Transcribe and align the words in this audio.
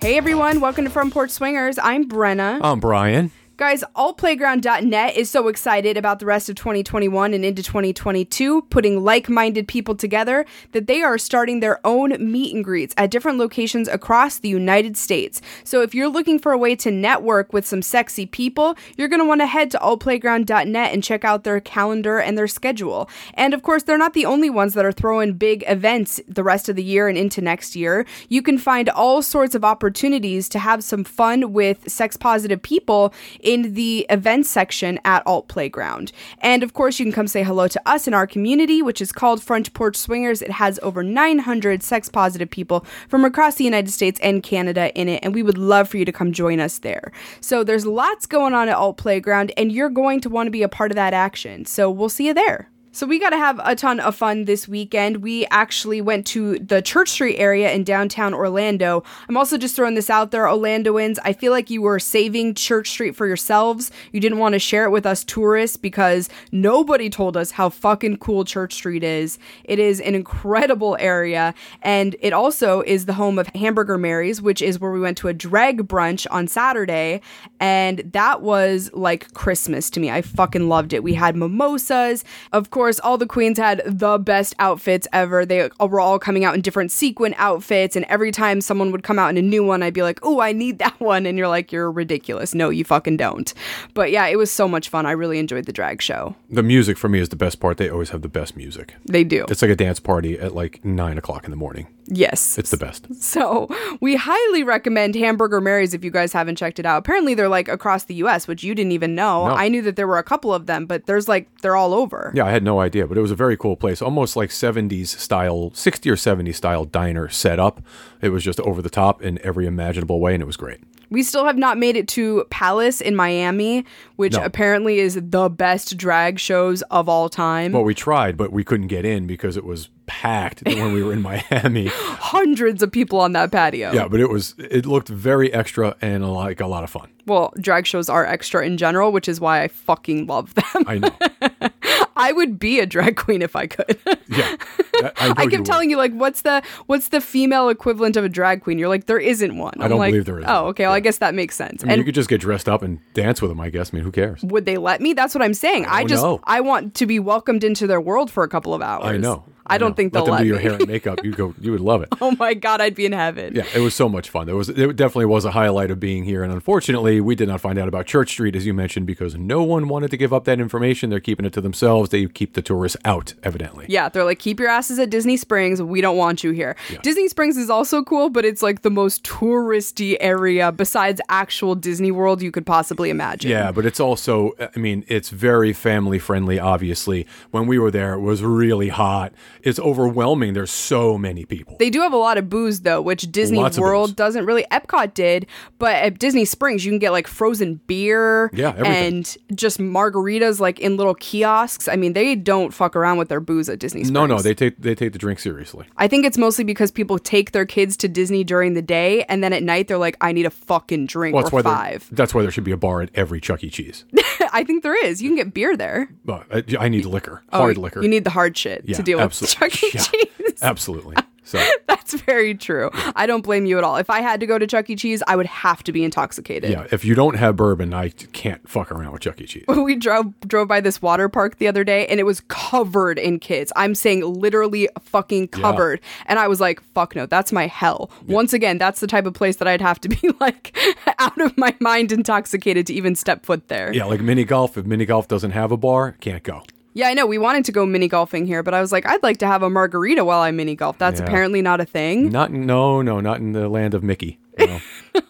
Hey 0.00 0.16
everyone, 0.16 0.60
welcome 0.60 0.84
to 0.84 0.90
Front 0.90 1.12
Porch 1.12 1.30
Swingers. 1.30 1.78
I'm 1.80 2.08
Brenna. 2.08 2.58
I'm 2.60 2.80
Brian. 2.80 3.30
Guys, 3.56 3.84
altplayground.net 3.94 5.16
is 5.16 5.30
so 5.30 5.46
excited 5.46 5.96
about 5.96 6.18
the 6.18 6.26
rest 6.26 6.48
of 6.48 6.56
2021 6.56 7.32
and 7.32 7.44
into 7.44 7.62
2022, 7.62 8.62
putting 8.62 9.04
like 9.04 9.28
minded 9.28 9.68
people 9.68 9.94
together, 9.94 10.44
that 10.72 10.88
they 10.88 11.02
are 11.02 11.16
starting 11.16 11.60
their 11.60 11.78
own 11.86 12.16
meet 12.32 12.52
and 12.52 12.64
greets 12.64 12.92
at 12.96 13.12
different 13.12 13.38
locations 13.38 13.86
across 13.86 14.38
the 14.40 14.48
United 14.48 14.96
States. 14.96 15.40
So 15.62 15.82
if 15.82 15.94
you're 15.94 16.08
looking 16.08 16.40
for 16.40 16.50
a 16.50 16.58
way 16.58 16.74
to 16.74 16.90
network 16.90 17.52
with 17.52 17.64
some 17.64 17.80
sexy 17.80 18.26
people, 18.26 18.76
you're 18.96 19.06
going 19.06 19.20
to 19.20 19.24
want 19.24 19.40
to 19.40 19.46
head 19.46 19.70
to 19.70 19.78
altplayground.net 19.78 20.92
and 20.92 21.04
check 21.04 21.24
out 21.24 21.44
their 21.44 21.60
calendar 21.60 22.18
and 22.18 22.36
their 22.36 22.48
schedule. 22.48 23.08
And 23.34 23.54
of 23.54 23.62
course, 23.62 23.84
they're 23.84 23.96
not 23.96 24.14
the 24.14 24.26
only 24.26 24.50
ones 24.50 24.74
that 24.74 24.84
are 24.84 24.90
throwing 24.90 25.34
big 25.34 25.62
events 25.68 26.20
the 26.26 26.42
rest 26.42 26.68
of 26.68 26.74
the 26.74 26.82
year 26.82 27.06
and 27.06 27.16
into 27.16 27.40
next 27.40 27.76
year. 27.76 28.04
You 28.28 28.42
can 28.42 28.58
find 28.58 28.88
all 28.88 29.22
sorts 29.22 29.54
of 29.54 29.64
opportunities 29.64 30.48
to 30.48 30.58
have 30.58 30.82
some 30.82 31.04
fun 31.04 31.52
with 31.52 31.88
sex 31.88 32.16
positive 32.16 32.60
people 32.60 33.14
in 33.44 33.74
the 33.74 34.06
events 34.10 34.50
section 34.50 34.98
at 35.04 35.22
Alt 35.26 35.48
Playground. 35.48 36.10
And 36.40 36.62
of 36.62 36.74
course, 36.74 36.98
you 36.98 37.04
can 37.04 37.12
come 37.12 37.28
say 37.28 37.44
hello 37.44 37.68
to 37.68 37.80
us 37.86 38.08
in 38.08 38.14
our 38.14 38.26
community, 38.26 38.82
which 38.82 39.00
is 39.00 39.12
called 39.12 39.42
Front 39.42 39.72
Porch 39.74 39.96
Swingers. 39.96 40.42
It 40.42 40.50
has 40.50 40.80
over 40.82 41.02
900 41.02 41.82
sex 41.82 42.08
positive 42.08 42.50
people 42.50 42.84
from 43.08 43.24
across 43.24 43.54
the 43.56 43.64
United 43.64 43.90
States 43.90 44.18
and 44.20 44.42
Canada 44.42 44.92
in 44.98 45.08
it, 45.08 45.20
and 45.22 45.34
we 45.34 45.42
would 45.42 45.58
love 45.58 45.88
for 45.88 45.98
you 45.98 46.04
to 46.04 46.12
come 46.12 46.32
join 46.32 46.58
us 46.58 46.78
there. 46.78 47.12
So 47.40 47.62
there's 47.62 47.86
lots 47.86 48.26
going 48.26 48.54
on 48.54 48.68
at 48.68 48.76
Alt 48.76 48.96
Playground, 48.96 49.52
and 49.56 49.70
you're 49.70 49.90
going 49.90 50.20
to 50.22 50.28
want 50.28 50.46
to 50.46 50.50
be 50.50 50.62
a 50.62 50.68
part 50.68 50.90
of 50.90 50.96
that 50.96 51.14
action. 51.14 51.66
So 51.66 51.90
we'll 51.90 52.08
see 52.08 52.26
you 52.26 52.34
there. 52.34 52.70
So 52.94 53.08
we 53.08 53.18
got 53.18 53.30
to 53.30 53.36
have 53.36 53.60
a 53.64 53.74
ton 53.74 53.98
of 53.98 54.14
fun 54.14 54.44
this 54.44 54.68
weekend. 54.68 55.16
We 55.16 55.46
actually 55.46 56.00
went 56.00 56.28
to 56.28 56.60
the 56.60 56.80
Church 56.80 57.08
Street 57.08 57.34
area 57.38 57.72
in 57.72 57.82
downtown 57.82 58.32
Orlando. 58.32 59.02
I'm 59.28 59.36
also 59.36 59.58
just 59.58 59.74
throwing 59.74 59.96
this 59.96 60.08
out 60.08 60.30
there, 60.30 60.44
Orlandoans. 60.44 61.18
I 61.24 61.32
feel 61.32 61.50
like 61.50 61.70
you 61.70 61.82
were 61.82 61.98
saving 61.98 62.54
Church 62.54 62.88
Street 62.90 63.16
for 63.16 63.26
yourselves. 63.26 63.90
You 64.12 64.20
didn't 64.20 64.38
want 64.38 64.52
to 64.52 64.60
share 64.60 64.84
it 64.84 64.90
with 64.90 65.06
us 65.06 65.24
tourists 65.24 65.76
because 65.76 66.28
nobody 66.52 67.10
told 67.10 67.36
us 67.36 67.50
how 67.50 67.68
fucking 67.68 68.18
cool 68.18 68.44
Church 68.44 68.74
Street 68.74 69.02
is. 69.02 69.40
It 69.64 69.80
is 69.80 70.00
an 70.00 70.14
incredible 70.14 70.96
area, 71.00 71.52
and 71.82 72.14
it 72.20 72.32
also 72.32 72.82
is 72.82 73.06
the 73.06 73.14
home 73.14 73.40
of 73.40 73.48
Hamburger 73.56 73.98
Mary's, 73.98 74.40
which 74.40 74.62
is 74.62 74.78
where 74.78 74.92
we 74.92 75.00
went 75.00 75.18
to 75.18 75.26
a 75.26 75.34
drag 75.34 75.88
brunch 75.88 76.28
on 76.30 76.46
Saturday, 76.46 77.22
and 77.58 78.08
that 78.12 78.40
was 78.40 78.92
like 78.92 79.34
Christmas 79.34 79.90
to 79.90 79.98
me. 79.98 80.12
I 80.12 80.22
fucking 80.22 80.68
loved 80.68 80.92
it. 80.92 81.02
We 81.02 81.14
had 81.14 81.34
mimosas. 81.34 82.22
Of 82.52 82.70
course, 82.70 82.83
all 83.02 83.18
the 83.18 83.26
queens 83.26 83.58
had 83.58 83.82
the 83.86 84.18
best 84.18 84.54
outfits 84.58 85.06
ever. 85.12 85.44
They 85.44 85.68
were 85.80 86.00
all 86.00 86.18
coming 86.18 86.44
out 86.44 86.54
in 86.54 86.60
different 86.60 86.90
sequin 86.92 87.34
outfits, 87.38 87.96
and 87.96 88.04
every 88.06 88.30
time 88.30 88.60
someone 88.60 88.92
would 88.92 89.02
come 89.02 89.18
out 89.18 89.30
in 89.30 89.36
a 89.36 89.42
new 89.42 89.64
one, 89.64 89.82
I'd 89.82 89.94
be 89.94 90.02
like, 90.02 90.18
"Oh, 90.22 90.40
I 90.40 90.52
need 90.52 90.78
that 90.84 90.98
one," 91.00 91.26
and 91.26 91.38
you're 91.38 91.48
like, 91.48 91.72
"You're 91.72 91.90
ridiculous. 91.90 92.54
No, 92.54 92.70
you 92.70 92.84
fucking 92.84 93.16
don't." 93.16 93.52
But 93.94 94.10
yeah, 94.10 94.26
it 94.26 94.36
was 94.36 94.50
so 94.50 94.68
much 94.68 94.88
fun. 94.88 95.06
I 95.06 95.12
really 95.12 95.38
enjoyed 95.38 95.66
the 95.66 95.72
drag 95.72 96.02
show. 96.02 96.34
The 96.50 96.62
music 96.62 96.96
for 96.98 97.08
me 97.08 97.20
is 97.20 97.28
the 97.28 97.36
best 97.36 97.60
part. 97.60 97.78
They 97.78 97.88
always 97.88 98.10
have 98.10 98.22
the 98.22 98.28
best 98.28 98.56
music. 98.56 98.94
They 99.04 99.24
do. 99.24 99.46
It's 99.48 99.62
like 99.62 99.70
a 99.70 99.76
dance 99.76 100.00
party 100.00 100.38
at 100.38 100.54
like 100.54 100.84
nine 100.84 101.18
o'clock 101.18 101.44
in 101.44 101.50
the 101.50 101.56
morning. 101.56 101.86
Yes. 102.06 102.58
It's 102.58 102.70
the 102.70 102.76
best. 102.76 103.12
So 103.22 103.68
we 104.00 104.16
highly 104.16 104.62
recommend 104.62 105.14
Hamburger 105.14 105.60
Mary's 105.60 105.94
if 105.94 106.04
you 106.04 106.10
guys 106.10 106.32
haven't 106.32 106.56
checked 106.56 106.78
it 106.78 106.86
out. 106.86 106.98
Apparently 106.98 107.34
they're 107.34 107.48
like 107.48 107.68
across 107.68 108.04
the 108.04 108.14
US, 108.16 108.46
which 108.46 108.62
you 108.62 108.74
didn't 108.74 108.92
even 108.92 109.14
know. 109.14 109.48
No. 109.48 109.54
I 109.54 109.68
knew 109.68 109.82
that 109.82 109.96
there 109.96 110.06
were 110.06 110.18
a 110.18 110.22
couple 110.22 110.52
of 110.52 110.66
them, 110.66 110.86
but 110.86 111.06
there's 111.06 111.28
like 111.28 111.48
they're 111.60 111.76
all 111.76 111.94
over. 111.94 112.32
Yeah, 112.34 112.44
I 112.44 112.50
had 112.50 112.62
no 112.62 112.80
idea, 112.80 113.06
but 113.06 113.16
it 113.16 113.22
was 113.22 113.30
a 113.30 113.36
very 113.36 113.56
cool 113.56 113.76
place. 113.76 114.02
Almost 114.02 114.36
like 114.36 114.50
70s 114.50 115.08
style, 115.08 115.70
60 115.74 116.10
or 116.10 116.16
70 116.16 116.52
style 116.52 116.84
diner 116.84 117.28
setup. 117.28 117.82
It 118.20 118.28
was 118.30 118.44
just 118.44 118.60
over 118.60 118.82
the 118.82 118.90
top 118.90 119.22
in 119.22 119.38
every 119.44 119.66
imaginable 119.66 120.20
way, 120.20 120.34
and 120.34 120.42
it 120.42 120.46
was 120.46 120.56
great. 120.56 120.80
We 121.14 121.22
still 121.22 121.44
have 121.46 121.56
not 121.56 121.78
made 121.78 121.96
it 121.96 122.08
to 122.08 122.44
Palace 122.50 123.00
in 123.00 123.14
Miami, 123.16 123.84
which 124.16 124.34
No. 124.34 124.42
apparently 124.44 124.98
is 124.98 125.14
the 125.22 125.48
best 125.48 125.96
drag 125.96 126.38
shows 126.38 126.82
of 126.90 127.08
all 127.08 127.28
time. 127.28 127.72
Well, 127.72 127.84
we 127.84 127.94
tried, 127.94 128.36
but 128.36 128.52
we 128.52 128.64
couldn't 128.64 128.88
get 128.88 129.04
in 129.06 129.26
because 129.26 129.56
it 129.56 129.64
was 129.64 129.88
packed 130.06 130.62
when 130.66 130.92
we 130.92 131.02
were 131.02 131.12
in 131.12 131.22
Miami. 131.22 131.86
Hundreds 131.92 132.82
of 132.82 132.90
people 132.92 133.20
on 133.20 133.32
that 133.32 133.50
patio. 133.52 133.92
Yeah, 133.92 134.08
but 134.08 134.20
it 134.20 134.28
was 134.28 134.54
it 134.58 134.84
looked 134.86 135.08
very 135.08 135.52
extra 135.52 135.94
and 136.02 136.30
like 136.30 136.60
a 136.60 136.66
lot 136.66 136.84
of 136.84 136.90
fun. 136.90 137.08
Well, 137.26 137.54
drag 137.60 137.86
shows 137.86 138.08
are 138.10 138.26
extra 138.26 138.66
in 138.66 138.76
general, 138.76 139.12
which 139.12 139.28
is 139.28 139.40
why 139.40 139.62
I 139.62 139.68
fucking 139.68 140.26
love 140.26 140.52
them. 140.54 140.84
I 140.86 140.98
know. 140.98 141.70
I 142.16 142.32
would 142.32 142.58
be 142.58 142.80
a 142.80 142.86
drag 142.86 143.16
queen 143.16 143.42
if 143.42 143.56
I 143.56 143.66
could. 143.66 143.98
Yeah, 144.28 144.56
I, 144.94 145.10
I, 145.16 145.30
I 145.36 145.46
kept 145.46 145.52
would. 145.58 145.64
telling 145.66 145.90
you 145.90 145.96
like 145.96 146.12
what's 146.12 146.42
the 146.42 146.62
what's 146.86 147.08
the 147.08 147.20
female 147.20 147.68
equivalent 147.68 148.16
of 148.16 148.24
a 148.24 148.28
drag 148.28 148.62
queen? 148.62 148.78
You're 148.78 148.88
like 148.88 149.06
there 149.06 149.18
isn't 149.18 149.56
one. 149.56 149.74
I 149.78 149.84
I'm 149.84 149.90
don't 149.90 149.98
like, 149.98 150.12
believe 150.12 150.24
there 150.24 150.38
is 150.38 150.44
Oh, 150.48 150.66
okay. 150.66 150.84
Well, 150.84 150.92
I 150.94 151.00
guess 151.00 151.18
that 151.18 151.34
makes 151.34 151.56
sense. 151.56 151.82
I 151.82 151.86
mean, 151.86 151.92
and 151.92 151.98
you 151.98 152.04
could 152.04 152.14
just 152.14 152.28
get 152.28 152.40
dressed 152.40 152.68
up 152.68 152.82
and 152.82 153.00
dance 153.14 153.42
with 153.42 153.50
them. 153.50 153.60
I 153.60 153.70
guess. 153.70 153.92
I 153.92 153.96
mean, 153.96 154.04
who 154.04 154.12
cares? 154.12 154.42
would 154.42 154.64
they 154.66 154.76
let 154.76 155.00
me? 155.00 155.12
That's 155.12 155.34
what 155.34 155.42
I'm 155.42 155.54
saying. 155.54 155.86
I, 155.86 156.00
don't 156.00 156.08
just 156.08 156.22
know. 156.22 156.40
I 156.44 156.60
want 156.60 156.94
to 156.96 157.06
be 157.06 157.18
welcomed 157.18 157.64
into 157.64 157.86
their 157.86 158.00
world 158.00 158.30
for 158.30 158.44
a 158.44 158.48
couple 158.48 158.74
of 158.74 158.82
hours. 158.82 159.04
I 159.04 159.16
know. 159.16 159.44
I, 159.66 159.78
don't 159.78 159.90
know. 159.90 159.94
think 159.94 160.14
let 160.14 160.20
they'll 160.20 160.26
them 160.26 160.34
let 160.34 160.42
do 160.42 160.46
your 160.46 160.58
hair 160.58 160.74
and 160.74 160.86
makeup. 160.86 161.24
You 161.24 161.32
go. 161.32 161.54
You 161.60 161.72
would 161.72 161.80
love 161.80 162.02
it. 162.02 162.08
oh 162.20 162.36
my 162.38 162.54
god, 162.54 162.80
I'd 162.80 162.94
be 162.94 163.06
in 163.06 163.12
heaven. 163.12 163.54
Yeah, 163.54 163.64
it 163.74 163.80
was 163.80 163.94
so 163.94 164.08
much 164.08 164.28
fun. 164.30 164.46
There 164.46 164.56
was 164.56 164.68
it 164.68 164.96
definitely 164.96 165.26
was 165.26 165.44
a 165.44 165.52
highlight 165.52 165.90
of 165.90 166.00
being 166.00 166.24
here, 166.24 166.42
and 166.42 166.52
unfortunately, 166.52 167.20
we 167.20 167.34
did 167.34 167.48
not 167.48 167.60
find 167.60 167.78
out 167.78 167.88
about 167.88 168.06
Church 168.06 168.30
Street 168.30 168.56
as 168.56 168.66
you 168.66 168.74
mentioned 168.74 169.06
because 169.06 169.34
no 169.36 169.62
one 169.62 169.88
wanted 169.88 170.10
to 170.10 170.16
give 170.16 170.32
up 170.32 170.44
that 170.44 170.60
information. 170.60 171.10
They're 171.10 171.20
keeping 171.20 171.46
it 171.46 171.52
to 171.54 171.60
themselves. 171.60 172.10
They 172.10 172.26
keep 172.26 172.54
the 172.54 172.62
tourists 172.62 172.96
out, 173.04 173.34
evidently. 173.42 173.86
Yeah, 173.88 174.08
they're 174.08 174.24
like, 174.24 174.38
keep 174.38 174.60
your 174.60 174.68
asses 174.68 174.98
at 174.98 175.10
Disney 175.10 175.36
Springs. 175.36 175.80
We 175.80 176.00
don't 176.00 176.16
want 176.16 176.44
you 176.44 176.50
here. 176.50 176.76
Disney 177.02 177.28
Springs 177.28 177.56
is 177.56 177.70
also 177.70 178.02
cool, 178.02 178.30
but 178.30 178.44
it's 178.44 178.62
like 178.62 178.82
the 178.82 178.90
most 178.90 179.24
touristy 179.24 180.16
area 180.20 180.72
besides 180.72 181.20
actual 181.28 181.74
Disney 181.74 182.10
World 182.10 182.42
you 182.42 182.50
could 182.50 182.66
possibly 182.66 183.10
imagine. 183.10 183.50
Yeah, 183.50 183.72
but 183.72 183.86
it's 183.86 184.00
also, 184.00 184.52
I 184.58 184.78
mean, 184.78 185.04
it's 185.08 185.30
very 185.30 185.72
family 185.72 186.18
friendly, 186.18 186.58
obviously. 186.58 187.26
When 187.50 187.66
we 187.66 187.78
were 187.78 187.90
there, 187.90 188.14
it 188.14 188.20
was 188.20 188.42
really 188.42 188.88
hot. 188.88 189.32
It's 189.64 189.78
overwhelming. 189.78 190.52
There's 190.54 190.70
so 190.70 191.16
many 191.18 191.44
people. 191.44 191.76
They 191.78 191.90
do 191.90 192.00
have 192.02 192.12
a 192.12 192.16
lot 192.18 192.38
of 192.38 192.48
booze 192.50 192.80
though, 192.82 193.00
which 193.02 193.30
Disney 193.32 193.58
Lots 193.58 193.78
World 193.78 194.14
doesn't 194.16 194.44
really. 194.46 194.64
Epcot 194.70 195.14
did, 195.14 195.46
but 195.78 195.96
at 195.96 196.18
Disney 196.18 196.44
Springs 196.44 196.84
you 196.84 196.92
can 196.92 196.98
get 196.98 197.10
like 197.12 197.26
frozen 197.26 197.80
beer, 197.86 198.50
Yeah, 198.52 198.70
everything. 198.76 199.14
and 199.16 199.36
just 199.54 199.78
margaritas 199.78 200.60
like 200.60 200.78
in 200.80 200.96
little 200.96 201.14
kiosks. 201.14 201.88
I 201.88 201.96
mean, 201.96 202.12
they 202.12 202.34
don't 202.34 202.72
fuck 202.74 202.94
around 202.96 203.18
with 203.18 203.28
their 203.28 203.40
booze 203.40 203.68
at 203.68 203.78
Disney 203.78 204.02
Springs. 204.02 204.10
no, 204.10 204.26
no, 204.26 204.40
they 204.40 204.54
take 204.54 204.76
they 204.78 204.94
take 204.94 205.12
the 205.12 205.18
drink 205.18 205.38
seriously. 205.40 205.86
I 205.96 206.08
think 206.08 206.24
it's 206.26 206.38
mostly 206.38 206.64
because 206.64 206.90
people 206.90 207.18
take 207.18 207.52
their 207.52 207.66
kids 207.66 207.96
to 207.98 208.08
Disney 208.08 208.44
during 208.44 208.74
the 208.74 208.82
day, 208.82 209.24
and 209.24 209.42
then 209.42 209.52
at 209.52 209.62
night 209.62 209.88
they're 209.88 209.98
like, 209.98 210.16
"I 210.20 210.32
need 210.32 210.46
a 210.46 210.50
fucking 210.50 211.06
drink 211.06 211.34
Well, 211.34 211.42
that's 211.44 211.52
or 211.52 211.56
why 211.56 211.62
there- 211.62 211.72
five. 211.74 212.08
that's 212.12 212.34
why 212.34 212.42
there 212.42 212.50
should 212.50 212.64
be 212.64 212.72
a 212.72 212.76
bar 212.76 213.00
at 213.02 213.10
every 213.14 213.40
Chuck 213.40 213.64
E. 213.64 213.70
Cheese. 213.70 214.04
I 214.52 214.62
think 214.62 214.82
there 214.82 214.94
is. 215.06 215.20
You 215.22 215.30
can 215.30 215.36
get 215.36 215.54
beer 215.54 215.76
there. 215.76 216.08
But 216.24 216.46
I, 216.52 216.84
I 216.84 216.88
need 216.88 217.06
liquor, 217.06 217.42
oh, 217.52 217.58
hard 217.58 217.78
Oh, 217.78 217.80
liquor. 217.80 218.02
You 218.02 218.08
need 218.08 218.24
the 218.24 218.30
hard 218.30 218.56
shit 218.56 218.82
yeah, 218.84 218.96
to 218.96 219.02
deal 219.02 219.18
with 219.18 219.24
absolutely. 219.24 219.53
Chuck 219.54 219.82
E. 219.82 219.90
Yeah, 219.94 220.02
Cheese. 220.02 220.58
absolutely. 220.62 221.16
So 221.46 221.62
That's 221.86 222.14
very 222.14 222.54
true. 222.54 222.90
I 223.14 223.26
don't 223.26 223.42
blame 223.42 223.66
you 223.66 223.76
at 223.76 223.84
all. 223.84 223.96
If 223.96 224.08
I 224.08 224.22
had 224.22 224.40
to 224.40 224.46
go 224.46 224.58
to 224.58 224.66
Chuck 224.66 224.88
E. 224.88 224.96
Cheese, 224.96 225.22
I 225.26 225.36
would 225.36 225.46
have 225.46 225.84
to 225.84 225.92
be 225.92 226.02
intoxicated. 226.02 226.70
yeah, 226.70 226.86
if 226.90 227.04
you 227.04 227.14
don't 227.14 227.36
have 227.36 227.56
bourbon, 227.56 227.92
I 227.92 228.08
can't 228.08 228.66
fuck 228.68 228.90
around 228.90 229.12
with 229.12 229.20
Chuck 229.20 229.40
E. 229.40 229.46
Cheese. 229.46 229.64
we 229.68 229.94
drove 229.94 230.38
drove 230.40 230.68
by 230.68 230.80
this 230.80 231.02
water 231.02 231.28
park 231.28 231.58
the 231.58 231.68
other 231.68 231.84
day 231.84 232.06
and 232.06 232.18
it 232.18 232.24
was 232.24 232.40
covered 232.48 233.18
in 233.18 233.38
kids. 233.38 233.72
I'm 233.76 233.94
saying 233.94 234.22
literally 234.22 234.88
fucking 235.00 235.48
covered. 235.48 236.00
And 236.26 236.38
I 236.38 236.48
was 236.48 236.60
like, 236.60 236.82
fuck 236.94 237.14
no, 237.14 237.26
that's 237.26 237.52
my 237.52 237.66
hell. 237.66 238.10
Once 238.26 238.52
again, 238.54 238.78
that's 238.78 239.00
the 239.00 239.06
type 239.06 239.26
of 239.26 239.34
place 239.34 239.56
that 239.56 239.68
I'd 239.68 239.82
have 239.82 240.00
to 240.00 240.08
be 240.08 240.30
like 240.40 240.76
out 241.18 241.38
of 241.40 241.56
my 241.58 241.74
mind 241.78 242.10
intoxicated 242.10 242.86
to 242.86 242.94
even 242.94 243.14
step 243.14 243.44
foot 243.44 243.68
there. 243.68 243.92
Yeah, 243.92 244.06
like 244.06 244.20
mini 244.20 244.44
golf. 244.44 244.78
If 244.78 244.86
mini 244.86 245.04
golf 245.04 245.28
doesn't 245.28 245.50
have 245.52 245.70
a 245.72 245.76
bar, 245.76 246.12
can't 246.20 246.42
go. 246.42 246.62
Yeah, 246.94 247.08
I 247.08 247.14
know. 247.14 247.26
We 247.26 247.38
wanted 247.38 247.64
to 247.66 247.72
go 247.72 247.84
mini 247.84 248.08
golfing 248.08 248.46
here, 248.46 248.62
but 248.62 248.72
I 248.72 248.80
was 248.80 248.92
like, 248.92 249.04
I'd 249.06 249.22
like 249.22 249.38
to 249.38 249.46
have 249.46 249.62
a 249.62 249.68
margarita 249.70 250.24
while 250.24 250.40
I 250.40 250.50
mini 250.52 250.74
golf. 250.76 250.96
That's 250.98 251.18
Yeah. 251.20 251.26
apparently 251.26 251.60
not 251.60 251.80
a 251.80 251.84
thing. 251.84 252.30
Not 252.30 252.52
no, 252.52 253.02
no, 253.02 253.20
not 253.20 253.38
in 253.38 253.52
the 253.52 253.68
land 253.68 253.94
of 253.94 254.02
Mickey. 254.02 254.38
No. 254.56 254.80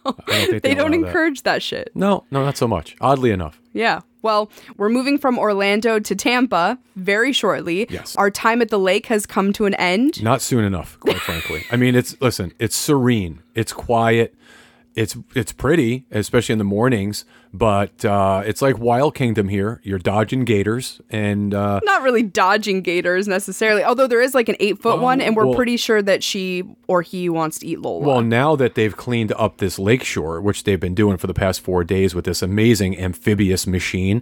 don't 0.05 0.50
they 0.50 0.58
they 0.58 0.75
don't 0.75 0.93
allow 0.93 1.00
that. 1.00 1.06
encourage 1.08 1.43
that 1.44 1.62
shit. 1.62 1.90
No, 1.94 2.25
no, 2.31 2.44
not 2.44 2.56
so 2.58 2.69
much. 2.69 2.94
Oddly 3.00 3.31
enough. 3.31 3.58
Yeah. 3.72 4.00
Well, 4.20 4.50
we're 4.76 4.88
moving 4.90 5.16
from 5.19 5.38
Orlando 5.38 5.99
to 5.99 6.14
Tampa 6.14 6.78
very 6.96 7.32
shortly. 7.32 7.87
Yes. 7.90 8.14
Our 8.16 8.31
time 8.31 8.61
at 8.62 8.69
the 8.70 8.78
lake 8.78 9.06
has 9.06 9.25
come 9.26 9.52
to 9.55 9.64
an 9.66 9.75
end. 9.75 10.22
Not 10.22 10.40
soon 10.43 10.64
enough, 10.64 10.99
quite 11.00 11.19
frankly. 11.19 11.64
I 11.70 11.76
mean, 11.76 11.94
it's 11.94 12.20
listen, 12.20 12.52
it's 12.58 12.76
serene, 12.76 13.43
it's 13.55 13.72
quiet, 13.72 14.34
it's 14.94 15.17
it's 15.35 15.52
pretty, 15.52 16.06
especially 16.11 16.52
in 16.55 16.58
the 16.58 16.64
mornings. 16.64 17.25
But 17.52 18.05
uh, 18.05 18.43
it's 18.44 18.61
like 18.61 18.79
Wild 18.79 19.14
Kingdom 19.14 19.49
here. 19.49 19.81
You're 19.85 20.00
dodging 20.00 20.44
gators, 20.44 21.00
and 21.08 21.55
uh, 21.55 21.79
Not 21.85 22.02
really 22.02 22.25
dodging 22.25 22.81
gators 22.82 23.29
necessarily, 23.29 23.85
although 23.85 24.08
there 24.08 24.20
is 24.20 24.35
like 24.35 24.49
an 24.49 24.56
eight 24.58 24.81
foot 24.81 25.00
one, 25.00 25.20
and 25.20 25.37
we're 25.37 25.46
well- 25.46 25.55
pretty 25.55 25.76
sure 25.76 26.02
that 26.02 26.25
she 26.25 26.64
or 26.88 27.02
he 27.02 27.29
wants 27.29 27.61
to 27.61 27.67
eat 27.67 27.81
Lola. 27.81 28.05
well, 28.05 28.23
now 28.23 28.56
that 28.56 28.75
they've 28.75 28.96
cleaned 28.96 29.32
up 29.37 29.58
this 29.58 29.79
lakeshore, 29.79 30.41
which 30.41 30.64
they've 30.64 30.81
been 30.81 30.94
doing 30.97 31.17
for 31.17 31.29
the 31.29 31.35
past 31.35 31.61
four 31.61 31.85
days 31.85 32.12
with 32.14 32.25
this 32.25 32.43
amazing 32.43 32.99
amphibious 32.99 33.67
machine, 33.69 34.20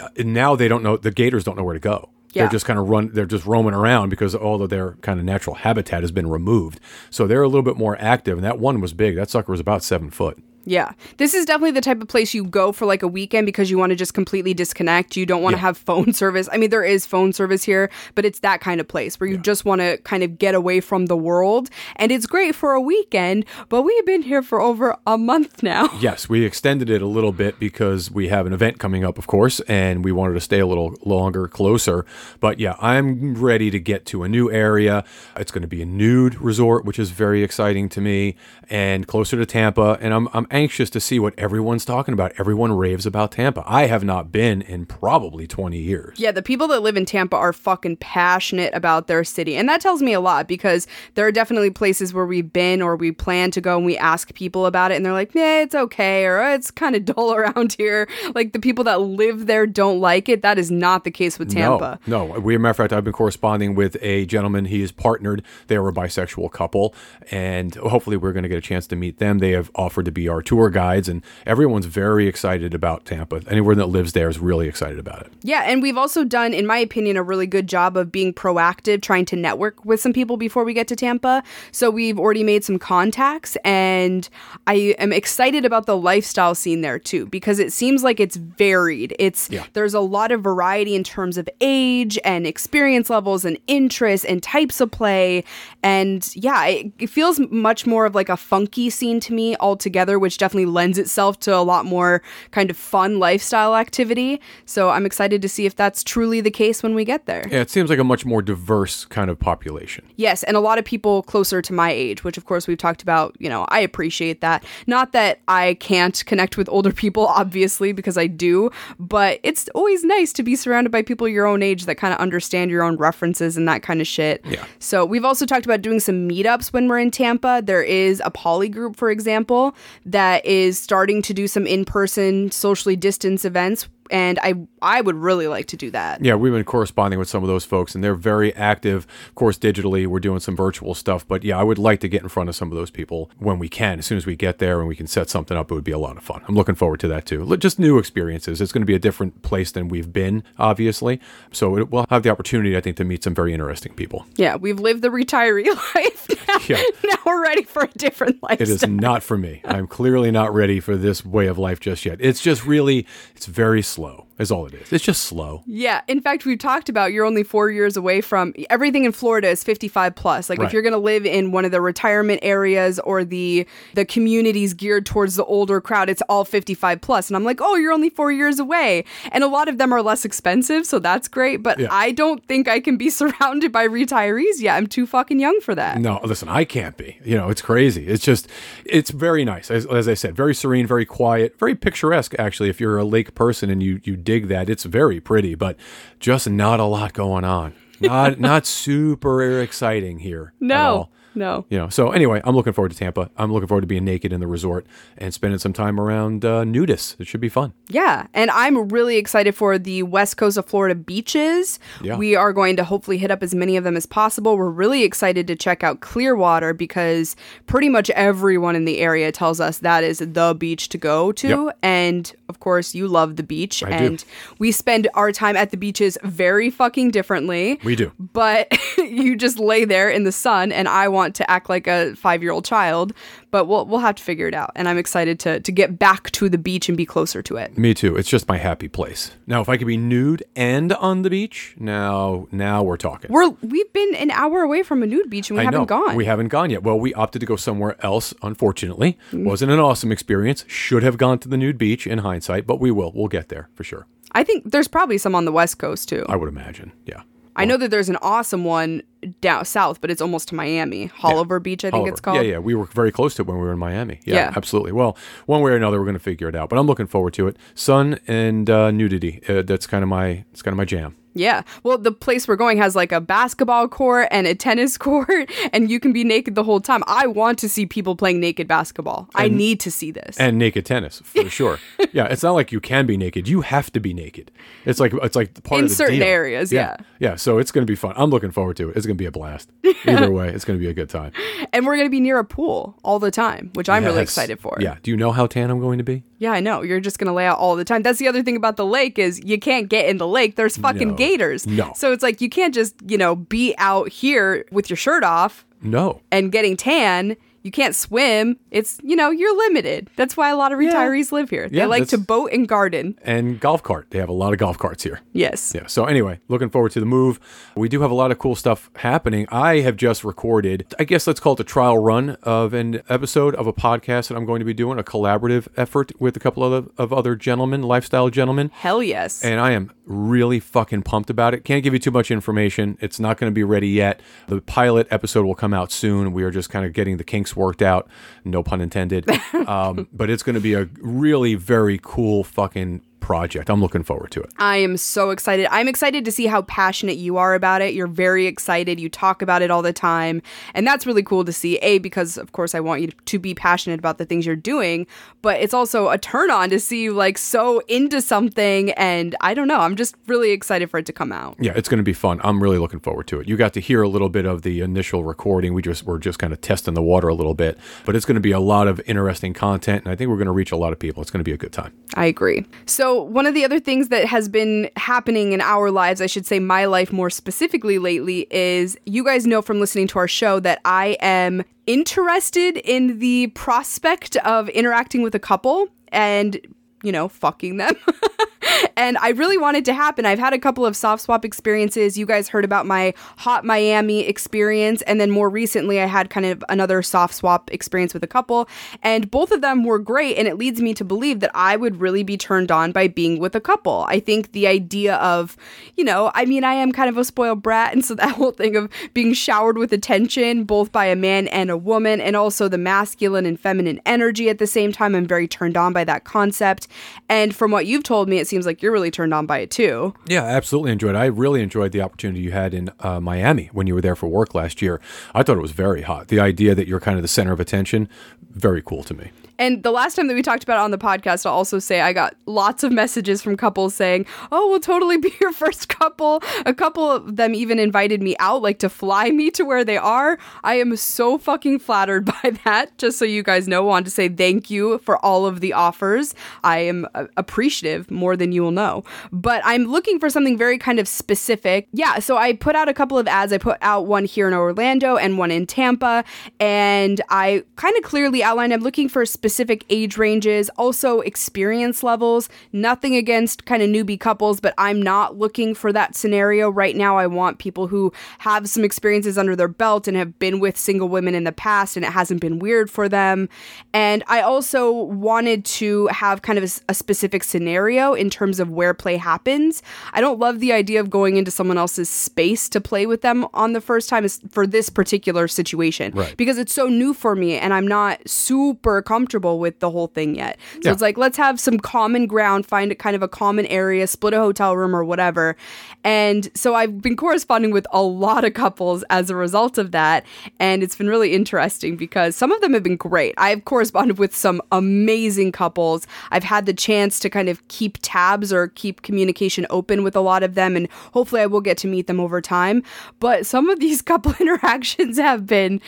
uh, 0.00 0.08
now 0.18 0.56
they 0.56 0.68
don't 0.68 0.82
know 0.82 0.96
the 0.96 1.10
gators 1.10 1.44
don't 1.44 1.56
know 1.58 1.64
where 1.64 1.74
to 1.74 1.80
go. 1.80 2.08
Yeah. 2.32 2.42
They're 2.42 2.50
just 2.50 2.66
kind 2.66 2.78
of 2.78 2.88
run. 2.88 3.10
They're 3.12 3.26
just 3.26 3.46
roaming 3.46 3.74
around 3.74 4.08
because 4.08 4.34
all 4.34 4.62
of 4.62 4.70
their 4.70 4.92
kind 5.02 5.18
of 5.18 5.24
natural 5.24 5.56
habitat 5.56 6.02
has 6.02 6.12
been 6.12 6.28
removed. 6.28 6.78
So 7.10 7.26
they're 7.26 7.42
a 7.42 7.48
little 7.48 7.62
bit 7.62 7.76
more 7.76 7.96
active. 8.00 8.38
And 8.38 8.44
that 8.44 8.58
one 8.58 8.80
was 8.80 8.92
big. 8.92 9.16
That 9.16 9.30
sucker 9.30 9.50
was 9.50 9.60
about 9.60 9.82
seven 9.82 10.10
foot. 10.10 10.40
Yeah. 10.64 10.92
This 11.16 11.34
is 11.34 11.46
definitely 11.46 11.70
the 11.72 11.80
type 11.80 12.02
of 12.02 12.08
place 12.08 12.34
you 12.34 12.44
go 12.44 12.72
for 12.72 12.84
like 12.86 13.02
a 13.02 13.08
weekend 13.08 13.46
because 13.46 13.70
you 13.70 13.78
want 13.78 13.90
to 13.90 13.96
just 13.96 14.12
completely 14.14 14.52
disconnect. 14.54 15.16
You 15.16 15.24
don't 15.26 15.42
want 15.42 15.54
to 15.54 15.58
Yeah. 15.58 15.62
have 15.66 15.78
phone 15.90 16.12
service. 16.12 16.48
I 16.52 16.58
mean, 16.58 16.70
there 16.70 16.84
is 16.84 17.06
phone 17.06 17.32
service 17.32 17.62
here, 17.62 17.90
but 18.14 18.24
it's 18.24 18.40
that 18.40 18.60
kind 18.60 18.80
of 18.80 18.86
place 18.88 19.18
where 19.18 19.28
you 19.28 19.38
just 19.38 19.64
want 19.64 19.80
to 19.80 19.96
kind 19.98 20.22
of 20.22 20.38
get 20.38 20.54
away 20.54 20.80
from 20.80 21.06
the 21.06 21.16
world. 21.16 21.70
And 21.96 22.12
it's 22.12 22.26
great 22.26 22.54
for 22.54 22.72
a 22.72 22.80
weekend, 22.80 23.44
but 23.68 23.82
we've 23.82 24.06
been 24.06 24.22
here 24.22 24.42
for 24.42 24.60
over 24.60 24.96
a 25.06 25.16
month 25.18 25.62
now. 25.62 25.88
Yes, 26.00 26.28
we 26.30 26.44
extended 26.44 26.88
it 26.88 27.02
a 27.02 27.06
little 27.06 27.32
bit 27.32 27.58
because 27.58 28.10
we 28.10 28.28
have 28.28 28.46
an 28.46 28.52
event 28.54 28.78
coming 28.78 29.04
up, 29.04 29.18
of 29.18 29.26
course, 29.26 29.60
and 29.60 30.02
we 30.04 30.12
wanted 30.12 30.32
to 30.34 30.40
stay 30.40 30.58
a 30.60 30.66
little 30.66 30.94
longer, 31.04 31.46
closer. 31.46 32.06
But 32.40 32.58
yeah, 32.58 32.74
I'm 32.80 33.34
ready 33.34 33.70
to 33.70 33.78
get 33.78 34.06
to 34.06 34.22
a 34.22 34.28
new 34.28 34.50
area. 34.50 35.04
It's 35.36 35.50
going 35.52 35.62
to 35.62 35.68
be 35.68 35.82
a 35.82 35.86
nude 35.86 36.40
resort, 36.40 36.84
which 36.86 36.98
is 36.98 37.10
very 37.10 37.42
exciting 37.42 37.88
to 37.90 38.00
me, 38.00 38.34
and 38.70 39.06
closer 39.06 39.36
to 39.36 39.44
Tampa. 39.44 39.98
And 40.00 40.14
I'm, 40.14 40.28
I'm 40.32 40.46
anxious 40.50 40.90
to 40.90 41.00
see 41.00 41.18
what 41.18 41.38
everyone's 41.38 41.84
talking 41.84 42.14
about. 42.14 42.32
Everyone 42.38 42.72
raves 42.72 43.06
about 43.06 43.32
Tampa. 43.32 43.62
I 43.66 43.86
have 43.86 44.04
not 44.04 44.32
been 44.32 44.62
in 44.62 44.86
probably 44.86 45.46
20 45.46 45.78
years. 45.78 46.18
Yeah, 46.18 46.32
the 46.32 46.42
people 46.42 46.68
that 46.68 46.80
live 46.80 46.96
in 46.96 47.04
Tampa 47.04 47.36
are 47.36 47.52
fucking 47.52 47.96
passionate 47.96 48.74
about 48.74 49.06
their 49.06 49.24
city. 49.24 49.56
And 49.56 49.68
that 49.68 49.80
tells 49.80 50.02
me 50.02 50.12
a 50.12 50.20
lot 50.20 50.48
because 50.48 50.86
there 51.14 51.26
are 51.26 51.32
definitely 51.32 51.70
places 51.70 52.12
where 52.14 52.26
we've 52.26 52.52
been 52.52 52.82
or 52.82 52.96
we 52.96 53.12
plan 53.12 53.50
to 53.52 53.60
go 53.60 53.76
and 53.76 53.86
we 53.86 53.96
ask 53.98 54.32
people 54.34 54.66
about 54.66 54.92
it 54.92 54.96
and 54.96 55.06
they're 55.06 55.12
like, 55.12 55.34
"Yeah, 55.34 55.62
it's 55.62 55.74
okay 55.74 56.24
or 56.26 56.40
"Oh, 56.40 56.54
it's 56.54 56.70
kind 56.70 56.96
of 56.96 57.04
dull 57.14 57.34
around 57.34 57.74
here. 57.74 58.08
Like 58.34 58.52
the 58.52 58.58
people 58.58 58.84
that 58.84 59.00
live 59.00 59.46
there 59.46 59.66
don't 59.66 60.00
like 60.00 60.28
it. 60.28 60.42
That 60.42 60.58
is 60.58 60.70
not 60.70 61.04
the 61.04 61.10
case 61.10 61.38
with 61.38 61.50
Tampa. 61.50 61.98
No, 62.06 62.26
no. 62.26 62.40
We, 62.40 62.56
matter 62.58 62.70
of 62.70 62.76
fact, 62.76 62.92
I've 62.92 63.04
been 63.04 63.12
corresponding 63.12 63.74
with 63.74 63.96
a 64.00 64.26
gentleman. 64.26 64.66
He 64.66 64.82
is 64.82 64.92
partnered. 64.92 65.42
They 65.66 65.76
are 65.76 65.88
a 65.88 65.92
bisexual 65.92 66.52
couple, 66.52 66.94
and 67.30 67.74
hopefully, 67.76 68.16
we're 68.16 68.32
going 68.32 68.42
to 68.42 68.48
get 68.48 68.58
a 68.58 68.62
chance 68.62 68.86
to 68.88 68.96
meet 68.96 69.18
them. 69.18 69.38
They 69.38 69.52
have 69.52 69.70
offered 69.74 70.04
to 70.06 70.12
be 70.12 70.28
our 70.28 70.39
tour 70.42 70.70
guides, 70.70 71.08
and 71.08 71.22
everyone's 71.46 71.86
very 71.86 72.26
excited 72.26 72.74
about 72.74 73.04
Tampa. 73.04 73.42
Anyone 73.48 73.78
that 73.78 73.86
lives 73.86 74.12
there 74.12 74.28
is 74.28 74.38
really 74.38 74.68
excited 74.68 74.98
about 74.98 75.22
it. 75.22 75.32
Yeah, 75.42 75.62
and 75.66 75.82
we've 75.82 75.96
also 75.96 76.24
done, 76.24 76.54
in 76.54 76.66
my 76.66 76.78
opinion, 76.78 77.16
a 77.16 77.22
really 77.22 77.46
good 77.46 77.66
job 77.68 77.96
of 77.96 78.10
being 78.12 78.32
proactive, 78.32 79.02
trying 79.02 79.24
to 79.26 79.36
network 79.36 79.84
with 79.84 80.00
some 80.00 80.12
people 80.12 80.36
before 80.36 80.64
we 80.64 80.74
get 80.74 80.88
to 80.88 80.96
Tampa. 80.96 81.42
So 81.72 81.90
we've 81.90 82.18
already 82.18 82.44
made 82.44 82.64
some 82.64 82.78
contacts, 82.78 83.56
and 83.64 84.28
I 84.66 84.94
am 84.98 85.12
excited 85.12 85.64
about 85.64 85.86
the 85.86 85.96
lifestyle 85.96 86.54
scene 86.54 86.80
there 86.80 86.98
too, 86.98 87.26
because 87.26 87.58
it 87.58 87.72
seems 87.72 88.02
like 88.02 88.20
it's 88.20 88.36
varied. 88.36 89.14
It's 89.18 89.48
Yeah. 89.50 89.64
there's 89.72 89.94
a 89.94 90.00
lot 90.00 90.32
of 90.32 90.42
variety 90.42 90.94
in 90.94 91.04
terms 91.04 91.38
of 91.38 91.48
age 91.60 92.18
and 92.24 92.46
experience 92.46 93.10
levels 93.10 93.44
and 93.44 93.58
interests 93.66 94.24
and 94.24 94.42
types 94.42 94.80
of 94.80 94.90
play, 94.90 95.44
and 95.82 96.28
yeah, 96.34 96.66
it, 96.66 96.92
it 96.98 97.10
feels 97.10 97.40
much 97.50 97.86
more 97.86 98.06
of 98.06 98.14
like 98.14 98.28
a 98.28 98.36
funky 98.36 98.90
scene 98.90 99.20
to 99.20 99.32
me 99.32 99.56
altogether, 99.60 100.18
which 100.18 100.29
definitely 100.38 100.66
lends 100.66 100.98
itself 100.98 101.38
to 101.40 101.56
a 101.56 101.62
lot 101.62 101.84
more 101.84 102.22
kind 102.50 102.70
of 102.70 102.76
fun 102.76 103.18
lifestyle 103.18 103.76
activity. 103.76 104.40
So 104.64 104.90
I'm 104.90 105.06
excited 105.06 105.42
to 105.42 105.48
see 105.48 105.66
if 105.66 105.76
that's 105.76 106.02
truly 106.02 106.40
the 106.40 106.50
case 106.50 106.82
when 106.82 106.94
we 106.94 107.04
get 107.04 107.26
there. 107.26 107.46
Yeah, 107.50 107.60
it 107.60 107.70
seems 107.70 107.90
like 107.90 107.98
a 107.98 108.04
much 108.04 108.24
more 108.24 108.42
diverse 108.42 109.04
kind 109.06 109.30
of 109.30 109.38
population. 109.38 110.04
Yes, 110.16 110.42
and 110.44 110.56
a 110.56 110.60
lot 110.60 110.78
of 110.78 110.84
people 110.84 111.22
closer 111.22 111.62
to 111.62 111.72
my 111.72 111.90
age, 111.90 112.24
which 112.24 112.36
of 112.36 112.44
course 112.44 112.66
we've 112.66 112.78
talked 112.78 113.02
about, 113.02 113.36
you 113.38 113.48
know, 113.48 113.64
I 113.68 113.80
appreciate 113.80 114.40
that. 114.40 114.64
Not 114.86 115.12
that 115.12 115.40
I 115.48 115.74
can't 115.80 116.24
connect 116.26 116.56
with 116.56 116.68
older 116.68 116.92
people, 116.92 117.26
obviously, 117.40 117.92
because 117.92 118.16
I 118.16 118.26
do, 118.26 118.70
but 118.98 119.40
it's 119.42 119.68
always 119.74 120.04
nice 120.04 120.32
to 120.34 120.42
be 120.42 120.56
surrounded 120.56 120.90
by 120.90 121.02
people 121.02 121.28
your 121.28 121.46
own 121.46 121.62
age 121.62 121.86
that 121.86 121.96
kind 121.96 122.14
of 122.14 122.20
understand 122.20 122.70
your 122.70 122.82
own 122.82 122.96
references 122.96 123.56
and 123.56 123.66
that 123.68 123.82
kind 123.82 124.00
of 124.00 124.06
shit. 124.06 124.44
Yeah. 124.46 124.64
So 124.78 125.04
we've 125.04 125.24
also 125.24 125.46
talked 125.46 125.64
about 125.64 125.82
doing 125.82 126.00
some 126.00 126.28
meetups 126.28 126.72
when 126.72 126.88
we're 126.88 126.98
in 126.98 127.10
Tampa. 127.10 127.62
There 127.64 127.82
is 127.82 128.22
a 128.24 128.30
poly 128.30 128.68
group, 128.68 128.96
for 128.96 129.10
example, 129.10 129.74
that 130.06 130.19
is 130.44 130.78
starting 130.78 131.22
to 131.22 131.34
do 131.34 131.46
some 131.46 131.66
in-person 131.66 132.50
socially 132.50 132.96
distanced 132.96 133.44
events. 133.44 133.88
And 134.10 134.38
I 134.42 134.54
I 134.82 135.00
would 135.00 135.16
really 135.16 135.46
like 135.46 135.66
to 135.66 135.76
do 135.76 135.90
that. 135.92 136.24
Yeah, 136.24 136.34
we've 136.34 136.52
been 136.52 136.64
corresponding 136.64 137.18
with 137.18 137.28
some 137.28 137.42
of 137.42 137.48
those 137.48 137.64
folks, 137.64 137.94
and 137.94 138.02
they're 138.02 138.14
very 138.14 138.54
active. 138.56 139.06
Of 139.28 139.34
course, 139.34 139.58
digitally, 139.58 140.06
we're 140.06 140.20
doing 140.20 140.40
some 140.40 140.56
virtual 140.56 140.94
stuff. 140.94 141.26
But 141.26 141.44
yeah, 141.44 141.58
I 141.58 141.62
would 141.62 141.78
like 141.78 142.00
to 142.00 142.08
get 142.08 142.22
in 142.22 142.28
front 142.28 142.48
of 142.48 142.56
some 142.56 142.70
of 142.72 142.76
those 142.76 142.90
people 142.90 143.30
when 143.38 143.58
we 143.58 143.68
can. 143.68 143.98
As 143.98 144.06
soon 144.06 144.18
as 144.18 144.26
we 144.26 144.36
get 144.36 144.58
there 144.58 144.78
and 144.80 144.88
we 144.88 144.96
can 144.96 145.06
set 145.06 145.30
something 145.30 145.56
up, 145.56 145.70
it 145.70 145.74
would 145.74 145.84
be 145.84 145.92
a 145.92 145.98
lot 145.98 146.16
of 146.16 146.22
fun. 146.22 146.42
I'm 146.48 146.54
looking 146.54 146.74
forward 146.74 147.00
to 147.00 147.08
that 147.08 147.26
too. 147.26 147.56
Just 147.56 147.78
new 147.78 147.98
experiences. 147.98 148.60
It's 148.60 148.72
going 148.72 148.82
to 148.82 148.86
be 148.86 148.94
a 148.94 148.98
different 148.98 149.42
place 149.42 149.70
than 149.72 149.88
we've 149.88 150.12
been, 150.12 150.42
obviously. 150.58 151.20
So 151.52 151.76
it, 151.78 151.90
we'll 151.90 152.06
have 152.10 152.22
the 152.22 152.30
opportunity, 152.30 152.76
I 152.76 152.80
think, 152.80 152.96
to 152.96 153.04
meet 153.04 153.22
some 153.24 153.34
very 153.34 153.52
interesting 153.52 153.92
people. 153.94 154.26
Yeah, 154.36 154.56
we've 154.56 154.80
lived 154.80 155.02
the 155.02 155.08
retiree 155.08 155.66
life. 155.94 156.28
Now, 156.48 156.58
Yeah. 156.68 156.82
now 157.04 157.16
we're 157.26 157.42
ready 157.42 157.62
for 157.64 157.82
a 157.82 157.88
different 157.98 158.42
lifestyle. 158.42 158.62
It 158.68 158.70
is 158.70 158.86
not 158.88 159.22
for 159.22 159.36
me. 159.38 159.60
I'm 159.64 159.86
clearly 159.86 160.30
not 160.30 160.52
ready 160.54 160.80
for 160.80 160.96
this 160.96 161.24
way 161.24 161.46
of 161.46 161.58
life 161.58 161.80
just 161.80 162.04
yet. 162.04 162.18
It's 162.20 162.40
just 162.40 162.64
really, 162.66 163.06
it's 163.36 163.46
very 163.46 163.82
slow, 163.82 163.99
slow 164.00 164.29
is 164.40 164.50
all 164.50 164.66
it 164.66 164.74
is. 164.74 164.92
It's 164.92 165.04
just 165.04 165.22
slow. 165.24 165.62
Yeah, 165.66 166.00
in 166.08 166.20
fact, 166.20 166.44
we've 166.44 166.58
talked 166.58 166.88
about 166.88 167.12
you're 167.12 167.24
only 167.24 167.42
four 167.42 167.70
years 167.70 167.96
away 167.96 168.20
from 168.20 168.54
everything 168.68 169.04
in 169.04 169.12
Florida 169.12 169.48
is 169.48 169.62
55 169.64 170.14
plus. 170.14 170.48
Like 170.50 170.58
Right. 170.58 170.66
if 170.66 170.72
you're 170.72 170.82
going 170.82 170.92
to 170.92 170.98
live 170.98 171.26
in 171.26 171.52
one 171.52 171.64
of 171.64 171.70
the 171.70 171.80
retirement 171.80 172.40
areas 172.42 172.98
or 173.00 173.24
the 173.24 173.66
the 173.94 174.04
communities 174.04 174.74
geared 174.74 175.06
towards 175.06 175.36
the 175.36 175.44
older 175.44 175.80
crowd, 175.80 176.08
it's 176.08 176.22
all 176.28 176.44
55 176.44 177.00
plus. 177.00 177.28
And 177.28 177.36
I'm 177.36 177.44
like, 177.44 177.60
oh, 177.60 177.74
you're 177.76 177.92
only 177.92 178.10
four 178.10 178.32
years 178.32 178.58
away, 178.58 179.04
and 179.32 179.42
a 179.44 179.48
lot 179.48 179.68
of 179.68 179.78
them 179.78 179.92
are 179.92 180.02
less 180.02 180.24
expensive, 180.24 180.86
so 180.86 180.98
that's 180.98 181.28
great. 181.28 181.62
But 181.62 181.78
Yeah. 181.78 181.88
I 181.90 182.12
don't 182.12 182.44
think 182.46 182.68
I 182.68 182.80
can 182.80 182.96
be 182.96 183.10
surrounded 183.20 183.72
by 183.72 183.86
retirees 183.86 184.60
yet. 184.60 184.76
I'm 184.76 184.86
too 184.86 185.06
fucking 185.06 185.40
young 185.40 185.60
for 185.60 185.74
that. 185.74 185.98
No, 185.98 186.20
listen, 186.24 186.48
I 186.48 186.64
can't 186.64 186.96
be. 186.96 187.18
You 187.24 187.36
know, 187.36 187.48
it's 187.50 187.62
crazy. 187.62 188.06
It's 188.06 188.24
just, 188.24 188.48
it's 188.84 189.10
very 189.10 189.44
nice. 189.44 189.70
As, 189.70 189.86
as 189.86 190.08
I 190.08 190.14
said, 190.14 190.34
very 190.36 190.54
serene, 190.54 190.86
very 190.86 191.04
quiet, 191.04 191.58
very 191.58 191.74
picturesque. 191.74 192.34
Actually, 192.38 192.68
if 192.70 192.80
you're 192.80 192.98
a 192.98 193.04
lake 193.04 193.34
person 193.34 193.70
and 193.70 193.82
you 193.82 194.00
you 194.04 194.16
dig 194.30 194.48
that, 194.48 194.70
it's 194.70 194.84
very 194.84 195.20
pretty. 195.20 195.54
But 195.54 195.76
just 196.18 196.48
not 196.48 196.80
a 196.80 196.84
lot 196.84 197.12
going 197.12 197.44
on. 197.44 197.74
Not 198.00 198.38
not 198.50 198.66
super 198.66 199.60
exciting 199.60 200.20
here. 200.20 200.52
No. 200.60 201.08
No. 201.34 201.66
You 201.68 201.78
know. 201.78 201.88
So 201.88 202.10
anyway, 202.10 202.40
I'm 202.44 202.54
looking 202.54 202.72
forward 202.72 202.92
to 202.92 202.96
Tampa. 202.96 203.30
I'm 203.36 203.52
looking 203.52 203.68
forward 203.68 203.82
to 203.82 203.86
being 203.86 204.04
naked 204.04 204.32
in 204.32 204.40
the 204.40 204.46
resort 204.46 204.86
and 205.18 205.32
spending 205.32 205.58
some 205.58 205.72
time 205.72 206.00
around 206.00 206.44
uh, 206.44 206.64
nudists. 206.64 207.18
It 207.20 207.26
should 207.26 207.40
be 207.40 207.48
fun. 207.48 207.72
Yeah, 207.88 208.26
and 208.34 208.50
I'm 208.50 208.88
really 208.88 209.16
excited 209.16 209.54
for 209.54 209.78
the 209.78 210.02
west 210.02 210.36
coast 210.36 210.56
of 210.56 210.66
Florida 210.66 210.94
beaches. 210.94 211.78
Yeah. 212.02 212.16
We 212.16 212.34
are 212.34 212.52
going 212.52 212.76
to 212.76 212.84
hopefully 212.84 213.18
hit 213.18 213.30
up 213.30 213.42
as 213.42 213.54
many 213.54 213.76
of 213.76 213.84
them 213.84 213.96
as 213.96 214.06
possible. 214.06 214.56
We're 214.56 214.70
really 214.70 215.04
excited 215.04 215.46
to 215.46 215.56
check 215.56 215.84
out 215.84 216.00
Clearwater 216.00 216.74
because 216.74 217.36
pretty 217.66 217.88
much 217.88 218.10
everyone 218.10 218.76
in 218.76 218.84
the 218.84 218.98
area 218.98 219.30
tells 219.32 219.60
us 219.60 219.78
that 219.78 220.04
is 220.04 220.18
the 220.18 220.54
beach 220.58 220.88
to 220.90 220.98
go 220.98 221.32
to. 221.32 221.66
Yep. 221.66 221.78
And 221.82 222.32
of 222.48 222.60
course, 222.60 222.94
you 222.94 223.06
love 223.06 223.36
the 223.36 223.42
beach. 223.42 223.82
I 223.84 223.98
do. 223.98 224.04
and 224.04 224.24
we 224.58 224.72
spend 224.72 225.08
our 225.14 225.30
time 225.32 225.56
at 225.56 225.70
the 225.70 225.76
beaches 225.76 226.18
very 226.24 226.70
fucking 226.70 227.10
differently. 227.10 227.78
We 227.84 227.94
do. 227.96 228.12
But 228.18 228.76
you 228.98 229.36
just 229.36 229.58
lay 229.58 229.84
there 229.84 230.10
in 230.10 230.24
the 230.24 230.32
sun, 230.32 230.72
and 230.72 230.88
I 230.88 231.08
want 231.08 231.19
to 231.28 231.50
act 231.50 231.68
like 231.68 231.86
a 231.86 232.14
five 232.16 232.42
year 232.42 232.52
old 232.52 232.64
child. 232.64 233.12
But 233.50 233.66
we'll 233.66 233.84
we'll 233.86 234.00
have 234.00 234.14
to 234.16 234.22
figure 234.22 234.46
it 234.46 234.54
out. 234.54 234.70
And 234.76 234.88
I'm 234.88 234.98
excited 234.98 235.38
to 235.40 235.60
to 235.60 235.72
get 235.72 235.98
back 235.98 236.30
to 236.32 236.48
the 236.48 236.58
beach 236.58 236.88
and 236.88 236.96
be 236.96 237.04
closer 237.06 237.42
to 237.42 237.56
it. 237.56 237.76
Me 237.76 237.94
too. 237.94 238.16
It's 238.16 238.28
just 238.28 238.48
my 238.48 238.58
happy 238.58 238.88
place. 238.88 239.32
Now, 239.46 239.60
if 239.60 239.68
I 239.68 239.76
could 239.76 239.86
be 239.86 239.96
nude 239.96 240.42
and 240.54 240.92
on 240.94 241.22
the 241.22 241.30
beach, 241.30 241.74
now 241.78 242.46
now 242.52 242.82
we're 242.82 242.96
talking. 242.96 243.30
We're 243.32 243.50
we've 243.62 243.92
been 243.92 244.14
an 244.14 244.30
hour 244.30 244.62
away 244.62 244.82
from 244.82 245.02
a 245.02 245.06
nude 245.06 245.28
beach 245.30 245.50
and 245.50 245.56
we 245.56 245.62
I 245.62 245.64
haven't 245.64 245.80
know. 245.80 245.86
gone. 245.86 246.14
We 246.16 246.24
haven't 246.26 246.48
gone 246.48 246.70
yet. 246.70 246.82
Well, 246.82 246.98
we 246.98 247.12
opted 247.14 247.40
to 247.40 247.46
go 247.46 247.56
somewhere 247.56 247.96
else, 248.04 248.32
unfortunately. 248.42 249.18
Mm. 249.32 249.44
Wasn't 249.44 249.70
an 249.70 249.80
awesome 249.80 250.12
experience. 250.12 250.64
Should 250.68 251.02
have 251.02 251.18
gone 251.18 251.38
to 251.40 251.48
the 251.48 251.56
nude 251.56 251.78
beach 251.78 252.06
in 252.06 252.18
hindsight, 252.18 252.66
but 252.66 252.80
we 252.80 252.90
will. 252.90 253.12
We'll 253.14 253.28
get 253.28 253.48
there 253.48 253.68
for 253.74 253.84
sure. 253.84 254.06
I 254.32 254.44
think 254.44 254.70
there's 254.70 254.86
probably 254.88 255.18
some 255.18 255.34
on 255.34 255.44
the 255.44 255.52
west 255.52 255.78
coast 255.78 256.08
too. 256.08 256.24
I 256.28 256.36
would 256.36 256.48
imagine. 256.48 256.92
Yeah. 257.04 257.22
I 257.56 257.64
know 257.64 257.76
that 257.76 257.90
there's 257.90 258.08
an 258.08 258.16
awesome 258.22 258.64
one 258.64 259.02
down 259.40 259.64
south, 259.64 260.00
but 260.00 260.10
it's 260.10 260.20
almost 260.22 260.48
to 260.48 260.54
Miami. 260.54 261.08
Haulover 261.08 261.62
Beach, 261.62 261.84
I 261.84 261.90
think 261.90 262.08
it's 262.08 262.20
called. 262.20 262.36
Yeah, 262.36 262.42
yeah. 262.42 262.58
We 262.58 262.74
were 262.74 262.86
very 262.86 263.12
close 263.12 263.34
to 263.34 263.42
it 263.42 263.46
when 263.48 263.58
we 263.58 263.62
were 263.64 263.72
in 263.72 263.78
Miami. 263.78 264.20
Yeah, 264.24 264.34
Yeah. 264.34 264.52
absolutely. 264.56 264.92
Well, 264.92 265.16
one 265.46 265.60
way 265.62 265.72
or 265.72 265.76
another, 265.76 265.98
we're 265.98 266.06
going 266.06 266.14
to 266.14 266.18
figure 266.20 266.48
it 266.48 266.54
out. 266.56 266.68
But 266.70 266.78
I'm 266.78 266.86
looking 266.86 267.06
forward 267.06 267.34
to 267.34 267.46
it. 267.48 267.56
Sun 267.74 268.18
and 268.26 268.68
uh, 268.70 268.90
nudity. 268.90 269.42
Uh, 269.48 269.62
that's 269.62 269.86
kind 269.86 270.02
of 270.02 270.08
my. 270.08 270.44
It's 270.52 270.62
kind 270.62 270.72
of 270.72 270.78
my 270.78 270.84
jam. 270.84 271.16
Yeah. 271.34 271.62
Well, 271.82 271.98
the 271.98 272.12
place 272.12 272.48
we're 272.48 272.56
going 272.56 272.78
has 272.78 272.96
like 272.96 273.12
a 273.12 273.20
basketball 273.20 273.86
court 273.88 274.28
and 274.30 274.46
a 274.46 274.54
tennis 274.54 274.98
court, 275.06 275.50
and 275.72 275.90
you 275.90 276.00
can 276.00 276.12
be 276.12 276.24
naked 276.24 276.54
the 276.54 276.64
whole 276.64 276.80
time. 276.80 277.02
I 277.06 277.26
want 277.26 277.58
to 277.60 277.68
see 277.68 277.86
people 277.86 278.16
playing 278.16 278.40
naked 278.40 278.66
basketball. 278.66 279.28
I 279.34 279.48
need 279.48 279.80
to 279.80 279.90
see 279.90 280.10
this. 280.10 280.38
And 280.38 280.58
naked 280.58 280.86
tennis 280.86 281.20
for 281.24 281.48
sure. 281.50 281.78
Yeah, 282.12 282.26
it's 282.26 282.42
not 282.42 282.52
like 282.52 282.72
you 282.72 282.80
can 282.80 283.06
be 283.06 283.16
naked. 283.16 283.48
You 283.48 283.60
have 283.60 283.92
to 283.92 284.00
be 284.00 284.12
naked. 284.12 284.50
It's 284.84 284.98
like 285.00 285.12
it's 285.22 285.36
like 285.36 285.62
part 285.62 285.78
In 285.80 285.84
of 285.84 285.90
the 285.90 285.96
certain 285.96 286.16
deal. 286.18 286.26
areas, 286.28 286.72
yeah. 286.72 286.96
yeah. 287.18 287.36
So 287.36 287.58
it's 287.58 287.70
going 287.72 287.86
to 287.86 287.90
be 287.90 287.96
fun. 287.96 288.14
I'm 288.16 288.30
looking 288.30 288.50
forward 288.50 288.76
to 288.78 288.90
it. 288.90 288.96
It's 288.96 289.06
going 289.06 289.16
to 289.16 289.22
be 289.22 289.26
a 289.26 289.32
blast. 289.32 289.70
Either 290.06 290.30
way, 290.38 290.48
it's 290.48 290.64
going 290.64 290.78
to 290.78 290.82
be 290.82 290.90
a 290.90 290.94
good 290.94 291.08
time. 291.10 291.32
And 291.72 291.86
we're 291.86 291.96
going 291.96 292.06
to 292.06 292.10
be 292.10 292.20
near 292.20 292.38
a 292.38 292.44
pool 292.44 292.98
all 293.04 293.18
the 293.18 293.30
time, 293.30 293.70
which 293.74 293.88
I'm 293.88 294.04
really 294.04 294.22
excited 294.22 294.58
for. 294.60 294.76
Yeah. 294.80 294.96
Do 295.02 295.10
you 295.10 295.16
know 295.16 295.32
how 295.32 295.46
tan 295.46 295.70
I'm 295.70 295.80
going 295.80 295.98
to 295.98 296.04
be? 296.04 296.24
Yeah, 296.38 296.52
I 296.52 296.60
know. 296.60 296.80
You're 296.82 297.00
just 297.00 297.18
going 297.18 297.26
to 297.26 297.34
lay 297.34 297.44
out 297.46 297.58
all 297.58 297.76
the 297.76 297.84
time. 297.84 298.02
That's 298.02 298.18
the 298.18 298.26
other 298.26 298.42
thing 298.42 298.56
about 298.56 298.76
the 298.78 298.86
lake 298.86 299.18
is 299.18 299.40
you 299.44 299.58
can't 299.60 299.90
get 299.90 300.08
in 300.08 300.16
the 300.16 300.26
lake. 300.26 300.56
There's 300.56 300.76
fucking 300.78 301.08
No. 301.08 301.14
Gators. 301.20 301.66
No. 301.66 301.92
So 301.96 302.12
it's 302.12 302.22
like 302.22 302.40
you 302.40 302.48
can't 302.50 302.74
just, 302.74 302.94
you 303.06 303.16
know, 303.18 303.36
be 303.36 303.74
out 303.78 304.08
here 304.08 304.64
with 304.72 304.90
your 304.90 304.96
shirt 304.96 305.22
off 305.24 305.64
No. 305.82 306.20
and 306.32 306.50
getting 306.50 306.76
tan. 306.76 307.36
You 307.62 307.70
can't 307.70 307.94
swim. 307.94 308.58
It's, 308.70 308.98
you 309.02 309.16
know, 309.16 309.30
you're 309.30 309.56
limited. 309.56 310.10
That's 310.16 310.36
why 310.36 310.50
a 310.50 310.56
lot 310.56 310.72
of 310.72 310.78
retirees 310.78 311.30
live 311.30 311.50
here. 311.50 311.68
They 311.68 311.78
Yeah, 311.78 311.86
like 311.86 312.08
to 312.08 312.18
boat 312.18 312.52
and 312.52 312.66
garden. 312.66 313.18
And 313.22 313.60
golf 313.60 313.82
cart. 313.82 314.06
They 314.10 314.18
have 314.18 314.28
a 314.28 314.34
lot 314.34 314.52
of 314.52 314.58
golf 314.58 314.78
carts 314.78 315.02
here. 315.02 315.20
Yes. 315.32 315.72
Yeah. 315.74 315.86
So 315.86 316.06
anyway, 316.06 316.40
looking 316.48 316.70
forward 316.70 316.92
to 316.92 317.00
the 317.00 317.06
move. 317.06 317.38
We 317.76 317.88
do 317.88 318.00
have 318.00 318.10
a 318.10 318.14
lot 318.14 318.30
of 318.30 318.38
cool 318.38 318.54
stuff 318.54 318.90
happening. 318.96 319.46
I 319.50 319.80
have 319.80 319.96
just 319.96 320.24
recorded, 320.24 320.94
I 320.98 321.04
guess 321.04 321.26
let's 321.26 321.40
call 321.40 321.52
it 321.54 321.60
a 321.60 321.64
trial 321.64 321.98
run 321.98 322.30
of 322.42 322.72
an 322.72 323.02
episode 323.08 323.54
of 323.56 323.66
a 323.66 323.72
podcast 323.72 324.28
that 324.28 324.36
I'm 324.36 324.46
going 324.46 324.60
to 324.60 324.64
be 324.64 324.74
doing, 324.74 324.98
a 324.98 325.02
collaborative 325.02 325.68
effort 325.76 326.12
with 326.18 326.36
a 326.36 326.40
couple 326.40 326.62
of, 326.64 326.90
of 326.96 327.12
other 327.12 327.36
gentlemen, 327.36 327.82
lifestyle 327.82 328.30
gentlemen. 328.30 328.70
Hell 328.72 329.02
yes. 329.02 329.44
And 329.44 329.60
I 329.60 329.72
am 329.72 329.90
really 330.06 330.60
fucking 330.60 331.02
pumped 331.02 331.30
about 331.30 331.54
it. 331.54 331.64
Can't 331.64 331.84
give 331.84 331.92
you 331.92 332.00
too 332.00 332.10
much 332.10 332.30
information. 332.30 332.96
It's 333.00 333.20
not 333.20 333.36
going 333.38 333.50
to 333.50 333.54
be 333.54 333.64
ready 333.64 333.88
yet. 333.88 334.20
The 334.48 334.60
pilot 334.60 335.06
episode 335.10 335.44
will 335.44 335.54
come 335.54 335.74
out 335.74 335.92
soon. 335.92 336.32
We 336.32 336.42
are 336.42 336.50
just 336.50 336.70
kind 336.70 336.84
of 336.86 336.92
getting 336.92 337.16
the 337.16 337.24
kinks 337.24 337.49
worked 337.56 337.82
out. 337.82 338.08
No 338.44 338.62
pun 338.62 338.80
intended. 338.80 339.28
um, 339.66 340.08
but 340.12 340.30
it's 340.30 340.42
going 340.42 340.54
to 340.54 340.60
be 340.60 340.74
a 340.74 340.88
really 341.00 341.54
very 341.54 341.98
cool 342.02 342.44
fucking 342.44 343.02
project. 343.20 343.70
I'm 343.70 343.80
looking 343.80 344.02
forward 344.02 344.30
to 344.32 344.40
it. 344.40 344.52
I 344.58 344.78
am 344.78 344.96
so 344.96 345.30
excited. 345.30 345.66
I'm 345.70 345.88
excited 345.88 346.24
to 346.24 346.32
see 346.32 346.46
how 346.46 346.62
passionate 346.62 347.16
you 347.16 347.36
are 347.36 347.54
about 347.54 347.82
it. 347.82 347.94
You're 347.94 348.06
very 348.06 348.46
excited. 348.46 348.98
You 348.98 349.08
talk 349.08 349.42
about 349.42 349.62
it 349.62 349.70
all 349.70 349.82
the 349.82 349.92
time. 349.92 350.42
And 350.74 350.86
that's 350.86 351.06
really 351.06 351.22
cool 351.22 351.44
to 351.44 351.52
see. 351.52 351.76
A, 351.78 351.98
because 351.98 352.36
of 352.36 352.52
course 352.52 352.74
I 352.74 352.80
want 352.80 353.02
you 353.02 353.08
to 353.08 353.38
be 353.38 353.54
passionate 353.54 353.98
about 353.98 354.18
the 354.18 354.24
things 354.24 354.46
you're 354.46 354.56
doing, 354.56 355.06
but 355.42 355.60
it's 355.60 355.74
also 355.74 356.08
a 356.08 356.18
turn 356.18 356.50
on 356.50 356.70
to 356.70 356.80
see 356.80 357.02
you 357.02 357.12
like 357.12 357.38
so 357.38 357.80
into 357.88 358.20
something. 358.20 358.92
And 358.92 359.36
I 359.40 359.54
don't 359.54 359.68
know. 359.68 359.80
I'm 359.80 359.96
just 359.96 360.14
really 360.26 360.50
excited 360.50 360.90
for 360.90 360.98
it 360.98 361.06
to 361.06 361.12
come 361.12 361.32
out. 361.32 361.56
Yeah, 361.60 361.72
it's 361.74 361.88
going 361.88 361.98
to 361.98 362.04
be 362.04 362.12
fun. 362.12 362.40
I'm 362.42 362.62
really 362.62 362.78
looking 362.78 363.00
forward 363.00 363.26
to 363.28 363.40
it. 363.40 363.48
You 363.48 363.56
got 363.56 363.72
to 363.74 363.80
hear 363.80 364.02
a 364.02 364.08
little 364.08 364.28
bit 364.28 364.46
of 364.46 364.62
the 364.62 364.80
initial 364.80 365.24
recording. 365.24 365.74
We 365.74 365.82
just 365.82 366.04
were 366.04 366.18
just 366.18 366.38
kind 366.38 366.52
of 366.52 366.60
testing 366.60 366.94
the 366.94 367.02
water 367.02 367.28
a 367.28 367.34
little 367.34 367.54
bit, 367.54 367.78
but 368.04 368.16
it's 368.16 368.24
going 368.24 368.36
to 368.36 368.40
be 368.40 368.52
a 368.52 368.60
lot 368.60 368.88
of 368.88 369.00
interesting 369.06 369.52
content, 369.52 370.04
and 370.04 370.12
I 370.12 370.16
think 370.16 370.30
we're 370.30 370.36
going 370.36 370.46
to 370.46 370.52
reach 370.52 370.72
a 370.72 370.76
lot 370.76 370.92
of 370.92 370.98
people. 370.98 371.22
It's 371.22 371.30
going 371.30 371.40
to 371.40 371.44
be 371.44 371.52
a 371.52 371.56
good 371.56 371.72
time. 371.72 371.92
I 372.14 372.26
agree. 372.26 372.66
So, 372.86 373.09
one 373.14 373.46
of 373.46 373.54
the 373.54 373.64
other 373.64 373.80
things 373.80 374.08
that 374.08 374.24
has 374.26 374.48
been 374.48 374.90
happening 374.96 375.52
in 375.52 375.60
our 375.60 375.90
lives, 375.90 376.20
I 376.20 376.26
should 376.26 376.46
say 376.46 376.58
my 376.58 376.84
life 376.84 377.12
more 377.12 377.30
specifically 377.30 377.98
lately, 377.98 378.46
is 378.50 378.96
you 379.06 379.24
guys 379.24 379.46
know 379.46 379.62
from 379.62 379.80
listening 379.80 380.06
to 380.08 380.18
our 380.18 380.28
show 380.28 380.60
that 380.60 380.80
I 380.84 381.16
am 381.20 381.64
interested 381.86 382.76
in 382.78 383.18
the 383.18 383.48
prospect 383.48 384.36
of 384.38 384.68
interacting 384.70 385.22
with 385.22 385.34
a 385.34 385.38
couple 385.38 385.88
and, 386.08 386.58
you 387.02 387.12
know, 387.12 387.28
fucking 387.28 387.76
them. 387.76 387.94
and 388.96 389.16
I 389.18 389.30
really 389.30 389.58
want 389.58 389.76
it 389.76 389.84
to 389.86 389.94
happen. 389.94 390.26
I've 390.26 390.38
had 390.38 390.52
a 390.52 390.58
couple 390.58 390.84
of 390.84 390.96
soft 390.96 391.22
swap 391.22 391.44
experiences. 391.44 392.18
You 392.18 392.26
guys 392.26 392.48
heard 392.48 392.64
about 392.64 392.86
my 392.86 393.14
hot 393.36 393.64
Miami 393.64 394.20
experience. 394.26 395.02
And 395.02 395.20
then 395.20 395.30
more 395.30 395.48
recently, 395.48 396.00
I 396.00 396.06
had 396.06 396.30
kind 396.30 396.46
of 396.46 396.64
another 396.68 397.02
soft 397.02 397.34
swap 397.34 397.70
experience 397.72 398.14
with 398.14 398.22
a 398.22 398.26
couple. 398.26 398.68
And 399.02 399.30
both 399.30 399.50
of 399.52 399.60
them 399.60 399.84
were 399.84 399.98
great. 399.98 400.36
And 400.36 400.46
it 400.46 400.56
leads 400.56 400.80
me 400.80 400.94
to 400.94 401.04
believe 401.04 401.40
that 401.40 401.50
I 401.54 401.76
would 401.76 402.00
really 402.00 402.22
be 402.22 402.36
turned 402.36 402.70
on 402.70 402.92
by 402.92 403.08
being 403.08 403.38
with 403.38 403.54
a 403.54 403.60
couple. 403.60 404.04
I 404.08 404.20
think 404.20 404.52
the 404.52 404.66
idea 404.66 405.16
of, 405.16 405.56
you 405.96 406.04
know, 406.04 406.30
I 406.34 406.44
mean, 406.44 406.64
I 406.64 406.74
am 406.74 406.92
kind 406.92 407.08
of 407.08 407.18
a 407.18 407.24
spoiled 407.24 407.62
brat. 407.62 407.92
And 407.92 408.04
so 408.04 408.14
that 408.14 408.30
whole 408.36 408.52
thing 408.52 408.76
of 408.76 408.90
being 409.14 409.32
showered 409.32 409.78
with 409.78 409.92
attention, 409.92 410.64
both 410.64 410.92
by 410.92 411.06
a 411.06 411.16
man 411.16 411.48
and 411.48 411.70
a 411.70 411.76
woman, 411.76 412.20
and 412.20 412.36
also 412.36 412.68
the 412.68 412.78
masculine 412.78 413.46
and 413.46 413.58
feminine 413.58 414.00
energy 414.06 414.48
at 414.48 414.58
the 414.58 414.66
same 414.66 414.92
time, 414.92 415.14
I'm 415.14 415.26
very 415.26 415.48
turned 415.48 415.76
on 415.76 415.92
by 415.92 416.04
that 416.04 416.24
concept. 416.24 416.86
And 417.28 417.54
from 417.54 417.70
what 417.70 417.86
you've 417.86 418.02
told 418.02 418.28
me, 418.28 418.38
it 418.38 418.48
seems 418.48 418.66
like 418.66 418.82
you're 418.82 418.92
really 418.92 419.10
turned 419.10 419.34
on 419.34 419.46
by 419.46 419.58
it 419.58 419.70
too. 419.70 420.14
Yeah, 420.26 420.44
absolutely 420.44 420.92
enjoyed 420.92 421.14
it. 421.14 421.18
I 421.18 421.26
really 421.26 421.62
enjoyed 421.62 421.92
the 421.92 422.02
opportunity 422.02 422.40
you 422.40 422.52
had 422.52 422.74
in 422.74 422.90
uh, 423.00 423.20
Miami 423.20 423.70
when 423.72 423.86
you 423.86 423.94
were 423.94 424.00
there 424.00 424.16
for 424.16 424.28
work 424.28 424.54
last 424.54 424.82
year. 424.82 425.00
I 425.34 425.42
thought 425.42 425.56
it 425.56 425.62
was 425.62 425.72
very 425.72 426.02
hot. 426.02 426.28
The 426.28 426.40
idea 426.40 426.74
that 426.74 426.86
you're 426.86 427.00
kind 427.00 427.16
of 427.16 427.22
the 427.22 427.28
center 427.28 427.52
of 427.52 427.60
attention, 427.60 428.08
very 428.50 428.82
cool 428.82 429.02
to 429.04 429.14
me. 429.14 429.30
And 429.60 429.82
the 429.82 429.90
last 429.90 430.14
time 430.14 430.26
that 430.28 430.34
we 430.34 430.40
talked 430.40 430.62
about 430.62 430.78
it 430.78 430.80
on 430.80 430.90
the 430.90 430.96
podcast, 430.96 431.44
I'll 431.44 431.52
also 431.52 431.78
say 431.78 432.00
I 432.00 432.14
got 432.14 432.34
lots 432.46 432.82
of 432.82 432.90
messages 432.90 433.42
from 433.42 433.58
couples 433.58 433.94
saying, 433.94 434.24
Oh, 434.50 434.70
we'll 434.70 434.80
totally 434.80 435.18
be 435.18 435.30
your 435.40 435.52
first 435.52 435.90
couple. 435.90 436.42
A 436.64 436.72
couple 436.72 437.08
of 437.10 437.36
them 437.36 437.54
even 437.54 437.78
invited 437.78 438.22
me 438.22 438.34
out, 438.38 438.62
like 438.62 438.78
to 438.78 438.88
fly 438.88 439.30
me 439.30 439.50
to 439.50 439.64
where 439.64 439.84
they 439.84 439.98
are. 439.98 440.38
I 440.64 440.76
am 440.76 440.96
so 440.96 441.36
fucking 441.36 441.80
flattered 441.80 442.24
by 442.42 442.56
that. 442.64 442.96
Just 442.96 443.18
so 443.18 443.26
you 443.26 443.42
guys 443.42 443.68
know, 443.68 443.82
I 443.82 443.86
want 443.86 444.06
to 444.06 444.10
say 444.10 444.30
thank 444.30 444.70
you 444.70 444.96
for 445.00 445.22
all 445.22 445.44
of 445.44 445.60
the 445.60 445.74
offers. 445.74 446.34
I 446.64 446.78
am 446.78 447.06
uh, 447.14 447.26
appreciative 447.36 448.10
more 448.10 448.38
than 448.38 448.52
you 448.52 448.62
will 448.62 448.70
know. 448.70 449.04
But 449.30 449.60
I'm 449.66 449.84
looking 449.84 450.18
for 450.18 450.30
something 450.30 450.56
very 450.56 450.78
kind 450.78 450.98
of 450.98 451.06
specific. 451.06 451.86
Yeah, 451.92 452.18
so 452.20 452.38
I 452.38 452.54
put 452.54 452.76
out 452.76 452.88
a 452.88 452.94
couple 452.94 453.18
of 453.18 453.28
ads. 453.28 453.52
I 453.52 453.58
put 453.58 453.76
out 453.82 454.06
one 454.06 454.24
here 454.24 454.48
in 454.48 454.54
Orlando 454.54 455.18
and 455.18 455.36
one 455.36 455.50
in 455.50 455.66
Tampa. 455.66 456.24
And 456.58 457.20
I 457.28 457.62
kind 457.76 457.94
of 457.98 458.04
clearly 458.04 458.42
outlined 458.42 458.72
I'm 458.72 458.80
looking 458.80 459.10
for 459.10 459.20
a 459.20 459.26
specific 459.26 459.49
age 459.90 460.16
ranges, 460.16 460.68
also 460.76 461.20
experience 461.20 462.02
levels. 462.02 462.48
Nothing 462.72 463.16
against 463.16 463.64
kind 463.64 463.82
of 463.82 463.88
newbie 463.88 464.18
couples, 464.20 464.60
but 464.60 464.74
I'm 464.78 465.00
not 465.02 465.38
looking 465.38 465.74
for 465.74 465.92
that 465.92 466.14
scenario 466.14 466.68
right 466.70 466.94
now. 466.94 467.16
I 467.16 467.26
want 467.26 467.58
people 467.58 467.86
who 467.88 468.12
have 468.38 468.68
some 468.68 468.84
experiences 468.84 469.36
under 469.38 469.56
their 469.56 469.68
belt 469.68 470.06
and 470.06 470.16
have 470.16 470.38
been 470.38 470.60
with 470.60 470.76
single 470.76 471.08
women 471.08 471.34
in 471.34 471.44
the 471.44 471.52
past 471.52 471.96
and 471.96 472.04
it 472.04 472.12
hasn't 472.12 472.40
been 472.40 472.58
weird 472.58 472.90
for 472.90 473.08
them. 473.08 473.48
And 473.92 474.22
I 474.28 474.42
also 474.42 474.92
wanted 474.92 475.64
to 475.64 476.06
have 476.08 476.42
kind 476.42 476.58
of 476.58 476.80
a 476.88 476.94
specific 476.94 477.42
scenario 477.42 478.12
in 478.14 478.28
terms 478.30 478.60
of 478.60 478.70
where 478.70 478.94
play 478.94 479.16
happens. 479.16 479.82
I 480.12 480.20
don't 480.20 480.38
love 480.38 480.60
the 480.60 480.72
idea 480.72 481.00
of 481.00 481.08
going 481.10 481.36
into 481.36 481.50
someone 481.50 481.78
else's 481.78 482.08
space 482.10 482.68
to 482.68 482.80
play 482.80 483.06
with 483.06 483.22
them 483.22 483.46
on 483.54 483.72
the 483.72 483.80
first 483.80 484.08
time 484.08 484.28
for 484.50 484.66
this 484.66 484.90
particular 484.90 485.48
situation 485.48 486.12
Right. 486.14 486.36
because 486.36 486.58
it's 486.58 486.74
so 486.74 486.88
new 486.88 487.14
for 487.14 487.34
me 487.34 487.54
and 487.56 487.72
I'm 487.72 487.88
not 487.88 488.20
super 488.28 489.00
comfortable 489.00 489.29
with 489.38 489.78
the 489.78 489.90
whole 489.90 490.08
thing 490.08 490.34
yet. 490.34 490.58
So 490.74 490.80
Yeah. 490.84 490.92
it's 490.92 491.02
like 491.02 491.16
let's 491.16 491.36
have 491.36 491.60
some 491.60 491.78
common 491.78 492.26
ground, 492.26 492.66
find 492.66 492.90
a 492.90 492.94
kind 492.94 493.14
of 493.14 493.22
a 493.22 493.28
common 493.28 493.66
area, 493.66 494.06
split 494.06 494.34
a 494.34 494.38
hotel 494.38 494.76
room 494.76 494.94
or 494.96 495.04
whatever. 495.04 495.56
And 496.02 496.48
so 496.54 496.74
I've 496.74 497.00
been 497.00 497.16
corresponding 497.16 497.70
with 497.70 497.86
a 497.92 498.02
lot 498.02 498.44
of 498.44 498.54
couples 498.54 499.04
as 499.10 499.30
a 499.30 499.36
result 499.36 499.78
of 499.78 499.92
that 499.92 500.24
and 500.58 500.82
it's 500.82 500.96
been 500.96 501.08
really 501.08 501.32
interesting 501.34 501.96
because 501.96 502.34
some 502.34 502.50
of 502.52 502.60
them 502.60 502.72
have 502.72 502.82
been 502.82 502.96
great. 502.96 503.34
I've 503.38 503.64
corresponded 503.64 504.18
with 504.18 504.34
some 504.34 504.60
amazing 504.72 505.52
couples. 505.52 506.06
I've 506.30 506.44
had 506.44 506.66
the 506.66 506.72
chance 506.74 507.18
to 507.20 507.30
kind 507.30 507.48
of 507.48 507.66
keep 507.68 507.98
tabs 508.02 508.52
or 508.52 508.68
keep 508.68 509.02
communication 509.02 509.66
open 509.70 510.02
with 510.02 510.16
a 510.16 510.20
lot 510.20 510.42
of 510.42 510.54
them 510.54 510.76
and 510.76 510.88
hopefully 511.12 511.42
I 511.42 511.46
will 511.46 511.60
get 511.60 511.76
to 511.78 511.86
meet 511.88 512.06
them 512.06 512.18
over 512.20 512.40
time. 512.40 512.82
But 513.20 513.46
some 513.46 513.68
of 513.68 513.78
these 513.80 514.00
couple 514.10 514.34
interactions 514.40 515.18
have 515.18 515.46
been 515.46 515.80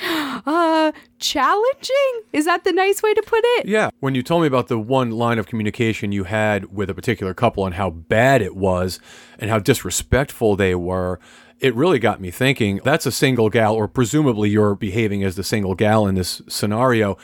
uh 0.46 0.92
challenging. 1.22 2.22
Is 2.34 2.44
that 2.44 2.64
the 2.64 2.72
nice 2.72 3.02
way 3.02 3.14
to 3.14 3.22
put 3.22 3.40
it? 3.42 3.66
Yeah. 3.66 3.88
When 4.00 4.14
you 4.14 4.22
told 4.22 4.42
me 4.42 4.48
about 4.48 4.68
the 4.68 4.78
one 4.78 5.10
line 5.12 5.38
of 5.38 5.46
communication 5.46 6.12
you 6.12 6.24
had 6.24 6.76
with 6.76 6.90
a 6.90 6.94
particular 6.94 7.32
couple 7.32 7.64
and 7.64 7.76
how 7.76 7.88
bad 7.88 8.42
it 8.42 8.54
was 8.54 9.00
and 9.38 9.48
how 9.48 9.58
disrespectful 9.58 10.56
they 10.56 10.74
were, 10.74 11.18
it 11.60 11.74
really 11.74 11.98
got 11.98 12.20
me 12.20 12.30
thinking 12.30 12.80
that's 12.84 13.06
a 13.06 13.12
single 13.12 13.48
gal, 13.48 13.74
or 13.74 13.88
presumably 13.88 14.50
you're 14.50 14.74
behaving 14.74 15.22
as 15.24 15.36
the 15.36 15.44
single 15.44 15.74
gal 15.74 16.06
in 16.06 16.16
this 16.16 16.42
scenario. 16.48 17.16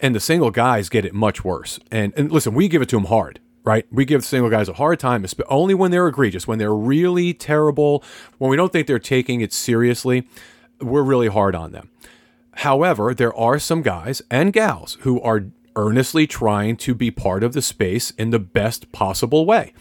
And 0.00 0.14
the 0.14 0.20
single 0.20 0.50
guys 0.50 0.88
get 0.88 1.04
it 1.04 1.14
much 1.14 1.44
worse. 1.44 1.78
And, 1.90 2.12
and 2.16 2.30
listen, 2.30 2.52
we 2.52 2.68
give 2.68 2.82
it 2.82 2.88
to 2.90 2.96
them 2.96 3.06
hard. 3.06 3.40
Right, 3.66 3.86
we 3.90 4.04
give 4.04 4.22
single 4.26 4.50
guys 4.50 4.68
a 4.68 4.74
hard 4.74 5.00
time, 5.00 5.24
only 5.48 5.72
when 5.72 5.90
they're 5.90 6.06
egregious, 6.06 6.46
when 6.46 6.58
they're 6.58 6.74
really 6.74 7.32
terrible, 7.32 8.04
when 8.36 8.50
we 8.50 8.58
don't 8.58 8.70
think 8.70 8.86
they're 8.86 8.98
taking 8.98 9.40
it 9.40 9.54
seriously. 9.54 10.28
We're 10.82 11.02
really 11.02 11.28
hard 11.28 11.54
on 11.54 11.72
them. 11.72 11.88
However, 12.56 13.14
there 13.14 13.34
are 13.34 13.58
some 13.58 13.82
guys 13.82 14.22
and 14.30 14.52
gals 14.52 14.98
who 15.00 15.20
are 15.20 15.46
earnestly 15.76 16.26
trying 16.26 16.76
to 16.76 16.94
be 16.94 17.10
part 17.10 17.42
of 17.42 17.52
the 17.52 17.62
space 17.62 18.10
in 18.12 18.30
the 18.30 18.38
best 18.38 18.92
possible 18.92 19.44
way. 19.44 19.72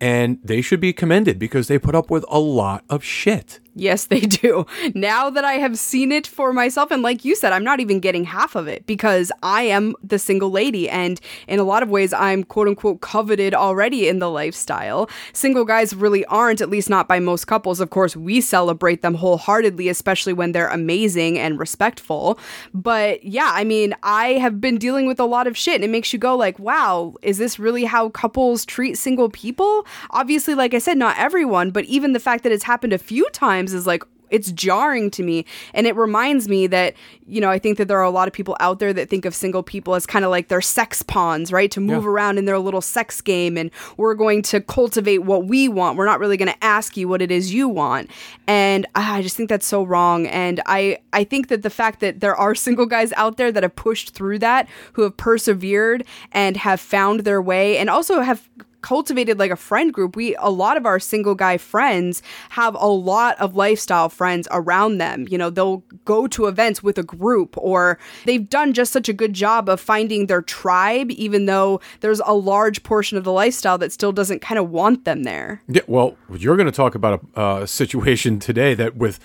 And 0.00 0.38
they 0.44 0.60
should 0.60 0.80
be 0.80 0.92
commended 0.92 1.38
because 1.38 1.66
they 1.66 1.78
put 1.78 1.94
up 1.94 2.10
with 2.10 2.24
a 2.28 2.38
lot 2.38 2.84
of 2.88 3.02
shit. 3.02 3.60
Yes, 3.78 4.06
they 4.06 4.20
do. 4.20 4.66
Now 4.94 5.30
that 5.30 5.44
I 5.44 5.54
have 5.54 5.78
seen 5.78 6.10
it 6.10 6.26
for 6.26 6.52
myself, 6.52 6.90
and 6.90 7.00
like 7.00 7.24
you 7.24 7.36
said, 7.36 7.52
I'm 7.52 7.62
not 7.62 7.78
even 7.78 8.00
getting 8.00 8.24
half 8.24 8.56
of 8.56 8.66
it 8.66 8.84
because 8.86 9.30
I 9.42 9.62
am 9.62 9.94
the 10.02 10.18
single 10.18 10.50
lady. 10.50 10.88
And 10.88 11.20
in 11.46 11.60
a 11.60 11.64
lot 11.64 11.84
of 11.84 11.88
ways, 11.88 12.12
I'm 12.12 12.42
quote 12.42 12.66
unquote 12.66 13.00
coveted 13.00 13.54
already 13.54 14.08
in 14.08 14.18
the 14.18 14.30
lifestyle. 14.30 15.08
Single 15.32 15.64
guys 15.64 15.94
really 15.94 16.24
aren't, 16.24 16.60
at 16.60 16.70
least 16.70 16.90
not 16.90 17.06
by 17.06 17.20
most 17.20 17.46
couples. 17.46 17.78
Of 17.78 17.90
course, 17.90 18.16
we 18.16 18.40
celebrate 18.40 19.02
them 19.02 19.14
wholeheartedly, 19.14 19.88
especially 19.88 20.32
when 20.32 20.50
they're 20.50 20.68
amazing 20.68 21.38
and 21.38 21.56
respectful. 21.58 22.38
But 22.74 23.22
yeah, 23.22 23.50
I 23.52 23.62
mean, 23.62 23.94
I 24.02 24.32
have 24.34 24.60
been 24.60 24.78
dealing 24.78 25.06
with 25.06 25.20
a 25.20 25.24
lot 25.24 25.46
of 25.46 25.56
shit, 25.56 25.76
and 25.76 25.84
it 25.84 25.90
makes 25.90 26.12
you 26.12 26.18
go, 26.18 26.36
like, 26.36 26.58
wow, 26.58 27.14
is 27.22 27.38
this 27.38 27.60
really 27.60 27.84
how 27.84 28.08
couples 28.08 28.64
treat 28.64 28.98
single 28.98 29.30
people? 29.30 29.86
Obviously, 30.10 30.56
like 30.56 30.74
I 30.74 30.78
said, 30.78 30.98
not 30.98 31.16
everyone, 31.16 31.70
but 31.70 31.84
even 31.84 32.12
the 32.12 32.20
fact 32.20 32.42
that 32.42 32.50
it's 32.50 32.64
happened 32.64 32.92
a 32.92 32.98
few 32.98 33.28
times 33.30 33.67
is 33.72 33.86
like, 33.86 34.02
it's 34.30 34.52
jarring 34.52 35.10
to 35.12 35.22
me. 35.22 35.46
And 35.72 35.86
it 35.86 35.96
reminds 35.96 36.48
me 36.50 36.66
that 36.66 36.92
you 37.30 37.40
know 37.42 37.48
i 37.50 37.58
think 37.58 37.76
that 37.78 37.88
there 37.88 37.98
are 37.98 38.04
a 38.04 38.10
lot 38.10 38.26
of 38.28 38.32
people 38.34 38.56
out 38.60 38.78
there 38.78 38.92
that 38.92 39.08
think 39.08 39.24
of 39.26 39.34
single 39.34 39.62
people 39.62 39.94
as 39.94 40.06
kind 40.06 40.24
of 40.24 40.30
like 40.30 40.48
their 40.48 40.60
sex 40.62 41.02
pawns 41.02 41.50
right? 41.52 41.70
To 41.70 41.80
move 41.80 42.04
Yeah. 42.04 42.10
around 42.10 42.36
in 42.38 42.44
their 42.46 42.58
little 42.58 42.80
sex 42.82 43.20
game 43.22 43.56
and 43.58 43.70
we're 43.96 44.14
going 44.14 44.42
to 44.42 44.60
cultivate 44.62 45.18
what 45.18 45.46
we 45.46 45.66
want. 45.68 45.96
We're 45.96 46.04
not 46.06 46.20
really 46.20 46.36
going 46.38 46.50
to 46.52 46.64
ask 46.64 46.96
you 46.96 47.06
what 47.08 47.20
it 47.22 47.30
is 47.30 47.52
you 47.54 47.68
want. 47.70 48.10
And 48.46 48.86
i 48.94 49.22
just 49.22 49.34
think 49.36 49.48
that's 49.48 49.66
so 49.66 49.82
wrong. 49.82 50.26
And 50.26 50.60
i 50.66 50.98
i 51.14 51.24
think 51.24 51.48
that 51.48 51.62
the 51.62 51.70
fact 51.70 52.00
that 52.00 52.20
there 52.20 52.36
are 52.36 52.54
single 52.66 52.84
guys 52.86 53.14
out 53.14 53.38
there 53.38 53.50
that 53.50 53.62
have 53.62 53.76
pushed 53.76 54.10
through 54.14 54.40
that 54.40 54.68
who 54.92 55.02
have 55.04 55.16
persevered 55.16 56.04
and 56.32 56.58
have 56.58 56.80
found 56.80 57.20
their 57.20 57.40
way 57.40 57.78
and 57.78 57.88
also 57.88 58.20
have 58.20 58.46
cultivated 58.80 59.38
like 59.38 59.50
a 59.50 59.56
friend 59.56 59.92
group 59.92 60.16
we 60.16 60.34
a 60.36 60.50
lot 60.50 60.76
of 60.76 60.86
our 60.86 60.98
single 60.98 61.34
guy 61.34 61.58
friends 61.58 62.22
have 62.50 62.74
a 62.74 62.86
lot 62.86 63.38
of 63.40 63.56
lifestyle 63.56 64.08
friends 64.08 64.46
around 64.50 64.98
them. 64.98 65.26
You 65.28 65.38
know 65.38 65.50
they'll 65.50 65.82
go 66.04 66.26
to 66.28 66.46
events 66.46 66.82
with 66.82 66.98
a 66.98 67.02
group 67.02 67.56
or 67.58 67.98
they've 68.24 68.48
done 68.48 68.72
just 68.72 68.92
such 68.92 69.08
a 69.08 69.12
good 69.12 69.32
job 69.32 69.68
of 69.68 69.80
finding 69.80 70.26
their 70.26 70.42
tribe 70.42 71.10
even 71.10 71.46
though 71.46 71.80
there's 72.00 72.20
a 72.20 72.34
large 72.34 72.82
portion 72.82 73.18
of 73.18 73.24
the 73.24 73.32
lifestyle 73.32 73.78
that 73.78 73.92
still 73.92 74.12
doesn't 74.12 74.40
kind 74.40 74.58
of 74.58 74.70
want 74.70 75.04
them 75.04 75.24
there. 75.24 75.62
Yeah, 75.68 75.82
well, 75.86 76.16
you're 76.30 76.56
going 76.56 76.66
to 76.66 76.72
talk 76.72 76.94
about 76.94 77.22
a 77.34 77.38
uh, 77.38 77.66
situation 77.66 78.38
today 78.38 78.74
that, 78.74 78.96
with 78.96 79.18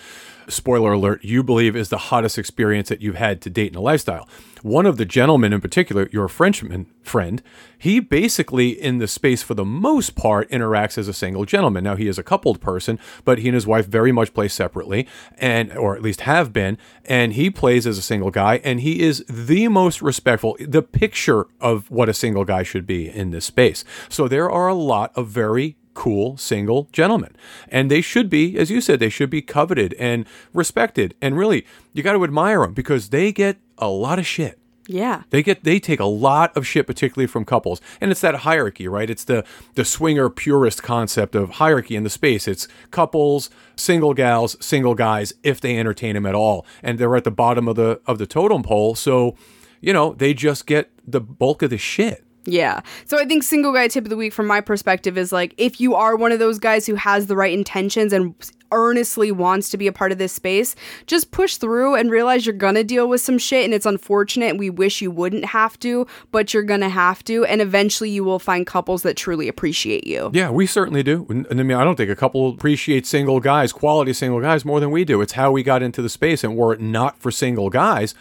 spoiler 0.48 0.94
alert, 0.94 1.24
you 1.24 1.44
believe 1.44 1.76
is 1.76 1.90
the 1.90 1.98
hottest 1.98 2.38
experience 2.38 2.90
that 2.90 3.02
you've 3.02 3.16
had 3.16 3.42
to 3.42 3.50
date 3.50 3.72
in 3.72 3.78
a 3.78 3.82
lifestyle. 3.82 4.28
One 4.62 4.86
of 4.86 4.96
the 4.96 5.06
gentlemen 5.06 5.52
in 5.52 5.60
particular, 5.60 6.08
your 6.14 6.30
Frenchman 6.30 6.86
friend, 7.02 7.42
he 7.78 8.00
basically, 8.00 8.70
in 8.70 9.00
the 9.00 9.08
space 9.08 9.44
for 9.44 9.56
the 9.56 9.66
most 9.66 10.16
part, 10.16 10.50
interacts 10.50 10.98
as 10.98 11.10
a 11.10 11.14
single 11.14 11.44
gentleman. 11.44 11.84
Now, 11.84 11.98
he 11.98 12.08
is 12.08 12.18
a 12.18 12.24
coupled 12.24 12.62
person, 12.62 12.98
but 13.26 13.40
he 13.40 13.50
and 13.50 13.56
his 13.56 13.68
wife 13.68 13.88
very 13.88 14.14
much 14.14 14.34
play 14.34 14.48
separately, 14.48 15.06
and 15.38 15.76
or 15.76 15.98
at 15.98 16.02
least 16.02 16.22
have 16.22 16.54
been. 16.54 16.78
And 17.04 17.34
he 17.34 17.50
plays 17.50 17.86
as 17.86 17.98
a 17.98 18.02
single 18.02 18.32
guy, 18.32 18.62
and 18.64 18.80
he 18.80 19.02
is 19.02 19.26
the 19.28 19.68
most 19.68 20.02
respectful, 20.02 20.56
the 20.62 20.82
picture 20.82 21.48
of 21.60 21.92
what 21.92 22.08
a 22.08 22.14
single 22.14 22.46
guy 22.46 22.64
should 22.64 22.88
be 22.88 23.10
in 23.10 23.32
this 23.32 23.46
space. 23.46 23.84
So 24.08 24.30
there 24.30 24.50
are 24.50 24.70
a 24.70 24.74
lot 24.74 25.12
of 25.16 25.28
very 25.28 25.76
cool 25.94 26.38
single 26.38 26.90
gentlemen. 26.92 27.36
And 27.70 27.90
they 27.90 28.02
should 28.02 28.30
be, 28.30 28.58
as 28.58 28.72
you 28.72 28.82
said, 28.82 29.00
they 29.00 29.10
should 29.10 29.30
be 29.30 29.42
coveted 29.42 29.94
and 30.00 30.26
respected. 30.54 31.16
And 31.22 31.38
really, 31.38 31.66
you 31.94 32.04
got 32.04 32.14
to 32.14 32.24
admire 32.24 32.62
them 32.62 32.74
because 32.74 33.10
they 33.10 33.32
get 33.32 33.58
a 33.78 33.88
lot 33.88 34.20
of 34.20 34.28
shit. 34.28 34.60
yeah 34.88 35.24
They 35.30 35.44
get 35.44 35.64
they 35.64 35.80
take 35.80 36.00
a 36.00 36.06
lot 36.06 36.56
of 36.58 36.68
shit, 36.68 36.88
particularly 36.88 37.28
from 37.28 37.46
couples, 37.46 37.80
and 38.02 38.12
it's 38.12 38.22
that 38.22 38.36
hierarchy, 38.36 38.88
right? 38.88 39.10
It's 39.10 39.24
the 39.24 39.46
the 39.76 39.86
swinger 39.86 40.30
purist 40.30 40.84
concept 40.84 41.36
of 41.36 41.52
hierarchy 41.52 41.96
in 41.96 42.04
the 42.04 42.10
space. 42.10 42.48
It's 42.48 42.68
couples, 42.92 43.50
single 43.76 44.14
gals, 44.14 44.58
single 44.60 44.96
guys, 44.96 45.34
if 45.42 45.62
they 45.62 45.78
entertain 45.78 46.16
them 46.16 46.26
at 46.26 46.36
all, 46.36 46.66
and 46.82 47.00
they're 47.00 47.16
at 47.16 47.24
the 47.24 47.32
bottom 47.32 47.68
of 47.68 47.76
the 47.76 48.02
of 48.06 48.18
the 48.18 48.28
totem 48.28 48.64
pole. 48.64 48.96
So, 48.96 49.36
you 49.80 49.94
know, 49.94 50.14
they 50.14 50.34
just 50.34 50.66
get 50.68 50.92
the 51.08 51.22
bulk 51.22 51.62
of 51.62 51.70
the 51.70 51.78
shit. 51.78 52.26
Yeah. 52.46 52.82
So 53.06 53.20
I 53.20 53.26
think 53.26 53.44
single 53.44 53.74
guy 53.74 53.88
tip 53.88 54.06
of 54.06 54.10
the 54.10 54.18
week 54.18 54.34
from 54.34 54.48
my 54.48 54.62
perspective 54.62 55.18
is 55.18 55.32
like 55.32 55.54
if 55.58 55.80
you 55.80 55.96
are 55.96 56.16
one 56.16 56.32
of 56.32 56.40
those 56.40 56.60
guys 56.60 56.86
who 56.86 56.96
has 56.96 57.28
the 57.28 57.36
right 57.36 57.54
intentions 57.54 58.12
and 58.12 58.36
earnestly 58.74 59.32
wants 59.32 59.70
to 59.70 59.78
be 59.78 59.86
a 59.88 59.92
part 59.94 60.12
of 60.12 60.18
this 60.18 60.34
space, 60.34 60.76
just 61.06 61.32
push 61.32 61.58
through 61.58 61.96
and 61.96 62.10
realize 62.10 62.46
you're 62.46 62.54
going 62.54 62.74
to 62.76 62.84
deal 62.84 63.08
with 63.08 63.22
some 63.22 63.38
shit 63.38 63.64
and 63.64 63.74
it's 63.74 63.86
unfortunate. 63.86 64.58
We 64.58 64.70
wish 64.72 65.00
you 65.00 65.12
wouldn't 65.12 65.46
have 65.46 65.80
to, 65.82 66.08
but 66.32 66.54
you're 66.54 66.64
going 66.64 66.82
to 66.82 66.90
have 66.90 67.24
to 67.26 67.46
and 67.46 67.62
eventually 67.62 68.10
you 68.10 68.24
will 68.24 68.40
find 68.40 68.66
couples 68.66 69.04
that 69.04 69.16
truly 69.16 69.48
appreciate 69.48 70.08
you. 70.08 70.32
Yeah, 70.34 70.50
we 70.50 70.66
certainly 70.66 71.04
do. 71.04 71.26
And 71.30 71.48
I 71.50 71.64
mean, 71.64 71.78
I 71.78 71.84
don't 71.84 71.96
think 71.96 72.10
a 72.10 72.16
couple 72.16 72.50
appreciate 72.50 73.06
single 73.06 73.40
guys, 73.40 73.72
quality 73.72 74.12
single 74.12 74.42
guys, 74.42 74.66
more 74.66 74.80
than 74.80 74.92
we 74.92 75.06
do. 75.06 75.22
It's 75.22 75.34
how 75.34 75.52
we 75.52 75.64
got 75.64 75.84
into 75.84 76.02
the 76.02 76.10
space. 76.10 76.44
And 76.44 76.58
were 76.58 76.74
it 76.74 76.82
not 76.82 77.20
for 77.20 77.32
single 77.32 77.70
guys, 77.70 78.16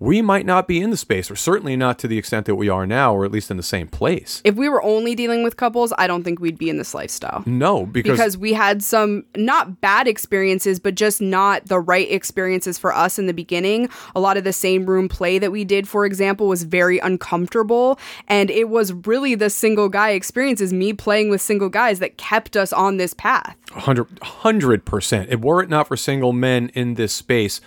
we 0.00 0.22
might 0.22 0.46
not 0.46 0.68
be 0.68 0.80
in 0.80 0.90
the 0.90 0.96
space, 0.96 1.30
or 1.30 1.36
certainly 1.36 1.76
not 1.76 1.98
to 1.98 2.08
the 2.08 2.18
extent 2.18 2.46
that 2.46 2.54
we 2.54 2.68
are 2.68 2.86
now, 2.86 3.14
or 3.14 3.24
at 3.24 3.32
least 3.32 3.50
in 3.50 3.56
the 3.56 3.62
same 3.62 3.88
place. 3.88 4.40
If 4.44 4.54
we 4.54 4.68
were 4.68 4.82
only 4.82 5.14
dealing 5.14 5.42
with 5.42 5.56
couples, 5.56 5.92
I 5.98 6.06
don't 6.06 6.22
think 6.22 6.40
we'd 6.40 6.58
be 6.58 6.70
in 6.70 6.78
this 6.78 6.94
lifestyle. 6.94 7.42
No, 7.46 7.86
because, 7.86 8.12
because 8.12 8.38
we 8.38 8.52
had 8.52 8.82
some 8.82 9.24
not 9.36 9.80
bad 9.80 10.06
experiences, 10.06 10.78
but 10.78 10.94
just 10.94 11.20
not 11.20 11.66
the 11.66 11.80
right 11.80 12.10
experiences 12.10 12.78
for 12.78 12.94
us 12.94 13.18
in 13.18 13.26
the 13.26 13.34
beginning. 13.34 13.88
A 14.14 14.20
lot 14.20 14.36
of 14.36 14.44
the 14.44 14.52
same 14.52 14.86
room 14.86 15.08
play 15.08 15.38
that 15.38 15.50
we 15.50 15.64
did, 15.64 15.88
for 15.88 16.06
example, 16.06 16.46
was 16.46 16.62
very 16.62 16.98
uncomfortable. 17.00 17.98
And 18.28 18.50
it 18.50 18.68
was 18.68 18.92
really 18.92 19.34
the 19.34 19.50
single 19.50 19.88
guy 19.88 20.10
experiences, 20.10 20.72
me 20.72 20.92
playing 20.92 21.30
with 21.30 21.40
single 21.40 21.68
guys, 21.68 21.98
that 21.98 22.18
kept 22.18 22.56
us 22.56 22.72
on 22.72 22.98
this 22.98 23.14
path. 23.14 23.56
100 23.72 24.84
percent. 24.84 25.28
It 25.30 25.40
were 25.40 25.62
it 25.62 25.68
not 25.68 25.88
for 25.88 25.96
single 25.96 26.32
men 26.32 26.70
in 26.74 26.94
this 26.94 27.12
space, 27.12 27.60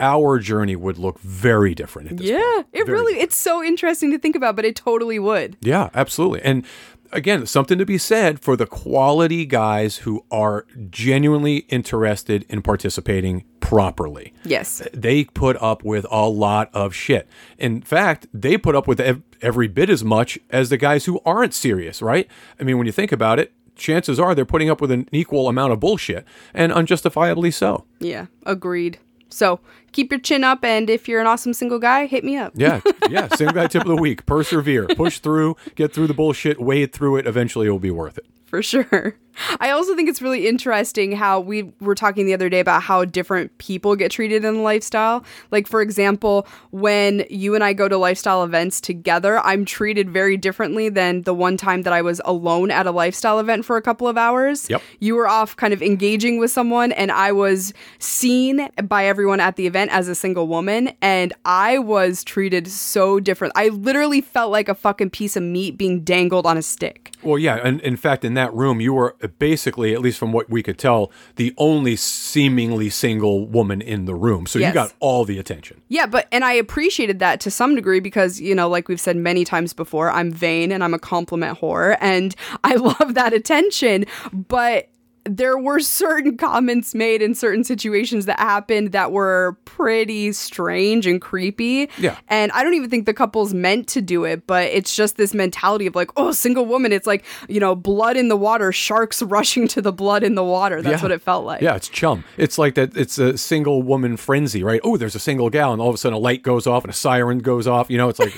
our 0.00 0.38
journey 0.38 0.76
would 0.76 0.98
look 0.98 1.18
very 1.20 1.74
different. 1.74 2.10
At 2.10 2.16
this 2.18 2.30
point. 2.30 2.42
Yeah, 2.42 2.62
it 2.80 2.86
really, 2.86 3.14
it's 3.20 3.36
so 3.36 3.62
interesting 3.62 4.10
to 4.10 4.18
think 4.18 4.36
about, 4.36 4.56
but 4.56 4.64
it 4.64 4.76
totally 4.76 5.18
would. 5.18 5.56
Yeah, 5.60 5.90
absolutely. 5.94 6.42
And 6.42 6.64
again, 7.12 7.46
something 7.46 7.78
to 7.78 7.86
be 7.86 7.96
said 7.98 8.40
for 8.40 8.56
the 8.56 8.66
quality 8.66 9.46
guys 9.46 9.98
who 9.98 10.24
are 10.30 10.66
genuinely 10.90 11.58
interested 11.68 12.44
in 12.48 12.60
participating 12.62 13.44
properly. 13.60 14.32
Yes. 14.44 14.82
They 14.92 15.24
put 15.24 15.56
up 15.62 15.84
with 15.84 16.06
a 16.10 16.28
lot 16.28 16.70
of 16.74 16.94
shit. 16.94 17.28
In 17.58 17.82
fact, 17.82 18.26
they 18.34 18.58
put 18.58 18.74
up 18.74 18.86
with 18.86 19.00
ev- 19.00 19.22
every 19.40 19.68
bit 19.68 19.88
as 19.90 20.02
much 20.04 20.38
as 20.50 20.70
the 20.70 20.76
guys 20.76 21.04
who 21.04 21.20
aren't 21.24 21.54
serious, 21.54 22.02
right? 22.02 22.28
I 22.60 22.64
mean, 22.64 22.78
when 22.78 22.86
you 22.86 22.92
think 22.92 23.12
about 23.12 23.38
it, 23.38 23.52
chances 23.76 24.20
are 24.20 24.34
they're 24.34 24.44
putting 24.44 24.70
up 24.70 24.80
with 24.80 24.90
an 24.90 25.08
equal 25.10 25.48
amount 25.48 25.72
of 25.72 25.80
bullshit 25.80 26.24
and 26.52 26.72
unjustifiably 26.72 27.50
so. 27.50 27.84
Yeah, 28.00 28.26
agreed. 28.44 28.98
So 29.28 29.60
keep 29.92 30.10
your 30.10 30.20
chin 30.20 30.44
up, 30.44 30.64
and 30.64 30.88
if 30.88 31.08
you're 31.08 31.20
an 31.20 31.26
awesome 31.26 31.52
single 31.54 31.78
guy, 31.78 32.06
hit 32.06 32.24
me 32.24 32.36
up. 32.36 32.52
Yeah, 32.54 32.80
yeah. 33.10 33.28
Single 33.28 33.54
guy 33.54 33.66
tip 33.66 33.82
of 33.82 33.88
the 33.88 33.96
week. 33.96 34.26
Persevere, 34.26 34.86
push 34.88 35.18
through, 35.18 35.56
get 35.74 35.92
through 35.92 36.06
the 36.06 36.14
bullshit, 36.14 36.60
wade 36.60 36.92
through 36.92 37.16
it. 37.16 37.26
Eventually, 37.26 37.66
it 37.66 37.70
will 37.70 37.78
be 37.78 37.90
worth 37.90 38.18
it. 38.18 38.26
For 38.54 38.62
sure. 38.62 39.16
I 39.60 39.70
also 39.70 39.94
think 39.94 40.08
it's 40.08 40.22
really 40.22 40.46
interesting 40.46 41.12
how 41.12 41.40
we 41.40 41.72
were 41.80 41.94
talking 41.94 42.26
the 42.26 42.34
other 42.34 42.48
day 42.48 42.60
about 42.60 42.82
how 42.82 43.04
different 43.04 43.56
people 43.58 43.96
get 43.96 44.10
treated 44.10 44.44
in 44.44 44.54
the 44.54 44.60
lifestyle. 44.60 45.24
Like, 45.50 45.66
for 45.66 45.82
example, 45.82 46.46
when 46.70 47.24
you 47.28 47.54
and 47.54 47.64
I 47.64 47.72
go 47.72 47.88
to 47.88 47.96
lifestyle 47.96 48.44
events 48.44 48.80
together, 48.80 49.40
I'm 49.40 49.64
treated 49.64 50.10
very 50.10 50.36
differently 50.36 50.88
than 50.88 51.22
the 51.22 51.34
one 51.34 51.56
time 51.56 51.82
that 51.82 51.92
I 51.92 52.02
was 52.02 52.20
alone 52.24 52.70
at 52.70 52.86
a 52.86 52.90
lifestyle 52.90 53.38
event 53.38 53.64
for 53.64 53.76
a 53.76 53.82
couple 53.82 54.06
of 54.06 54.16
hours. 54.16 54.68
Yep. 54.70 54.82
You 55.00 55.14
were 55.16 55.28
off 55.28 55.56
kind 55.56 55.72
of 55.72 55.82
engaging 55.82 56.38
with 56.38 56.50
someone, 56.50 56.92
and 56.92 57.10
I 57.10 57.32
was 57.32 57.72
seen 57.98 58.68
by 58.84 59.06
everyone 59.06 59.40
at 59.40 59.56
the 59.56 59.66
event 59.66 59.90
as 59.90 60.08
a 60.08 60.14
single 60.14 60.46
woman, 60.46 60.92
and 61.02 61.32
I 61.44 61.78
was 61.78 62.22
treated 62.24 62.68
so 62.68 63.20
different. 63.20 63.52
I 63.56 63.68
literally 63.68 64.20
felt 64.20 64.52
like 64.52 64.68
a 64.68 64.74
fucking 64.74 65.10
piece 65.10 65.36
of 65.36 65.42
meat 65.42 65.76
being 65.76 66.02
dangled 66.02 66.46
on 66.46 66.56
a 66.56 66.62
stick. 66.62 67.12
Well, 67.22 67.38
yeah, 67.38 67.56
and 67.56 67.80
in 67.80 67.96
fact, 67.96 68.24
in 68.24 68.34
that 68.34 68.43
room, 68.52 68.80
you 68.80 68.92
were 68.92 69.14
uh, 69.22 69.28
basically, 69.38 69.94
at 69.94 70.00
least 70.00 70.18
from 70.18 70.32
what 70.32 70.50
we 70.50 70.62
could 70.62 70.76
tell, 70.78 71.12
the 71.36 71.54
only 71.56 71.94
seemingly 71.96 72.90
single 72.90 73.46
woman 73.46 73.80
in 73.80 74.06
the 74.06 74.14
room. 74.14 74.46
So 74.46 74.58
Yes. 74.58 74.70
you 74.70 74.74
got 74.74 74.92
all 74.98 75.24
the 75.24 75.38
attention. 75.38 75.80
Yeah, 75.88 76.06
but 76.06 76.26
and 76.32 76.44
I 76.44 76.54
appreciated 76.54 77.20
that 77.20 77.40
to 77.42 77.50
some 77.50 77.74
degree 77.76 78.00
because, 78.00 78.40
you 78.40 78.54
know, 78.54 78.68
like 78.68 78.88
we've 78.88 79.00
said 79.00 79.16
many 79.16 79.44
times 79.44 79.72
before, 79.72 80.10
I'm 80.10 80.32
vain 80.32 80.72
and 80.72 80.82
I'm 80.82 80.94
a 80.94 80.98
compliment 80.98 81.60
whore 81.60 81.96
and 82.00 82.34
I 82.64 82.74
love 82.74 83.14
that 83.14 83.32
attention, 83.32 84.06
but 84.32 84.88
there 85.26 85.56
were 85.58 85.80
certain 85.80 86.36
comments 86.38 86.94
made 86.94 87.22
in 87.22 87.34
certain 87.34 87.64
situations 87.64 88.26
that 88.26 88.38
happened 88.38 88.92
that 88.92 89.10
were 89.12 89.56
pretty 89.64 90.32
strange 90.32 91.06
and 91.06 91.20
creepy. 91.20 91.88
Yeah. 91.98 92.18
And 92.28 92.52
I 92.52 92.62
don't 92.62 92.74
even 92.74 92.90
think 92.90 93.06
the 93.06 93.14
couple's 93.14 93.54
meant 93.54 93.88
to 93.88 94.02
do 94.02 94.24
it, 94.24 94.46
but 94.46 94.64
it's 94.64 94.94
just 94.94 95.16
this 95.16 95.32
mentality 95.34 95.86
of 95.86 95.94
like, 95.94 96.10
oh, 96.16 96.32
single 96.32 96.66
woman. 96.66 96.92
It's 96.92 97.06
like, 97.06 97.24
you 97.48 97.60
know, 97.60 97.74
blood 97.74 98.16
in 98.16 98.28
the 98.28 98.36
water, 98.36 98.70
sharks 98.72 99.22
rushing 99.34 99.66
to 99.68 99.80
the 99.82 99.92
blood 99.92 100.22
in 100.22 100.34
the 100.34 100.44
water. 100.44 100.82
That's 100.82 101.00
Yeah. 101.00 101.02
what 101.04 101.12
it 101.12 101.22
felt 101.22 101.44
like. 101.44 101.62
Yeah, 101.62 101.74
it's 101.76 101.88
chum. 101.88 102.24
It's 102.36 102.58
like 102.58 102.74
that. 102.74 102.96
It's 102.96 103.18
a 103.18 103.38
single 103.38 103.82
woman 103.82 104.16
frenzy, 104.16 104.62
right? 104.62 104.80
Oh, 104.84 104.96
there's 104.96 105.14
a 105.14 105.20
single 105.20 105.50
gal, 105.50 105.72
and 105.72 105.80
all 105.80 105.88
of 105.88 105.94
a 105.94 105.98
sudden 105.98 106.14
a 106.14 106.18
light 106.18 106.42
goes 106.42 106.66
off 106.66 106.84
and 106.84 106.92
a 106.92 106.96
siren 106.96 107.38
goes 107.38 107.66
off. 107.66 107.90
You 107.90 107.98
know, 107.98 108.08
it's 108.08 108.18
like 108.18 108.34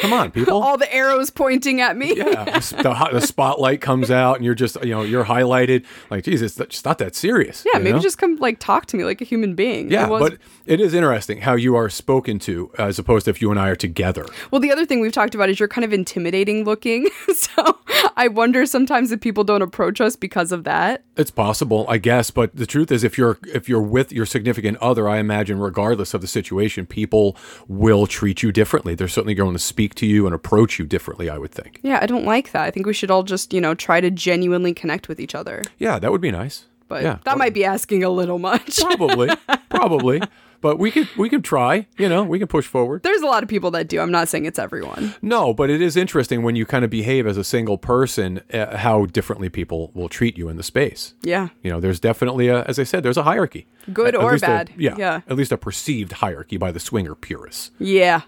Come 0.00 0.12
on, 0.12 0.30
people. 0.30 0.62
All 0.62 0.76
the 0.76 0.92
arrows 0.92 1.30
pointing 1.30 1.80
at 1.80 1.96
me. 1.96 2.16
yeah, 2.16 2.44
the, 2.44 3.08
the, 3.12 3.20
spotlight 3.20 3.80
comes 3.80 4.10
out, 4.10 4.36
and 4.36 4.44
you're 4.44 4.54
just, 4.54 4.82
you 4.82 4.90
know, 4.90 5.02
you're 5.02 5.24
highlighted. 5.24 5.84
Like, 6.10 6.24
geez, 6.24 6.42
it's 6.42 6.56
just 6.56 6.84
not 6.84 6.98
that 6.98 7.14
serious. 7.14 7.64
Yeah, 7.72 7.78
maybe 7.78 7.92
know? 7.92 7.98
just 8.00 8.18
come 8.18 8.36
like 8.36 8.58
talk 8.58 8.86
to 8.86 8.96
me 8.96 9.04
like 9.04 9.20
a 9.20 9.24
human 9.24 9.54
being. 9.54 9.90
Yeah, 9.90 10.06
It 10.06 10.10
was- 10.10 10.30
but 10.30 10.38
it 10.66 10.80
is 10.80 10.94
interesting 10.94 11.40
how 11.42 11.54
you 11.54 11.74
are 11.76 11.88
spoken 11.88 12.38
to 12.40 12.70
as 12.78 12.98
opposed 12.98 13.24
to 13.24 13.30
if 13.30 13.42
you 13.42 13.50
and 13.50 13.58
I 13.58 13.68
are 13.68 13.76
together. 13.76 14.26
well, 14.50 14.60
the 14.60 14.72
other 14.72 14.86
thing 14.86 15.00
we've 15.00 15.12
talked 15.12 15.34
about 15.34 15.48
is 15.48 15.58
you're 15.58 15.68
kind 15.68 15.84
of 15.84 15.92
intimidating 15.92 16.64
looking. 16.64 17.08
so 17.34 17.78
I 18.16 18.28
wonder 18.28 18.66
sometimes 18.66 19.12
if 19.12 19.20
people 19.20 19.44
don't 19.44 19.62
approach 19.62 20.00
us 20.00 20.16
because 20.16 20.52
of 20.52 20.64
that. 20.64 21.04
It's 21.16 21.30
possible, 21.30 21.84
I 21.88 21.98
guess, 21.98 22.30
but 22.30 22.54
the 22.54 22.66
truth 22.66 22.90
is 22.90 23.04
if 23.04 23.18
you're 23.18 23.38
if 23.48 23.68
you're 23.68 23.82
with 23.82 24.12
your 24.12 24.26
significant 24.26 24.78
other, 24.78 25.08
I 25.08 25.18
imagine 25.18 25.58
regardless 25.58 26.14
of 26.14 26.20
the 26.20 26.26
situation, 26.26 26.86
people 26.86 27.36
will 27.68 28.06
treat 28.06 28.42
you 28.42 28.52
differently. 28.52 28.94
They're 28.94 29.08
certainly 29.08 29.34
going 29.34 29.52
to 29.52 29.58
speak 29.58 29.89
to 29.96 30.06
you 30.06 30.26
and 30.26 30.34
approach 30.34 30.78
you 30.78 30.86
differently, 30.86 31.28
I 31.30 31.38
would 31.38 31.52
think. 31.52 31.80
Yeah, 31.82 31.98
I 32.02 32.06
don't 32.06 32.24
like 32.24 32.52
that. 32.52 32.62
I 32.62 32.70
think 32.70 32.86
we 32.86 32.92
should 32.94 33.10
all 33.10 33.22
just, 33.22 33.52
you 33.52 33.60
know, 33.60 33.74
try 33.74 34.00
to 34.00 34.10
genuinely 34.10 34.74
connect 34.74 35.08
with 35.08 35.20
each 35.20 35.34
other. 35.34 35.62
Yeah, 35.78 35.98
that 35.98 36.10
would 36.12 36.20
be 36.20 36.30
nice. 36.30 36.66
But 36.88 37.02
yeah, 37.04 37.18
that 37.24 37.38
might 37.38 37.54
be 37.54 37.64
asking 37.64 38.02
a 38.02 38.10
little 38.10 38.38
much. 38.40 38.78
probably 38.80 39.28
probably. 39.68 40.20
But 40.62 40.78
we 40.78 40.90
could 40.90 41.08
we 41.16 41.30
could 41.30 41.42
try, 41.42 41.86
you 41.96 42.06
know, 42.08 42.22
we 42.22 42.38
can 42.38 42.48
push 42.48 42.66
forward. 42.66 43.02
There's 43.02 43.22
a 43.22 43.26
lot 43.26 43.42
of 43.42 43.48
people 43.48 43.70
that 43.70 43.88
do. 43.88 43.98
I'm 44.00 44.10
not 44.10 44.28
saying 44.28 44.44
it's 44.44 44.58
everyone. 44.58 45.14
No, 45.22 45.54
but 45.54 45.70
it 45.70 45.80
is 45.80 45.96
interesting 45.96 46.42
when 46.42 46.54
you 46.56 46.66
kind 46.66 46.84
of 46.84 46.90
behave 46.90 47.26
as 47.26 47.38
a 47.38 47.44
single 47.44 47.78
person, 47.78 48.42
uh, 48.52 48.76
how 48.76 49.06
differently 49.06 49.48
people 49.48 49.90
will 49.94 50.10
treat 50.10 50.36
you 50.36 50.48
in 50.50 50.56
the 50.58 50.62
space. 50.62 51.14
Yeah. 51.22 51.48
You 51.62 51.70
know, 51.70 51.80
there's 51.80 51.98
definitely 52.00 52.48
a, 52.48 52.62
as 52.64 52.78
I 52.78 52.82
said, 52.82 53.02
there's 53.02 53.16
a 53.16 53.22
hierarchy. 53.22 53.68
Good 53.90 54.08
At- 54.08 54.14
at 54.16 54.20
or 54.20 54.34
a- 54.34 54.38
bad. 54.38 54.70
yeah, 54.76 54.96
Yeah. 54.98 55.20
At 55.28 55.36
least 55.36 55.50
a 55.52 55.56
perceived 55.56 56.12
hierarchy 56.12 56.58
by 56.58 56.72
the 56.72 56.80
swinger 56.80 57.14
purists. 57.14 57.70
Yeah. 57.78 58.22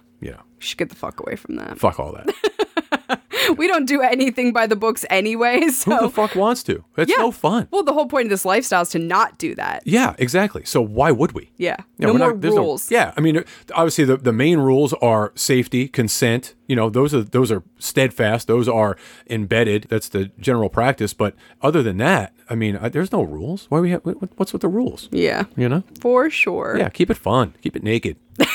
You 0.62 0.66
should 0.68 0.78
get 0.78 0.88
the 0.90 0.96
fuck 0.96 1.20
away 1.20 1.36
from 1.36 1.56
that. 1.56 1.78
fuck 1.78 1.98
all 1.98 2.12
that. 2.12 2.32
We 3.58 3.66
don't 3.66 3.86
do 3.86 4.00
anything 4.00 4.52
by 4.52 4.66
the 4.68 4.76
books 4.76 5.04
anyway, 5.10 5.60
Who 5.84 5.98
the 5.98 6.08
fuck 6.08 6.36
wants 6.36 6.62
to? 6.64 6.84
It's 6.96 7.10
yeah. 7.10 7.16
no 7.18 7.32
fun. 7.32 7.66
Well, 7.72 7.82
the 7.82 7.92
whole 7.92 8.06
point 8.06 8.26
of 8.26 8.30
this 8.30 8.44
lifestyle 8.44 8.82
is 8.82 8.90
to 8.90 9.00
not 9.00 9.36
do 9.36 9.56
that. 9.56 9.82
Yeah, 9.84 10.14
exactly. 10.16 10.64
So 10.64 10.80
why 10.80 11.10
would 11.10 11.32
we? 11.32 11.50
Yeah. 11.56 11.76
Yeah, 11.98 12.06
no 12.06 12.12
more 12.14 12.28
not- 12.28 12.40
there's 12.40 12.54
no- 12.54 12.62
rules. 12.62 12.90
yeah, 12.90 13.12
I 13.16 13.20
mean, 13.20 13.42
obviously 13.74 14.04
the, 14.04 14.16
the 14.16 14.32
main 14.32 14.58
rules 14.58 14.92
are 14.94 15.32
safety, 15.34 15.88
consent. 15.88 16.54
You 16.68 16.76
know, 16.76 16.88
those 16.88 17.12
are 17.14 17.22
those 17.22 17.50
are 17.50 17.64
steadfast. 17.78 18.46
Those 18.46 18.68
are 18.68 18.96
embedded. 19.28 19.86
That's 19.90 20.08
the 20.08 20.26
general 20.38 20.68
practice. 20.70 21.12
But 21.12 21.34
other 21.60 21.82
than 21.82 21.96
that, 21.98 22.32
I 22.52 22.54
mean, 22.54 22.76
uh, 22.76 22.90
there's 22.90 23.10
no 23.12 23.22
rules. 23.22 23.64
Why 23.70 23.80
we 23.80 23.90
have? 23.92 24.02
what- 24.04 24.18
What's 24.36 24.52
with 24.52 24.60
the 24.62 24.68
rules? 24.68 25.08
Yeah. 25.10 25.44
You 25.56 25.68
know? 25.70 25.82
For 26.00 26.28
sure. 26.28 26.76
Yeah, 26.78 26.90
keep 26.90 27.10
it 27.10 27.16
fun. 27.16 27.54
Keep 27.62 27.76
it 27.76 27.82
naked. 27.82 28.16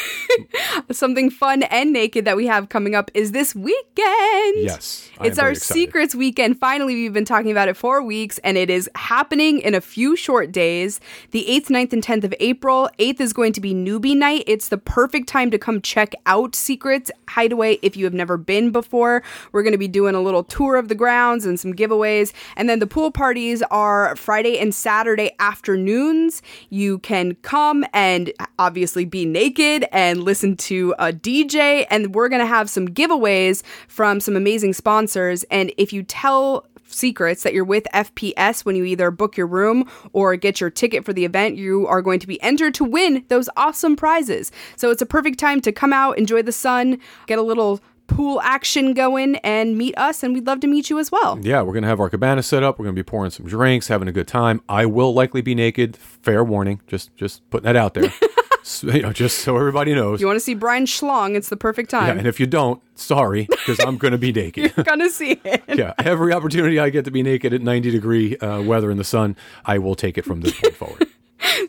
Something 0.92 1.30
fun 1.30 1.64
and 1.64 1.92
naked 1.94 2.26
that 2.26 2.38
we 2.38 2.48
have 2.48 2.70
coming 2.70 2.96
up 2.96 3.12
is 3.14 3.32
this 3.32 3.54
weekend. 3.56 4.56
Yes, 4.58 5.10
I 5.20 5.28
It's 5.28 5.40
our 5.40 5.54
secrets 5.56 6.16
weekend. 6.16 6.60
Finally, 6.60 6.96
we've 6.96 7.14
been 7.14 7.26
talking 7.26 7.52
about 7.52 7.68
it 7.68 7.76
for 7.78 8.02
weeks, 8.02 8.38
and 8.44 8.58
it 8.58 8.70
is 8.70 8.90
happening 8.96 9.60
in 9.60 9.74
a 9.76 9.82
few 9.82 10.16
short 10.16 10.52
days. 10.52 11.00
The 11.32 11.46
8th, 11.50 11.68
9th, 11.68 11.94
and 11.94 12.04
10th 12.04 12.24
of 12.24 12.34
April. 12.40 12.90
8th 13.00 13.20
is 13.20 13.34
going 13.34 13.54
to 13.54 13.62
be 13.62 13.74
newbie 13.74 14.16
night. 14.16 14.44
It's 14.48 14.70
the 14.70 14.78
perfect 14.78 15.28
time 15.28 15.52
to 15.52 15.58
come 15.58 15.82
check 15.82 16.14
out 16.26 16.56
Secrets 16.56 17.12
Hideaway 17.30 17.80
if 17.82 17.96
you 17.98 18.06
have 18.06 18.14
never 18.14 18.38
been 18.38 18.72
before. 18.72 19.24
We're 19.52 19.64
going 19.64 19.74
to 19.74 19.78
be 19.78 19.88
doing 19.90 20.16
a 20.16 20.22
little 20.22 20.44
tour 20.44 20.76
of 20.78 20.88
the 20.88 20.96
grounds 20.96 21.46
and 21.46 21.60
some 21.60 21.74
giveaways. 21.74 22.32
And 22.56 22.70
then 22.70 22.80
the 22.80 22.88
pool 22.88 23.12
parties 23.12 23.62
are 23.64 23.87
Friday 24.16 24.60
and 24.60 24.74
Saturday 24.74 25.32
afternoons. 25.40 26.42
You 26.70 27.00
can 27.00 27.36
come 27.42 27.86
and 27.94 28.34
obviously 28.60 29.06
be 29.06 29.26
naked 29.26 29.86
and 29.92 30.24
listen 30.24 30.56
to 30.58 30.94
a 31.00 31.14
DJ. 31.14 31.86
And 31.90 32.14
we're 32.14 32.30
going 32.30 32.42
to 32.42 32.46
have 32.46 32.70
some 32.70 32.88
giveaways 32.88 33.64
from 33.88 34.20
some 34.20 34.36
amazing 34.36 34.74
sponsors. 34.74 35.44
And 35.46 35.72
if 35.78 35.94
you 35.94 36.04
tell 36.04 36.68
secrets 36.90 37.44
that 37.44 37.54
you're 37.54 37.64
with 37.66 37.86
FPS 37.94 38.66
when 38.66 38.76
you 38.76 38.84
either 38.86 39.12
book 39.12 39.38
your 39.38 39.48
room 39.48 39.90
or 40.14 40.36
get 40.36 40.62
your 40.62 40.70
ticket 40.70 41.06
for 41.06 41.14
the 41.14 41.26
event, 41.26 41.58
you 41.58 41.86
are 41.88 42.02
going 42.02 42.20
to 42.20 42.28
be 42.28 42.42
entered 42.42 42.74
to 42.76 42.84
win 42.84 43.24
those 43.28 43.50
awesome 43.58 43.96
prizes. 43.96 44.52
So 44.76 44.90
it's 44.92 45.02
a 45.02 45.06
perfect 45.06 45.40
time 45.40 45.62
to 45.62 45.72
come 45.72 45.94
out, 45.94 46.18
enjoy 46.18 46.42
the 46.42 46.52
sun, 46.52 47.00
get 47.28 47.40
a 47.40 47.44
little 47.44 47.82
pool 48.08 48.42
action 48.42 48.94
going, 48.94 49.36
and 49.38 49.78
meet 49.78 49.98
us. 49.98 50.24
And 50.24 50.34
we'd 50.34 50.48
love 50.48 50.60
to 50.62 50.68
meet 50.68 50.90
you 50.90 51.00
as 51.00 51.12
well. 51.12 51.38
Yeah, 51.42 51.62
we're 51.62 51.74
gonna 51.74 51.88
have 51.88 52.00
our 52.00 52.10
cabana 52.10 52.44
set 52.44 52.64
up. 52.64 52.80
We're 52.80 52.86
gonna 52.86 52.96
be 52.96 53.04
pouring 53.04 53.32
some 53.32 53.46
drinks, 53.46 53.88
having 53.88 54.08
a 54.08 54.12
good 54.12 54.28
time. 54.28 54.62
I 54.68 54.86
will 54.86 55.14
likely 55.14 55.42
be 55.42 55.56
naked. 55.56 55.96
Fair 55.98 56.44
warning. 56.44 56.82
Just 56.88 57.16
just 57.16 57.48
putting 57.50 57.66
that 57.66 57.76
out 57.76 57.94
there. 57.94 58.12
so, 58.64 58.88
you 58.88 59.02
know, 59.02 59.14
just 59.14 59.40
so 59.40 59.56
everybody 59.58 59.94
knows. 59.94 60.20
You 60.20 60.28
want 60.28 60.38
to 60.38 60.42
see 60.42 60.54
Brian 60.54 60.86
Schlong? 60.86 61.36
It's 61.36 61.50
the 61.50 61.58
perfect 61.58 61.90
time 61.90 62.08
yeah, 62.08 62.20
and 62.20 62.28
if 62.28 62.40
you 62.40 62.48
don't, 62.48 62.82
sorry, 62.96 63.46
because 63.50 63.80
I'm 63.80 63.98
gonna 63.98 64.18
be 64.18 64.32
naked. 64.32 64.74
You're 64.78 64.84
gonna 64.84 65.10
see 65.10 65.40
it. 65.44 65.64
yeah, 65.68 65.94
every 66.00 66.34
opportunity 66.34 66.80
I 66.80 66.90
get 66.90 67.06
to 67.06 67.12
be 67.12 67.24
naked 67.24 67.54
at 67.54 67.62
90 67.62 67.92
degree 67.92 68.38
uh, 68.38 68.62
weather 68.62 68.92
in 68.92 68.98
the 68.98 69.04
sun, 69.04 69.36
I 69.66 69.78
will 69.78 69.96
take 69.96 70.18
it 70.18 70.26
from 70.26 70.42
this 70.42 70.60
point 70.60 70.76
forward. 70.76 71.08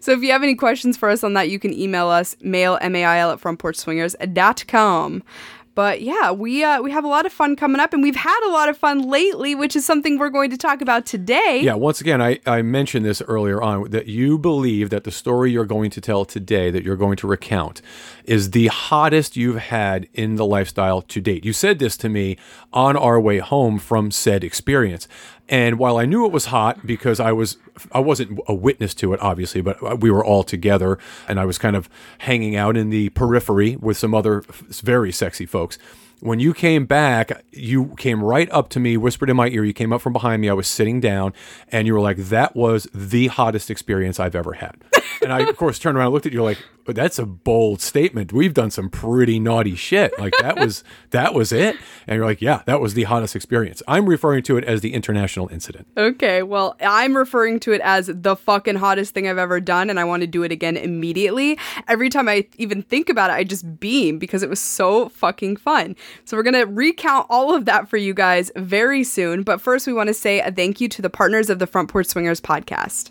So 0.01 0.13
if 0.13 0.23
you 0.23 0.33
have 0.33 0.43
any 0.43 0.55
questions 0.55 0.97
for 0.97 1.09
us 1.09 1.23
on 1.23 1.35
that, 1.35 1.51
you 1.51 1.59
can 1.59 1.73
email 1.73 2.09
us 2.09 2.37
mail 2.41 2.79
mail 2.89 3.31
at 3.31 3.41
frontporchswingers.com. 3.41 5.23
But 5.79 6.03
yeah, 6.03 6.33
we 6.33 6.65
uh, 6.65 6.83
we 6.83 6.91
have 6.91 7.05
a 7.05 7.07
lot 7.07 7.25
of 7.25 7.33
fun 7.33 7.55
coming 7.55 7.81
up, 7.81 7.95
and 7.95 8.03
we've 8.03 8.17
had 8.17 8.41
a 8.45 8.51
lot 8.51 8.69
of 8.69 8.77
fun 8.77 9.09
lately, 9.09 9.55
which 9.55 9.77
is 9.77 9.87
something 9.87 10.19
we're 10.19 10.29
going 10.29 10.51
to 10.51 10.57
talk 10.57 10.81
about 10.81 11.07
today. 11.07 11.61
Yeah, 11.63 11.75
once 11.75 12.01
again, 12.01 12.21
I, 12.21 12.41
I 12.47 12.63
mentioned 12.63 13.07
this 13.07 13.23
earlier 13.23 13.63
on 13.63 13.89
that 13.91 14.09
you 14.09 14.39
believe 14.39 14.91
that 14.91 15.05
the 15.05 15.13
story 15.13 15.53
you're 15.53 15.65
going 15.65 15.91
to 15.91 16.01
tell 16.01 16.25
today, 16.25 16.73
that 16.73 16.83
you're 16.83 16.97
going 16.97 17.17
to 17.19 17.29
recount, 17.29 17.81
is 18.25 18.51
the 18.51 18.67
hottest 18.67 19.37
you've 19.37 19.59
had 19.59 20.09
in 20.15 20.35
the 20.35 20.45
lifestyle 20.45 21.01
to 21.03 21.21
date. 21.21 21.45
You 21.45 21.53
said 21.53 21.79
this 21.79 21.97
to 21.99 22.09
me 22.09 22.39
on 22.73 22.97
our 22.97 23.21
way 23.21 23.39
home 23.39 23.79
from 23.79 24.11
said 24.11 24.43
experience. 24.43 25.07
And 25.49 25.79
while 25.79 25.97
I 25.97 26.05
knew 26.05 26.27
it 26.27 26.33
was 26.33 26.47
hot 26.47 26.87
because 26.87 27.21
I 27.21 27.33
was 27.33 27.57
I 27.93 28.01
wasn't 28.01 28.41
a 28.47 28.55
witness 28.55 28.95
to 28.95 29.13
it 29.15 29.21
obviously, 29.21 29.61
but 29.61 30.01
we 30.01 30.11
were 30.11 30.25
all 30.25 30.43
together 30.43 30.99
and 31.27 31.41
I 31.41 31.45
was 31.45 31.59
kind 31.59 31.75
of 31.75 31.89
hanging 32.19 32.55
out 32.55 32.77
in 32.77 32.91
the 32.91 33.09
periphery 33.11 33.77
with 33.77 33.97
some 33.97 34.15
other 34.15 34.43
very 34.69 35.13
sexy 35.13 35.47
folks. 35.47 35.79
When 36.21 36.41
you 36.41 36.53
came 36.53 36.85
back, 36.85 37.45
you 37.53 37.95
came 37.97 38.25
right 38.25 38.51
up 38.51 38.71
to 38.71 38.81
me, 38.81 38.97
whispered 38.97 39.31
in 39.31 39.37
my 39.37 39.49
ear. 39.49 39.65
You 39.65 39.73
came 39.73 39.93
up 39.93 40.01
from 40.01 40.13
behind 40.13 40.43
me. 40.43 40.49
I 40.49 40.53
was 40.53 40.67
sitting 40.67 41.01
down, 41.01 41.33
and 41.71 41.87
you 41.87 41.95
were 41.95 42.01
like, 42.01 42.17
"That 42.17 42.57
was 42.57 42.89
the 42.93 43.29
hottest 43.29 43.71
experience 43.71 44.19
I've 44.19 44.35
ever 44.35 44.55
had." 44.55 44.83
and 45.23 45.33
I, 45.33 45.43
of 45.43 45.57
course, 45.57 45.79
turned 45.79 45.97
around 45.97 46.07
and 46.07 46.15
looked 46.15 46.27
at 46.27 46.33
you 46.33 46.43
like, 46.43 46.59
"That's 46.97 47.19
a 47.19 47.27
bold 47.27 47.81
statement. 47.81 48.33
We've 48.33 48.55
done 48.55 48.71
some 48.71 48.89
pretty 48.89 49.39
naughty 49.39 49.75
shit. 49.75 50.19
Like 50.19 50.35
that 50.41 50.59
was 50.59 50.85
that 51.11 51.35
was 51.35 51.53
it." 51.53 51.77
And 52.07 52.17
you're 52.17 52.27
like, 52.27 52.43
"Yeah, 52.43 52.63
that 52.67 52.81
was 52.81 52.95
the 52.95 53.05
hottest 53.05 53.37
experience." 53.37 53.83
I'm 53.89 54.09
referring 54.09 54.43
to 54.45 54.57
it 54.57 54.65
as 54.65 54.81
the 54.81 54.95
international 54.95 55.49
incident. 55.49 55.87
Okay, 55.97 56.43
well, 56.43 56.77
I'm 56.81 57.17
referring 57.17 57.61
to 57.61 57.73
it 57.73 57.81
as 57.83 58.11
the 58.13 58.37
fucking 58.37 58.77
hottest 58.77 59.15
thing 59.15 59.29
I've 59.29 59.39
ever 59.39 59.61
done, 59.61 59.91
and 59.91 59.99
I 59.99 60.05
want 60.05 60.23
to 60.23 60.27
do 60.27 60.43
it 60.43 60.53
again 60.53 60.77
immediately. 60.77 61.59
Every 61.87 62.09
time 62.09 62.29
I 62.29 62.47
even 62.59 62.83
think 62.83 63.09
about 63.09 63.31
it, 63.31 63.35
I 63.35 63.45
just 63.45 63.79
beam 63.81 64.19
because 64.19 64.43
it 64.43 64.51
was 64.51 64.61
so 64.61 65.09
fucking 65.11 65.57
fun. 65.57 65.97
So, 66.25 66.37
we're 66.37 66.43
gonna 66.43 66.67
recount 66.67 67.27
all 67.31 67.55
of 67.55 67.65
that 67.67 67.89
for 67.89 67.97
you 67.97 68.15
guys 68.15 68.51
very 68.57 69.05
soon. 69.05 69.43
But 69.43 69.61
first, 69.61 69.87
we 69.87 69.93
want 69.93 70.09
to 70.09 70.15
say 70.15 70.41
a 70.41 70.51
thank 70.51 70.81
you 70.81 70.89
to 70.89 71.03
the 71.03 71.11
partners 71.11 71.51
of 71.51 71.59
the 71.59 71.67
Front 71.67 71.89
Porch 71.89 72.07
Swingers 72.07 72.41
podcast. 72.41 73.11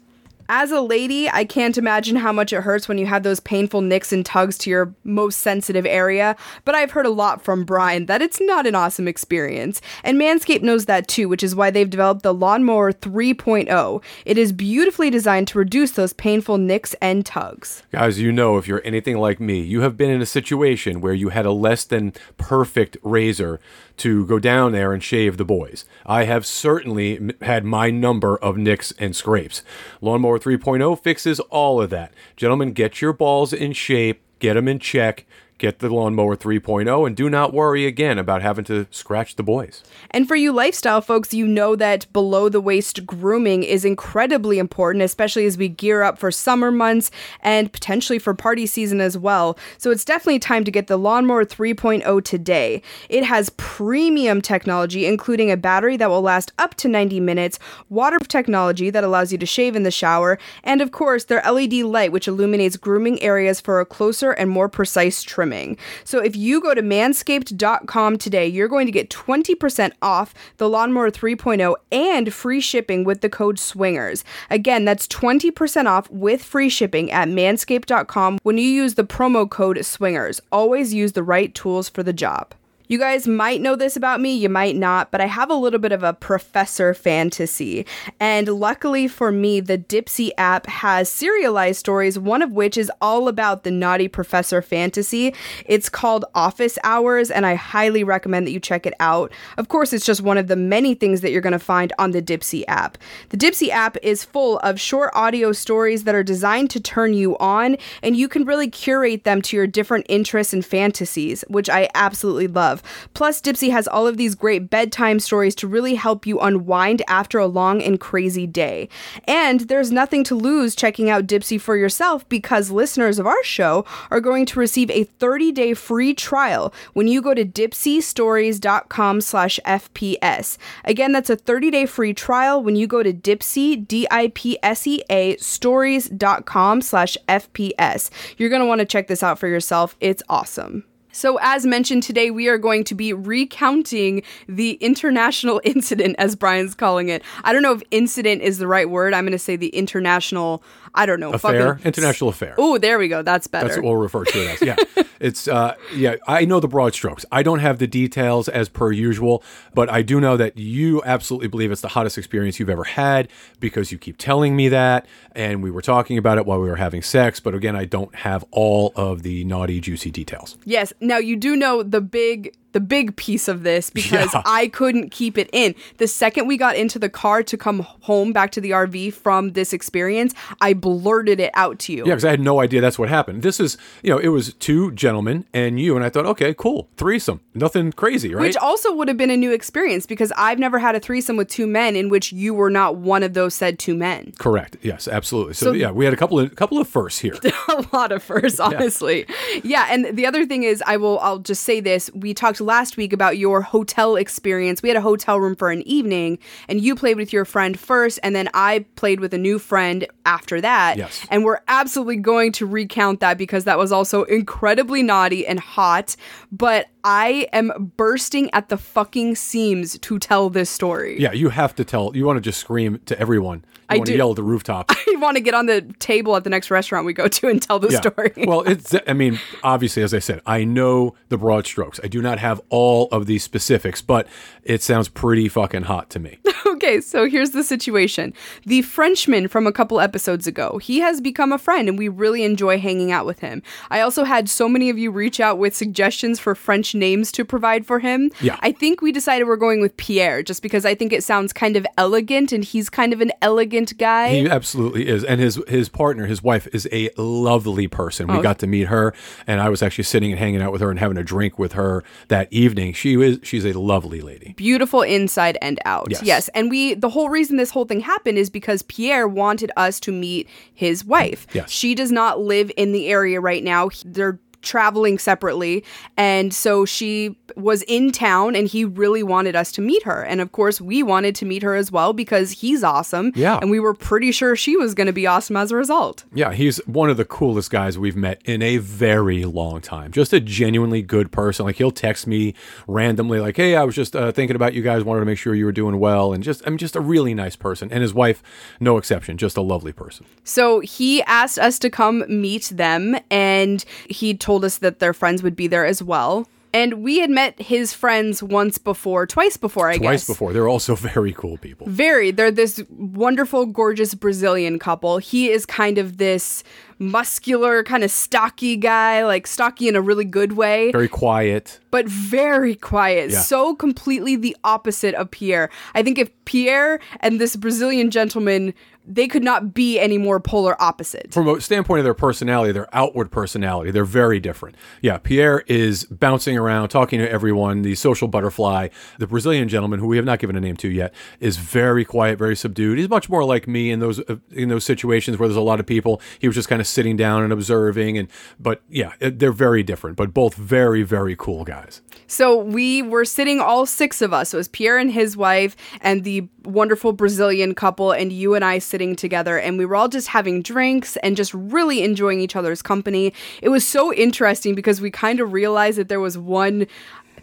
As 0.50 0.72
a 0.72 0.80
lady, 0.80 1.30
I 1.30 1.44
can't 1.44 1.78
imagine 1.78 2.16
how 2.16 2.32
much 2.32 2.54
it 2.54 2.62
hurts 2.62 2.88
when 2.88 2.98
you 2.98 3.06
have 3.06 3.24
those 3.24 3.42
painful 3.42 3.82
nicks 3.82 4.14
and 4.14 4.26
tugs 4.26 4.58
to 4.60 4.70
your 4.70 4.94
most 5.04 5.40
sensitive 5.40 5.86
area, 5.86 6.38
but 6.64 6.74
I've 6.74 6.92
heard 6.92 7.06
a 7.06 7.10
lot 7.10 7.42
from 7.42 7.66
Brian 7.66 8.06
that 8.06 8.22
it's 8.22 8.40
not 8.40 8.66
an 8.66 8.74
awesome 8.74 9.10
experience. 9.10 9.82
And 10.06 10.18
Manscaped 10.18 10.62
knows 10.62 10.86
that 10.86 11.10
too, 11.10 11.28
which 11.28 11.44
is 11.44 11.54
why 11.54 11.70
they've 11.70 11.90
developed 11.90 12.24
the 12.24 12.34
Lawnmower 12.34 12.94
3.0. 12.94 14.02
It 14.24 14.38
is 14.38 14.54
beautifully 14.54 15.10
designed 15.10 15.50
to 15.50 15.58
reduce 15.60 15.92
those 15.92 16.14
painful 16.14 16.58
nicks 16.58 16.96
and 17.02 17.26
tugs. 17.26 17.84
Guys, 17.92 18.20
you 18.20 18.32
know, 18.32 18.58
if 18.58 18.70
you're 18.70 18.82
anything 18.86 19.18
like 19.18 19.42
me, 19.42 19.60
you 19.60 19.82
have 19.82 19.98
been 19.98 20.10
in 20.10 20.22
a 20.22 20.26
situation 20.26 21.02
where 21.02 21.14
you 21.14 21.30
had 21.30 21.46
a 21.46 21.52
less 21.52 21.84
than 21.84 22.14
perfect 22.38 22.96
razor 23.04 23.60
to 23.98 24.26
go 24.26 24.40
down 24.40 24.72
there 24.72 24.94
and 24.94 25.04
shave 25.04 25.38
the 25.38 25.46
boys. 25.46 25.86
I 26.06 26.24
have 26.26 26.46
certainly 26.46 27.34
had 27.42 27.66
my 27.66 27.90
number 27.90 28.38
of 28.38 28.58
nicks 28.58 28.94
and 29.00 29.16
scrapes. 29.16 29.64
Lawnmower 30.02 30.40
3.0 30.40 31.02
fixes 31.02 31.40
all 31.40 31.82
of 31.82 31.90
that. 31.90 32.14
Gentlemen, 32.36 32.74
get 32.74 33.02
your 33.02 33.14
balls 33.14 33.54
in 33.54 33.74
shape, 33.74 34.22
get 34.40 34.54
them 34.54 34.68
in 34.68 34.80
check. 34.80 35.26
Get 35.58 35.80
the 35.80 35.90
lawnmower 35.90 36.36
3.0 36.36 37.08
and 37.08 37.16
do 37.16 37.32
not 37.32 37.52
worry 37.52 37.88
again 37.88 38.20
about 38.20 38.44
having 38.44 38.64
to 38.66 38.86
scratch 38.92 39.38
the 39.38 39.44
boys. 39.44 39.84
And 40.12 40.28
for 40.28 40.36
you 40.36 40.52
lifestyle 40.52 41.02
folks, 41.02 41.34
you 41.34 41.48
know 41.48 41.76
that 41.76 42.12
below 42.14 42.48
the 42.48 42.62
waist 42.62 43.08
grooming 43.08 43.64
is 43.64 43.84
incredibly 43.84 44.60
important, 44.60 45.04
especially 45.04 45.48
as 45.48 45.58
we 45.58 45.68
gear 45.68 46.04
up 46.04 46.20
for 46.20 46.30
summer 46.30 46.70
months 46.70 47.10
and 47.42 47.74
potentially 47.74 48.20
for 48.20 48.36
party 48.36 48.68
season 48.68 49.02
as 49.02 49.18
well. 49.18 49.58
So 49.80 49.90
it's 49.90 50.06
definitely 50.06 50.38
time 50.38 50.64
to 50.64 50.70
get 50.70 50.86
the 50.86 50.98
Lawnmower 50.98 51.44
3.0 51.44 52.24
today. 52.24 52.84
It 53.10 53.24
has 53.24 53.50
premium 53.58 54.44
technology, 54.44 55.08
including 55.08 55.50
a 55.50 55.58
battery 55.58 55.98
that 55.98 56.10
will 56.10 56.22
last 56.22 56.52
up 56.60 56.76
to 56.76 56.88
90 56.88 57.20
minutes, 57.20 57.58
waterproof 57.90 58.28
technology 58.28 58.92
that 58.92 59.04
allows 59.04 59.32
you 59.32 59.40
to 59.40 59.46
shave 59.48 59.76
in 59.76 59.82
the 59.82 59.90
shower, 59.90 60.38
and 60.64 60.82
of 60.82 60.92
course, 60.92 61.24
their 61.24 61.42
LED 61.42 61.74
light, 61.74 62.12
which 62.12 62.28
illuminates 62.28 62.78
grooming 62.78 63.20
areas 63.24 63.60
for 63.60 63.80
a 63.80 63.86
closer 63.86 64.32
and 64.32 64.52
more 64.52 64.70
precise 64.70 65.24
trimming. 65.24 65.47
Trimming. 65.48 65.78
So 66.04 66.20
if 66.20 66.36
you 66.36 66.62
go 66.62 66.74
to 66.74 66.82
manscaped.com 66.82 68.18
today, 68.18 68.48
you're 68.48 68.68
going 68.68 68.86
to 68.86 68.92
get 68.92 69.10
20% 69.10 69.92
off 70.02 70.34
the 70.58 70.70
Lawnmower 70.70 71.12
3.0 71.12 71.76
and 71.92 72.34
free 72.34 72.62
shipping 72.62 73.04
with 73.04 73.22
the 73.22 73.30
code 73.30 73.58
SWINGERS. 73.58 74.24
Again, 74.50 74.86
that's 74.86 75.08
20% 75.08 75.86
off 75.86 76.10
with 76.10 76.44
free 76.44 76.70
shipping 76.70 77.12
at 77.12 77.28
manscaped.com 77.28 78.40
when 78.44 78.58
you 78.58 78.68
use 78.68 78.96
the 78.96 79.06
promo 79.06 79.50
code 79.50 79.78
SWINGERS. 79.78 80.42
Always 80.52 80.94
use 80.94 81.14
the 81.14 81.24
right 81.24 81.54
tools 81.54 81.90
for 81.90 82.04
the 82.04 82.14
job. 82.14 82.54
You 82.90 82.98
guys 82.98 83.28
might 83.28 83.60
know 83.60 83.76
this 83.76 83.98
about 83.98 84.22
me, 84.22 84.34
you 84.34 84.48
might 84.48 84.78
not, 84.78 85.12
but 85.12 85.20
I 85.20 85.26
have 85.26 85.50
a 85.50 85.56
little 85.56 85.80
bit 85.80 85.92
of 85.92 86.04
a 86.04 86.14
professor 86.14 86.94
fantasy. 86.94 87.86
And 88.18 88.48
luckily 88.48 89.10
for 89.10 89.30
me, 89.30 89.60
the 89.60 89.78
Dipsea 89.78 90.32
app 90.38 90.68
has 90.68 91.10
serialized 91.10 91.80
stories, 91.80 92.18
one 92.18 92.42
of 92.42 92.54
which 92.54 92.78
is 92.78 92.90
all 93.02 93.28
about 93.28 93.64
the 93.64 93.72
naughty 93.72 94.08
professor 94.08 94.62
fantasy. 94.62 95.36
It's 95.66 95.90
called 95.90 96.24
Office 96.34 96.80
Hours, 96.86 97.30
and 97.30 97.46
I 97.46 97.56
highly 97.56 98.06
recommend 98.06 98.48
that 98.48 98.52
you 98.52 98.60
check 98.62 98.86
it 98.86 98.94
out. 99.02 99.34
Of 99.58 99.68
course, 99.68 99.92
it's 99.92 100.06
just 100.06 100.22
one 100.22 100.38
of 100.38 100.48
the 100.48 100.56
many 100.56 100.96
things 100.96 101.20
that 101.20 101.32
you're 101.32 101.42
going 101.42 101.52
to 101.52 101.60
find 101.60 101.92
on 102.00 102.12
the 102.12 102.22
Dipsea 102.22 102.64
app. 102.70 102.98
The 103.30 103.38
Dipsea 103.38 103.70
app 103.70 103.98
is 104.02 104.24
full 104.24 104.60
of 104.60 104.80
short 104.80 105.12
audio 105.14 105.52
stories 105.52 106.06
that 106.06 106.16
are 106.16 106.24
designed 106.24 106.70
to 106.70 106.80
turn 106.80 107.14
you 107.14 107.38
on, 107.40 107.76
and 108.02 108.16
you 108.16 108.30
can 108.30 108.46
really 108.46 108.70
curate 108.70 109.26
them 109.26 109.42
to 109.42 109.58
your 109.58 109.68
different 109.68 110.06
interests 110.08 110.54
and 110.54 110.66
fantasies, 110.66 111.44
which 111.50 111.70
I 111.70 111.90
absolutely 111.94 112.48
love. 112.48 112.77
Plus, 113.14 113.42
Dipsea 113.42 113.72
has 113.72 113.88
all 113.88 114.08
of 114.08 114.18
these 114.18 114.36
great 114.36 114.70
bedtime 114.70 115.20
stories 115.20 115.56
to 115.56 115.68
really 115.68 115.96
help 115.96 116.26
you 116.26 116.40
unwind 116.40 117.02
after 117.08 117.40
a 117.40 117.48
long 117.48 117.82
and 117.82 118.00
crazy 118.00 118.48
day. 118.48 118.90
And 119.28 119.62
there's 119.62 119.92
nothing 119.92 120.24
to 120.26 120.36
lose 120.36 120.76
checking 120.76 121.10
out 121.10 121.28
Dipsea 121.28 121.60
for 121.60 121.76
yourself 121.76 122.28
because 122.30 122.72
listeners 122.72 123.20
of 123.20 123.28
our 123.28 123.44
show 123.44 123.86
are 124.12 124.22
going 124.22 124.46
to 124.48 124.60
receive 124.60 124.90
a 124.92 125.06
30-day 125.06 125.74
free 125.74 126.14
trial 126.14 126.74
when 126.94 127.08
you 127.08 127.22
go 127.22 127.34
to 127.34 127.46
dipseastories.com 127.46 129.22
slash 129.22 129.60
FPS. 129.66 130.58
Again, 130.86 131.12
that's 131.12 131.30
a 131.30 131.38
30-day 131.38 131.86
free 131.86 132.14
trial 132.14 132.64
when 132.64 132.76
you 132.76 132.88
go 132.88 133.04
to 133.04 133.14
Dipsea, 133.14 133.88
D-I-P-S-E-A, 133.88 135.38
stories.com 135.38 136.82
slash 136.82 137.18
FPS. 137.28 138.10
You're 138.38 138.50
going 138.50 138.62
to 138.62 138.68
want 138.68 138.80
to 138.80 138.86
check 138.86 139.08
this 139.08 139.24
out 139.24 139.40
for 139.40 139.48
yourself. 139.48 139.96
It's 140.00 140.24
awesome. 140.30 140.84
So, 141.18 141.40
as 141.42 141.66
mentioned 141.66 142.04
today, 142.04 142.30
we 142.30 142.48
are 142.48 142.60
going 142.60 142.84
to 142.84 142.94
be 142.94 143.12
recounting 143.12 144.22
the 144.48 144.74
international 144.74 145.60
incident, 145.66 146.16
as 146.20 146.36
Brian's 146.36 146.76
calling 146.76 147.10
it. 147.10 147.24
I 147.44 147.54
don't 147.54 147.64
know 147.64 147.74
if 147.74 147.82
incident 147.90 148.44
is 148.44 148.60
the 148.60 148.68
right 148.68 148.88
word. 148.88 149.16
I'm 149.16 149.24
going 149.24 149.32
to 149.32 149.40
say 149.40 149.56
the 149.56 149.70
international, 149.70 150.62
I 150.98 151.06
don't 151.06 151.20
know, 151.20 151.32
Affair, 151.32 151.76
fucking- 151.76 151.86
international 151.86 152.30
affair. 152.30 152.56
Oh, 152.58 152.78
there 152.78 152.98
we 153.00 153.08
go. 153.08 153.22
That's 153.22 153.48
better. 153.48 153.68
That's 153.68 153.78
what 153.78 153.86
we'll 153.86 153.96
refer 153.96 154.26
to 154.26 154.38
it 154.44 154.62
as. 154.62 154.62
Yeah, 154.62 155.04
it's 155.20 155.48
uh, 155.48 155.76
yeah. 155.96 156.16
I 156.28 156.44
know 156.46 156.60
the 156.60 156.68
broad 156.68 156.94
strokes. 156.94 157.26
I 157.32 157.44
don't 157.44 157.60
have 157.60 157.78
the 157.80 157.88
details 157.88 158.50
as 158.50 158.68
per 158.68 158.92
usual, 158.92 159.44
but 159.74 159.90
I 159.90 160.02
do 160.02 160.20
know 160.20 160.36
that 160.38 160.58
you 160.58 161.02
absolutely 161.06 161.48
believe 161.48 161.72
it's 161.72 161.82
the 161.82 161.88
hottest 161.90 162.18
experience 162.18 162.60
you've 162.60 162.70
ever 162.70 162.84
had 162.84 163.30
because 163.60 163.92
you 163.92 163.98
keep 163.98 164.18
telling 164.18 164.56
me 164.56 164.70
that, 164.70 165.06
and 165.34 165.62
we 165.64 165.72
were 165.72 165.82
talking 165.82 166.18
about 166.18 166.38
it 166.38 166.46
while 166.46 166.60
we 166.60 166.68
were 166.68 166.76
having 166.76 167.02
sex. 167.02 167.40
But 167.40 167.54
again, 167.54 167.76
I 167.76 167.86
don't 167.86 168.14
have 168.16 168.44
all 168.52 168.92
of 168.96 169.22
the 169.24 169.44
naughty, 169.44 169.80
juicy 169.80 170.10
details. 170.12 170.58
Yes. 170.66 170.92
Now 171.00 171.18
you 171.20 171.36
do 171.36 171.56
know 171.56 171.84
the 171.84 172.02
big 172.02 172.56
the 172.74 172.80
big 172.80 173.16
piece 173.16 173.48
of 173.48 173.64
this 173.64 173.90
because 173.90 174.34
Yeah. 174.34 174.42
I 174.46 174.68
couldn't 174.68 175.10
keep 175.12 175.38
it 175.38 175.50
in. 175.54 175.74
The 175.98 176.08
second 176.08 176.48
we 176.48 176.58
got 176.58 176.76
into 176.76 177.00
the 177.00 177.10
car 177.10 177.42
to 177.44 177.58
come 177.58 177.80
home 178.02 178.34
back 178.34 178.52
to 178.52 178.62
the 178.62 178.72
RV 178.72 179.14
from 179.14 179.54
this 179.54 179.74
experience, 179.74 180.34
I 180.62 180.74
blurted 180.74 181.40
it 181.40 181.52
out 181.54 181.80
to 181.80 181.94
you. 181.94 182.00
Yeah, 182.00 182.14
because 182.14 182.26
I 182.26 182.30
had 182.32 182.40
no 182.42 182.60
idea 182.60 182.82
that's 182.82 183.00
what 183.00 183.10
happened. 183.10 183.42
This 183.42 183.60
is, 183.60 183.78
you 184.04 184.12
know, 184.12 184.18
it 184.18 184.28
was 184.30 184.54
two 184.56 184.92
gentlemen 184.92 185.46
and 185.54 185.80
you, 185.80 185.96
and 185.96 186.04
I 186.06 186.10
thought, 186.10 186.26
okay, 186.28 186.54
cool, 186.54 186.90
threesome, 186.98 187.42
nothing 187.54 187.92
crazy, 187.94 188.34
right? 188.34 188.44
Which 188.44 188.58
also 188.58 188.94
would 188.94 189.08
have 189.08 189.18
been 189.18 189.32
a 189.32 189.38
new 189.38 189.52
experience 189.54 190.06
because 190.06 190.32
I've 190.38 190.60
never 190.60 190.80
had 190.80 190.96
a 190.96 191.00
threesome 191.00 191.38
with 191.38 191.48
two 191.48 191.68
men 191.68 191.96
in 191.96 192.10
which 192.10 192.32
you 192.32 192.54
were 192.54 192.70
not 192.70 192.96
one 192.98 193.24
of 193.24 193.34
those 193.34 193.56
said 193.56 193.80
two 193.80 193.96
men. 193.96 194.34
Correct. 194.38 194.78
Yes, 194.82 195.08
absolutely. 195.08 195.54
So, 195.54 195.68
So- 195.68 195.72
yeah, 195.72 195.92
we 195.92 196.06
had 196.06 196.14
a 196.14 196.18
couple 196.18 196.40
of 196.40 196.56
couple 196.56 196.78
of 196.80 196.88
firsts 196.88 197.20
here. 197.20 197.36
a 197.70 197.86
lot 197.94 198.12
of 198.12 198.22
firsts, 198.22 198.60
honestly. 198.60 199.26
Yeah. 199.64 199.88
and 199.90 200.16
the 200.18 200.26
other 200.26 200.46
thing 200.46 200.64
is, 200.64 200.84
I 200.86 200.98
will, 200.98 201.20
I'll 201.20 201.40
just 201.40 201.64
say 201.64 201.80
this. 201.80 202.10
We 202.14 202.34
talked 202.34 202.57
last 202.60 202.98
week 202.98 203.14
about 203.14 203.38
your 203.38 203.62
hotel 203.62 204.16
experience. 204.16 204.82
We 204.82 204.90
had 204.90 204.98
a 204.98 205.02
hotel 205.02 205.40
room 205.40 205.56
for 205.56 205.72
an 205.72 205.82
evening, 205.88 206.40
and 206.68 206.82
you 206.82 206.96
played 206.96 207.18
with 207.18 207.32
your 207.34 207.46
friend 207.46 207.80
first, 207.80 208.20
and 208.24 208.36
then 208.36 208.50
I 208.54 208.86
played 208.96 209.20
with 209.20 209.34
a 209.34 209.38
new 209.38 209.60
friend 209.60 210.06
after 210.26 210.60
that. 210.62 210.98
Yes. 210.98 211.26
And 211.30 211.44
we're 211.44 211.60
absolutely 211.68 212.18
going 212.18 212.52
to 212.54 212.66
recount 212.66 213.20
that 213.20 213.38
because 213.38 213.64
that 213.66 213.78
was 213.78 213.92
also 213.92 214.24
incredibly 214.24 215.04
naughty 215.04 215.46
and 215.46 215.60
hot. 215.60 216.16
But 216.52 216.88
I 217.10 217.48
am 217.54 217.94
bursting 217.96 218.50
at 218.54 218.68
the 218.68 218.78
fucking 218.78 219.36
seams 219.36 219.98
to 220.00 220.20
tell 220.20 220.50
this 220.50 220.70
story. 220.70 221.18
Yeah, 221.18 221.32
you 221.32 221.48
have 221.48 221.74
to 221.76 221.86
tell. 221.86 222.12
You 222.14 222.26
want 222.26 222.36
to 222.36 222.42
just 222.42 222.60
scream 222.60 223.00
to 223.06 223.18
everyone. 223.18 223.60
You 223.66 223.84
I 223.90 223.96
want 224.00 224.08
to 224.08 224.12
do. 224.12 224.18
yell 224.18 224.30
at 224.32 224.36
the 224.36 224.44
rooftop. 224.44 224.92
I 224.92 225.16
want 225.18 225.38
to 225.38 225.42
get 225.42 225.54
on 225.54 225.68
the 225.68 225.82
table 226.00 226.36
at 226.36 226.44
the 226.44 226.50
next 226.50 226.70
restaurant 226.70 227.06
we 227.06 227.14
go 227.14 227.30
to 227.30 227.48
and 227.48 227.62
tell 227.62 227.80
the 227.80 227.88
Yeah. 227.90 228.02
story. 228.02 228.34
well, 228.46 228.62
it's. 228.64 228.94
I 229.08 229.14
mean, 229.14 229.40
obviously, 229.64 230.04
as 230.04 230.14
I 230.14 230.20
said, 230.20 230.42
I 230.46 230.66
know 230.66 231.16
the 231.30 231.38
broad 231.38 231.66
strokes. 231.66 231.98
I 232.04 232.08
do 232.08 232.22
not 232.22 232.40
have 232.40 232.60
all 232.70 233.08
of 233.14 233.26
the 233.26 233.40
specifics, 233.40 234.02
but 234.02 234.28
it 234.64 234.84
sounds 234.84 235.08
pretty 235.08 235.48
fucking 235.48 235.84
hot 235.84 236.10
to 236.12 236.20
me. 236.20 236.40
Okay, 236.68 237.00
so 237.02 237.28
here's 237.28 237.52
the 237.52 237.64
situation. 237.64 238.34
The 238.66 238.82
Frenchman 238.84 239.48
from 239.48 239.66
a 239.66 239.72
couple 239.72 240.00
episodes 240.02 240.46
ago, 240.48 240.78
he 240.80 241.00
has 241.00 241.22
become 241.22 241.52
a 241.52 241.58
friend 241.58 241.88
and 241.88 241.98
we 241.98 242.08
really 242.10 242.44
enjoy 242.44 242.78
hanging 242.78 243.12
out 243.12 243.26
with 243.26 243.40
him. 243.40 243.64
I 243.90 244.02
also 244.02 244.26
had 244.26 244.48
so 244.50 244.68
many 244.70 244.90
of 244.92 244.98
you 244.98 245.10
reach 245.10 245.40
out 245.40 245.58
with 245.58 245.76
suggestions 245.76 246.40
for 246.40 246.54
French 246.54 246.94
names 247.00 247.32
to 247.34 247.46
provide 247.46 247.86
for 247.86 248.00
him. 248.00 248.32
Yeah. 248.42 248.58
I 248.62 248.72
think 248.72 249.02
we 249.02 249.12
decided 249.12 249.48
we're 249.48 249.56
going 249.56 249.82
with 249.82 249.96
Pierre 249.98 250.44
just 250.44 250.62
because 250.62 250.86
I 250.86 250.96
think 250.96 251.14
it 251.14 251.24
sounds 251.24 251.54
kind 251.54 251.76
of 251.76 251.86
elegant 251.98 252.52
and 252.52 252.64
he's 252.64 252.90
kind 252.90 253.14
of 253.14 253.22
an 253.22 253.32
elegant 253.42 253.98
guy. 253.98 254.30
He 254.30 254.50
absolutely 254.50 255.08
is, 255.08 255.24
and 255.24 255.40
his 255.40 255.62
his 255.68 255.90
partner, 255.90 256.26
his 256.26 256.44
wife, 256.44 256.68
is 256.74 256.88
a 256.92 257.10
lovely 257.18 257.88
person. 257.88 258.30
Oh. 258.30 258.38
We 258.38 258.44
got 258.44 258.60
to 258.60 258.68
meet 258.68 258.88
her, 258.88 259.14
and 259.46 259.62
I 259.62 259.70
was 259.70 259.82
actually 259.82 260.06
sitting 260.06 260.32
and 260.32 260.40
hanging 260.40 260.62
out 260.62 260.72
with 260.72 260.82
her 260.82 260.90
and 260.90 261.00
having 261.00 261.18
a 261.18 261.24
drink 261.24 261.58
with 261.58 261.74
her 261.74 262.04
that 262.28 262.52
evening. 262.52 262.94
She 262.94 263.18
was 263.18 263.40
she's 263.44 263.66
a 263.66 263.74
lovely 263.74 264.22
lady. 264.22 264.54
beautiful 264.58 265.02
inside 265.02 265.58
and 265.62 265.80
out. 265.86 266.12
Yes. 266.22 266.50
And 266.50 266.70
we 266.70 266.94
the 266.94 267.10
whole 267.10 267.30
reason 267.30 267.58
this 267.58 267.72
whole 267.72 267.86
thing 267.86 268.02
happened 268.02 268.38
is 268.38 268.50
because 268.50 268.82
Pierre 268.84 269.28
wanted 269.28 269.72
us 269.78 270.00
to 270.02 270.12
meet 270.12 270.48
his 270.74 271.06
wife. 271.06 271.48
Yes. 271.54 271.70
She 271.70 271.96
does 271.96 272.12
not 272.12 272.40
live 272.40 272.72
in 272.78 272.92
the 272.92 273.08
area 273.08 273.40
right 273.40 273.64
now. 273.64 273.90
They're 274.06 274.40
traveling 274.68 275.18
separately 275.18 275.84
and 276.18 276.54
so 276.54 276.86
she 276.86 277.36
was 277.56 277.82
in 277.84 278.12
town 278.12 278.56
and 278.56 278.68
he 278.68 278.84
really 278.86 279.24
wanted 279.24 279.56
us 279.56 279.72
to 279.72 279.82
meet 279.82 280.04
her 280.04 280.22
and 280.24 280.42
of 280.42 280.52
course 280.52 280.80
we 280.82 281.02
wanted 281.02 281.34
to 281.34 281.46
meet 281.46 281.64
her 281.64 281.74
as 281.76 281.92
well 281.92 282.14
because 282.14 282.52
he's 282.52 282.84
awesome 282.84 283.32
Yeah. 283.36 283.58
and 283.62 283.72
we 283.72 283.80
were 283.80 283.94
pretty 283.94 284.32
sure 284.32 284.56
she 284.56 284.76
was 284.78 284.94
going 284.94 285.08
to 285.08 285.14
be 285.14 285.26
awesome 285.26 285.56
as 285.58 285.72
a 285.72 285.76
result 285.76 286.26
Yeah, 286.34 286.52
he's 286.54 286.78
one 286.86 287.10
of 287.10 287.18
the 287.18 287.26
coolest 287.26 287.72
guys 287.72 287.98
we've 287.98 288.16
met 288.18 288.42
in 288.46 288.62
a 288.62 288.78
very 288.78 289.46
long 289.46 289.82
time. 289.82 290.12
Just 290.12 290.34
a 290.34 290.40
genuinely 290.40 291.02
good 291.02 291.32
person. 291.32 291.66
Like 291.66 291.78
he'll 291.78 291.92
text 291.92 292.28
me 292.28 292.54
randomly, 292.88 293.40
like, 293.40 293.56
"Hey, 293.58 293.76
I 293.76 293.84
was 293.84 293.96
just 293.96 294.16
uh, 294.16 294.32
thinking 294.32 294.56
about 294.56 294.74
you 294.74 294.82
guys. 294.82 295.04
Wanted 295.04 295.22
to 295.22 295.26
make 295.26 295.38
sure 295.38 295.56
you 295.56 295.66
were 295.66 295.72
doing 295.72 296.00
well." 296.00 296.34
And 296.34 296.44
just, 296.44 296.62
I'm 296.66 296.78
just 296.78 296.96
a 296.96 297.02
really 297.02 297.34
nice 297.34 297.56
person. 297.56 297.92
And 297.92 298.02
his 298.02 298.14
wife, 298.14 298.44
no 298.80 298.98
exception, 298.98 299.38
just 299.38 299.58
a 299.58 299.62
lovely 299.62 299.92
person. 299.94 300.26
So 300.44 300.80
he 300.82 301.24
asked 301.24 301.58
us 301.60 301.80
to 301.80 301.90
come 301.90 302.24
meet 302.28 302.66
them, 302.74 303.16
and 303.32 303.84
he 304.10 304.34
told 304.36 304.57
us 304.66 304.78
that 304.80 305.00
their 305.00 305.14
friends 305.14 305.44
would 305.44 305.56
be 305.56 305.68
there 305.68 305.86
as 305.86 306.02
well. 306.02 306.48
And 306.74 307.02
we 307.02 307.20
had 307.20 307.30
met 307.30 307.60
his 307.60 307.94
friends 307.94 308.44
once 308.44 308.78
before, 308.78 309.26
twice 309.26 309.58
before, 309.58 309.90
I 309.90 309.98
Twice 309.98 310.22
guess. 310.22 310.28
before, 310.28 310.54
they're 310.54 310.68
also 310.68 310.96
very 311.14 311.32
cool 311.34 311.58
people. 311.58 311.88
Very. 311.88 312.30
They're 312.30 312.52
this 312.52 312.84
wonderful, 312.90 313.66
gorgeous 313.66 314.14
Brazilian 314.14 314.78
couple. 314.78 315.18
He 315.18 315.50
is 315.50 315.66
kind 315.66 315.98
of 315.98 316.18
this 316.18 316.64
muscular, 317.00 317.84
kind 317.84 318.04
of 318.04 318.12
stocky 318.12 318.76
guy, 318.76 319.24
like 319.26 319.48
stocky 319.48 319.88
in 319.88 319.96
a 319.96 320.02
really 320.02 320.26
good 320.26 320.54
way, 320.54 320.92
Very 320.92 321.08
quiet. 321.08 321.80
but 321.92 322.08
very 322.08 322.76
quiet. 322.76 323.32
Yeah. 323.32 323.40
So 323.40 323.76
completely 323.76 324.36
the 324.36 324.56
opposite 324.64 325.16
of 325.16 325.32
Pierre. 325.32 325.70
I 325.96 326.04
think 326.04 326.18
if 326.18 326.30
Pierre 326.46 327.00
and 327.20 327.40
this 327.40 327.56
Brazilian 327.56 328.10
gentleman, 328.12 328.74
they 329.10 329.26
could 329.28 329.44
not 329.44 329.74
be 329.74 330.00
any 330.00 330.18
more 330.18 330.38
polar 330.38 330.76
opposite. 330.82 331.32
from 331.34 331.48
a 331.48 331.62
standpoint 331.62 332.00
of 332.00 332.04
their 332.04 332.14
personality, 332.14 332.74
their 332.74 332.94
outward 332.94 333.32
personality, 333.32 333.90
they're 333.90 334.04
very 334.04 334.38
different. 334.38 334.76
Yeah, 335.02 335.18
Pierre 335.18 335.64
is 335.68 336.04
bouncing 336.06 336.58
around, 336.58 336.90
talking 336.90 337.20
to 337.20 337.32
everyone, 337.32 337.84
the 337.84 337.96
social 337.96 338.28
butterfly. 338.28 338.90
The 339.18 339.28
Brazilian 339.28 339.70
gentleman, 339.70 340.00
who 340.02 340.08
we 340.08 340.18
have 340.18 340.26
not 340.26 340.40
given 340.40 340.58
a 340.58 340.60
name 340.60 340.76
to 340.78 340.90
yet, 340.90 341.14
is 341.40 341.56
very 341.56 342.04
quiet, 342.04 342.38
very 342.38 342.56
subdued. 342.56 342.98
He's 342.98 343.08
much 343.08 343.30
more 343.30 343.46
like 343.46 343.66
me 343.66 343.92
in 343.92 344.02
those 344.02 344.20
uh, 344.28 344.38
in 344.52 344.68
those 344.68 344.84
situations 344.84 345.38
where 345.38 345.48
there's 345.48 345.56
a 345.56 345.62
lot 345.62 345.80
of 345.80 345.86
people. 345.86 346.22
He 346.40 346.48
was 346.50 346.56
just 346.56 346.68
kind 346.68 346.82
of 346.82 346.87
sitting 346.88 347.18
down 347.18 347.44
and 347.44 347.54
observing. 347.54 348.18
And 348.18 348.28
but 348.60 348.82
yeah, 348.90 349.14
they're 349.20 349.52
very 349.52 349.84
different, 349.84 350.18
but 350.18 350.34
both 350.34 350.56
very 350.56 351.04
very 351.04 351.36
cool 351.36 351.64
guys. 351.64 352.02
So 352.28 352.58
we 352.58 353.02
were 353.02 353.24
sitting, 353.24 353.62
all 353.62 353.86
six 353.86 354.22
of 354.22 354.34
us. 354.34 354.50
So 354.50 354.58
it 354.58 354.60
was 354.60 354.68
Pierre 354.68 354.98
and 354.98 355.12
his 355.12 355.38
wife, 355.38 355.76
and 356.02 356.24
the 356.24 356.48
wonderful 356.66 357.14
Brazilian 357.14 357.74
couple, 357.74 358.12
and 358.12 358.34
you 358.34 358.54
and 358.54 358.66
I 358.66 358.80
sitting 358.80 359.16
together. 359.16 359.58
And 359.58 359.78
we 359.78 359.86
were 359.86 359.96
all 359.96 360.10
just 360.10 360.28
having 360.28 360.62
drinks 360.62 361.16
and 361.18 361.38
just 361.38 361.54
really 361.54 362.04
enjoying 362.04 362.42
each 362.42 362.56
other's 362.56 362.82
company. 362.82 363.34
It 363.62 363.70
was 363.70 363.88
so 363.88 364.14
interesting 364.14 364.76
because 364.76 365.00
we 365.00 365.10
kind 365.10 365.40
of 365.40 365.54
realized 365.54 365.98
that 365.98 366.10
there 366.10 366.20
was 366.20 366.38
one. 366.38 366.88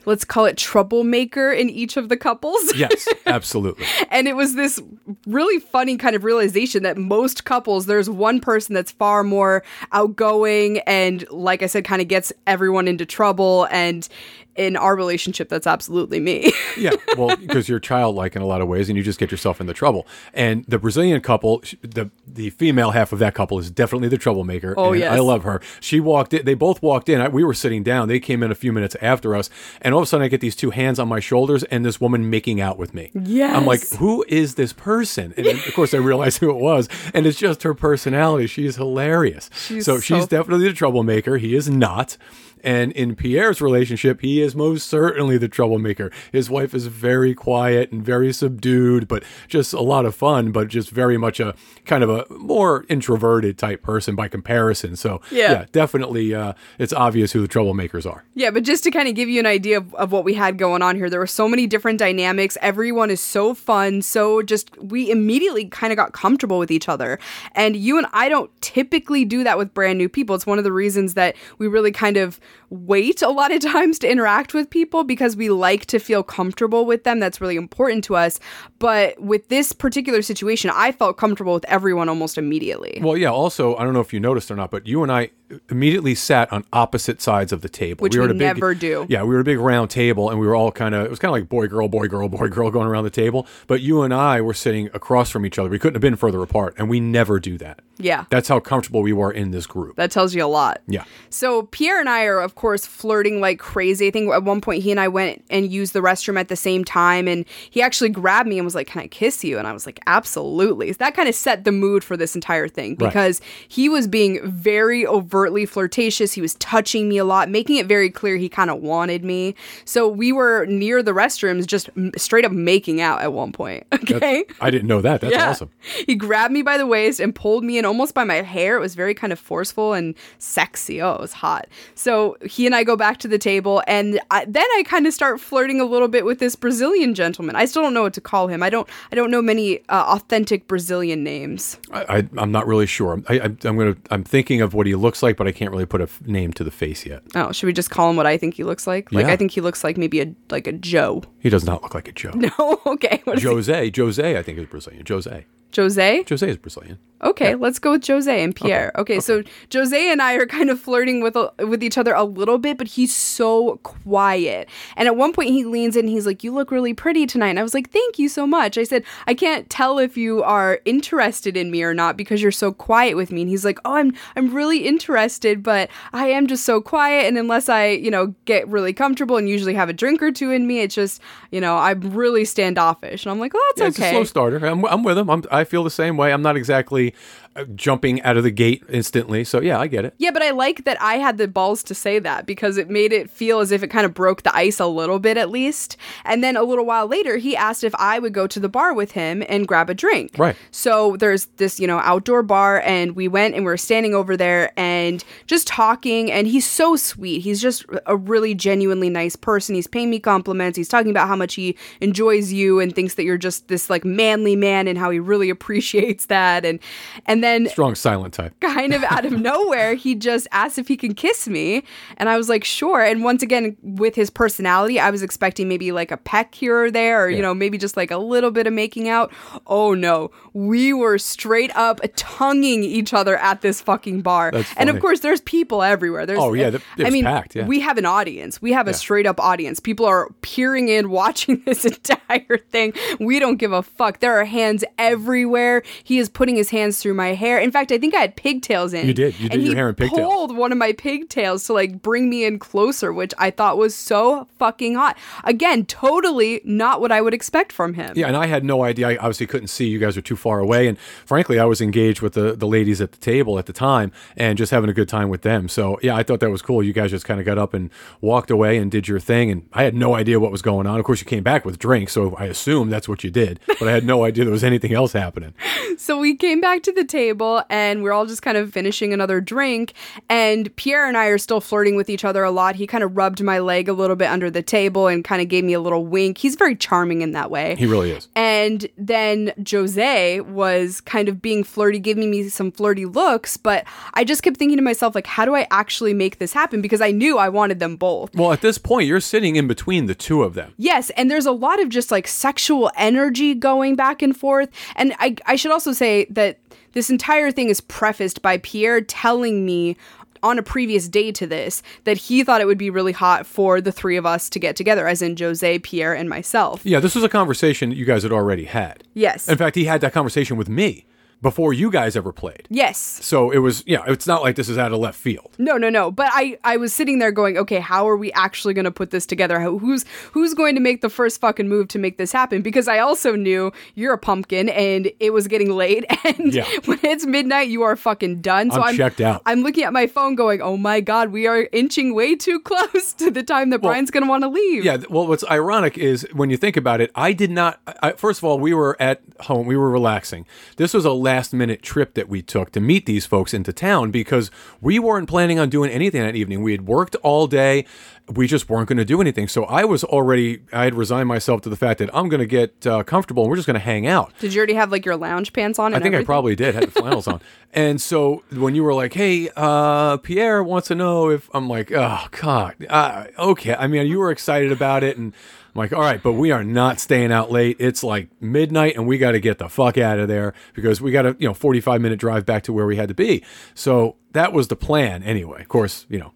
Let's 0.06 0.24
call 0.24 0.44
it 0.44 0.56
troublemaker 0.56 1.52
in 1.52 1.70
each 1.70 1.96
of 1.96 2.08
the 2.08 2.16
couples. 2.16 2.54
Yes, 2.74 3.06
absolutely. 3.26 3.86
And 4.10 4.26
it 4.26 4.34
was 4.34 4.56
this 4.56 4.80
really 5.26 5.60
funny 5.60 5.96
kind 5.96 6.16
of 6.16 6.24
realization 6.24 6.82
that 6.82 6.98
most 6.98 7.44
couples, 7.44 7.86
there's 7.86 8.10
one 8.10 8.40
person 8.40 8.74
that's 8.74 8.90
far 8.90 9.22
more 9.22 9.62
outgoing 9.92 10.80
and, 10.80 11.24
like 11.30 11.62
I 11.62 11.66
said, 11.66 11.84
kind 11.84 12.02
of 12.02 12.08
gets 12.08 12.32
everyone 12.48 12.88
into 12.88 13.06
trouble. 13.06 13.68
And 13.70 14.08
in 14.56 14.76
our 14.76 14.94
relationship, 14.96 15.48
that's 15.48 15.66
absolutely 15.66 16.20
me. 16.20 16.52
yeah, 16.76 16.92
well, 17.16 17.36
because 17.36 17.68
you're 17.68 17.80
childlike 17.80 18.36
in 18.36 18.42
a 18.42 18.46
lot 18.46 18.60
of 18.60 18.68
ways, 18.68 18.88
and 18.88 18.96
you 18.96 19.02
just 19.02 19.18
get 19.18 19.30
yourself 19.30 19.60
into 19.60 19.72
trouble. 19.72 20.06
And 20.32 20.64
the 20.66 20.78
Brazilian 20.78 21.20
couple, 21.20 21.62
the 21.82 22.10
the 22.26 22.50
female 22.50 22.90
half 22.92 23.12
of 23.12 23.18
that 23.20 23.34
couple 23.34 23.58
is 23.58 23.70
definitely 23.70 24.08
the 24.08 24.18
troublemaker. 24.18 24.74
Oh, 24.76 24.92
yes. 24.92 25.12
I 25.12 25.20
love 25.20 25.44
her. 25.44 25.60
She 25.80 26.00
walked 26.00 26.34
in. 26.34 26.44
They 26.44 26.54
both 26.54 26.82
walked 26.82 27.08
in. 27.08 27.20
I, 27.20 27.28
we 27.28 27.44
were 27.44 27.54
sitting 27.54 27.82
down. 27.82 28.08
They 28.08 28.20
came 28.20 28.42
in 28.42 28.50
a 28.50 28.54
few 28.54 28.72
minutes 28.72 28.96
after 29.00 29.34
us, 29.34 29.50
and 29.82 29.94
all 29.94 30.00
of 30.00 30.04
a 30.04 30.06
sudden, 30.06 30.24
I 30.24 30.28
get 30.28 30.40
these 30.40 30.56
two 30.56 30.70
hands 30.70 30.98
on 30.98 31.08
my 31.08 31.20
shoulders, 31.20 31.64
and 31.64 31.84
this 31.84 32.00
woman 32.00 32.28
making 32.30 32.60
out 32.60 32.78
with 32.78 32.94
me. 32.94 33.10
Yeah, 33.14 33.56
I'm 33.56 33.66
like, 33.66 33.88
who 33.98 34.24
is 34.28 34.54
this 34.56 34.72
person? 34.72 35.32
And 35.36 35.46
of 35.46 35.74
course, 35.74 35.94
I 35.94 35.98
realized 35.98 36.38
who 36.38 36.50
it 36.50 36.56
was, 36.56 36.88
and 37.12 37.26
it's 37.26 37.38
just 37.38 37.62
her 37.62 37.74
personality. 37.74 38.46
She's 38.46 38.76
hilarious. 38.76 39.50
She's 39.54 39.84
so 39.84 39.96
so- 39.96 40.00
she's 40.00 40.26
definitely 40.26 40.66
the 40.68 40.72
troublemaker. 40.74 41.36
He 41.38 41.54
is 41.54 41.68
not. 41.68 42.16
And 42.64 42.90
in 42.92 43.14
Pierre's 43.14 43.60
relationship, 43.60 44.20
he 44.22 44.40
is 44.40 44.56
most 44.56 44.88
certainly 44.88 45.36
the 45.38 45.48
troublemaker. 45.48 46.10
His 46.32 46.48
wife 46.50 46.74
is 46.74 46.86
very 46.86 47.34
quiet 47.34 47.92
and 47.92 48.02
very 48.02 48.32
subdued, 48.32 49.06
but 49.06 49.22
just 49.48 49.72
a 49.72 49.80
lot 49.82 50.06
of 50.06 50.14
fun, 50.14 50.50
but 50.50 50.68
just 50.68 50.90
very 50.90 51.18
much 51.18 51.38
a 51.40 51.54
kind 51.84 52.02
of 52.02 52.10
a 52.10 52.24
more 52.34 52.86
introverted 52.88 53.58
type 53.58 53.82
person 53.82 54.16
by 54.16 54.28
comparison. 54.28 54.96
So, 54.96 55.20
Yeah. 55.30 55.66
definitely 55.72 56.34
uh, 56.34 56.54
it's 56.78 56.92
obvious 56.92 57.32
who 57.32 57.42
the 57.42 57.48
troublemakers 57.48 58.10
are. 58.10 58.24
Yeah, 58.34 58.50
but 58.50 58.62
just 58.62 58.82
to 58.84 58.90
kind 58.90 59.08
of 59.08 59.14
give 59.14 59.28
you 59.28 59.38
an 59.40 59.46
idea 59.46 59.76
of, 59.78 59.94
of 59.94 60.10
what 60.10 60.24
we 60.24 60.34
had 60.34 60.56
going 60.56 60.80
on 60.82 60.96
here, 60.96 61.10
there 61.10 61.20
were 61.20 61.26
so 61.26 61.46
many 61.48 61.66
different 61.66 61.98
dynamics. 61.98 62.56
Everyone 62.62 63.10
is 63.10 63.20
so 63.20 63.52
fun. 63.54 64.00
So 64.02 64.42
just, 64.42 64.76
we 64.82 65.10
immediately 65.10 65.66
kind 65.66 65.92
of 65.92 65.96
got 65.98 66.12
comfortable 66.12 66.58
with 66.58 66.70
each 66.70 66.88
other. 66.88 67.18
And 67.54 67.76
you 67.76 67.98
and 67.98 68.06
I 68.14 68.28
don't 68.30 68.50
typically 68.62 69.24
do 69.26 69.44
that 69.44 69.58
with 69.58 69.74
brand 69.74 69.98
new 69.98 70.08
people. 70.08 70.34
It's 70.34 70.46
one 70.46 70.58
of 70.58 70.64
the 70.64 70.72
reasons 70.72 71.14
that 71.14 71.36
we 71.58 71.68
really 71.68 71.92
kind 71.92 72.16
of 72.16 72.40
wait 72.70 73.22
a 73.22 73.28
lot 73.28 73.52
of 73.52 73.60
times 73.60 73.98
to 74.00 74.10
interact 74.10 74.54
with 74.54 74.70
people 74.70 75.04
because 75.04 75.36
we 75.36 75.48
like 75.50 75.86
to 75.86 75.98
feel 75.98 76.22
comfortable 76.22 76.86
with 76.86 77.04
them. 77.04 77.20
That's 77.20 77.40
really 77.40 77.56
important 77.56 78.04
to 78.04 78.16
us. 78.16 78.40
But 78.78 79.20
with 79.20 79.48
this 79.48 79.72
particular 79.72 80.22
situation, 80.22 80.70
I 80.74 80.92
felt 80.92 81.16
comfortable 81.16 81.54
with 81.54 81.64
everyone 81.66 82.08
almost 82.08 82.38
immediately. 82.38 82.98
Well, 83.02 83.16
yeah. 83.16 83.30
Also, 83.30 83.76
I 83.76 83.84
don't 83.84 83.92
know 83.92 84.00
if 84.00 84.12
you 84.12 84.20
noticed 84.20 84.50
or 84.50 84.56
not, 84.56 84.70
but 84.70 84.86
you 84.86 85.02
and 85.02 85.12
I 85.12 85.30
immediately 85.68 86.14
sat 86.14 86.52
on 86.52 86.64
opposite 86.72 87.20
sides 87.20 87.52
of 87.52 87.60
the 87.60 87.68
table, 87.68 88.02
Which 88.02 88.16
we 88.16 88.22
at 88.24 88.30
a 88.30 88.34
big, 88.34 88.40
never 88.40 88.74
do. 88.74 89.06
Yeah, 89.08 89.22
we 89.22 89.34
were 89.34 89.40
a 89.40 89.44
big 89.44 89.58
round 89.58 89.90
table, 89.90 90.30
and 90.30 90.38
we 90.40 90.46
were 90.46 90.54
all 90.56 90.72
kind 90.72 90.94
of 90.94 91.04
it 91.04 91.10
was 91.10 91.18
kind 91.18 91.30
of 91.30 91.40
like 91.40 91.48
boy 91.48 91.66
girl, 91.68 91.88
boy 91.88 92.08
girl, 92.08 92.28
boy 92.28 92.48
girl 92.48 92.70
going 92.70 92.86
around 92.86 93.04
the 93.04 93.10
table. 93.10 93.46
But 93.66 93.80
you 93.80 94.02
and 94.02 94.12
I 94.14 94.40
were 94.40 94.54
sitting 94.54 94.88
across 94.94 95.30
from 95.30 95.44
each 95.46 95.58
other. 95.58 95.68
We 95.68 95.78
couldn't 95.78 95.94
have 95.94 96.02
been 96.02 96.16
further 96.16 96.42
apart, 96.42 96.74
and 96.78 96.88
we 96.88 97.00
never 97.00 97.38
do 97.38 97.58
that. 97.58 97.80
Yeah. 97.96 98.24
That's 98.28 98.48
how 98.48 98.58
comfortable 98.58 99.02
we 99.02 99.12
were 99.12 99.30
in 99.30 99.52
this 99.52 99.68
group. 99.68 99.94
That 99.94 100.10
tells 100.10 100.34
you 100.34 100.44
a 100.44 100.48
lot. 100.48 100.80
Yeah. 100.88 101.04
So 101.30 101.62
Pierre 101.62 102.00
and 102.00 102.08
I 102.08 102.24
are, 102.24 102.40
of 102.40 102.56
course, 102.56 102.84
flirting 102.86 103.40
like 103.40 103.60
crazy. 103.60 104.08
I 104.08 104.10
think 104.10 104.32
at 104.32 104.42
one 104.42 104.60
point 104.60 104.82
he 104.82 104.90
and 104.90 104.98
I 104.98 105.06
went 105.06 105.44
and 105.48 105.70
used 105.70 105.92
the 105.92 106.00
restroom 106.00 106.38
at 106.38 106.48
the 106.48 106.56
same 106.56 106.84
time, 106.84 107.28
and 107.28 107.44
he 107.70 107.82
actually 107.82 108.10
grabbed 108.10 108.48
me 108.48 108.58
and 108.58 108.64
was 108.64 108.74
like, 108.74 108.88
"Can 108.88 109.00
I 109.02 109.06
kiss 109.06 109.44
you?" 109.44 109.58
And 109.58 109.68
I 109.68 109.72
was 109.72 109.86
like, 109.86 110.00
"Absolutely." 110.06 110.92
So 110.92 110.96
that 110.98 111.14
kind 111.14 111.28
of 111.28 111.34
set 111.36 111.64
the 111.64 111.70
mood 111.72 112.02
for 112.02 112.16
this 112.16 112.34
entire 112.34 112.66
thing 112.66 112.96
Right. 112.98 112.98
because 112.98 113.40
he 113.68 113.88
was 113.88 114.08
being 114.08 114.40
very 114.44 115.04
overtly 115.34 115.66
flirtatious. 115.66 116.32
He 116.32 116.40
was 116.40 116.54
touching 116.54 117.08
me 117.08 117.18
a 117.18 117.24
lot, 117.24 117.50
making 117.50 117.76
it 117.76 117.86
very 117.86 118.08
clear 118.08 118.36
he 118.36 118.48
kind 118.48 118.70
of 118.70 118.80
wanted 118.80 119.24
me. 119.24 119.56
So 119.84 120.06
we 120.08 120.30
were 120.30 120.64
near 120.66 121.02
the 121.02 121.10
restrooms, 121.10 121.66
just 121.66 121.88
straight 122.16 122.44
up 122.44 122.52
making 122.52 123.00
out 123.00 123.20
at 123.20 123.32
one 123.32 123.52
point. 123.52 123.86
Okay. 124.04 124.44
I 124.60 124.70
didn't 124.70 124.86
know 124.86 125.00
that. 125.00 125.22
That's 125.22 125.34
awesome. 125.34 125.70
He 126.06 126.14
grabbed 126.14 126.52
me 126.52 126.60
by 126.60 126.76
the 126.76 126.86
waist 126.86 127.20
and 127.20 127.34
pulled 127.34 127.64
me 127.64 127.78
in 127.78 127.86
almost 127.86 128.12
by 128.12 128.22
my 128.22 128.42
hair. 128.42 128.76
It 128.76 128.80
was 128.80 128.94
very 128.94 129.14
kind 129.14 129.32
of 129.32 129.38
forceful 129.38 129.94
and 129.94 130.14
sexy. 130.38 131.00
Oh, 131.00 131.14
it 131.14 131.20
was 131.20 131.32
hot. 131.32 131.66
So 131.94 132.36
he 132.44 132.66
and 132.66 132.74
I 132.74 132.84
go 132.84 132.96
back 132.96 133.16
to 133.20 133.28
the 133.28 133.38
table, 133.38 133.82
and 133.86 134.20
I, 134.30 134.44
then 134.44 134.66
I 134.76 134.84
kind 134.86 135.06
of 135.06 135.14
start 135.14 135.40
flirting 135.40 135.80
a 135.80 135.86
little 135.86 136.06
bit 136.06 136.26
with 136.26 136.38
this 136.38 136.54
Brazilian 136.54 137.14
gentleman. 137.14 137.56
I 137.56 137.64
still 137.64 137.80
don't 137.80 137.94
know 137.94 138.02
what 138.02 138.12
to 138.14 138.20
call 138.20 138.46
him. 138.46 138.62
I 138.62 138.68
don't. 138.68 138.86
I 139.10 139.14
don't 139.14 139.30
know 139.30 139.40
many 139.40 139.78
uh, 139.88 140.04
authentic 140.06 140.68
Brazilian 140.68 141.24
names. 141.24 141.78
I, 141.90 142.18
I, 142.18 142.28
I'm 142.36 142.52
not 142.52 142.66
really 142.66 142.86
sure. 142.86 143.22
I, 143.26 143.34
I, 143.38 143.44
I'm 143.44 143.56
gonna. 143.78 143.96
I'm 144.10 144.22
thinking 144.22 144.60
of 144.60 144.74
what 144.74 144.86
he 144.86 144.94
looks 144.94 145.22
like, 145.22 145.23
but 145.32 145.48
I 145.48 145.52
can't 145.52 145.70
really 145.70 145.86
put 145.86 146.00
a 146.00 146.04
f- 146.04 146.20
name 146.26 146.52
to 146.52 146.64
the 146.64 146.70
face 146.70 147.06
yet. 147.06 147.22
Oh, 147.34 147.50
should 147.52 147.66
we 147.66 147.72
just 147.72 147.90
call 147.90 148.10
him 148.10 148.16
what 148.16 148.26
I 148.26 148.36
think 148.36 148.54
he 148.54 148.64
looks 148.64 148.86
like? 148.86 149.10
Like 149.12 149.26
Yeah. 149.26 149.32
I 149.32 149.36
think 149.36 149.50
he 149.52 149.60
looks 149.60 149.82
like 149.82 149.96
maybe 149.96 150.20
a 150.20 150.34
like 150.50 150.66
a 150.66 150.72
Joe. 150.72 151.22
He 151.40 151.48
does 151.50 151.64
not 151.64 151.82
look 151.82 151.94
like 151.94 152.08
a 152.08 152.12
Joe. 152.12 152.32
No, 152.34 152.80
okay. 152.86 153.20
What 153.24 153.38
is 153.38 153.42
he? 153.42 153.48
Jose, 153.48 153.92
Jose, 153.96 154.38
I 154.38 154.42
think 154.42 154.58
is 154.58 154.66
Brazilian. 154.66 155.04
Jose, 155.08 155.46
Jose. 155.76 156.24
Jose 156.28 156.48
is 156.48 156.56
Brazilian. 156.56 156.98
Okay, 157.22 157.54
let's 157.54 157.78
go 157.78 157.92
with 157.92 158.06
Jose 158.06 158.42
and 158.44 158.54
Pierre. 158.54 158.92
Okay, 158.96 159.18
so 159.18 159.42
Jose 159.72 160.10
and 160.12 160.20
I 160.20 160.34
are 160.34 160.44
kind 160.44 160.68
of 160.68 160.78
flirting 160.78 161.22
with 161.22 161.36
with 161.58 161.82
each 161.82 161.96
other 161.96 162.12
a 162.12 162.22
little 162.24 162.58
bit, 162.58 162.76
but 162.76 162.86
he's 162.86 163.14
so 163.14 163.78
quiet. 163.82 164.68
And 164.96 165.08
at 165.08 165.16
one 165.16 165.32
point, 165.32 165.48
he 165.48 165.64
leans 165.64 165.96
in. 165.96 166.06
He's 166.06 166.26
like, 166.26 166.44
"You 166.44 166.52
look 166.52 166.70
really 166.70 166.92
pretty 166.92 167.24
tonight." 167.26 167.48
And 167.50 167.58
I 167.58 167.62
was 167.62 167.72
like, 167.72 167.90
"Thank 167.90 168.18
you 168.18 168.28
so 168.28 168.46
much." 168.46 168.76
I 168.76 168.84
said, 168.84 169.04
"I 169.26 169.32
can't 169.32 169.70
tell 169.70 169.98
if 169.98 170.18
you 170.18 170.42
are 170.42 170.80
interested 170.84 171.56
in 171.56 171.70
me 171.70 171.82
or 171.82 171.94
not 171.94 172.18
because 172.18 172.42
you're 172.42 172.52
so 172.52 172.72
quiet 172.72 173.16
with 173.16 173.32
me." 173.32 173.40
And 173.42 173.48
he's 173.48 173.64
like, 173.64 173.78
"Oh, 173.86 173.94
I'm 173.94 174.12
I'm 174.36 174.52
really 174.52 174.80
interested, 174.86 175.62
but 175.62 175.88
I 176.12 176.26
am 176.26 176.46
just 176.46 176.66
so 176.66 176.82
quiet. 176.82 177.26
And 177.26 177.38
unless 177.38 177.70
I, 177.70 177.86
you 177.86 178.10
know, 178.10 178.34
get 178.44 178.68
really 178.68 178.92
comfortable 178.92 179.38
and 179.38 179.48
usually 179.48 179.74
have 179.74 179.88
a 179.88 179.94
drink 179.94 180.20
or 180.22 180.30
two 180.30 180.50
in 180.50 180.66
me, 180.66 180.80
it's 180.80 180.94
just, 180.94 181.22
you 181.50 181.60
know, 181.60 181.76
I'm 181.78 182.00
really 182.12 182.44
standoffish." 182.44 183.24
And 183.24 183.32
I'm 183.32 183.38
like, 183.40 183.52
"Oh, 183.54 183.72
Yeah, 183.78 183.84
that's 183.84 183.96
it's 183.96 184.04
a 184.04 184.08
okay." 184.08 184.12
slow 184.12 184.24
starter. 184.24 184.66
I'm, 184.66 184.84
I'm 184.84 185.02
with 185.02 185.16
him. 185.16 185.30
I'm, 185.30 185.42
I 185.50 185.63
feel 185.64 185.84
the 185.84 185.90
same 185.90 186.16
way. 186.16 186.32
I'm 186.32 186.42
not 186.42 186.56
exactly 186.56 187.14
Uh, 187.56 187.64
jumping 187.76 188.20
out 188.22 188.36
of 188.36 188.42
the 188.42 188.50
gate 188.50 188.82
instantly. 188.88 189.44
So 189.44 189.60
yeah, 189.60 189.78
I 189.78 189.86
get 189.86 190.04
it. 190.04 190.14
Yeah, 190.18 190.32
but 190.32 190.42
I 190.42 190.50
like 190.50 190.84
that 190.86 191.00
I 191.00 191.18
had 191.18 191.38
the 191.38 191.46
balls 191.46 191.84
to 191.84 191.94
say 191.94 192.18
that 192.18 192.46
because 192.46 192.76
it 192.76 192.90
made 192.90 193.12
it 193.12 193.30
feel 193.30 193.60
as 193.60 193.70
if 193.70 193.84
it 193.84 193.88
kind 193.88 194.04
of 194.04 194.12
broke 194.12 194.42
the 194.42 194.52
ice 194.56 194.80
a 194.80 194.86
little 194.86 195.20
bit 195.20 195.36
at 195.36 195.50
least. 195.50 195.96
And 196.24 196.42
then 196.42 196.56
a 196.56 196.64
little 196.64 196.84
while 196.84 197.06
later, 197.06 197.36
he 197.36 197.54
asked 197.54 197.84
if 197.84 197.94
I 197.94 198.18
would 198.18 198.34
go 198.34 198.48
to 198.48 198.58
the 198.58 198.68
bar 198.68 198.92
with 198.92 199.12
him 199.12 199.44
and 199.48 199.68
grab 199.68 199.88
a 199.88 199.94
drink. 199.94 200.32
Right. 200.36 200.56
So 200.72 201.16
there's 201.16 201.46
this, 201.58 201.78
you 201.78 201.86
know, 201.86 201.98
outdoor 202.00 202.42
bar, 202.42 202.80
and 202.80 203.14
we 203.14 203.28
went 203.28 203.54
and 203.54 203.64
we 203.64 203.70
were 203.70 203.76
standing 203.76 204.16
over 204.16 204.36
there 204.36 204.72
and 204.76 205.22
just 205.46 205.68
talking. 205.68 206.32
And 206.32 206.48
he's 206.48 206.66
so 206.66 206.96
sweet. 206.96 207.42
He's 207.42 207.62
just 207.62 207.84
a 208.06 208.16
really 208.16 208.56
genuinely 208.56 209.10
nice 209.10 209.36
person. 209.36 209.76
He's 209.76 209.86
paying 209.86 210.10
me 210.10 210.18
compliments. 210.18 210.76
He's 210.76 210.88
talking 210.88 211.12
about 211.12 211.28
how 211.28 211.36
much 211.36 211.54
he 211.54 211.76
enjoys 212.00 212.52
you 212.52 212.80
and 212.80 212.92
thinks 212.92 213.14
that 213.14 213.22
you're 213.22 213.38
just 213.38 213.68
this 213.68 213.88
like 213.88 214.04
manly 214.04 214.56
man 214.56 214.88
and 214.88 214.98
how 214.98 215.10
he 215.10 215.20
really 215.20 215.50
appreciates 215.50 216.26
that. 216.26 216.64
And 216.64 216.80
and 217.26 217.43
then 217.44 217.68
Strong 217.68 217.94
silent 217.96 218.34
type. 218.34 218.58
kind 218.60 218.94
of 218.94 219.04
out 219.04 219.24
of 219.26 219.32
nowhere, 219.38 219.94
he 219.94 220.14
just 220.14 220.48
asked 220.50 220.78
if 220.78 220.88
he 220.88 220.96
can 220.96 221.14
kiss 221.14 221.46
me. 221.46 221.84
And 222.16 222.28
I 222.28 222.36
was 222.36 222.48
like, 222.48 222.64
sure. 222.64 223.00
And 223.02 223.22
once 223.22 223.42
again, 223.42 223.76
with 223.82 224.14
his 224.14 224.30
personality, 224.30 224.98
I 224.98 225.10
was 225.10 225.22
expecting 225.22 225.68
maybe 225.68 225.92
like 225.92 226.10
a 226.10 226.16
peck 226.16 226.54
here 226.54 226.84
or 226.84 226.90
there, 226.90 227.24
or, 227.26 227.28
you 227.30 227.42
know, 227.42 227.54
maybe 227.54 227.76
just 227.78 227.96
like 227.96 228.10
a 228.10 228.16
little 228.18 228.50
bit 228.50 228.66
of 228.66 228.72
making 228.72 229.08
out. 229.08 229.32
Oh 229.66 229.92
no. 229.94 230.30
We 230.54 230.92
were 230.92 231.18
straight 231.18 231.74
up 231.76 232.00
tonguing 232.16 232.82
each 232.84 233.12
other 233.12 233.36
at 233.36 233.60
this 233.60 233.80
fucking 233.80 234.22
bar. 234.22 234.52
And 234.76 234.88
of 234.88 235.00
course, 235.00 235.20
there's 235.20 235.40
people 235.42 235.82
everywhere. 235.82 236.24
There's, 236.26 236.38
Oh, 236.38 236.52
yeah, 236.54 236.70
the- 236.70 236.82
I 236.98 237.10
mean, 237.10 237.24
packed, 237.24 237.54
yeah. 237.56 237.66
we 237.66 237.80
have 237.80 237.98
an 237.98 238.06
audience. 238.06 238.62
We 238.62 238.72
have 238.72 238.88
a 238.88 238.94
straight 238.94 239.26
up 239.26 239.38
audience. 239.40 239.80
People 239.80 240.06
are 240.06 240.30
peering 240.42 240.88
in, 240.88 241.10
watching 241.24 241.62
this 241.64 241.84
entire 241.84 242.58
thing. 242.70 242.92
We 243.20 243.38
don't 243.38 243.56
give 243.56 243.72
a 243.72 243.82
fuck. 243.82 244.20
There 244.20 244.38
are 244.38 244.44
hands 244.44 244.84
everywhere. 244.98 245.82
He 246.04 246.18
is 246.18 246.28
putting 246.28 246.56
his 246.56 246.70
hands 246.70 246.98
through 247.00 247.14
my 247.14 247.33
hair. 247.34 247.58
In 247.58 247.70
fact, 247.70 247.92
I 247.92 247.98
think 247.98 248.14
I 248.14 248.20
had 248.20 248.36
pigtails 248.36 248.92
in. 248.92 249.06
You 249.06 249.14
did. 249.14 249.38
You 249.38 249.48
did 249.48 249.62
your 249.62 249.74
hair 249.74 249.88
in 249.88 249.94
pigtails. 249.94 250.20
pulled 250.20 250.56
one 250.56 250.72
of 250.72 250.78
my 250.78 250.92
pigtails 250.92 251.64
to 251.66 251.72
like 251.72 252.02
bring 252.02 252.28
me 252.28 252.44
in 252.44 252.58
closer, 252.58 253.12
which 253.12 253.32
I 253.38 253.50
thought 253.50 253.76
was 253.76 253.94
so 253.94 254.48
fucking 254.58 254.94
hot. 254.94 255.16
Again, 255.44 255.86
totally 255.86 256.60
not 256.64 257.00
what 257.00 257.12
I 257.12 257.20
would 257.20 257.34
expect 257.34 257.72
from 257.72 257.94
him. 257.94 258.12
Yeah, 258.16 258.26
and 258.28 258.36
I 258.36 258.46
had 258.46 258.64
no 258.64 258.84
idea. 258.84 259.08
I 259.08 259.16
obviously 259.16 259.46
couldn't 259.46 259.68
see. 259.68 259.88
You 259.88 259.98
guys 259.98 260.16
were 260.16 260.22
too 260.22 260.36
far 260.36 260.58
away. 260.60 260.88
And 260.88 260.98
frankly, 260.98 261.58
I 261.58 261.64
was 261.64 261.80
engaged 261.80 262.20
with 262.22 262.34
the, 262.34 262.52
the 262.54 262.66
ladies 262.66 263.00
at 263.00 263.12
the 263.12 263.18
table 263.18 263.58
at 263.58 263.66
the 263.66 263.72
time 263.72 264.12
and 264.36 264.56
just 264.58 264.70
having 264.70 264.90
a 264.90 264.94
good 264.94 265.08
time 265.08 265.28
with 265.28 265.42
them. 265.42 265.68
So, 265.68 265.98
yeah, 266.02 266.14
I 266.16 266.22
thought 266.22 266.40
that 266.40 266.50
was 266.50 266.62
cool. 266.62 266.82
You 266.82 266.92
guys 266.92 267.10
just 267.10 267.24
kind 267.24 267.40
of 267.40 267.46
got 267.46 267.58
up 267.58 267.74
and 267.74 267.90
walked 268.20 268.50
away 268.50 268.76
and 268.78 268.90
did 268.90 269.08
your 269.08 269.20
thing. 269.20 269.50
And 269.50 269.68
I 269.72 269.84
had 269.84 269.94
no 269.94 270.14
idea 270.14 270.40
what 270.40 270.52
was 270.52 270.62
going 270.62 270.86
on. 270.86 270.98
Of 270.98 271.04
course, 271.04 271.20
you 271.20 271.26
came 271.26 271.42
back 271.42 271.64
with 271.64 271.78
drinks. 271.78 272.12
So 272.12 272.34
I 272.36 272.46
assumed 272.46 272.92
that's 272.92 273.08
what 273.08 273.24
you 273.24 273.30
did. 273.30 273.60
But 273.66 273.88
I 273.88 273.92
had 273.92 274.04
no 274.04 274.24
idea 274.26 274.44
there 274.44 274.52
was 274.52 274.64
anything 274.64 274.92
else 274.92 275.12
happening. 275.12 275.54
So 275.98 276.18
we 276.18 276.36
came 276.36 276.60
back 276.60 276.82
to 276.84 276.92
the 276.92 277.04
table 277.04 277.23
and 277.70 278.02
we're 278.02 278.12
all 278.12 278.26
just 278.26 278.42
kind 278.42 278.56
of 278.56 278.72
finishing 278.72 279.12
another 279.12 279.40
drink. 279.40 279.94
And 280.28 280.74
Pierre 280.76 281.06
and 281.06 281.16
I 281.16 281.26
are 281.26 281.38
still 281.38 281.60
flirting 281.60 281.96
with 281.96 282.10
each 282.10 282.24
other 282.24 282.44
a 282.44 282.50
lot. 282.50 282.76
He 282.76 282.86
kind 282.86 283.04
of 283.04 283.16
rubbed 283.16 283.42
my 283.42 283.58
leg 283.58 283.88
a 283.88 283.92
little 283.92 284.16
bit 284.16 284.28
under 284.28 284.50
the 284.50 284.62
table 284.62 285.08
and 285.08 285.24
kind 285.24 285.40
of 285.42 285.48
gave 285.48 285.64
me 285.64 285.72
a 285.72 285.80
little 285.80 286.04
wink. 286.04 286.38
He's 286.38 286.56
very 286.56 286.76
charming 286.76 287.22
in 287.22 287.32
that 287.32 287.50
way. 287.50 287.76
He 287.76 287.86
really 287.86 288.10
is. 288.10 288.28
And 288.34 288.86
then 288.96 289.52
Jose 289.70 290.40
was 290.40 291.00
kind 291.00 291.28
of 291.28 291.40
being 291.40 291.64
flirty, 291.64 291.98
giving 291.98 292.30
me 292.30 292.48
some 292.48 292.70
flirty 292.72 293.06
looks, 293.06 293.56
but 293.56 293.84
I 294.14 294.24
just 294.24 294.42
kept 294.42 294.56
thinking 294.56 294.76
to 294.78 294.82
myself, 294.82 295.14
like, 295.14 295.26
how 295.26 295.44
do 295.44 295.54
I 295.54 295.66
actually 295.70 296.14
make 296.14 296.38
this 296.38 296.52
happen? 296.52 296.80
Because 296.80 297.00
I 297.00 297.10
knew 297.10 297.38
I 297.38 297.48
wanted 297.48 297.80
them 297.80 297.96
both. 297.96 298.34
Well, 298.34 298.52
at 298.52 298.60
this 298.60 298.78
point, 298.78 299.08
you're 299.08 299.20
sitting 299.20 299.56
in 299.56 299.66
between 299.66 300.06
the 300.06 300.14
two 300.14 300.42
of 300.42 300.54
them. 300.54 300.74
Yes, 300.76 301.10
and 301.10 301.30
there's 301.30 301.46
a 301.46 301.52
lot 301.52 301.80
of 301.80 301.88
just 301.88 302.10
like 302.10 302.28
sexual 302.28 302.90
energy 302.96 303.54
going 303.54 303.96
back 303.96 304.22
and 304.22 304.36
forth. 304.36 304.70
And 304.96 305.14
I, 305.18 305.36
I 305.46 305.56
should 305.56 305.72
also 305.72 305.92
say 305.92 306.26
that 306.30 306.58
this 306.94 307.10
entire 307.10 307.50
thing 307.50 307.68
is 307.68 307.80
prefaced 307.80 308.42
by 308.42 308.58
Pierre 308.58 309.00
telling 309.00 309.66
me 309.66 309.96
on 310.42 310.58
a 310.58 310.62
previous 310.62 311.08
day 311.08 311.32
to 311.32 311.46
this 311.46 311.82
that 312.04 312.18
he 312.18 312.44
thought 312.44 312.60
it 312.60 312.66
would 312.66 312.78
be 312.78 312.90
really 312.90 313.12
hot 313.12 313.46
for 313.46 313.80
the 313.80 313.90
three 313.90 314.16
of 314.16 314.26
us 314.26 314.48
to 314.50 314.58
get 314.58 314.76
together, 314.76 315.08
as 315.08 315.22
in 315.22 315.36
Jose, 315.36 315.78
Pierre, 315.80 316.14
and 316.14 316.28
myself. 316.28 316.84
Yeah, 316.84 317.00
this 317.00 317.14
was 317.14 317.24
a 317.24 317.28
conversation 317.28 317.90
you 317.92 318.04
guys 318.04 318.22
had 318.22 318.32
already 318.32 318.64
had. 318.64 319.04
Yes. 319.14 319.48
In 319.48 319.56
fact, 319.56 319.74
he 319.74 319.86
had 319.86 320.00
that 320.02 320.12
conversation 320.12 320.56
with 320.56 320.68
me 320.68 321.06
before 321.44 321.72
you 321.74 321.90
guys 321.90 322.16
ever 322.16 322.32
played. 322.32 322.66
Yes. 322.70 322.98
So 323.22 323.50
it 323.50 323.58
was, 323.58 323.84
yeah, 323.86 324.02
it's 324.08 324.26
not 324.26 324.42
like 324.42 324.56
this 324.56 324.68
is 324.70 324.78
out 324.78 324.92
of 324.92 324.98
left 324.98 325.18
field. 325.18 325.54
No, 325.58 325.76
no, 325.76 325.90
no. 325.90 326.10
But 326.10 326.30
I, 326.32 326.58
I 326.64 326.78
was 326.78 326.92
sitting 326.92 327.18
there 327.18 327.30
going, 327.30 327.58
okay, 327.58 327.78
how 327.80 328.08
are 328.08 328.16
we 328.16 328.32
actually 328.32 328.72
going 328.72 328.86
to 328.86 328.90
put 328.90 329.10
this 329.10 329.26
together? 329.26 329.60
How, 329.60 329.76
who's, 329.78 330.06
who's 330.32 330.54
going 330.54 330.74
to 330.74 330.80
make 330.80 331.02
the 331.02 331.10
first 331.10 331.40
fucking 331.42 331.68
move 331.68 331.88
to 331.88 331.98
make 331.98 332.16
this 332.16 332.32
happen? 332.32 332.62
Because 332.62 332.88
I 332.88 332.98
also 332.98 333.36
knew 333.36 333.72
you're 333.94 334.14
a 334.14 334.18
pumpkin, 334.18 334.70
and 334.70 335.12
it 335.20 335.34
was 335.34 335.46
getting 335.46 335.70
late, 335.70 336.06
and 336.24 336.52
Yeah. 336.54 336.64
when 336.86 336.98
it's 337.02 337.26
midnight, 337.26 337.68
you 337.68 337.82
are 337.82 337.94
fucking 337.94 338.40
done. 338.40 338.70
So 338.70 338.80
I'm 338.82 338.96
checked 338.96 339.20
out. 339.20 339.42
I'm 339.44 339.60
looking 339.60 339.84
at 339.84 339.92
my 339.92 340.06
phone, 340.06 340.34
going, 340.36 340.62
oh 340.62 340.78
my 340.78 341.00
god, 341.02 341.30
we 341.30 341.46
are 341.46 341.68
inching 341.72 342.14
way 342.14 342.34
too 342.36 342.58
close 342.60 343.12
to 343.18 343.30
the 343.30 343.42
time 343.42 343.68
that 343.70 343.80
Brian's 343.82 344.10
going 344.10 344.24
to 344.24 344.28
want 344.30 344.42
to 344.44 344.48
leave. 344.48 344.84
Yeah, 344.84 344.96
well, 345.10 345.26
what's 345.26 345.44
ironic 345.50 345.98
is 345.98 346.26
when 346.32 346.48
you 346.48 346.56
think 346.56 346.78
about 346.78 347.02
it, 347.02 347.10
I 347.14 347.34
did 347.34 347.50
not. 347.50 347.80
I- 348.02 348.12
first 348.12 348.40
of 348.40 348.44
all, 348.44 348.58
we 348.58 348.72
were 348.72 348.96
at 348.98 349.20
home, 349.40 349.66
we 349.66 349.76
were 349.76 349.90
relaxing. 349.90 350.46
This 350.78 350.94
was 350.94 351.04
a 351.04 351.12
last 351.34 351.52
minute 351.52 351.82
trip 351.82 352.14
that 352.14 352.28
we 352.28 352.40
took 352.42 352.70
to 352.70 352.80
meet 352.80 353.06
these 353.06 353.26
folks 353.26 353.52
into 353.52 353.72
town 353.72 354.12
because 354.12 354.52
we 354.80 355.00
weren't 355.00 355.28
planning 355.28 355.58
on 355.58 355.68
doing 355.68 355.90
anything 355.90 356.22
that 356.22 356.36
evening. 356.36 356.62
We 356.62 356.70
had 356.70 356.86
worked 356.86 357.16
all 357.16 357.48
day. 357.48 357.86
We 358.32 358.46
just 358.46 358.68
weren't 358.68 358.88
going 358.88 358.98
to 358.98 359.04
do 359.04 359.20
anything. 359.20 359.48
So 359.48 359.64
I 359.64 359.84
was 359.84 360.04
already, 360.04 360.60
I 360.72 360.84
had 360.84 360.94
resigned 360.94 361.26
myself 361.26 361.60
to 361.62 361.68
the 361.68 361.76
fact 361.76 361.98
that 361.98 362.08
I'm 362.14 362.28
going 362.28 362.38
to 362.38 362.46
get 362.46 362.86
uh, 362.86 363.02
comfortable 363.02 363.42
and 363.42 363.50
we're 363.50 363.56
just 363.56 363.66
going 363.66 363.74
to 363.74 363.80
hang 363.80 364.06
out. 364.06 364.32
Did 364.38 364.54
you 364.54 364.60
already 364.60 364.74
have 364.74 364.92
like 364.92 365.04
your 365.04 365.16
lounge 365.16 365.52
pants 365.52 365.80
on? 365.80 365.92
I 365.92 365.98
think 365.98 366.14
I 366.14 366.22
probably 366.22 366.54
did, 366.54 366.76
had 366.76 366.84
the 366.84 366.92
flannels 366.92 367.26
on. 367.26 367.40
And 367.76 368.00
so 368.00 368.44
when 368.52 368.76
you 368.76 368.84
were 368.84 368.94
like, 368.94 369.14
hey, 369.14 369.50
uh, 369.56 370.18
Pierre 370.18 370.62
wants 370.62 370.86
to 370.88 370.94
know 370.94 371.28
if 371.28 371.50
I'm 371.52 371.68
like, 371.68 371.90
oh, 371.90 372.28
God, 372.30 372.76
uh, 372.88 373.24
okay. 373.36 373.74
I 373.74 373.88
mean, 373.88 374.06
you 374.06 374.20
were 374.20 374.30
excited 374.30 374.70
about 374.70 375.02
it. 375.02 375.16
And 375.16 375.34
I'm 375.74 375.80
like, 375.80 375.92
all 375.92 376.00
right, 376.00 376.22
but 376.22 376.34
we 376.34 376.52
are 376.52 376.62
not 376.62 377.00
staying 377.00 377.32
out 377.32 377.50
late. 377.50 377.76
It's 377.80 378.04
like 378.04 378.28
midnight 378.40 378.94
and 378.94 379.08
we 379.08 379.18
got 379.18 379.32
to 379.32 379.40
get 379.40 379.58
the 379.58 379.68
fuck 379.68 379.98
out 379.98 380.20
of 380.20 380.28
there 380.28 380.54
because 380.72 381.00
we 381.00 381.10
got 381.10 381.26
a, 381.26 381.36
you 381.38 381.48
know, 381.48 381.54
45 381.54 382.00
minute 382.00 382.18
drive 382.18 382.46
back 382.46 382.62
to 382.64 382.72
where 382.72 382.86
we 382.86 382.96
had 382.96 383.08
to 383.08 383.14
be. 383.14 383.42
So 383.74 384.16
that 384.32 384.52
was 384.52 384.68
the 384.68 384.76
plan 384.76 385.24
anyway. 385.24 385.62
Of 385.62 385.68
course, 385.68 386.06
you 386.08 386.18
know, 386.18 386.32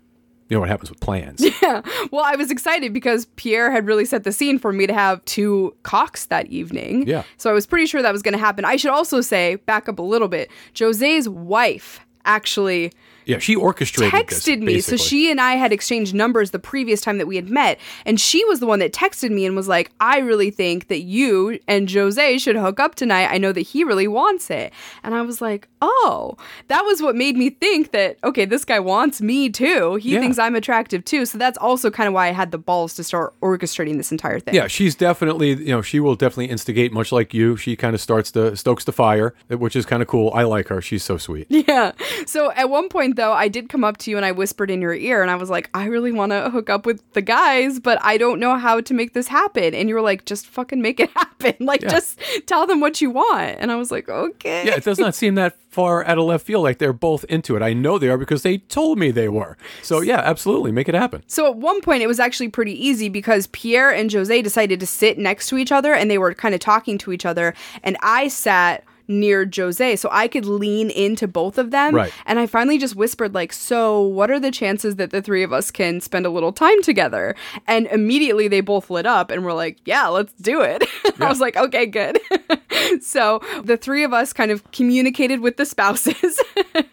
you 0.49 0.57
know 0.57 0.61
what 0.61 0.69
happens 0.69 0.91
with 0.91 1.01
plans. 1.01 1.45
Yeah. 1.63 1.83
Well, 2.11 2.25
I 2.25 2.35
was 2.37 2.51
excited 2.51 2.95
because 2.95 3.27
Pierre 3.37 3.71
had 3.71 3.87
really 3.87 4.07
set 4.07 4.25
the 4.25 4.33
scene 4.33 4.59
for 4.59 4.73
me 4.73 4.87
to 4.87 4.95
have 4.95 5.23
two 5.27 5.77
cocks 5.83 6.27
that 6.27 6.47
evening. 6.47 7.07
Yeah. 7.07 7.25
So 7.37 7.51
I 7.51 7.53
was 7.53 7.67
pretty 7.67 7.85
sure 7.85 8.01
that 8.01 8.13
was 8.13 8.23
going 8.23 8.33
to 8.33 8.39
happen. 8.39 8.65
I 8.65 8.77
should 8.77 8.93
also 8.93 9.21
say, 9.21 9.57
back 9.57 9.87
up 9.89 9.99
a 9.99 10.03
little 10.03 10.29
bit, 10.29 10.51
Jose's 10.73 11.29
wife 11.29 12.01
actually 12.25 12.93
Yeah, 13.29 13.39
she 13.39 13.55
orchestrated 13.55 14.13
this, 14.27 14.41
texted 14.45 14.61
me. 14.61 14.81
So 14.81 14.97
she 14.97 15.31
and 15.31 15.41
I 15.41 15.53
had 15.55 15.73
exchanged 15.73 16.15
numbers 16.15 16.51
the 16.51 16.59
previous 16.59 17.01
time 17.01 17.19
that 17.19 17.27
we 17.27 17.37
had 17.37 17.51
met. 17.51 17.79
And 18.07 18.19
she 18.21 18.45
was 18.47 18.59
the 18.59 18.67
one 18.67 18.79
that 18.81 18.93
texted 18.93 19.31
me 19.31 19.45
and 19.47 19.55
was 19.55 19.69
like, 19.69 19.91
I 20.01 20.19
really 20.19 20.51
think 20.51 20.89
that 20.89 21.01
you 21.03 21.61
and 21.69 21.91
Jose 21.91 22.39
should 22.39 22.57
hook 22.57 22.81
up 22.81 22.95
tonight. 22.95 23.29
I 23.31 23.37
know 23.39 23.53
that 23.53 23.61
he 23.61 23.85
really 23.85 24.09
wants 24.09 24.51
it. 24.51 24.73
And 25.05 25.15
I 25.15 25.21
was 25.23 25.41
like, 25.43 25.69
oh, 25.83 26.37
that 26.69 26.83
was 26.87 27.03
what 27.03 27.15
made 27.15 27.37
me 27.37 27.51
think 27.51 27.93
that, 27.93 28.17
okay, 28.25 28.47
this 28.47 28.65
guy 28.65 28.81
wants 28.81 29.21
me 29.21 29.51
too. 29.51 29.97
He 29.97 30.15
Yeah. 30.15 30.21
thinks 30.21 30.39
I'm 30.39 30.57
attractive 30.57 31.05
too. 31.05 31.27
So 31.27 31.37
that's 31.39 31.59
also 31.59 31.91
kind 31.91 32.09
of 32.09 32.15
why 32.15 32.29
I 32.29 32.33
had 32.33 32.51
the 32.51 32.59
balls 32.59 32.95
to 32.95 33.05
start 33.05 33.39
orchestrating 33.41 33.99
this 33.99 34.11
entire 34.11 34.41
thing. 34.41 34.55
Yeah, 34.55 34.69
she's 34.69 34.95
definitely, 34.95 35.51
you 35.55 35.67
know, 35.73 35.83
she 35.83 36.01
will 36.01 36.15
definitely 36.17 36.47
instigate 36.47 36.93
much 36.93 37.13
like 37.13 37.35
you. 37.35 37.57
She 37.59 37.77
kind 37.77 37.95
of 37.95 38.01
starts 38.01 38.31
the 38.31 38.57
stokes 38.57 38.85
the 38.85 38.93
fire, 38.93 39.35
which 39.51 39.77
is 39.77 39.85
kind 39.85 40.01
of 40.01 40.09
cool. 40.09 40.33
I 40.35 40.45
like 40.45 40.69
her. 40.69 40.81
She's 40.81 41.05
so 41.05 41.19
sweet. 41.19 41.47
Yeah. 41.69 41.93
So 42.25 42.51
at 42.53 42.71
one 42.71 42.89
point 42.89 43.17
though, 43.19 43.33
I 43.35 43.49
did 43.49 43.69
come 43.69 43.85
up 43.85 43.99
to 43.99 44.11
you 44.11 44.17
and 44.17 44.25
I 44.25 44.33
whispered 44.33 44.71
in 44.71 44.81
your 44.81 44.95
ear 44.95 45.21
and 45.21 45.31
I 45.31 45.35
was 45.37 45.51
like, 45.51 45.69
I 45.75 45.85
really 45.85 46.13
want 46.13 46.33
to 46.33 46.49
hook 46.49 46.71
up 46.71 46.87
with 46.87 47.03
the 47.13 47.21
guys, 47.21 47.79
but 47.79 47.99
I 48.03 48.17
don't 48.17 48.41
know 48.41 48.57
how 48.57 48.81
to 48.81 48.95
make 48.95 49.13
this 49.13 49.29
happen. 49.29 49.75
And 49.75 49.89
you 49.91 49.95
were 49.95 50.01
like, 50.01 50.25
just 50.25 50.47
fucking 50.47 50.81
make 50.81 50.99
it 51.01 51.11
happen. 51.15 51.55
Like 51.61 51.83
Yeah. 51.83 51.91
just 51.91 52.19
tell 52.47 52.67
them 52.67 52.81
what 52.81 53.03
you 53.03 53.11
want. 53.11 53.57
And 53.61 53.71
I 53.71 53.77
was 53.77 53.91
like, 53.91 54.09
okay. 54.09 54.65
Yeah, 54.67 54.75
it 54.77 54.85
does 54.85 54.99
not 54.99 55.15
seem 55.15 55.35
that 55.35 55.59
far 55.71 56.05
out 56.07 56.17
of 56.19 56.25
left 56.25 56.47
field. 56.47 56.65
Like 56.65 56.79
they're 56.79 56.95
both 56.95 57.25
into 57.25 57.55
it. 57.55 57.63
I 57.63 57.75
know 57.75 57.99
they 57.99 58.09
are 58.09 58.17
because 58.19 58.43
they 58.43 58.57
told 58.59 58.99
me 58.99 59.11
they 59.11 59.29
were. 59.29 59.59
So 59.83 60.01
yeah, 60.01 60.21
absolutely, 60.25 60.73
make 60.73 60.89
it 60.89 60.95
happen. 60.95 61.23
So 61.27 61.47
at 61.47 61.57
one 61.57 61.83
point, 61.83 62.03
it 62.03 62.07
was 62.07 62.19
actually 62.19 62.49
pretty 62.49 62.73
easy 62.73 63.09
because 63.11 63.47
Pierre 63.49 63.91
and 63.93 64.11
Jose 64.11 64.41
decided 64.43 64.81
to 64.81 64.87
sit 64.87 65.19
next 65.19 65.49
to 65.49 65.59
each 65.59 65.71
other 65.71 65.93
and 65.93 66.11
they 66.11 66.19
were 66.19 66.33
kind 66.35 66.55
of 66.55 66.61
talking 66.61 66.97
to 66.99 67.13
each 67.13 67.27
other. 67.27 67.53
And 67.83 67.97
I 68.03 68.29
sat 68.29 68.85
near 69.09 69.49
Jose 69.55 69.97
so 69.97 70.09
I 70.13 70.29
could 70.29 70.45
lean 70.45 70.91
into 70.91 71.27
both 71.27 71.59
of 71.59 71.71
them. 71.71 71.95
Right. 71.95 72.13
And 72.27 72.39
I 72.39 72.47
finally 72.47 72.79
just 72.79 72.95
whispered, 72.95 73.35
like, 73.35 73.53
so 73.53 74.03
what 74.03 74.31
are 74.31 74.39
the 74.39 74.51
chances 74.51 74.97
that 74.97 75.11
the 75.11 75.23
three 75.23 75.43
of 75.43 75.53
us 75.53 75.71
can 75.71 76.01
spend 76.01 76.27
a 76.27 76.31
little 76.31 76.53
time 76.53 76.83
together? 76.83 77.35
And 77.67 77.87
immediately 77.87 78.49
they 78.49 78.61
both 78.61 78.91
lit 78.91 79.07
up 79.07 79.31
and 79.31 79.45
were 79.45 79.55
like, 79.55 79.79
yeah, 79.85 80.07
let's 80.09 80.33
do 80.35 80.61
it. 80.61 80.85
I 81.21 81.29
was 81.29 81.41
like, 81.41 81.57
okay, 81.57 81.87
good. 81.87 82.19
so 83.01 83.41
the 83.65 83.77
three 83.77 84.05
of 84.05 84.13
us 84.13 84.33
kind 84.33 84.51
of 84.51 84.71
communicated 84.71 85.41
with 85.41 85.57
the 85.57 85.65
spouses. 85.65 86.41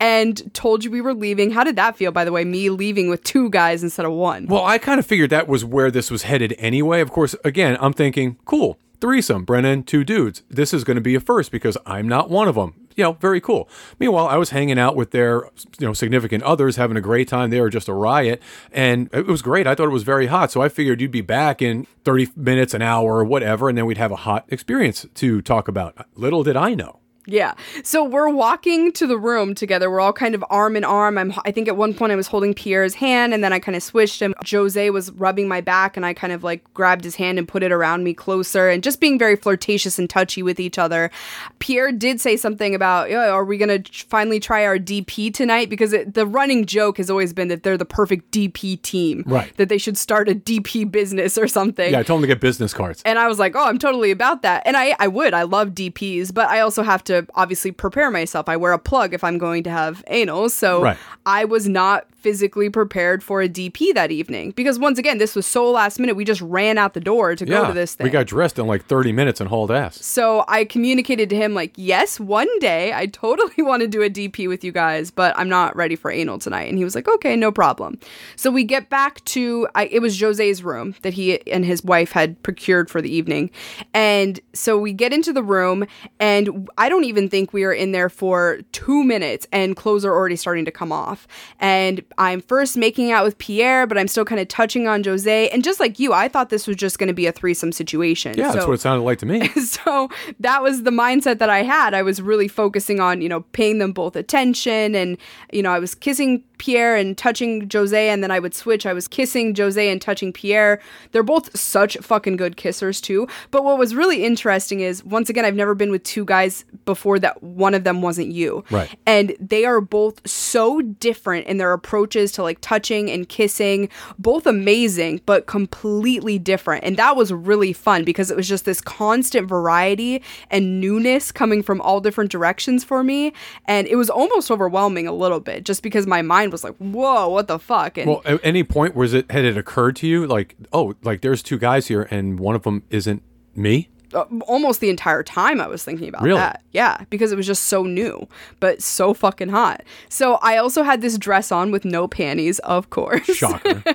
And 0.00 0.54
told 0.54 0.82
you 0.82 0.90
we 0.90 1.02
were 1.02 1.12
leaving. 1.12 1.50
How 1.50 1.62
did 1.62 1.76
that 1.76 1.94
feel, 1.94 2.10
by 2.10 2.24
the 2.24 2.32
way? 2.32 2.42
Me 2.42 2.70
leaving 2.70 3.10
with 3.10 3.22
two 3.22 3.50
guys 3.50 3.82
instead 3.82 4.06
of 4.06 4.12
one. 4.12 4.46
Well, 4.46 4.64
I 4.64 4.78
kind 4.78 4.98
of 4.98 5.04
figured 5.04 5.28
that 5.28 5.46
was 5.46 5.62
where 5.62 5.90
this 5.90 6.10
was 6.10 6.22
headed 6.22 6.54
anyway. 6.56 7.02
Of 7.02 7.10
course, 7.10 7.34
again, 7.44 7.76
I'm 7.78 7.92
thinking, 7.92 8.38
cool, 8.46 8.78
threesome, 9.00 9.44
Brennan, 9.44 9.82
two 9.82 10.04
dudes. 10.04 10.42
This 10.48 10.74
is 10.74 10.84
going 10.84 10.96
to 10.96 11.00
be 11.00 11.14
a 11.14 11.20
first 11.20 11.50
because 11.50 11.76
I'm 11.86 12.08
not 12.08 12.30
one 12.30 12.48
of 12.48 12.54
them. 12.54 12.74
You 12.96 13.04
know, 13.04 13.12
very 13.12 13.40
cool. 13.40 13.68
Meanwhile, 14.00 14.26
I 14.26 14.36
was 14.36 14.50
hanging 14.50 14.78
out 14.78 14.96
with 14.96 15.12
their, 15.12 15.44
you 15.78 15.86
know, 15.86 15.92
significant 15.92 16.42
others, 16.42 16.74
having 16.74 16.96
a 16.96 17.00
great 17.00 17.28
time. 17.28 17.50
They 17.50 17.60
were 17.60 17.70
just 17.70 17.88
a 17.88 17.94
riot, 17.94 18.42
and 18.72 19.08
it 19.12 19.26
was 19.26 19.40
great. 19.40 19.68
I 19.68 19.76
thought 19.76 19.86
it 19.86 19.90
was 19.90 20.02
very 20.02 20.26
hot, 20.26 20.50
so 20.50 20.62
I 20.62 20.68
figured 20.68 21.00
you'd 21.00 21.12
be 21.12 21.20
back 21.20 21.62
in 21.62 21.86
30 22.04 22.30
minutes, 22.34 22.74
an 22.74 22.82
hour, 22.82 23.18
or 23.18 23.24
whatever, 23.24 23.68
and 23.68 23.78
then 23.78 23.86
we'd 23.86 23.98
have 23.98 24.10
a 24.10 24.16
hot 24.16 24.46
experience 24.48 25.06
to 25.14 25.40
talk 25.42 25.68
about. 25.68 26.08
Little 26.16 26.42
did 26.42 26.56
I 26.56 26.74
know. 26.74 26.98
Yeah. 27.28 27.54
So 27.84 28.02
we're 28.02 28.30
walking 28.30 28.90
to 28.92 29.06
the 29.06 29.18
room 29.18 29.54
together. 29.54 29.90
We're 29.90 30.00
all 30.00 30.12
kind 30.12 30.34
of 30.34 30.44
arm 30.48 30.76
in 30.76 30.84
arm. 30.84 31.18
I'm 31.18 31.32
I 31.44 31.50
think 31.50 31.68
at 31.68 31.76
one 31.76 31.94
point 31.94 32.10
I 32.10 32.16
was 32.16 32.26
holding 32.26 32.54
Pierre's 32.54 32.94
hand 32.94 33.34
and 33.34 33.44
then 33.44 33.52
I 33.52 33.58
kind 33.58 33.76
of 33.76 33.82
switched 33.82 34.20
him. 34.20 34.34
Jose 34.50 34.90
was 34.90 35.10
rubbing 35.12 35.46
my 35.46 35.60
back 35.60 35.96
and 35.96 36.06
I 36.06 36.14
kind 36.14 36.32
of 36.32 36.42
like 36.42 36.64
grabbed 36.74 37.04
his 37.04 37.16
hand 37.16 37.38
and 37.38 37.46
put 37.46 37.62
it 37.62 37.70
around 37.70 38.02
me 38.02 38.14
closer 38.14 38.68
and 38.68 38.82
just 38.82 39.00
being 39.00 39.18
very 39.18 39.36
flirtatious 39.36 39.98
and 39.98 40.08
touchy 40.08 40.42
with 40.42 40.58
each 40.58 40.78
other. 40.78 41.10
Pierre 41.58 41.92
did 41.92 42.20
say 42.20 42.36
something 42.36 42.74
about, 42.74 43.10
"Yeah, 43.10 43.28
are 43.28 43.44
we 43.44 43.58
going 43.58 43.82
to 43.82 44.06
finally 44.06 44.40
try 44.40 44.64
our 44.64 44.78
DP 44.78 45.32
tonight 45.32 45.68
because 45.68 45.92
it, 45.92 46.14
the 46.14 46.26
running 46.26 46.64
joke 46.64 46.96
has 46.96 47.10
always 47.10 47.32
been 47.34 47.48
that 47.48 47.62
they're 47.62 47.76
the 47.76 47.84
perfect 47.84 48.30
DP 48.30 48.80
team. 48.80 49.24
Right. 49.26 49.54
That 49.56 49.68
they 49.68 49.78
should 49.78 49.98
start 49.98 50.28
a 50.28 50.34
DP 50.34 50.90
business 50.90 51.36
or 51.36 51.46
something. 51.46 51.92
Yeah, 51.92 52.00
I 52.00 52.02
told 52.02 52.18
them 52.18 52.28
to 52.28 52.34
get 52.34 52.40
business 52.40 52.72
cards. 52.72 53.02
And 53.04 53.18
I 53.18 53.28
was 53.28 53.38
like, 53.38 53.54
oh, 53.54 53.64
I'm 53.64 53.78
totally 53.78 54.10
about 54.10 54.42
that. 54.42 54.62
And 54.64 54.76
I, 54.76 54.94
I 54.98 55.08
would. 55.08 55.34
I 55.34 55.42
love 55.42 55.70
DPs, 55.70 56.32
but 56.32 56.48
I 56.48 56.60
also 56.60 56.82
have 56.82 57.04
to 57.04 57.17
obviously 57.34 57.72
prepare 57.72 58.10
myself. 58.10 58.48
I 58.48 58.56
wear 58.56 58.72
a 58.72 58.78
plug 58.78 59.14
if 59.14 59.22
I'm 59.24 59.38
going 59.38 59.62
to 59.64 59.70
have 59.70 60.02
anal. 60.08 60.48
So 60.48 60.82
Right. 60.82 60.96
I 61.26 61.44
was 61.44 61.68
not 61.68 62.06
physically 62.18 62.68
prepared 62.68 63.22
for 63.22 63.40
a 63.40 63.48
DP 63.48 63.94
that 63.94 64.10
evening 64.10 64.50
because 64.50 64.76
once 64.78 64.98
again, 64.98 65.18
this 65.18 65.36
was 65.36 65.46
so 65.46 65.70
last 65.70 66.00
minute. 66.00 66.16
We 66.16 66.24
just 66.24 66.40
ran 66.40 66.76
out 66.76 66.94
the 66.94 67.00
door 67.00 67.36
to 67.36 67.44
go 67.46 67.66
to 67.68 67.72
this 67.72 67.94
thing. 67.94 68.04
we 68.04 68.10
got 68.10 68.26
dressed 68.26 68.58
in 68.58 68.66
like 68.66 68.84
30 68.84 69.12
minutes 69.12 69.40
and 69.40 69.48
hauled 69.48 69.70
ass. 69.70 70.04
So 70.04 70.44
I 70.48 70.64
communicated 70.64 71.30
to 71.30 71.36
him 71.36 71.54
like, 71.54 71.72
yes, 71.76 72.18
one 72.18 72.48
day 72.58 72.92
I 72.92 73.06
totally 73.06 73.54
want 73.62 73.82
to 73.82 73.88
do 73.88 74.02
a 74.02 74.10
DP 74.10 74.48
with 74.48 74.64
you 74.64 74.72
guys, 74.72 75.10
but 75.12 75.32
I'm 75.38 75.48
not 75.48 75.76
ready 75.76 75.94
for 75.94 76.10
anal 76.10 76.38
tonight. 76.40 76.68
And 76.68 76.76
he 76.76 76.82
was 76.84 76.94
like, 76.96 77.08
okay, 77.08 77.36
no 77.36 77.52
problem. 77.52 77.98
So 78.34 78.50
we 78.50 78.64
get 78.64 78.90
back 78.90 79.24
to 79.26 79.68
I, 79.76 79.86
it 79.86 80.00
was 80.00 80.18
Jose's 80.20 80.62
room 80.64 80.96
that 81.02 81.14
he 81.14 81.40
and 81.50 81.64
his 81.64 81.84
wife 81.84 82.10
had 82.12 82.42
procured 82.42 82.90
for 82.90 83.00
the 83.00 83.10
evening, 83.10 83.50
and 83.94 84.40
so 84.54 84.76
we 84.78 84.92
get 84.92 85.12
into 85.12 85.32
the 85.32 85.42
room, 85.42 85.86
and 86.18 86.68
I 86.76 86.88
don't 86.88 87.04
even 87.08 87.28
think 87.28 87.52
we 87.52 87.64
are 87.64 87.72
in 87.72 87.92
there 87.92 88.08
for 88.08 88.60
two 88.72 89.02
minutes 89.02 89.46
and 89.52 89.76
clothes 89.76 90.04
are 90.04 90.12
already 90.12 90.36
starting 90.36 90.64
to 90.64 90.70
come 90.70 90.92
off. 90.92 91.26
And 91.58 92.04
I'm 92.18 92.40
first 92.40 92.76
making 92.76 93.10
out 93.10 93.24
with 93.24 93.38
Pierre, 93.38 93.86
but 93.86 93.98
I'm 93.98 94.08
still 94.08 94.24
kind 94.24 94.40
of 94.40 94.48
touching 94.48 94.86
on 94.86 95.02
Jose. 95.02 95.48
And 95.48 95.64
just 95.64 95.80
like 95.80 95.98
you, 95.98 96.12
I 96.12 96.28
thought 96.28 96.50
this 96.50 96.66
was 96.66 96.76
just 96.76 96.98
going 96.98 97.08
to 97.08 97.14
be 97.14 97.26
a 97.26 97.32
threesome 97.32 97.72
situation. 97.72 98.36
Yeah, 98.36 98.52
that's 98.52 98.66
what 98.66 98.74
it 98.74 98.80
sounded 98.80 99.04
like 99.04 99.18
to 99.18 99.26
me. 99.26 99.48
so 99.64 100.08
that 100.40 100.62
was 100.62 100.82
the 100.82 100.90
mindset 100.90 101.38
that 101.38 101.50
I 101.50 101.62
had. 101.62 101.94
I 101.94 102.02
was 102.02 102.22
really 102.22 102.48
focusing 102.48 103.00
on, 103.00 103.22
you 103.22 103.28
know, 103.28 103.40
paying 103.52 103.78
them 103.78 103.92
both 103.92 104.16
attention 104.16 104.94
and, 104.94 105.18
you 105.52 105.62
know, 105.62 105.70
I 105.70 105.78
was 105.78 105.94
kissing 105.94 106.44
Pierre 106.58 106.96
and 106.96 107.16
touching 107.16 107.68
Jose 107.72 108.08
and 108.08 108.22
then 108.22 108.30
I 108.30 108.38
would 108.38 108.54
switch. 108.54 108.86
I 108.86 108.92
was 108.92 109.08
kissing 109.08 109.54
Jose 109.54 109.90
and 109.90 110.00
touching 110.00 110.32
Pierre. 110.32 110.80
They're 111.12 111.22
both 111.22 111.56
such 111.58 111.96
fucking 111.98 112.36
good 112.36 112.56
kissers 112.56 113.00
too. 113.00 113.26
But 113.50 113.64
what 113.64 113.78
was 113.78 113.94
really 113.94 114.24
interesting 114.24 114.80
is 114.80 115.04
once 115.04 115.30
again 115.30 115.44
I've 115.44 115.54
never 115.54 115.74
been 115.74 115.90
with 115.90 116.02
two 116.02 116.24
guys 116.24 116.64
before 116.84 117.18
that 117.20 117.42
one 117.42 117.74
of 117.74 117.84
them 117.84 118.02
wasn't 118.02 118.32
you. 118.32 118.64
Right. 118.70 118.94
And 119.06 119.36
they 119.40 119.64
are 119.64 119.80
both 119.80 120.26
so 120.28 120.80
different 120.80 121.46
in 121.46 121.58
their 121.58 121.72
approaches 121.72 122.32
to 122.32 122.42
like 122.42 122.58
touching 122.60 123.10
and 123.10 123.28
kissing, 123.28 123.88
both 124.18 124.46
amazing, 124.46 125.20
but 125.26 125.46
completely 125.46 126.38
different. 126.38 126.84
And 126.84 126.96
that 126.96 127.16
was 127.16 127.32
really 127.32 127.72
fun 127.72 128.04
because 128.04 128.30
it 128.30 128.36
was 128.36 128.48
just 128.48 128.64
this 128.64 128.80
constant 128.80 129.48
variety 129.48 130.22
and 130.50 130.80
newness 130.80 131.32
coming 131.32 131.62
from 131.62 131.80
all 131.80 132.00
different 132.00 132.30
directions 132.30 132.84
for 132.84 133.04
me. 133.04 133.32
And 133.66 133.86
it 133.86 133.96
was 133.96 134.10
almost 134.10 134.50
overwhelming 134.50 135.06
a 135.06 135.12
little 135.12 135.40
bit 135.40 135.64
just 135.64 135.82
because 135.82 136.06
my 136.06 136.22
mind 136.22 136.47
was 136.50 136.64
like, 136.64 136.76
whoa, 136.76 137.28
what 137.28 137.48
the 137.48 137.58
fuck? 137.58 137.98
And 137.98 138.08
Well, 138.08 138.22
at 138.24 138.40
any 138.42 138.62
point 138.64 138.94
was 138.94 139.14
it 139.14 139.30
had 139.30 139.44
it 139.44 139.56
occurred 139.56 139.96
to 139.96 140.06
you 140.06 140.26
like, 140.26 140.56
oh, 140.72 140.94
like 141.02 141.20
there's 141.20 141.42
two 141.42 141.58
guys 141.58 141.88
here 141.88 142.08
and 142.10 142.38
one 142.38 142.54
of 142.54 142.62
them 142.62 142.82
isn't 142.90 143.22
me? 143.54 143.88
Uh, 144.14 144.24
almost 144.46 144.80
the 144.80 144.90
entire 144.90 145.22
time 145.22 145.60
I 145.60 145.66
was 145.66 145.84
thinking 145.84 146.08
about 146.08 146.22
Really? 146.22 146.38
that. 146.40 146.62
Yeah, 146.72 147.04
because 147.10 147.32
it 147.32 147.36
was 147.36 147.46
just 147.46 147.64
so 147.64 147.82
new, 147.84 148.26
but 148.60 148.82
so 148.82 149.14
fucking 149.14 149.48
hot. 149.48 149.82
So 150.08 150.34
I 150.42 150.56
also 150.56 150.82
had 150.82 151.00
this 151.00 151.18
dress 151.18 151.50
on 151.52 151.70
with 151.70 151.84
no 151.84 152.06
panties, 152.08 152.58
of 152.60 152.90
course. 152.90 153.24
Shocker. 153.26 153.82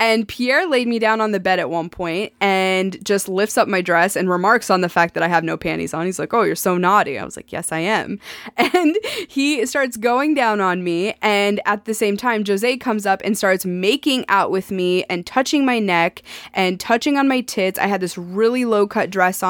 And 0.00 0.26
Pierre 0.28 0.66
laid 0.66 0.86
me 0.86 0.98
down 1.00 1.20
on 1.20 1.32
the 1.32 1.40
bed 1.40 1.58
at 1.58 1.70
one 1.70 1.88
point 1.90 2.32
and 2.40 2.96
just 3.04 3.28
lifts 3.28 3.58
up 3.58 3.66
my 3.66 3.80
dress 3.80 4.14
and 4.16 4.30
remarks 4.30 4.70
on 4.70 4.80
the 4.80 4.88
fact 4.88 5.14
that 5.14 5.22
I 5.24 5.28
have 5.28 5.42
no 5.42 5.56
panties 5.56 5.92
on. 5.92 6.06
He's 6.06 6.18
like, 6.20 6.32
Oh, 6.32 6.42
you're 6.42 6.54
so 6.54 6.76
naughty. 6.78 7.18
I 7.18 7.24
was 7.24 7.36
like, 7.36 7.50
Yes, 7.52 7.72
I 7.72 7.80
am. 7.80 8.18
And 8.56 8.96
he 9.28 9.66
starts 9.66 9.96
going 9.96 10.34
down 10.34 10.60
on 10.60 10.84
me. 10.84 11.14
And 11.20 11.60
at 11.66 11.84
the 11.84 11.94
same 11.94 12.16
time, 12.16 12.44
Jose 12.46 12.76
comes 12.78 13.06
up 13.06 13.20
and 13.24 13.36
starts 13.36 13.64
making 13.66 14.24
out 14.28 14.50
with 14.52 14.70
me 14.70 15.04
and 15.04 15.26
touching 15.26 15.64
my 15.66 15.78
neck 15.80 16.22
and 16.54 16.78
touching 16.78 17.16
on 17.16 17.26
my 17.26 17.40
tits. 17.40 17.78
I 17.78 17.86
had 17.88 18.00
this 18.00 18.16
really 18.16 18.64
low 18.64 18.86
cut 18.86 19.10
dress 19.10 19.42
on, 19.42 19.47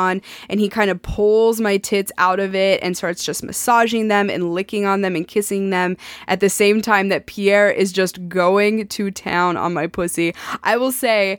and 0.49 0.61
he 0.61 0.69
kind 0.69 0.91
of 0.91 1.01
pulls 1.03 1.61
my 1.61 1.77
tits 1.77 2.13
out 2.19 2.41
of 2.41 2.55
it 2.55 2.83
and 2.83 2.97
starts 2.97 3.25
just 3.25 3.43
massaging 3.43 4.09
them 4.09 4.31
and 4.31 4.55
licking 4.55 4.85
on 4.85 5.03
them 5.03 5.17
and 5.17 5.27
kissing 5.27 5.71
them 5.71 5.97
at 6.27 6.41
the 6.41 6.51
same 6.51 6.81
time 6.81 7.09
that 7.09 7.27
Pierre 7.27 7.71
is 7.71 7.93
just 7.93 8.29
going 8.29 8.87
to 8.89 9.11
town 9.11 9.57
on 9.57 9.75
my 9.75 9.87
pussy. 9.87 10.35
I 10.63 10.77
will 10.77 10.93
say, 10.93 11.39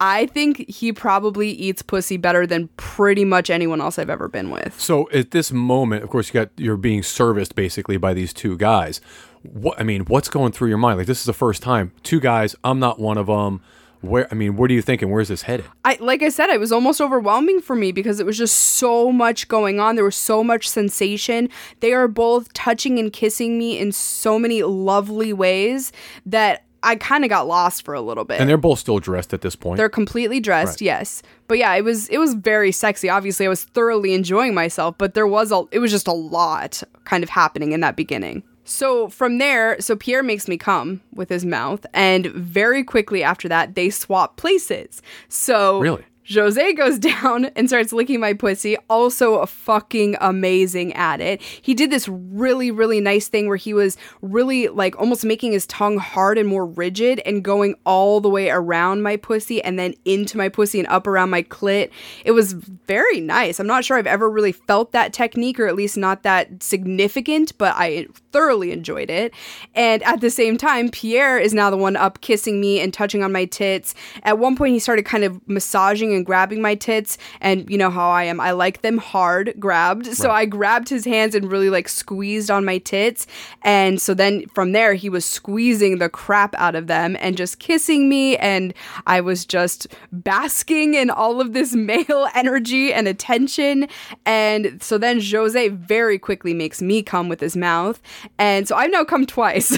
I 0.00 0.26
think 0.26 0.66
he 0.68 0.92
probably 0.92 1.50
eats 1.50 1.82
pussy 1.82 2.16
better 2.16 2.46
than 2.46 2.68
pretty 2.78 3.24
much 3.24 3.50
anyone 3.50 3.82
else 3.82 3.98
I've 3.98 4.08
ever 4.08 4.28
been 4.28 4.50
with. 4.50 4.80
So 4.80 5.10
at 5.10 5.30
this 5.30 5.52
moment, 5.52 6.02
of 6.02 6.08
course, 6.08 6.28
you 6.28 6.32
got 6.32 6.48
you're 6.56 6.78
being 6.78 7.02
serviced 7.02 7.54
basically 7.54 7.98
by 7.98 8.14
these 8.14 8.32
two 8.32 8.56
guys. 8.56 9.02
What 9.42 9.78
I 9.78 9.84
mean, 9.84 10.06
what's 10.06 10.28
going 10.28 10.52
through 10.52 10.68
your 10.68 10.78
mind? 10.78 10.98
Like 10.98 11.06
this 11.06 11.20
is 11.20 11.26
the 11.26 11.34
first 11.34 11.62
time 11.62 11.92
two 12.02 12.18
guys. 12.18 12.56
I'm 12.64 12.78
not 12.78 12.98
one 12.98 13.18
of 13.18 13.26
them. 13.26 13.60
Where 14.02 14.26
I 14.30 14.34
mean, 14.34 14.56
what 14.56 14.70
are 14.70 14.74
you 14.74 14.80
thinking? 14.82 15.10
Where's 15.10 15.28
this 15.28 15.42
headed? 15.42 15.66
I 15.84 15.98
like 16.00 16.22
I 16.22 16.30
said, 16.30 16.48
it 16.50 16.58
was 16.60 16.72
almost 16.72 17.00
overwhelming 17.00 17.60
for 17.60 17.76
me 17.76 17.92
because 17.92 18.18
it 18.18 18.26
was 18.26 18.38
just 18.38 18.56
so 18.56 19.12
much 19.12 19.46
going 19.48 19.78
on. 19.78 19.94
There 19.96 20.04
was 20.04 20.16
so 20.16 20.42
much 20.42 20.68
sensation. 20.68 21.48
They 21.80 21.92
are 21.92 22.08
both 22.08 22.52
touching 22.54 22.98
and 22.98 23.12
kissing 23.12 23.58
me 23.58 23.78
in 23.78 23.92
so 23.92 24.38
many 24.38 24.62
lovely 24.62 25.32
ways 25.34 25.92
that 26.24 26.64
I 26.82 26.96
kind 26.96 27.24
of 27.24 27.28
got 27.30 27.46
lost 27.46 27.84
for 27.84 27.92
a 27.92 28.00
little 28.00 28.24
bit. 28.24 28.40
And 28.40 28.48
they're 28.48 28.56
both 28.56 28.78
still 28.78 29.00
dressed 29.00 29.34
at 29.34 29.42
this 29.42 29.54
point. 29.54 29.76
They're 29.76 29.90
completely 29.90 30.40
dressed, 30.40 30.80
Right. 30.80 30.86
yes. 30.86 31.22
But 31.46 31.58
yeah, 31.58 31.74
it 31.74 31.84
was 31.84 32.08
it 32.08 32.16
was 32.16 32.32
very 32.32 32.72
sexy. 32.72 33.10
Obviously, 33.10 33.44
I 33.44 33.50
was 33.50 33.64
thoroughly 33.64 34.14
enjoying 34.14 34.54
myself, 34.54 34.96
but 34.96 35.12
there 35.12 35.26
was 35.26 35.52
a 35.52 35.64
it 35.72 35.78
was 35.78 35.90
just 35.90 36.08
a 36.08 36.12
lot 36.12 36.82
kind 37.04 37.22
of 37.22 37.28
happening 37.28 37.72
in 37.72 37.80
that 37.80 37.96
beginning. 37.96 38.44
So 38.70 39.08
from 39.08 39.38
there, 39.38 39.80
so 39.80 39.96
Pierre 39.96 40.22
makes 40.22 40.46
me 40.46 40.56
come 40.56 41.00
with 41.12 41.28
his 41.28 41.44
mouth, 41.44 41.84
and 41.92 42.26
very 42.26 42.84
quickly 42.84 43.22
after 43.24 43.48
that, 43.48 43.74
they 43.74 43.90
swap 43.90 44.36
places. 44.36 45.02
So 45.28 45.80
Really? 45.80 46.04
Jose 46.32 46.72
goes 46.74 46.98
down 47.00 47.46
and 47.56 47.68
starts 47.68 47.92
licking 47.92 48.20
my 48.20 48.32
pussy, 48.32 48.76
also 48.88 49.44
fucking 49.46 50.16
amazing 50.20 50.92
at 50.94 51.20
it. 51.20 51.42
He 51.42 51.74
did 51.74 51.90
this 51.90 52.08
really, 52.08 52.70
really 52.70 53.00
nice 53.00 53.28
thing 53.28 53.48
where 53.48 53.56
he 53.56 53.74
was 53.74 53.96
really 54.22 54.68
like 54.68 54.98
almost 54.98 55.24
making 55.24 55.52
his 55.52 55.66
tongue 55.66 55.98
hard 55.98 56.38
and 56.38 56.48
more 56.48 56.66
rigid 56.66 57.20
and 57.26 57.42
going 57.42 57.74
all 57.84 58.20
the 58.20 58.28
way 58.28 58.50
around 58.50 59.02
my 59.02 59.16
pussy 59.16 59.62
and 59.62 59.78
then 59.78 59.94
into 60.04 60.36
my 60.36 60.48
pussy 60.48 60.78
and 60.78 60.88
up 60.88 61.06
around 61.06 61.30
my 61.30 61.42
clit. 61.42 61.90
It 62.24 62.32
was 62.32 62.52
very 62.52 63.20
nice. 63.20 63.58
I'm 63.58 63.66
not 63.66 63.84
sure 63.84 63.96
I've 63.96 64.06
ever 64.06 64.30
really 64.30 64.52
felt 64.52 64.92
that 64.92 65.12
technique 65.12 65.58
or 65.58 65.66
at 65.66 65.76
least 65.76 65.96
not 65.96 66.22
that 66.22 66.62
significant, 66.62 67.56
but 67.58 67.74
I 67.76 68.06
thoroughly 68.32 68.72
enjoyed 68.72 69.10
it. 69.10 69.32
And 69.74 70.02
at 70.02 70.20
the 70.20 70.30
same 70.30 70.56
time, 70.56 70.88
Pierre 70.88 71.38
is 71.38 71.54
now 71.54 71.70
the 71.70 71.76
one 71.76 71.96
up 71.96 72.20
kissing 72.20 72.60
me 72.60 72.80
and 72.80 72.92
touching 72.92 73.22
on 73.22 73.32
my 73.32 73.44
tits. 73.44 73.94
At 74.22 74.38
one 74.38 74.56
point, 74.56 74.72
he 74.72 74.78
started 74.78 75.04
kind 75.04 75.24
of 75.24 75.40
massaging 75.48 76.12
and 76.14 76.24
grabbing 76.24 76.62
my 76.62 76.74
tits. 76.74 77.18
And 77.40 77.68
you 77.70 77.78
know 77.78 77.90
how 77.90 78.10
I 78.10 78.24
am. 78.24 78.40
I 78.40 78.52
like 78.52 78.82
them 78.82 78.98
hard 78.98 79.54
grabbed. 79.58 80.06
So 80.06 80.30
I 80.30 80.44
grabbed 80.44 80.88
his 80.88 81.04
hands 81.04 81.34
and 81.34 81.50
really 81.50 81.70
like 81.70 81.88
squeezed 81.88 82.50
on 82.50 82.64
my 82.64 82.78
tits. 82.78 83.26
And 83.62 84.00
so 84.00 84.14
then 84.14 84.46
from 84.48 84.72
there, 84.72 84.94
he 84.94 85.08
was 85.08 85.24
squeezing 85.24 85.98
the 85.98 86.08
crap 86.08 86.54
out 86.56 86.74
of 86.74 86.86
them 86.86 87.16
and 87.20 87.36
just 87.36 87.58
kissing 87.58 88.08
me. 88.08 88.36
And 88.36 88.74
I 89.06 89.20
was 89.20 89.44
just 89.44 89.86
basking 90.12 90.94
in 90.94 91.10
all 91.10 91.40
of 91.40 91.52
this 91.52 91.74
male 91.74 92.28
energy 92.34 92.92
and 92.92 93.08
attention. 93.08 93.88
And 94.24 94.82
so 94.82 94.98
then 94.98 95.20
Jose 95.20 95.68
very 95.68 96.18
quickly 96.18 96.54
makes 96.54 96.80
me 96.80 97.02
come 97.02 97.28
with 97.28 97.40
his 97.40 97.56
mouth. 97.56 98.00
And 98.38 98.66
so 98.68 98.76
I've 98.76 98.90
now 98.90 99.04
come 99.04 99.26
twice. 99.26 99.76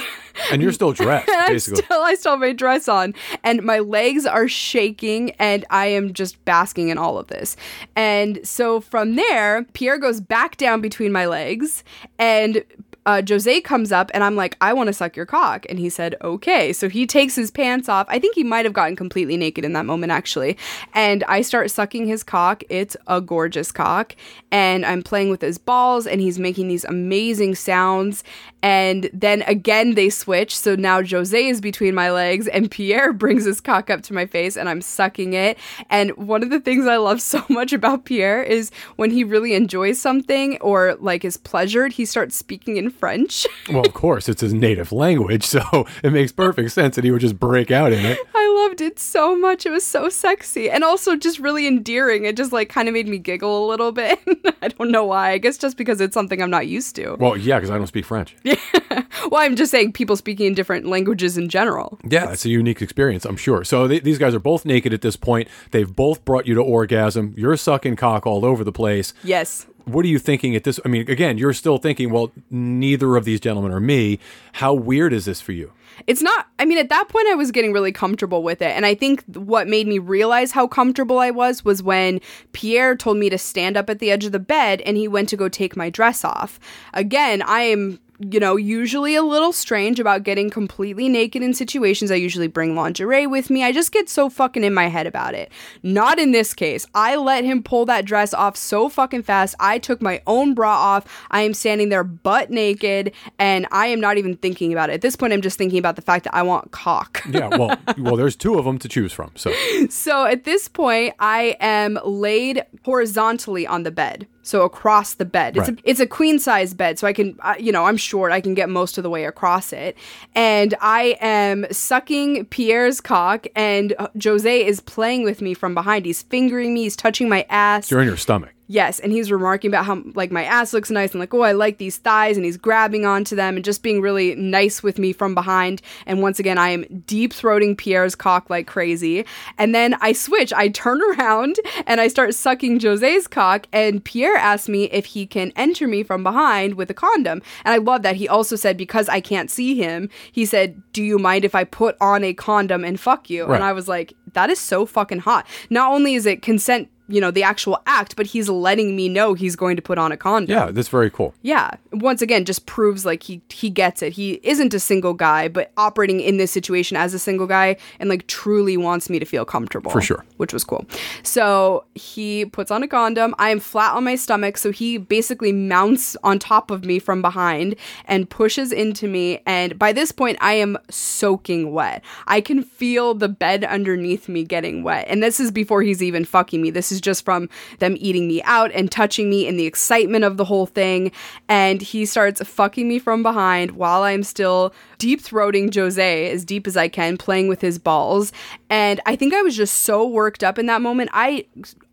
and 0.51 0.62
you're 0.62 0.72
still 0.72 0.93
dressed, 0.93 1.30
basically. 1.47 1.82
still 1.82 2.03
I 2.03 2.14
still 2.14 2.32
have 2.32 2.40
my 2.40 2.53
dress 2.53 2.88
on 2.88 3.14
and 3.43 3.62
my 3.62 3.78
legs 3.78 4.26
are 4.26 4.49
shaking 4.49 5.32
and 5.32 5.64
I 5.70 5.86
am 5.86 6.12
just 6.12 6.43
basking 6.45 6.88
in 6.88 6.99
all 6.99 7.18
of 7.18 7.28
this. 7.28 7.57
And 7.97 8.40
so 8.47 8.80
from 8.80 9.16
there, 9.16 9.64
Pierre 9.72 9.99
goes 9.99 10.20
back 10.20 10.57
down 10.57 10.80
between 10.80 11.12
my 11.12 11.26
legs 11.26 11.84
and 12.18 12.64
uh, 13.05 13.23
Jose 13.29 13.61
comes 13.63 13.91
up 13.93 14.11
and 14.15 14.23
I'm 14.23 14.37
like, 14.37 14.57
I 14.61 14.73
want 14.73 14.87
to 14.89 14.93
suck 14.93 15.17
your 15.17 15.27
cock. 15.27 15.67
And 15.69 15.79
he 15.79 15.89
said, 15.89 16.15
okay. 16.23 16.73
So 16.73 16.89
he 16.89 17.07
takes 17.07 17.35
his 17.35 17.51
pants 17.51 17.89
off. 17.89 18.07
I 18.09 18.19
think 18.19 18.35
he 18.35 18.45
might 18.45 18.65
have 18.65 18.73
gotten 18.73 18.97
completely 18.97 19.37
naked 19.37 19.65
in 19.65 19.73
that 19.73 19.87
moment, 19.87 20.13
actually. 20.13 20.57
And 20.95 21.25
I 21.25 21.43
start 21.43 21.71
sucking 21.71 22.07
his 22.07 22.23
cock. 22.23 22.63
It's 22.69 22.97
a 23.07 23.21
gorgeous 23.21 23.73
cock. 23.73 24.15
And 24.51 24.87
I'm 24.87 25.03
playing 25.03 25.31
with 25.31 25.41
his 25.41 25.59
balls 25.59 26.07
and 26.07 26.21
he's 26.21 26.39
making 26.39 26.69
these 26.69 26.85
amazing 26.85 27.55
sounds. 27.57 28.23
And 28.63 29.11
then 29.13 29.43
again, 29.43 29.95
they 29.95 30.09
switch. 30.09 30.57
So 30.57 30.77
now 30.77 31.03
Jose 31.03 31.47
is 31.47 31.61
between 31.61 31.95
my 31.95 32.11
legs 32.11 32.47
and 32.49 32.71
Pierre 32.71 33.13
brings 33.23 33.45
his 33.45 33.61
cock 33.61 33.91
up 33.91 34.03
to 34.03 34.15
my 34.15 34.27
face 34.27 34.57
and 34.57 34.69
I'm 34.69 34.81
sucking 34.81 35.35
it. 35.35 35.59
And 35.91 36.17
one 36.17 36.43
of 36.43 36.51
the 36.51 36.61
things 36.61 36.87
I 36.87 36.97
love 36.97 37.21
so 37.33 37.45
much 37.49 37.73
about 37.73 38.05
Pierre 38.05 38.43
is 38.43 38.71
when 38.97 39.11
he 39.11 39.25
really 39.25 39.55
enjoys 39.55 40.01
something 40.01 40.59
or 40.61 40.97
like 41.01 41.25
is 41.25 41.37
pleasured, 41.37 41.93
he 41.93 42.05
starts 42.05 42.37
speaking 42.37 42.77
in 42.77 42.91
French. 42.91 43.47
well, 43.71 43.85
of 43.85 43.95
course, 43.95 44.29
it's 44.29 44.41
his 44.41 44.55
native 44.55 44.93
language, 44.93 45.45
so 45.45 45.87
it 46.03 46.13
makes 46.13 46.33
perfect 46.33 46.71
sense 46.73 46.97
that 46.97 47.05
he 47.05 47.11
would 47.11 47.21
just 47.21 47.39
break 47.39 47.71
out 47.71 47.93
in 47.93 48.05
it. 48.05 48.19
I 48.35 48.67
loved 48.67 48.81
it 48.81 48.99
so 48.99 49.37
much. 49.37 49.67
It 49.67 49.71
was 49.71 49.85
so 49.85 50.09
sexy 50.09 50.71
and 50.71 50.85
also 50.85 51.17
just 51.17 51.39
really 51.39 51.67
endearing. 51.67 52.25
It 52.25 52.37
just 52.37 52.53
like 52.53 52.69
kind 52.69 52.89
of 52.89 52.95
made 52.95 53.09
me 53.09 53.19
giggle 53.19 53.67
a 53.67 53.69
little 53.69 53.93
bit. 53.93 54.21
I 54.63 54.69
don't 54.69 54.91
know 54.91 55.05
why. 55.05 55.33
I 55.33 55.39
guess 55.39 55.59
just 55.59 55.77
because 55.77 56.01
it's 56.01 56.15
something 56.15 56.41
I'm 56.41 56.51
not 56.51 56.69
used 56.69 56.95
to. 56.97 57.17
Well, 57.19 57.37
yeah, 57.37 57.57
because 57.57 57.71
I 57.71 57.79
don't 57.79 57.87
speak 57.87 58.05
French. 58.05 58.37
Yeah. 58.45 58.52
Well, 59.31 59.41
I'm 59.41 59.57
just 59.57 59.71
saying 59.71 59.93
people 59.93 60.17
speaking 60.17 60.47
in 60.47 60.55
different 60.55 60.87
languages 60.87 61.39
in 61.39 61.49
general. 61.49 61.99
Yeah, 62.07 62.33
it's 62.33 62.45
a 62.45 62.51
unique 62.51 62.83
experience, 62.83 63.25
I'm 63.25 63.39
sure. 63.39 63.65
So 63.65 63.89
th- 63.89 64.03
these 64.03 64.19
guys 64.19 64.35
are 64.35 64.41
both 64.41 64.67
naked 64.67 64.93
at 64.93 65.01
this 65.01 65.17
point. 65.17 65.49
They've 65.71 65.91
both 65.91 66.25
brought 66.27 66.47
you 66.47 66.55
to 66.55 66.61
orgasm. 66.61 67.33
You're 67.37 67.57
sucking 67.57 67.97
cock 67.97 68.27
all 68.27 68.45
over 68.45 68.63
the 68.65 68.73
place. 68.73 69.15
Yes. 69.25 69.67
What 69.85 70.05
are 70.05 70.09
you 70.09 70.19
thinking 70.19 70.55
at 70.55 70.65
this? 70.65 70.79
I 70.85 70.89
mean, 70.89 71.11
again, 71.11 71.39
you're 71.39 71.55
still 71.55 71.79
thinking, 71.79 72.11
well, 72.11 72.31
neither 72.51 73.17
of 73.17 73.25
these 73.25 73.41
gentlemen 73.41 73.73
are 73.73 73.81
me. 73.81 74.19
How 74.53 74.75
weird 74.75 75.13
is 75.13 75.25
this 75.25 75.41
for 75.41 75.53
you? 75.53 75.73
It's 76.07 76.23
not, 76.23 76.49
I 76.59 76.65
mean, 76.65 76.79
at 76.79 76.89
that 76.89 77.09
point, 77.09 77.29
I 77.29 77.35
was 77.35 77.51
getting 77.51 77.73
really 77.73 77.93
comfortable 77.93 78.43
with 78.43 78.63
it. 78.63 78.77
And 78.77 78.87
I 78.87 78.95
think 78.95 79.25
what 79.35 79.69
made 79.69 79.87
me 79.87 79.99
realize 79.99 80.53
how 80.53 80.67
comfortable 80.67 81.19
I 81.19 81.31
was 81.31 81.65
was 81.65 81.83
when 81.83 82.21
Pierre 82.53 82.97
told 82.97 83.17
me 83.17 83.29
to 83.31 83.39
stand 83.39 83.77
up 83.77 83.91
at 83.91 83.99
the 83.99 84.11
edge 84.11 84.25
of 84.25 84.33
the 84.33 84.39
bed 84.39 84.81
and 84.83 84.97
he 84.97 85.09
went 85.09 85.29
to 85.31 85.37
go 85.37 85.49
take 85.49 85.77
my 85.77 85.91
dress 85.91 86.25
off. 86.25 86.59
Again, 86.95 87.43
I 87.43 87.63
am 87.63 87.99
you 88.19 88.39
know, 88.39 88.57
usually 88.57 89.15
a 89.15 89.23
little 89.23 89.53
strange 89.53 89.99
about 89.99 90.23
getting 90.23 90.51
completely 90.51 91.09
naked 91.09 91.43
in 91.43 91.55
situations. 91.55 92.11
I 92.11 92.17
usually 92.17 92.47
bring 92.47 92.77
lingerie 92.77 93.27
with 93.27 93.51
me. 93.51 93.65
I 93.65 93.73
just 93.73 93.93
get 93.93 94.09
so 94.09 94.29
fucking 94.29 94.65
in 94.65 94.75
my 94.75 94.89
head 94.89 95.07
about 95.07 95.35
it. 95.35 95.51
Not 95.83 96.19
in 96.19 96.33
this 96.33 96.55
case. 96.55 96.87
I 96.95 97.17
let 97.17 97.45
him 97.45 97.63
pull 97.63 97.87
that 97.87 98.05
dress 98.05 98.33
off 98.35 98.57
so 98.57 98.89
fucking 98.89 99.23
fast. 99.23 99.55
I 99.59 99.79
took 99.79 100.01
my 100.03 100.23
own 100.27 100.55
bra 100.55 100.73
off. 100.73 101.27
I 101.31 101.43
am 101.43 101.55
standing 101.55 101.89
there 101.89 102.05
butt 102.05 102.51
naked 102.51 103.13
and 103.39 103.67
I 103.73 103.87
am 103.87 104.01
not 104.01 104.19
even 104.19 104.37
thinking 104.37 104.73
about 104.73 104.91
it. 104.91 104.95
At 104.95 105.01
this 105.01 105.17
point, 105.17 105.33
I'm 105.33 105.43
just 105.43 105.59
thinking 105.59 105.79
about 105.79 105.97
the 105.97 106.03
fact 106.03 106.25
that 106.25 106.35
I 106.35 106.43
want 106.43 106.71
cock. 106.71 107.23
Yeah, 107.29 107.49
well, 107.57 107.77
well, 107.99 108.17
there's 108.17 108.37
two 108.37 108.59
of 108.59 108.65
them 108.65 108.79
to 108.79 108.89
choose 108.89 109.13
from. 109.13 109.33
So 109.35 109.53
So 109.89 110.27
at 110.27 110.45
this 110.45 110.69
point, 110.69 111.15
I 111.19 111.57
am 111.61 111.99
laid 112.05 112.65
horizontally 112.85 113.67
on 113.67 113.83
the 113.83 113.91
bed. 113.91 114.27
So 114.43 114.62
across 114.62 115.14
the 115.14 115.24
bed. 115.24 115.57
It's, 115.57 115.68
Right. 115.68 115.78
a, 115.78 115.82
it's 115.90 116.01
a 116.01 116.07
queen 116.07 116.38
size 116.38 116.74
bed. 116.74 116.99
So 116.99 117.07
I 117.07 117.12
can, 117.12 117.38
uh, 117.40 117.55
you 117.59 117.70
know, 117.72 117.86
I'm 117.86 117.97
short. 117.97 118.32
I 118.32 118.40
can 118.40 118.55
get 118.55 118.68
most 118.68 118.99
of 118.99 119.05
the 119.05 119.11
way 119.11 119.24
across 119.24 119.72
it. 119.72 119.97
And 120.34 120.74
I 120.80 121.16
am 121.20 121.66
sucking 121.70 122.47
Pierre's 122.47 123.01
cock, 123.01 123.47
and 123.55 123.95
Jose 124.22 124.66
is 124.66 124.80
playing 124.80 125.24
with 125.24 125.40
me 125.40 125.55
from 125.55 125.74
behind. 125.74 126.07
He's 126.07 126.22
fingering 126.22 126.74
me, 126.74 126.82
he's 126.82 126.97
touching 126.97 127.28
my 127.28 127.47
ass. 127.49 127.90
you're 127.90 128.01
in 128.01 128.09
your 128.09 128.16
stomach. 128.16 128.53
Yes, 128.73 129.01
and 129.01 129.12
he's 129.12 129.31
remarking 129.31 129.68
about 129.68 129.85
how 129.85 130.03
like 130.14 130.33
my 130.33 130.45
ass 130.45 130.73
looks 130.73 130.91
nice 130.91 131.11
and 131.11 131.20
like, 131.20 131.35
oh, 131.35 131.43
I 131.43 131.53
like 131.53 131.77
these 131.77 131.99
thighs, 131.99 132.39
and 132.39 132.47
he's 132.47 132.57
grabbing 132.57 133.05
onto 133.05 133.37
them 133.37 133.57
and 133.57 133.62
just 133.62 133.83
being 133.83 134.01
really 134.01 134.35
nice 134.35 134.83
with 134.83 134.99
me 134.99 135.12
from 135.12 135.35
behind. 135.35 135.83
And 136.07 136.23
once 136.23 136.39
again, 136.39 136.57
I 136.57 136.70
am 136.70 137.03
deep 137.07 137.35
throating 137.35 137.77
Pierre's 137.77 138.14
cock 138.14 138.49
like 138.49 138.66
crazy. 138.66 139.27
And 139.59 139.75
then 139.75 139.93
I 140.01 140.14
switch, 140.14 140.55
I 140.55 140.68
turn 140.68 141.03
around 141.11 141.57
and 141.87 142.01
I 142.01 142.09
start 142.09 142.35
sucking 142.35 142.81
Jose's 142.81 143.27
cock, 143.27 143.66
and 143.75 144.03
Pierre 144.03 144.37
asks 144.37 144.70
me 144.70 144.85
if 144.85 145.05
he 145.05 145.27
can 145.27 145.53
enter 145.55 145.87
me 145.87 146.03
from 146.03 146.23
behind 146.23 146.77
with 146.77 146.89
a 146.89 146.95
condom. 146.95 147.43
And 147.66 147.75
I 147.75 147.77
love 147.77 148.01
that 148.05 148.16
he 148.16 148.27
also 148.27 148.57
said 148.57 148.79
because 148.79 149.07
I 149.11 149.20
can't 149.20 149.51
see 149.51 149.75
him, 149.75 150.09
he 150.33 150.47
said, 150.47 150.83
"Do 150.95 151.03
you 151.03 151.18
mind 151.18 151.45
if 151.45 151.55
I 151.55 151.64
put 151.64 151.95
on 152.01 152.25
a 152.25 152.33
condom 152.33 152.87
and 152.87 152.99
fuck 152.99 153.29
you?" 153.29 153.45
Right. 153.45 153.57
And 153.57 153.64
I 153.64 153.75
was 153.75 153.87
like, 153.87 154.14
that 154.33 154.51
is 154.51 154.59
so 154.59 154.87
fucking 154.87 155.20
hot. 155.20 155.47
Not 155.70 155.93
only 155.93 156.14
is 156.14 156.27
it 156.27 156.43
consent 156.43 156.89
you 157.09 157.21
know 157.21 157.31
the 157.31 157.43
actual 157.43 157.81
act 157.87 158.17
but 158.17 158.27
he's 158.27 158.49
letting 158.49 158.95
me 158.97 159.09
know 159.09 159.35
he's 159.35 159.57
going 159.57 159.77
to 159.77 159.83
put 159.83 159.99
on 159.99 160.13
a 160.13 160.17
condom. 160.17 160.55
Yeah, 160.57 160.71
that's 160.71 160.89
very 160.89 161.11
cool. 161.11 161.35
yeah. 161.43 161.71
Once 161.93 162.23
again 162.23 162.45
just 162.45 162.67
proves 162.67 163.05
like 163.05 163.23
he 163.23 163.43
he 163.49 163.71
gets 163.71 164.03
it. 164.03 164.13
He 164.13 164.41
isn't 164.43 164.73
a 164.75 164.81
single 164.81 165.15
guy 165.15 165.49
but 165.49 165.73
operating 165.77 166.21
in 166.21 166.37
this 166.37 166.51
situation 166.51 166.97
as 166.97 167.13
a 167.15 167.19
single 167.19 167.47
guy 167.47 167.77
and 167.99 168.09
like 168.09 168.27
truly 168.27 168.77
wants 168.77 169.11
me 169.11 169.19
to 169.19 169.25
feel 169.27 169.45
comfortable. 169.45 169.91
For 169.91 170.01
sure. 170.01 170.25
which 170.37 170.53
was 170.53 170.65
cool. 170.65 170.87
So 171.23 171.85
he 171.95 172.45
puts 172.47 172.71
on 172.71 172.83
a 172.83 172.89
condom. 172.89 173.35
I 173.39 173.51
am 173.51 173.61
flat 173.61 173.95
on 173.95 174.05
my 174.05 174.15
stomach 174.15 174.57
so 174.57 174.71
he 174.71 174.99
basically 174.99 175.53
mounts 175.53 176.17
on 176.23 176.39
top 176.39 176.71
of 176.71 176.85
me 176.85 176.99
from 176.99 177.21
behind 177.23 177.77
and 178.07 178.29
pushes 178.31 178.73
into 178.73 179.09
me 179.09 179.41
and 179.47 179.79
by 179.79 179.93
this 179.93 180.13
point 180.13 180.39
i 180.41 180.53
am 180.53 180.79
soaking 180.91 181.73
wet. 181.73 182.03
I 182.27 182.41
can 182.41 182.63
feel 182.63 183.15
the 183.15 183.29
bed 183.29 183.65
underneath 183.65 184.29
me 184.29 184.45
getting 184.45 184.83
wet 184.83 185.07
and 185.09 185.23
this 185.23 185.41
is 185.41 185.51
before 185.51 185.83
he's 185.83 186.03
even 186.03 186.25
fucking 186.25 186.63
me. 186.63 186.71
This 186.71 186.91
is 186.93 187.01
just 187.01 187.24
from 187.24 187.49
them 187.78 187.97
eating 187.99 188.28
me 188.28 188.43
out 188.43 188.70
and 188.72 188.90
touching 188.90 189.28
me 189.28 189.49
and 189.49 189.59
the 189.59 189.66
excitement 189.66 190.24
of 190.24 190.36
the 190.36 190.45
whole 190.45 190.66
thing. 190.66 191.11
And 191.49 191.82
he 191.82 192.07
starts 192.07 192.43
fucking 192.43 192.88
me 192.88 192.99
from 192.99 193.22
behind 193.22 193.72
while 193.72 194.03
i'm 194.03 194.22
still 194.22 194.72
deep 194.99 195.20
throating 195.20 195.74
jose 195.74 196.30
as 196.30 196.45
deep 196.45 196.66
as 196.66 196.76
i 196.76 196.88
can 196.88 197.16
playing 197.16 197.49
with 197.49 197.61
his 197.61 197.78
balls. 197.78 198.32
And 198.70 199.01
i 199.07 199.16
think 199.16 199.34
i 199.34 199.43
was 199.43 199.57
just 199.57 199.80
so 199.80 200.07
worked 200.07 200.45
up 200.45 200.59
in 200.59 200.66
that 200.66 200.82
moment. 200.82 201.11
I 201.12 201.47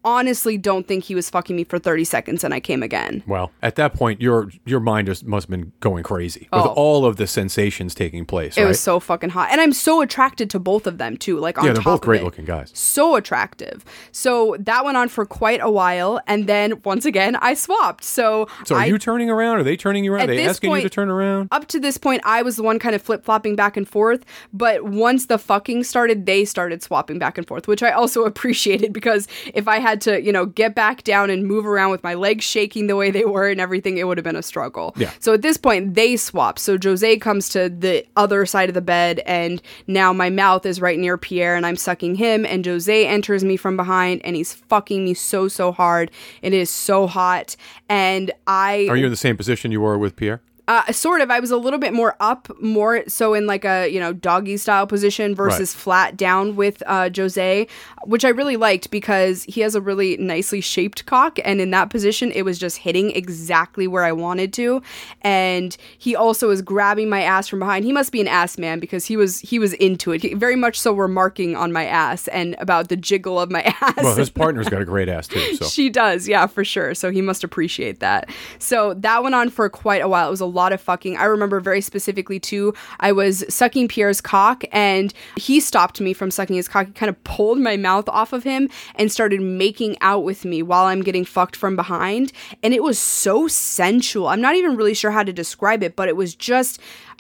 honestly 0.04 0.58
don't 0.58 0.88
think 0.88 1.04
he 1.04 1.14
was 1.16 1.30
fucking 1.30 1.56
me 1.56 1.64
for 1.64 1.78
30 1.78 2.04
seconds 2.06 2.44
and 2.44 2.54
i 2.54 2.60
came 2.60 2.82
again 2.84 3.22
Well, 3.28 3.52
at 3.62 3.76
that 3.76 3.94
point, 3.94 4.22
your 4.22 4.50
your 4.66 4.80
mind 4.80 5.08
just 5.08 5.26
must 5.26 5.46
have 5.48 5.52
been 5.52 5.72
going 5.82 6.04
crazy 6.04 6.48
with 6.54 6.62
Oh. 6.66 6.74
all 6.76 7.06
of 7.06 7.18
the 7.18 7.28
sensations 7.28 7.94
taking 7.96 8.26
place. 8.26 8.58
it 8.58 8.62
right? 8.62 8.68
was 8.68 8.80
so 8.80 9.00
fucking 9.00 9.30
hot 9.32 9.50
and 9.52 9.60
i'm 9.60 9.74
so 9.74 10.02
attracted 10.02 10.50
to 10.52 10.60
both 10.60 10.88
of 10.88 10.98
them 11.00 11.18
too 11.18 11.38
like 11.40 11.58
on 11.58 11.66
yeah, 11.66 11.74
they're 11.74 11.82
both 11.84 12.02
great 12.02 12.22
it. 12.22 12.24
looking 12.24 12.46
guys. 12.46 12.72
so 12.74 13.16
attractive. 13.16 13.84
So 14.12 14.56
that 14.60 14.86
went 14.86 14.98
on 14.98 15.08
for 15.10 15.26
quite 15.26 15.60
a 15.62 15.70
while, 15.70 16.20
and 16.28 16.48
then 16.48 16.82
once 16.86 17.06
again 17.06 17.36
I 17.38 17.54
swapped. 17.54 18.04
So, 18.04 18.48
So 18.66 18.76
are 18.76 18.82
I, 18.82 18.86
you 18.86 18.98
turning 18.98 19.30
around? 19.30 19.58
Are 19.58 19.64
they 19.64 19.76
turning 19.78 20.04
you 20.06 20.14
around? 20.14 20.30
Are 20.30 20.36
they 20.36 20.46
asking 20.46 20.72
you 20.72 20.82
to 20.82 20.90
turn 20.90 21.10
around? 21.10 21.50
up 21.52 21.68
to 21.68 21.80
this 21.80 21.98
point 21.98 22.22
I 22.26 22.42
was 22.42 22.56
the 22.56 22.64
one 22.64 22.80
kind 22.80 22.96
of 22.96 23.02
flip 23.02 23.24
flopping 23.26 23.56
back 23.56 23.76
and 23.78 23.88
forth, 23.88 24.24
but 24.54 24.84
once 24.86 25.26
the 25.26 25.38
fucking 25.38 25.84
started, 25.84 26.26
they 26.26 26.46
started 26.46 26.82
swapping 26.84 27.20
back 27.20 27.38
and 27.38 27.48
forth, 27.48 27.68
which 27.68 27.84
I 27.84 27.92
also 27.92 28.24
appreciated 28.32 28.94
because 28.94 29.28
if 29.54 29.68
I 29.68 29.80
had 29.80 29.89
to, 29.96 30.22
you 30.22 30.32
know, 30.32 30.46
get 30.46 30.76
back 30.76 31.04
down 31.04 31.30
and 31.30 31.46
move 31.46 31.66
around 31.66 31.92
with 31.92 32.04
my 32.04 32.14
legs 32.14 32.44
shaking 32.44 32.88
the 32.88 32.96
way 32.96 33.12
they 33.12 33.26
were 33.26 33.48
and 33.48 33.60
everything, 33.62 33.98
it 33.98 34.06
would 34.06 34.18
have 34.18 34.24
been 34.24 34.36
a 34.36 34.44
struggle. 34.44 34.94
Yeah. 34.98 35.12
So 35.20 35.34
at 35.34 35.42
this 35.42 35.58
point, 35.58 35.96
they 35.96 36.18
swap. 36.18 36.60
So 36.60 36.78
Jose 36.82 37.18
comes 37.18 37.50
to 37.50 37.70
the 37.70 38.06
other 38.16 38.46
side 38.46 38.70
of 38.70 38.76
the 38.76 38.82
bed, 38.82 39.20
and 39.26 39.62
now 39.88 40.14
my 40.14 40.30
mouth 40.30 40.66
is 40.66 40.82
right 40.82 41.00
near 41.00 41.18
Pierre, 41.18 41.56
and 41.56 41.66
I'm 41.66 41.76
sucking 41.76 42.16
him, 42.16 42.46
and 42.46 42.66
Jose 42.66 43.08
enters 43.08 43.44
me 43.44 43.58
from 43.58 43.78
behind, 43.78 44.22
and 44.24 44.36
he's 44.36 44.54
fucking 44.54 45.04
me 45.04 45.14
so, 45.14 45.48
so 45.48 45.72
hard. 45.72 46.12
It 46.42 46.54
is 46.54 46.70
so 46.70 47.08
hot. 47.08 47.56
And 47.88 48.32
I. 48.48 48.88
Are 48.90 48.98
you 48.98 49.06
in 49.06 49.12
the 49.12 49.18
same 49.18 49.38
position 49.38 49.72
you 49.72 49.82
were 49.82 49.98
with 49.98 50.16
Pierre? 50.16 50.42
Uh, 50.70 50.92
sort 50.92 51.20
of. 51.20 51.32
I 51.32 51.40
was 51.40 51.50
a 51.50 51.58
little 51.58 51.80
bit 51.80 51.94
more 51.94 52.16
up, 52.20 52.48
more 52.62 53.04
so 53.08 53.34
in 53.34 53.48
like 53.48 53.66
a 53.66 53.88
you 53.90 54.00
know 54.00 54.14
doggy 54.14 54.56
style 54.58 54.86
position 54.86 55.34
versus 55.34 55.74
Right. 55.74 55.82
flat 55.82 56.16
down 56.18 56.56
with 56.56 56.84
uh, 56.86 57.10
Jose, 57.16 57.66
which 58.06 58.24
I 58.24 58.30
really 58.30 58.56
liked 58.56 58.92
because 58.92 59.46
he 59.46 59.62
has 59.62 59.74
a 59.74 59.82
really 59.82 60.16
nicely 60.18 60.62
shaped 60.62 61.08
cock, 61.08 61.40
and 61.44 61.60
in 61.60 61.72
that 61.72 61.90
position, 61.90 62.32
it 62.32 62.44
was 62.44 62.60
just 62.60 62.78
hitting 62.78 63.10
exactly 63.12 63.88
where 63.88 64.04
I 64.04 64.12
wanted 64.12 64.54
to, 64.54 64.84
and 65.22 65.76
he 65.98 66.16
also 66.16 66.50
was 66.50 66.62
grabbing 66.62 67.10
my 67.10 67.24
ass 67.24 67.48
from 67.48 67.58
behind. 67.60 67.84
He 67.84 67.92
must 67.92 68.12
be 68.12 68.22
an 68.22 68.28
ass 68.28 68.60
man 68.60 68.80
because 68.80 69.06
he 69.06 69.18
was 69.18 69.40
he 69.40 69.58
was 69.58 69.74
into 69.74 70.12
it, 70.12 70.22
he, 70.22 70.36
very 70.36 70.56
much 70.56 70.80
so 70.80 70.94
remarking 70.94 71.56
on 71.56 71.72
my 71.72 71.86
ass 71.86 72.28
and 72.28 72.56
about 72.60 72.90
the 72.90 72.96
jiggle 72.96 73.40
of 73.40 73.50
my 73.50 73.62
ass. 73.82 73.96
Well, 73.98 74.16
his 74.16 74.30
partner's 74.30 74.70
got 74.70 74.84
a 74.84 74.86
great 74.86 75.10
ass 75.10 75.28
too. 75.28 75.56
So 75.56 75.66
She 75.70 75.90
does, 75.90 76.28
yeah, 76.28 76.46
for 76.46 76.64
sure. 76.64 76.94
So 76.94 77.10
he 77.10 77.24
must 77.24 77.44
appreciate 77.44 78.00
that. 78.02 78.30
So 78.60 78.94
that 78.96 79.24
went 79.24 79.34
on 79.34 79.50
for 79.50 79.68
quite 79.70 80.04
a 80.04 80.08
while. 80.08 80.28
It 80.28 80.32
was 80.32 80.42
a 80.42 80.46
lot 80.60 80.74
of 80.74 80.82
fucking. 80.82 81.18
I 81.18 81.26
remember 81.26 81.60
very 81.60 81.82
specifically 81.82 82.40
too. 82.40 82.74
I 83.00 83.12
was 83.12 83.44
sucking 83.50 83.88
Pierre's 83.88 84.22
cock, 84.22 84.64
and 84.72 85.14
he 85.38 85.60
stopped 85.60 86.02
me 86.02 86.14
from 86.14 86.32
sucking 86.32 86.56
his 86.56 86.68
cock. 86.68 86.88
He 86.88 86.94
kind 86.94 87.10
of 87.10 87.24
pulled 87.24 87.60
my 87.60 87.78
mouth 87.78 88.08
off 88.10 88.34
of 88.34 88.44
him 88.44 88.70
and 88.96 89.12
started 89.12 89.42
making 89.42 89.98
out 90.02 90.24
with 90.24 90.46
me 90.46 90.62
while 90.62 90.86
I'm 90.86 91.02
getting 91.02 91.26
fucked 91.26 91.56
from 91.56 91.76
behind. 91.76 92.32
And 92.62 92.74
it 92.74 92.84
was 92.84 93.00
so 93.00 93.48
sensual. 93.48 94.28
I'm 94.28 94.42
not 94.42 94.56
even 94.56 94.76
really 94.76 94.94
sure 94.94 95.12
how 95.12 95.24
to 95.24 95.34
describe 95.34 95.82
it, 95.84 95.96
but 95.96 96.08
it 96.10 96.16
was 96.16 96.36
just. 96.36 96.80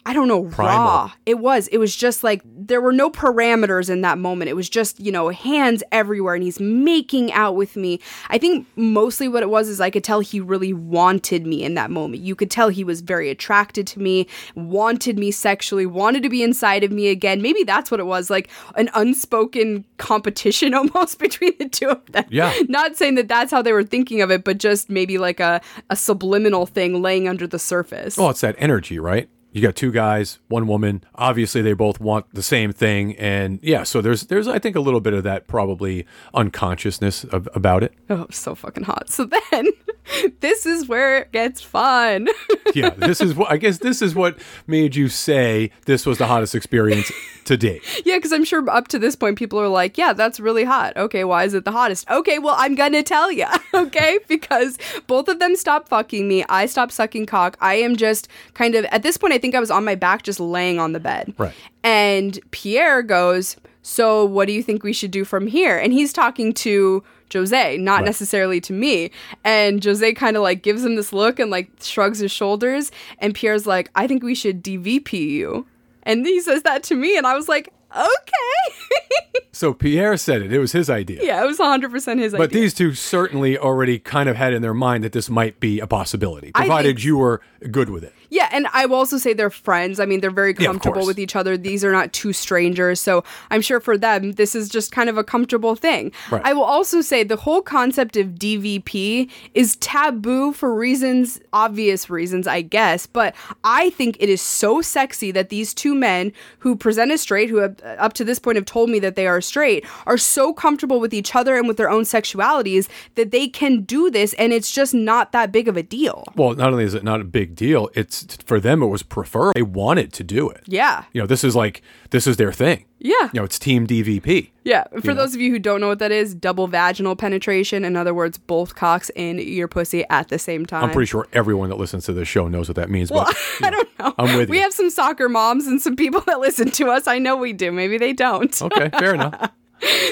I 0.09 0.13
don't 0.13 0.27
know, 0.27 0.45
Primal. 0.45 0.75
raw. 0.75 1.11
It 1.27 1.37
was. 1.37 1.67
It 1.67 1.77
was 1.77 1.95
just 1.95 2.23
like 2.23 2.41
there 2.43 2.81
were 2.81 2.91
no 2.91 3.11
parameters 3.11 3.91
in 3.91 4.01
that 4.01 4.17
moment. 4.17 4.49
It 4.49 4.55
was 4.55 4.67
just, 4.67 4.99
you 4.99 5.11
know, 5.11 5.29
hands 5.29 5.83
everywhere 5.91 6.33
and 6.33 6.43
he's 6.43 6.59
making 6.59 7.31
out 7.31 7.55
with 7.55 7.75
me. 7.75 7.99
I 8.31 8.39
think 8.39 8.65
mostly 8.75 9.27
what 9.27 9.43
it 9.43 9.51
was 9.51 9.69
is 9.69 9.79
I 9.79 9.91
could 9.91 10.03
tell 10.03 10.19
he 10.21 10.39
really 10.39 10.73
wanted 10.73 11.45
me 11.45 11.63
in 11.63 11.75
that 11.75 11.91
moment. 11.91 12.23
You 12.23 12.33
could 12.33 12.49
tell 12.49 12.69
he 12.69 12.83
was 12.83 13.01
very 13.01 13.29
attracted 13.29 13.85
to 13.85 13.99
me, 13.99 14.25
wanted 14.55 15.19
me 15.19 15.29
sexually, 15.29 15.85
wanted 15.85 16.23
to 16.23 16.29
be 16.29 16.41
inside 16.41 16.83
of 16.83 16.91
me 16.91 17.09
again. 17.09 17.43
Maybe 17.43 17.63
that's 17.63 17.91
what 17.91 17.99
it 17.99 18.07
was 18.07 18.31
like 18.31 18.49
an 18.77 18.89
unspoken 18.95 19.85
competition 19.97 20.73
almost 20.73 21.19
between 21.19 21.53
the 21.59 21.69
two 21.69 21.89
of 21.89 22.03
them. 22.13 22.25
Yeah. 22.29 22.51
Not 22.67 22.97
saying 22.97 23.13
that 23.13 23.27
that's 23.27 23.51
how 23.51 23.61
they 23.61 23.73
were 23.73 23.83
thinking 23.83 24.23
of 24.23 24.31
it, 24.31 24.43
but 24.43 24.57
just 24.57 24.89
maybe 24.89 25.19
like 25.19 25.39
a, 25.39 25.61
a 25.91 25.95
subliminal 25.95 26.65
thing 26.65 26.99
laying 26.99 27.27
under 27.27 27.45
the 27.45 27.59
surface. 27.59 28.17
Well, 28.17 28.31
it's 28.31 28.41
that 28.41 28.55
energy, 28.57 28.97
right? 28.97 29.29
You 29.51 29.61
got 29.61 29.75
two 29.75 29.91
guys, 29.91 30.39
one 30.47 30.67
woman. 30.67 31.03
Obviously, 31.15 31.61
they 31.61 31.73
both 31.73 31.99
want 31.99 32.25
the 32.33 32.43
same 32.43 32.71
thing, 32.71 33.15
and 33.17 33.59
yeah. 33.63 33.83
So 33.83 33.99
there's 34.01 34.23
there's 34.23 34.47
I 34.47 34.59
think 34.59 34.75
a 34.75 34.79
little 34.79 35.01
bit 35.01 35.13
of 35.13 35.23
that 35.23 35.47
probably 35.47 36.05
unconsciousness 36.33 37.23
of, 37.23 37.49
about 37.55 37.83
it. 37.83 37.93
Oh, 38.09 38.27
so 38.29 38.53
fucking 38.53 38.83
hot. 38.83 39.09
So 39.09 39.25
then, 39.25 39.69
this 40.39 40.65
is 40.65 40.87
where 40.87 41.19
it 41.19 41.31
gets 41.31 41.61
fun. 41.61 42.27
Yeah, 42.75 42.91
this 42.91 43.19
is 43.19 43.33
what 43.33 43.49
I 43.49 43.57
guess 43.57 43.79
this 43.79 43.99
is 43.99 44.13
what 44.13 44.37
made 44.67 44.95
you 44.95 45.09
say 45.09 45.71
this 45.85 46.05
was 46.05 46.19
the 46.19 46.27
hottest 46.27 46.53
experience 46.53 47.11
to 47.45 47.57
date. 47.57 47.81
yeah, 48.05 48.17
because 48.17 48.31
I'm 48.31 48.43
sure 48.45 48.67
up 48.69 48.87
to 48.89 48.99
this 48.99 49.15
point, 49.15 49.37
people 49.37 49.59
are 49.59 49.67
like, 49.67 49.97
yeah, 49.97 50.13
that's 50.13 50.39
really 50.39 50.63
hot. 50.63 50.95
Okay, 50.95 51.23
why 51.23 51.45
is 51.45 51.55
it 51.55 51.65
the 51.65 51.71
hottest? 51.71 52.09
Okay, 52.09 52.37
well, 52.37 52.55
I'm 52.57 52.75
gonna 52.75 53.01
tell 53.01 53.31
you, 53.31 53.47
okay? 53.73 54.19
Because 54.27 54.77
both 55.07 55.27
of 55.27 55.39
them 55.39 55.55
stop 55.55 55.89
fucking 55.89 56.27
me. 56.27 56.45
I 56.47 56.67
stop 56.67 56.91
sucking 56.91 57.25
cock. 57.25 57.57
I 57.59 57.75
am 57.75 57.95
just 57.95 58.27
kind 58.53 58.75
of, 58.75 58.85
at 58.85 59.01
this 59.01 59.17
point, 59.17 59.33
I 59.33 59.38
think 59.39 59.55
I 59.55 59.59
was 59.59 59.71
on 59.71 59.83
my 59.85 59.95
back 59.95 60.23
just 60.23 60.39
laying 60.39 60.79
on 60.79 60.91
the 60.93 60.99
bed. 60.99 61.33
Right. 61.37 61.53
And 61.83 62.39
Pierre 62.51 63.01
goes, 63.01 63.55
So 63.81 64.25
what 64.25 64.45
do 64.47 64.53
you 64.53 64.61
think 64.61 64.83
we 64.83 64.93
should 64.93 65.11
do 65.11 65.25
from 65.25 65.47
here? 65.47 65.77
And 65.77 65.91
he's 65.93 66.13
talking 66.13 66.53
to 66.53 67.03
Jose, 67.33 67.77
not 67.77 67.97
Right. 67.97 68.05
necessarily 68.05 68.59
to 68.61 68.73
me. 68.73 69.11
And 69.43 69.83
Jose 69.83 70.13
kind 70.13 70.35
of 70.37 70.43
like 70.43 70.61
gives 70.63 70.83
him 70.85 70.95
this 70.95 71.13
look 71.13 71.39
and 71.39 71.49
like 71.51 71.69
shrugs 71.81 72.19
his 72.19 72.31
shoulders. 72.31 72.91
And 73.19 73.33
Pierre's 73.33 73.65
like, 73.67 73.89
I 73.95 74.05
think 74.07 74.23
we 74.23 74.35
should 74.35 74.63
DVP 74.63 75.13
you. 75.13 75.65
And 76.03 76.25
he 76.25 76.39
says 76.41 76.63
that 76.63 76.83
to 76.83 76.95
me. 76.95 77.17
And 77.17 77.25
I 77.27 77.35
was 77.35 77.47
like, 77.47 77.71
Okay. 77.95 78.75
So 79.51 79.73
Pierre 79.73 80.15
said 80.15 80.41
it. 80.41 80.53
It 80.53 80.59
was 80.59 80.71
his 80.71 80.89
idea. 80.89 81.19
yeah, 81.21 81.43
it 81.43 81.45
was 81.45 81.57
100% 81.57 81.91
his 81.91 82.05
But 82.05 82.15
idea. 82.15 82.37
But 82.37 82.51
these 82.51 82.73
two 82.73 82.93
certainly 82.93 83.57
already 83.57 83.99
kind 83.99 84.29
of 84.29 84.37
had 84.37 84.53
in 84.53 84.61
their 84.61 84.73
mind 84.73 85.03
that 85.03 85.11
this 85.11 85.29
might 85.29 85.59
be 85.59 85.81
a 85.81 85.87
possibility, 85.87 86.51
provided 86.53 87.03
you 87.03 87.17
were 87.17 87.41
good 87.69 87.89
with 87.89 88.05
it. 88.05 88.13
Yeah, 88.29 88.49
and 88.51 88.67
I 88.73 88.85
will 88.85 88.97
also 88.97 89.17
say 89.17 89.33
they're 89.33 89.49
friends. 89.49 89.99
I 89.99 90.05
mean, 90.05 90.21
they're 90.21 90.31
very 90.31 90.53
comfortable 90.53 90.95
course. 90.95 91.07
with 91.07 91.19
each 91.19 91.35
other. 91.35 91.57
These 91.57 91.83
are 91.83 91.91
not 91.91 92.13
two 92.13 92.33
strangers. 92.33 92.99
So 92.99 93.23
I'm 93.49 93.61
sure 93.61 93.79
for 93.79 93.97
them, 93.97 94.33
this 94.33 94.55
is 94.55 94.69
just 94.69 94.91
kind 94.91 95.09
of 95.09 95.17
a 95.17 95.23
comfortable 95.23 95.75
thing. 95.75 96.11
Right. 96.31 96.41
I 96.45 96.53
will 96.53 96.63
also 96.63 97.01
say 97.01 97.23
the 97.23 97.35
whole 97.35 97.61
concept 97.61 98.17
of 98.17 98.27
DVP 98.29 99.29
is 99.53 99.75
taboo 99.77 100.53
for 100.53 100.73
reasons, 100.73 101.39
obvious 101.53 102.09
reasons, 102.09 102.47
I 102.47 102.61
guess. 102.61 103.05
But 103.05 103.35
I 103.63 103.89
think 103.91 104.17
it 104.19 104.29
is 104.29 104.41
so 104.41 104.81
sexy 104.81 105.31
that 105.31 105.49
these 105.49 105.73
two 105.73 105.95
men 105.95 106.31
who 106.59 106.75
present 106.75 107.11
as 107.11 107.21
straight, 107.21 107.49
who 107.49 107.57
have 107.57 107.77
uh, 107.83 107.95
up 107.99 108.13
to 108.13 108.23
this 108.23 108.39
point 108.39 108.55
have 108.57 108.65
told 108.65 108.89
me 108.89 108.99
that 108.99 109.15
they 109.15 109.27
are 109.27 109.41
straight, 109.41 109.85
are 110.05 110.17
so 110.17 110.53
comfortable 110.53 110.99
with 110.99 111.13
each 111.13 111.35
other 111.35 111.57
and 111.57 111.67
with 111.67 111.77
their 111.77 111.89
own 111.89 112.03
sexualities 112.03 112.87
that 113.15 113.31
they 113.31 113.47
can 113.47 113.81
do 113.81 114.11
this 114.11 114.33
and 114.33 114.53
it's 114.53 114.71
just 114.71 114.93
not 114.93 115.31
that 115.31 115.51
big 115.51 115.67
of 115.67 115.77
a 115.77 115.83
deal. 115.83 116.23
Well, 116.35 116.53
not 116.53 116.71
only 116.71 116.83
is 116.83 116.93
it 116.93 117.03
not 117.03 117.21
a 117.21 117.25
big 117.25 117.55
deal, 117.55 117.89
it's 117.95 118.18
for 118.45 118.59
them 118.59 118.81
it 118.83 118.87
was 118.87 119.03
preferred. 119.03 119.53
They 119.55 119.61
wanted 119.61 120.13
to 120.13 120.23
do 120.23 120.49
it. 120.49 120.63
Yeah. 120.65 121.03
You 121.13 121.21
know, 121.21 121.27
this 121.27 121.43
is 121.43 121.55
like 121.55 121.81
this 122.11 122.27
is 122.27 122.37
their 122.37 122.51
thing. 122.51 122.85
Yeah. 122.99 123.13
You 123.33 123.39
know, 123.39 123.43
it's 123.43 123.57
team 123.57 123.87
DVP. 123.87 124.49
Yeah, 124.65 124.83
for 125.01 125.13
those 125.13 125.33
of 125.33 125.41
you 125.41 125.51
who 125.51 125.57
don't 125.57 125.79
know 125.81 125.87
what 125.87 125.99
that 125.99 126.11
is, 126.11 126.35
double 126.35 126.67
vaginal 126.67 127.15
penetration. 127.15 127.83
In 127.85 127.95
other 127.95 128.13
words, 128.13 128.37
both 128.37 128.75
cocks 128.75 129.09
in 129.15 129.39
your 129.39 129.67
pussy 129.67 130.03
at 130.09 130.27
the 130.27 130.37
same 130.37 130.65
time. 130.65 130.83
I'm 130.83 130.91
pretty 130.91 131.07
sure 131.07 131.27
everyone 131.33 131.69
that 131.69 131.77
listens 131.77 132.05
to 132.05 132.13
this 132.13 132.27
show 132.27 132.47
knows 132.47 132.67
what 132.67 132.75
that 132.75 132.89
means. 132.89 133.09
Well, 133.09 133.25
but 133.59 133.67
I 133.67 133.69
don't 133.71 133.99
know. 133.99 134.13
I'm 134.17 134.37
with 134.37 134.49
we 134.49 134.57
you. 134.57 134.63
have 134.63 134.73
some 134.73 134.89
soccer 134.89 135.27
moms 135.29 135.65
and 135.65 135.81
some 135.81 135.95
people 135.95 136.21
that 136.27 136.39
listen 136.39 136.69
to 136.71 136.89
us. 136.89 137.07
I 137.07 137.17
know 137.19 137.35
we 137.37 137.53
do. 137.53 137.71
Maybe 137.71 137.97
they 137.97 138.13
don't. 138.13 138.61
okay, 138.61 138.89
fair 138.89 139.13
enough. 139.15 139.51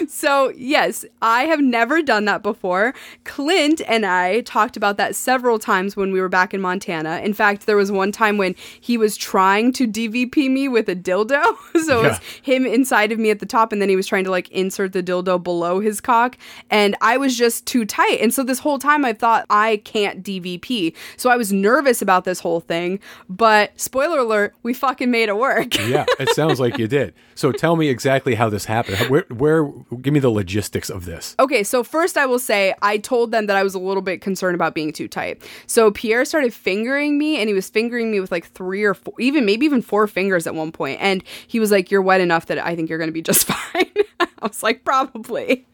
So, 0.07 0.51
yes, 0.55 1.05
I 1.21 1.43
have 1.43 1.59
never 1.59 2.01
done 2.01 2.25
that 2.25 2.41
before. 2.41 2.93
Clint 3.23 3.81
and 3.87 4.05
I 4.05 4.41
talked 4.41 4.77
about 4.77 4.97
that 4.97 5.15
several 5.15 5.59
times 5.59 5.95
when 5.95 6.11
we 6.11 6.21
were 6.21 6.29
back 6.29 6.53
in 6.53 6.61
Montana. 6.61 7.19
In 7.23 7.33
fact, 7.33 7.65
there 7.65 7.75
was 7.75 7.91
one 7.91 8.11
time 8.11 8.37
when 8.37 8.55
he 8.79 8.97
was 8.97 9.17
trying 9.17 9.73
to 9.73 9.87
DVP 9.87 10.49
me 10.49 10.67
with 10.67 10.89
a 10.89 10.95
dildo. 10.95 11.55
so 11.85 11.99
it 11.99 12.09
was 12.09 12.19
him 12.41 12.65
inside 12.65 13.11
of 13.11 13.19
me 13.19 13.29
at 13.29 13.39
the 13.39 13.45
top, 13.45 13.71
and 13.71 13.81
then 13.81 13.89
he 13.89 13.95
was 13.95 14.07
trying 14.07 14.23
to 14.23 14.31
like 14.31 14.49
insert 14.49 14.93
the 14.93 15.03
dildo 15.03 15.41
below 15.41 15.79
his 15.79 16.01
cock. 16.01 16.37
And 16.69 16.95
I 17.01 17.17
was 17.17 17.37
just 17.37 17.65
too 17.65 17.85
tight. 17.85 18.19
And 18.21 18.33
so 18.33 18.43
this 18.43 18.59
whole 18.59 18.79
time 18.79 19.05
I 19.05 19.13
thought 19.13 19.45
I 19.49 19.77
can't 19.83 20.23
DVP. 20.23 20.95
So 21.17 21.29
I 21.29 21.37
was 21.37 21.51
nervous 21.51 22.01
about 22.01 22.23
this 22.23 22.39
whole 22.39 22.59
thing. 22.59 22.99
But 23.29 23.79
spoiler 23.79 24.19
alert, 24.19 24.55
we 24.63 24.73
fucking 24.73 25.11
made 25.11 25.29
it 25.29 25.37
work. 25.37 25.75
Yeah, 25.77 26.05
it 26.19 26.29
sounds 26.29 26.59
like 26.59 26.77
you 26.77 26.87
did. 26.87 27.13
So 27.35 27.51
tell 27.51 27.75
me 27.75 27.87
exactly 27.87 28.35
how 28.35 28.49
this 28.49 28.65
happened. 28.65 28.97
Where, 29.09 29.25
where, 29.29 29.56
give 30.01 30.13
me 30.13 30.19
the 30.19 30.29
logistics 30.29 30.89
of 30.89 31.05
this. 31.05 31.35
Okay, 31.39 31.63
so 31.63 31.83
first 31.83 32.17
I 32.17 32.25
will 32.25 32.39
say 32.39 32.73
I 32.81 32.97
told 32.97 33.31
them 33.31 33.45
that 33.47 33.55
I 33.55 33.63
was 33.63 33.73
a 33.73 33.79
little 33.79 34.01
bit 34.01 34.21
concerned 34.21 34.55
about 34.55 34.73
being 34.73 34.91
too 34.91 35.07
tight. 35.07 35.41
So 35.67 35.91
Pierre 35.91 36.25
started 36.25 36.53
fingering 36.53 37.17
me 37.17 37.37
and 37.37 37.47
he 37.47 37.53
was 37.53 37.69
fingering 37.69 38.11
me 38.11 38.19
with 38.19 38.31
like 38.31 38.45
three 38.47 38.83
or 38.83 38.93
four, 38.93 39.13
even 39.19 39.45
maybe 39.45 39.65
even 39.65 39.81
four 39.81 40.07
fingers 40.07 40.47
at 40.47 40.55
one 40.55 40.71
point. 40.71 40.99
And 41.01 41.23
he 41.47 41.59
was 41.59 41.71
like, 41.71 41.91
You're 41.91 42.01
wet 42.01 42.21
enough 42.21 42.47
that 42.47 42.59
I 42.59 42.75
think 42.75 42.89
you're 42.89 42.99
going 42.99 43.09
to 43.09 43.13
be 43.13 43.21
just 43.21 43.45
fine. 43.47 43.91
I 44.19 44.27
was 44.41 44.63
like, 44.63 44.83
Probably. 44.83 45.65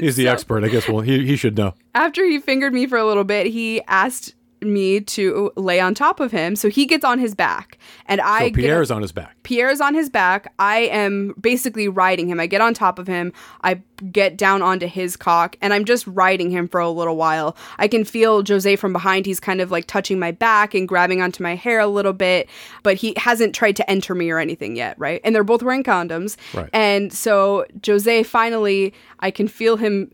He's 0.00 0.16
the 0.16 0.28
expert, 0.32 0.64
I 0.64 0.68
guess. 0.68 0.88
Well, 0.88 1.00
he, 1.00 1.26
he 1.26 1.36
should 1.36 1.56
know. 1.56 1.74
After 1.94 2.24
he 2.24 2.38
fingered 2.38 2.72
me 2.72 2.86
for 2.86 2.98
a 2.98 3.06
little 3.06 3.24
bit, 3.24 3.46
he 3.46 3.82
asked 3.86 4.34
me 4.62 5.00
to 5.00 5.50
lay 5.56 5.80
on 5.80 5.94
top 5.94 6.20
of 6.20 6.30
him. 6.32 6.54
So 6.56 6.68
he 6.68 6.86
gets 6.86 7.04
on 7.04 7.18
his 7.18 7.34
back 7.34 7.78
and 8.06 8.20
I 8.20 8.40
So 8.40 8.44
get- 8.50 8.54
Pierre's 8.56 8.90
on 8.90 9.02
his 9.02 9.12
back. 9.12 9.36
Pierre's 9.42 9.80
on 9.80 9.94
his 9.94 10.10
back. 10.10 10.52
I 10.58 10.80
am 10.80 11.34
basically 11.40 11.88
riding 11.88 12.28
him. 12.28 12.38
I 12.40 12.46
get 12.46 12.60
on 12.60 12.74
top 12.74 12.98
of 12.98 13.06
him. 13.06 13.32
I 13.62 13.80
get 14.12 14.36
down 14.36 14.62
onto 14.62 14.86
his 14.86 15.16
cock 15.16 15.56
and 15.60 15.74
I'm 15.74 15.84
just 15.84 16.06
riding 16.06 16.50
him 16.50 16.68
for 16.68 16.80
a 16.80 16.88
little 16.90 17.16
while. 17.16 17.56
I 17.78 17.88
can 17.88 18.04
feel 18.04 18.42
Jose 18.46 18.76
from 18.76 18.92
behind. 18.92 19.26
He's 19.26 19.40
kind 19.40 19.60
of 19.60 19.70
like 19.70 19.86
touching 19.86 20.18
my 20.18 20.30
back 20.30 20.74
and 20.74 20.86
grabbing 20.88 21.20
onto 21.20 21.42
my 21.42 21.54
hair 21.54 21.80
a 21.80 21.86
little 21.86 22.12
bit, 22.14 22.48
but 22.82 22.96
he 22.96 23.14
hasn't 23.16 23.54
tried 23.54 23.76
to 23.76 23.90
enter 23.90 24.14
me 24.14 24.30
or 24.30 24.38
anything 24.38 24.76
yet, 24.76 24.98
right? 24.98 25.20
And 25.24 25.34
they're 25.34 25.44
both 25.44 25.62
wearing 25.62 25.84
condoms. 25.84 26.36
Right. 26.54 26.70
And 26.72 27.12
so 27.12 27.66
Jose 27.86 28.22
finally, 28.22 28.94
I 29.20 29.30
can 29.30 29.48
feel 29.48 29.76
him 29.76 30.10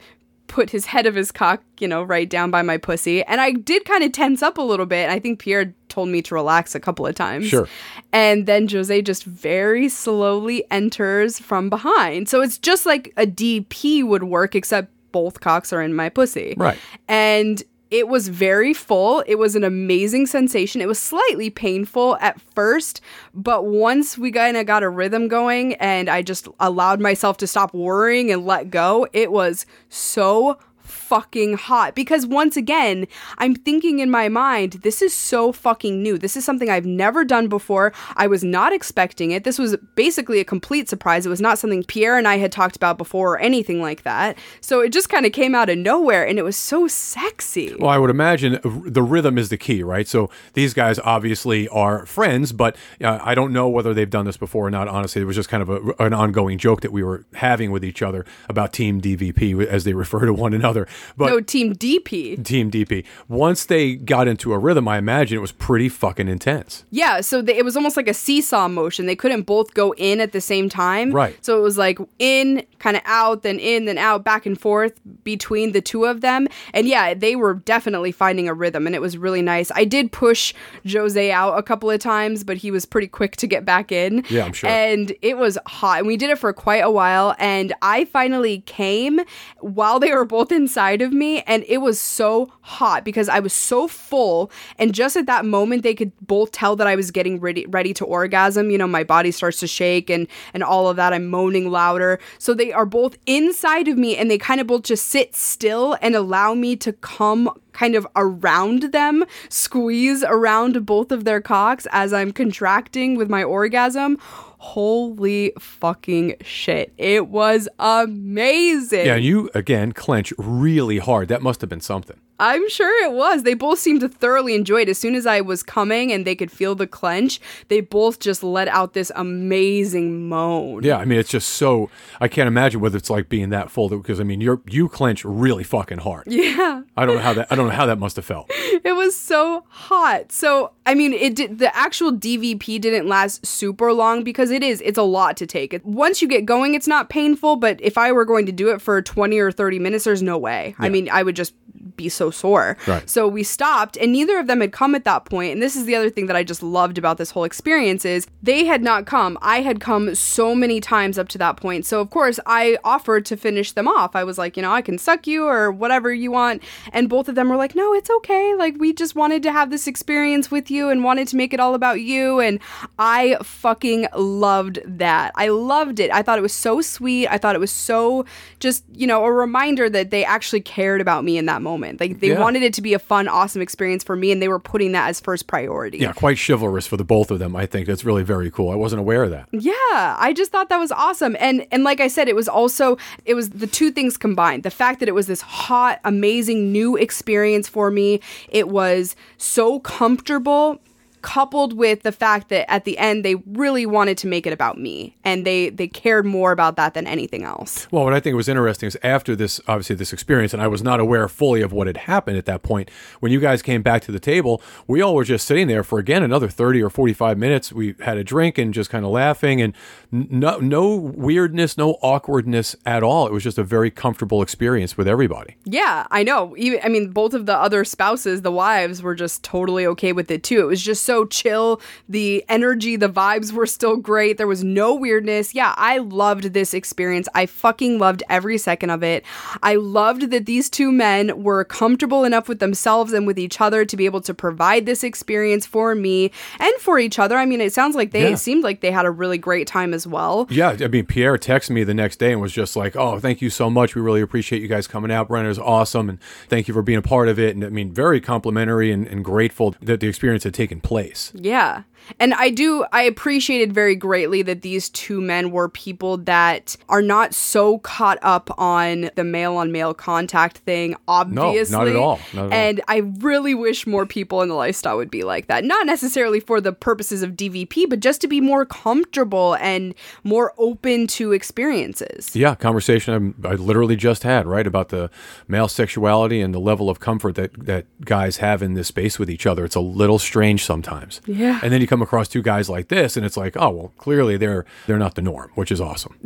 put 0.46 0.70
his 0.70 0.86
head 0.86 1.06
of 1.06 1.14
his 1.14 1.32
cock, 1.32 1.62
you 1.78 1.88
know, 1.88 2.02
right 2.02 2.28
down 2.28 2.50
by 2.50 2.62
my 2.62 2.76
pussy. 2.76 3.22
And 3.24 3.40
I 3.40 3.52
did 3.52 3.84
kind 3.84 4.04
of 4.04 4.12
tense 4.12 4.42
up 4.42 4.58
a 4.58 4.62
little 4.62 4.86
bit. 4.86 5.10
I 5.10 5.18
think 5.18 5.40
Pierre 5.40 5.74
told 5.88 6.08
me 6.08 6.22
to 6.22 6.34
relax 6.34 6.74
a 6.74 6.80
couple 6.80 7.06
of 7.06 7.14
times. 7.14 7.46
Sure. 7.46 7.68
And 8.12 8.46
then 8.46 8.68
Jose 8.68 9.02
just 9.02 9.24
very 9.24 9.88
slowly 9.88 10.64
enters 10.70 11.38
from 11.38 11.68
behind. 11.70 12.28
So 12.28 12.40
it's 12.42 12.58
just 12.58 12.86
like 12.86 13.12
a 13.16 13.26
DP 13.26 14.04
would 14.06 14.24
work, 14.24 14.54
except 14.54 14.90
both 15.12 15.40
cocks 15.40 15.72
are 15.72 15.82
in 15.82 15.94
my 15.94 16.08
pussy. 16.08 16.54
Right. 16.56 16.78
And 17.08 17.62
it 17.90 18.08
was 18.08 18.28
very 18.28 18.72
full. 18.72 19.22
It 19.26 19.36
was 19.36 19.54
an 19.54 19.64
amazing 19.64 20.26
sensation. 20.26 20.80
It 20.80 20.88
was 20.88 20.98
slightly 20.98 21.50
painful 21.50 22.16
at 22.20 22.40
first, 22.40 23.00
but 23.32 23.66
once 23.66 24.18
we 24.18 24.32
kind 24.32 24.56
of 24.56 24.66
got 24.66 24.82
a 24.82 24.88
rhythm 24.88 25.28
going 25.28 25.74
and 25.74 26.08
I 26.08 26.22
just 26.22 26.48
allowed 26.58 27.00
myself 27.00 27.36
to 27.38 27.46
stop 27.46 27.72
worrying 27.72 28.32
and 28.32 28.44
let 28.44 28.70
go, 28.70 29.06
it 29.12 29.30
was 29.30 29.66
so 29.88 30.58
fucking 31.06 31.56
hot. 31.56 31.94
Because 31.94 32.26
once 32.26 32.56
again 32.56 33.06
i'm 33.38 33.54
thinking 33.54 34.00
in 34.00 34.10
my 34.10 34.28
mind 34.28 34.72
this 34.82 35.00
is 35.00 35.14
so 35.14 35.52
fucking 35.52 36.02
new. 36.02 36.18
This 36.18 36.36
is 36.36 36.44
something 36.44 36.68
i've 36.68 36.86
never 36.86 37.24
done 37.24 37.48
before. 37.48 37.92
I 38.16 38.26
was 38.26 38.42
not 38.42 38.72
expecting 38.72 39.30
it. 39.30 39.44
This 39.44 39.58
was 39.58 39.76
basically 39.94 40.40
a 40.40 40.44
complete 40.44 40.88
surprise. 40.88 41.24
It 41.24 41.28
was 41.28 41.40
not 41.40 41.58
something 41.58 41.84
pierre 41.84 42.18
and 42.18 42.26
i 42.26 42.38
had 42.38 42.52
talked 42.52 42.76
about 42.76 42.98
before 42.98 43.34
or 43.34 43.38
anything 43.38 43.80
like 43.80 44.02
that. 44.02 44.36
So 44.60 44.80
it 44.80 44.92
just 44.92 45.08
kind 45.08 45.26
of 45.26 45.32
came 45.32 45.54
out 45.54 45.68
of 45.68 45.78
nowhere 45.78 46.26
and 46.26 46.38
it 46.38 46.42
was 46.42 46.56
so 46.56 46.88
sexy. 46.88 47.74
Well, 47.78 47.90
I 47.90 47.98
would 47.98 48.10
imagine 48.10 48.60
the 48.62 49.02
rhythm 49.02 49.38
is 49.38 49.48
the 49.48 49.56
key, 49.56 49.82
right? 49.82 50.08
So 50.08 50.30
these 50.54 50.74
guys 50.74 50.98
obviously 50.98 51.68
are 51.68 52.04
friends, 52.06 52.52
but 52.52 52.76
uh, 53.02 53.18
I 53.22 53.34
don't 53.34 53.52
know 53.52 53.68
whether 53.68 53.94
they've 53.94 54.10
done 54.10 54.26
this 54.26 54.36
before 54.36 54.66
or 54.66 54.70
not. 54.70 54.88
Honestly, 54.88 55.22
it 55.22 55.24
was 55.24 55.36
just 55.36 55.48
kind 55.48 55.62
of 55.62 55.68
a, 55.68 56.04
an 56.04 56.12
ongoing 56.12 56.58
joke 56.58 56.80
that 56.80 56.92
we 56.92 57.02
were 57.02 57.24
having 57.34 57.70
with 57.70 57.84
each 57.84 58.02
other 58.02 58.24
about 58.48 58.72
Team 58.72 59.00
DVP 59.00 59.64
as 59.64 59.84
they 59.84 59.92
refer 59.92 60.26
to 60.26 60.32
one 60.32 60.54
another. 60.54 60.86
But 61.16 61.26
no 61.26 61.40
team 61.40 61.74
dp 61.74 62.44
Team 62.44 62.70
DP, 62.70 63.04
once 63.28 63.64
they 63.64 63.94
got 63.94 64.28
into 64.28 64.52
a 64.52 64.58
rhythm, 64.58 64.88
I 64.88 64.98
imagine 64.98 65.36
it 65.36 65.40
was 65.40 65.52
pretty 65.52 65.88
fucking 65.88 66.28
intense. 66.28 66.84
Yeah, 66.90 67.20
so 67.20 67.42
they, 67.42 67.56
it 67.56 67.64
was 67.64 67.76
almost 67.76 67.96
like 67.96 68.08
a 68.08 68.14
seesaw 68.14 68.68
motion. 68.68 69.06
They 69.06 69.16
couldn't 69.16 69.42
both 69.42 69.74
go 69.74 69.92
in 69.94 70.20
at 70.20 70.32
the 70.32 70.40
same 70.40 70.68
time. 70.68 71.12
Right. 71.12 71.36
So 71.44 71.58
it 71.58 71.62
was 71.62 71.78
like 71.78 71.98
in, 72.18 72.64
kind 72.78 72.96
of 72.96 73.02
out, 73.04 73.42
then 73.42 73.58
in, 73.58 73.84
then 73.84 73.98
out, 73.98 74.24
back 74.24 74.46
and 74.46 74.58
forth 74.58 75.00
between 75.24 75.72
the 75.72 75.80
two 75.80 76.04
of 76.04 76.20
them. 76.20 76.48
And 76.72 76.86
yeah, 76.86 77.14
they 77.14 77.36
were 77.36 77.54
definitely 77.54 78.12
finding 78.12 78.48
a 78.48 78.54
rhythm, 78.54 78.86
and 78.86 78.94
it 78.94 79.00
was 79.00 79.18
really 79.18 79.42
nice. 79.42 79.70
I 79.74 79.84
did 79.84 80.12
push 80.12 80.54
Jose 80.90 81.30
out 81.30 81.58
a 81.58 81.62
couple 81.62 81.90
of 81.90 82.00
times, 82.00 82.44
but 82.44 82.56
he 82.56 82.70
was 82.70 82.86
pretty 82.86 83.08
quick 83.08 83.36
to 83.36 83.46
get 83.46 83.64
back 83.64 83.90
in. 83.92 84.24
Yeah, 84.28 84.44
I'm 84.44 84.52
sure. 84.52 84.70
And 84.70 85.12
it 85.22 85.36
was 85.36 85.58
hot, 85.66 85.98
and 85.98 86.06
we 86.06 86.16
did 86.16 86.30
it 86.30 86.38
for 86.38 86.52
quite 86.52 86.84
a 86.84 86.90
while. 86.90 87.34
And 87.38 87.72
I 87.82 88.04
finally 88.06 88.60
came 88.60 89.20
while 89.60 89.98
they 89.98 90.12
were 90.12 90.24
both 90.24 90.52
inside 90.52 90.85
of 91.02 91.12
me, 91.12 91.42
and 91.42 91.64
it 91.68 91.78
was 91.78 92.00
so 92.00 92.52
hot 92.62 93.04
because 93.04 93.28
I 93.28 93.40
was 93.40 93.52
so 93.52 93.88
full. 93.88 94.50
And 94.78 94.94
just 94.94 95.16
at 95.16 95.26
that 95.26 95.44
moment, 95.44 95.82
they 95.82 95.94
could 95.94 96.12
both 96.20 96.52
tell 96.52 96.76
that 96.76 96.86
I 96.86 96.96
was 96.96 97.10
getting 97.10 97.40
ready 97.40 97.66
ready 97.66 97.92
to 97.94 98.04
orgasm. 98.04 98.70
You 98.70 98.78
know, 98.78 98.86
my 98.86 99.04
body 99.04 99.30
starts 99.30 99.60
to 99.60 99.66
shake 99.66 100.10
and 100.10 100.26
and 100.54 100.62
all 100.62 100.88
of 100.88 100.96
that. 100.96 101.12
I'm 101.12 101.26
moaning 101.28 101.70
louder. 101.70 102.18
So 102.38 102.54
they 102.54 102.72
are 102.72 102.86
both 102.86 103.16
inside 103.26 103.88
of 103.88 103.98
me, 103.98 104.16
and 104.16 104.30
they 104.30 104.38
kind 104.38 104.60
of 104.60 104.66
both 104.66 104.82
just 104.82 105.06
sit 105.06 105.34
still 105.34 105.96
and 106.00 106.14
allow 106.14 106.54
me 106.54 106.76
to 106.76 106.92
come 106.92 107.50
kind 107.72 107.94
of 107.94 108.06
around 108.16 108.84
them, 108.92 109.24
squeeze 109.50 110.24
around 110.24 110.86
both 110.86 111.12
of 111.12 111.24
their 111.24 111.42
cocks 111.42 111.86
as 111.92 112.12
I'm 112.12 112.32
contracting 112.32 113.16
with 113.16 113.28
my 113.28 113.44
orgasm. 113.44 114.18
Holy 114.66 115.52
fucking 115.60 116.34
shit. 116.42 116.92
It 116.98 117.28
was 117.28 117.68
amazing. 117.78 119.06
Yeah, 119.06 119.14
you 119.14 119.48
again 119.54 119.92
clench 119.92 120.32
really 120.36 120.98
hard. 120.98 121.28
That 121.28 121.40
must 121.40 121.60
have 121.60 121.70
been 121.70 121.80
something. 121.80 122.18
I'm 122.38 122.68
sure 122.68 123.04
it 123.04 123.12
was. 123.12 123.42
They 123.42 123.54
both 123.54 123.78
seemed 123.78 124.00
to 124.00 124.08
thoroughly 124.08 124.54
enjoy 124.54 124.82
it. 124.82 124.88
As 124.88 124.98
soon 124.98 125.14
as 125.14 125.26
I 125.26 125.40
was 125.40 125.62
coming 125.62 126.12
and 126.12 126.26
they 126.26 126.34
could 126.34 126.50
feel 126.50 126.74
the 126.74 126.86
clench, 126.86 127.40
they 127.68 127.80
both 127.80 128.20
just 128.20 128.42
let 128.42 128.68
out 128.68 128.92
this 128.92 129.10
amazing 129.14 130.28
moan. 130.28 130.82
Yeah, 130.82 130.98
I 130.98 131.04
mean 131.04 131.18
it's 131.18 131.30
just 131.30 131.48
so 131.50 131.90
I 132.20 132.28
can't 132.28 132.48
imagine 132.48 132.80
whether 132.80 132.96
it's 132.96 133.10
like 133.10 133.28
being 133.28 133.50
that 133.50 133.70
full 133.70 133.88
because 133.88 134.20
I 134.20 134.24
mean 134.24 134.40
you're 134.40 134.60
you 134.66 134.88
clench 134.88 135.24
really 135.24 135.64
fucking 135.64 135.98
hard. 135.98 136.26
Yeah. 136.26 136.82
I 136.96 137.06
don't 137.06 137.16
know 137.16 137.22
how 137.22 137.34
that 137.34 137.48
I 137.50 137.54
don't 137.54 137.68
know 137.68 137.74
how 137.74 137.86
that 137.86 137.98
must 137.98 138.16
have 138.16 138.24
felt. 138.24 138.50
It 138.84 138.94
was 138.94 139.16
so 139.16 139.64
hot. 139.68 140.30
So, 140.30 140.70
I 140.84 140.94
mean, 140.94 141.12
it 141.12 141.34
did, 141.34 141.58
the 141.58 141.74
actual 141.74 142.12
DVP 142.12 142.80
didn't 142.80 143.08
last 143.08 143.44
super 143.44 143.92
long 143.92 144.22
because 144.22 144.52
it 144.52 144.62
is 144.62 144.80
it's 144.82 144.98
a 144.98 145.02
lot 145.02 145.36
to 145.38 145.46
take. 145.46 145.80
Once 145.82 146.22
you 146.22 146.28
get 146.28 146.46
going, 146.46 146.74
it's 146.74 146.86
not 146.86 147.08
painful, 147.08 147.56
but 147.56 147.80
if 147.80 147.98
I 147.98 148.12
were 148.12 148.24
going 148.24 148.46
to 148.46 148.52
do 148.52 148.70
it 148.70 148.80
for 148.80 149.02
20 149.02 149.38
or 149.40 149.50
30 149.50 149.80
minutes, 149.80 150.04
there's 150.04 150.22
no 150.22 150.38
way. 150.38 150.76
I 150.78 150.88
mean, 150.88 151.08
I 151.10 151.24
would 151.24 151.34
just 151.34 151.54
be 151.96 152.08
so 152.08 152.30
sore. 152.30 152.76
Right. 152.86 153.08
So 153.08 153.28
we 153.28 153.42
stopped, 153.42 153.96
and 153.96 154.12
neither 154.12 154.38
of 154.38 154.46
them 154.46 154.60
had 154.60 154.72
come 154.72 154.94
at 154.94 155.04
that 155.04 155.24
point. 155.24 155.52
And 155.52 155.62
this 155.62 155.76
is 155.76 155.84
the 155.84 155.94
other 155.94 156.10
thing 156.10 156.26
that 156.26 156.36
I 156.36 156.42
just 156.42 156.62
loved 156.62 156.98
about 156.98 157.18
this 157.18 157.30
whole 157.30 157.44
experience 157.44 158.04
is 158.04 158.26
they 158.42 158.64
had 158.64 158.82
not 158.82 159.06
come. 159.06 159.38
I 159.42 159.60
had 159.60 159.80
come 159.80 160.14
so 160.14 160.54
many 160.54 160.80
times 160.80 161.18
up 161.18 161.28
to 161.28 161.38
that 161.38 161.56
point. 161.56 161.86
So 161.86 162.00
of 162.00 162.10
course 162.10 162.40
I 162.46 162.78
offered 162.84 163.26
to 163.26 163.36
finish 163.36 163.72
them 163.72 163.88
off. 163.88 164.16
I 164.16 164.24
was 164.24 164.38
like, 164.38 164.56
you 164.56 164.62
know, 164.62 164.72
I 164.72 164.82
can 164.82 164.98
suck 164.98 165.26
you 165.26 165.46
or 165.46 165.70
whatever 165.70 166.12
you 166.12 166.30
want. 166.30 166.62
And 166.92 167.08
both 167.08 167.28
of 167.28 167.34
them 167.34 167.48
were 167.48 167.56
like, 167.56 167.74
no, 167.74 167.92
it's 167.92 168.10
okay. 168.10 168.54
Like 168.54 168.74
we 168.78 168.92
just 168.92 169.14
wanted 169.14 169.42
to 169.44 169.52
have 169.52 169.70
this 169.70 169.86
experience 169.86 170.50
with 170.50 170.70
you 170.70 170.88
and 170.88 171.04
wanted 171.04 171.28
to 171.28 171.36
make 171.36 171.52
it 171.52 171.60
all 171.60 171.74
about 171.74 172.00
you. 172.00 172.40
And 172.40 172.58
I 172.98 173.36
fucking 173.42 174.06
loved 174.16 174.80
that. 174.84 175.32
I 175.34 175.48
loved 175.48 176.00
it. 176.00 176.10
I 176.10 176.22
thought 176.22 176.38
it 176.38 176.42
was 176.42 176.54
so 176.54 176.80
sweet. 176.80 177.28
I 177.28 177.38
thought 177.38 177.54
it 177.54 177.60
was 177.60 177.72
so 177.72 178.24
just, 178.60 178.84
you 178.92 179.06
know, 179.06 179.24
a 179.24 179.32
reminder 179.32 179.90
that 179.90 180.10
they 180.10 180.24
actually 180.24 180.60
cared 180.60 181.00
about 181.00 181.24
me 181.24 181.38
in 181.38 181.46
that 181.46 181.62
moment. 181.62 181.75
Like 182.00 182.20
they 182.20 182.28
Yeah. 182.28 182.40
wanted 182.40 182.62
it 182.62 182.72
to 182.74 182.82
be 182.82 182.94
a 182.94 182.98
fun, 182.98 183.28
awesome 183.28 183.60
experience 183.62 184.02
for 184.04 184.16
me 184.16 184.32
and 184.32 184.40
they 184.40 184.48
were 184.48 184.58
putting 184.58 184.92
that 184.92 185.08
as 185.08 185.20
first 185.20 185.46
priority. 185.46 185.98
Yeah, 185.98 186.12
quite 186.12 186.38
chivalrous 186.38 186.86
for 186.86 186.96
the 186.96 187.04
both 187.04 187.30
of 187.30 187.38
them. 187.38 187.54
I 187.56 187.66
think 187.66 187.86
that's 187.86 188.04
really 188.04 188.22
very 188.22 188.50
cool. 188.50 188.70
I 188.70 188.74
wasn't 188.74 189.00
aware 189.00 189.22
of 189.24 189.30
that. 189.30 189.48
Yeah, 189.52 189.72
I 190.18 190.32
just 190.36 190.52
thought 190.52 190.68
that 190.68 190.78
was 190.78 190.92
awesome. 190.92 191.36
And 191.40 191.66
and 191.70 191.84
like 191.84 192.00
I 192.00 192.08
said, 192.08 192.28
it 192.28 192.36
was 192.36 192.48
also 192.48 192.96
it 193.24 193.34
was 193.34 193.50
the 193.50 193.66
two 193.66 193.90
things 193.90 194.16
combined. 194.16 194.62
The 194.62 194.70
fact 194.70 195.00
that 195.00 195.08
it 195.08 195.14
was 195.14 195.26
this 195.26 195.40
hot, 195.42 196.00
amazing 196.04 196.72
new 196.72 196.96
experience 196.96 197.68
for 197.68 197.90
me. 197.90 198.20
It 198.48 198.68
was 198.68 199.16
so 199.36 199.80
comfortable 199.80 200.80
coupled 201.26 201.72
with 201.72 202.02
the 202.02 202.12
fact 202.12 202.50
that 202.50 202.70
at 202.70 202.84
the 202.84 202.96
end 202.98 203.24
they 203.24 203.34
really 203.34 203.84
wanted 203.84 204.16
to 204.16 204.28
make 204.28 204.46
it 204.46 204.52
about 204.52 204.78
me 204.78 205.16
and 205.24 205.44
they 205.44 205.70
they 205.70 205.88
cared 205.88 206.24
more 206.24 206.52
about 206.52 206.76
that 206.76 206.94
than 206.94 207.04
anything 207.04 207.42
else. 207.42 207.88
Well, 207.90 208.04
what 208.04 208.14
I 208.14 208.20
think 208.20 208.36
was 208.36 208.48
interesting 208.48 208.86
is 208.86 208.96
after 209.02 209.34
this, 209.34 209.60
obviously, 209.66 209.96
this 209.96 210.12
experience, 210.12 210.52
and 210.52 210.62
I 210.62 210.68
was 210.68 210.84
not 210.84 211.00
aware 211.00 211.26
fully 211.26 211.62
of 211.62 211.72
what 211.72 211.88
had 211.88 211.96
happened 211.96 212.38
at 212.38 212.46
that 212.46 212.62
point. 212.62 212.92
When 213.18 213.32
you 213.32 213.40
guys 213.40 213.60
came 213.60 213.82
back 213.82 214.02
to 214.02 214.12
the 214.12 214.20
table, 214.20 214.62
we 214.86 215.02
all 215.02 215.16
were 215.16 215.24
just 215.24 215.48
sitting 215.48 215.66
there 215.66 215.82
for 215.82 215.98
again 215.98 216.22
another 216.22 216.46
thirty 216.46 216.80
or 216.80 216.90
forty-five 216.90 217.36
minutes. 217.36 217.72
We 217.72 217.96
had 218.00 218.18
a 218.18 218.22
drink 218.22 218.56
and 218.56 218.72
just 218.72 218.88
kind 218.88 219.04
of 219.04 219.10
laughing, 219.10 219.60
and 219.60 219.74
no, 220.12 220.58
no 220.58 220.94
weirdness, 220.94 221.76
no 221.76 221.96
awkwardness 222.02 222.76
at 222.86 223.02
all. 223.02 223.26
It 223.26 223.32
was 223.32 223.42
just 223.42 223.58
a 223.58 223.64
very 223.64 223.90
comfortable 223.90 224.42
experience 224.42 224.96
with 224.96 225.08
everybody. 225.08 225.56
Yeah, 225.64 226.06
I 226.12 226.22
know. 226.22 226.54
Even 226.56 226.78
I 226.84 226.88
mean, 226.88 227.10
both 227.10 227.34
of 227.34 227.46
the 227.46 227.56
other 227.56 227.84
spouses, 227.84 228.42
the 228.42 228.52
wives, 228.52 229.02
were 229.02 229.16
just 229.16 229.42
totally 229.42 229.86
okay 229.86 230.12
with 230.12 230.30
it 230.30 230.44
too. 230.44 230.60
It 230.60 230.66
was 230.66 230.82
just 230.82 231.02
so 231.02 231.15
chill. 231.24 231.80
The 232.08 232.44
energy, 232.48 232.96
the 232.96 233.08
vibes 233.08 233.52
were 233.52 233.66
still 233.66 233.96
great. 233.96 234.36
There 234.36 234.46
was 234.46 234.62
no 234.62 234.94
weirdness. 234.94 235.54
Yeah, 235.54 235.74
I 235.76 235.98
loved 235.98 236.52
this 236.52 236.74
experience. 236.74 237.28
I 237.34 237.46
fucking 237.46 237.98
loved 237.98 238.22
every 238.28 238.58
second 238.58 238.90
of 238.90 239.02
it. 239.02 239.24
I 239.62 239.76
loved 239.76 240.30
that 240.30 240.46
these 240.46 240.68
two 240.68 240.92
men 240.92 241.42
were 241.42 241.64
comfortable 241.64 242.24
enough 242.24 242.48
with 242.48 242.58
themselves 242.58 243.12
and 243.12 243.26
with 243.26 243.38
each 243.38 243.60
other 243.60 243.84
to 243.84 243.96
be 243.96 244.04
able 244.06 244.20
to 244.22 244.34
provide 244.34 244.86
this 244.86 245.02
experience 245.04 245.66
for 245.66 245.94
me 245.94 246.30
and 246.60 246.74
for 246.80 246.98
each 246.98 247.18
other. 247.18 247.36
I 247.36 247.46
mean, 247.46 247.60
it 247.60 247.72
sounds 247.72 247.94
like 247.96 248.10
they 248.10 248.30
Yeah. 248.30 248.34
seemed 248.36 248.64
like 248.64 248.80
they 248.80 248.90
had 248.90 249.06
a 249.06 249.10
really 249.10 249.38
great 249.38 249.66
time 249.66 249.94
as 249.94 250.06
well. 250.06 250.46
Yeah, 250.50 250.76
I 250.80 250.88
mean, 250.88 251.06
Pierre 251.06 251.38
texted 251.38 251.70
me 251.70 251.84
the 251.84 251.94
next 251.94 252.16
day 252.18 252.32
and 252.32 252.40
was 252.40 252.52
just 252.52 252.76
like, 252.76 252.96
"Oh, 252.96 253.18
thank 253.18 253.40
you 253.40 253.50
so 253.50 253.70
much. 253.70 253.94
We 253.94 254.02
really 254.02 254.20
appreciate 254.20 254.60
you 254.62 254.68
guys 254.68 254.86
coming 254.86 255.10
out. 255.10 255.28
Brenner's 255.28 255.58
awesome, 255.58 256.08
and 256.08 256.18
thank 256.48 256.68
you 256.68 256.74
for 256.74 256.82
being 256.82 256.98
a 256.98 257.02
part 257.02 257.28
of 257.28 257.38
it." 257.38 257.54
And 257.54 257.64
I 257.64 257.68
mean, 257.68 257.92
very 257.92 258.20
complimentary 258.20 258.90
and, 258.90 259.06
and 259.06 259.24
grateful 259.24 259.74
that 259.80 260.00
the 260.00 260.08
experience 260.08 260.44
had 260.44 260.54
taken 260.54 260.80
place. 260.80 260.95
Yeah. 261.34 261.82
And 262.20 262.34
I 262.34 262.50
do, 262.50 262.84
I 262.92 263.02
appreciated 263.02 263.72
very 263.72 263.94
greatly 263.96 264.42
that 264.42 264.62
these 264.62 264.88
two 264.90 265.20
men 265.20 265.50
were 265.50 265.68
people 265.68 266.16
that 266.18 266.76
are 266.88 267.02
not 267.02 267.34
so 267.34 267.78
caught 267.78 268.18
up 268.22 268.50
on 268.58 269.10
the 269.16 269.24
male 269.24 269.56
on 269.56 269.72
male 269.72 269.94
contact 269.94 270.58
thing, 270.58 270.94
obviously. 271.08 271.76
not 271.76 271.88
at 271.88 271.96
all. 271.96 272.20
Not 272.32 272.46
at 272.46 272.52
all. 272.52 272.52
and 272.52 272.80
I 272.88 272.98
really 273.20 273.54
wish 273.54 273.86
more 273.86 274.06
people 274.06 274.42
in 274.42 274.48
the 274.48 274.54
lifestyle 274.54 274.96
would 274.96 275.10
be 275.10 275.24
like 275.24 275.46
that. 275.48 275.64
Not 275.64 275.86
necessarily 275.86 276.40
for 276.40 276.60
the 276.60 276.72
purposes 276.72 277.22
of 277.22 277.32
DVP, 277.32 277.88
but 277.88 278.00
just 278.00 278.20
to 278.20 278.28
be 278.28 278.40
more 278.40 278.64
comfortable 278.64 279.54
and 279.60 279.94
more 280.24 280.52
open 280.58 281.06
to 281.08 281.32
experiences. 281.32 282.34
Yeah, 282.36 282.54
conversation 282.54 283.12
I'm- 283.12 283.34
I 283.44 283.54
literally 283.54 283.96
just 283.96 284.22
had 284.22 284.46
right 284.46 284.66
about 284.66 284.90
the 284.90 285.10
male 285.48 285.68
sexuality 285.68 286.40
and 286.40 286.54
the 286.54 286.60
level 286.60 286.88
of 286.88 287.00
comfort 287.00 287.34
that 287.34 287.66
that 287.66 287.86
guys 288.04 288.36
have 288.38 288.62
in 288.62 288.74
this 288.74 288.88
space 288.88 289.18
with 289.18 289.28
each 289.30 289.46
other. 289.46 289.64
It's 289.64 289.74
a 289.74 289.80
little 289.80 290.18
strange 290.18 290.64
sometimes. 290.64 291.20
Yeah. 291.26 291.60
and 291.62 291.72
then 291.72 291.80
you 291.80 291.86
come 291.86 291.95
across 292.02 292.28
two 292.28 292.42
guys 292.42 292.68
like 292.68 292.88
this, 292.88 293.16
and 293.16 293.24
it's 293.26 293.36
like, 293.36 293.56
oh 293.56 293.70
well, 293.70 293.92
clearly 293.98 294.36
they're 294.36 294.64
they're 294.86 294.98
not 294.98 295.14
the 295.14 295.22
norm, 295.22 295.50
which 295.54 295.70
is 295.72 295.80
awesome. 295.80 296.16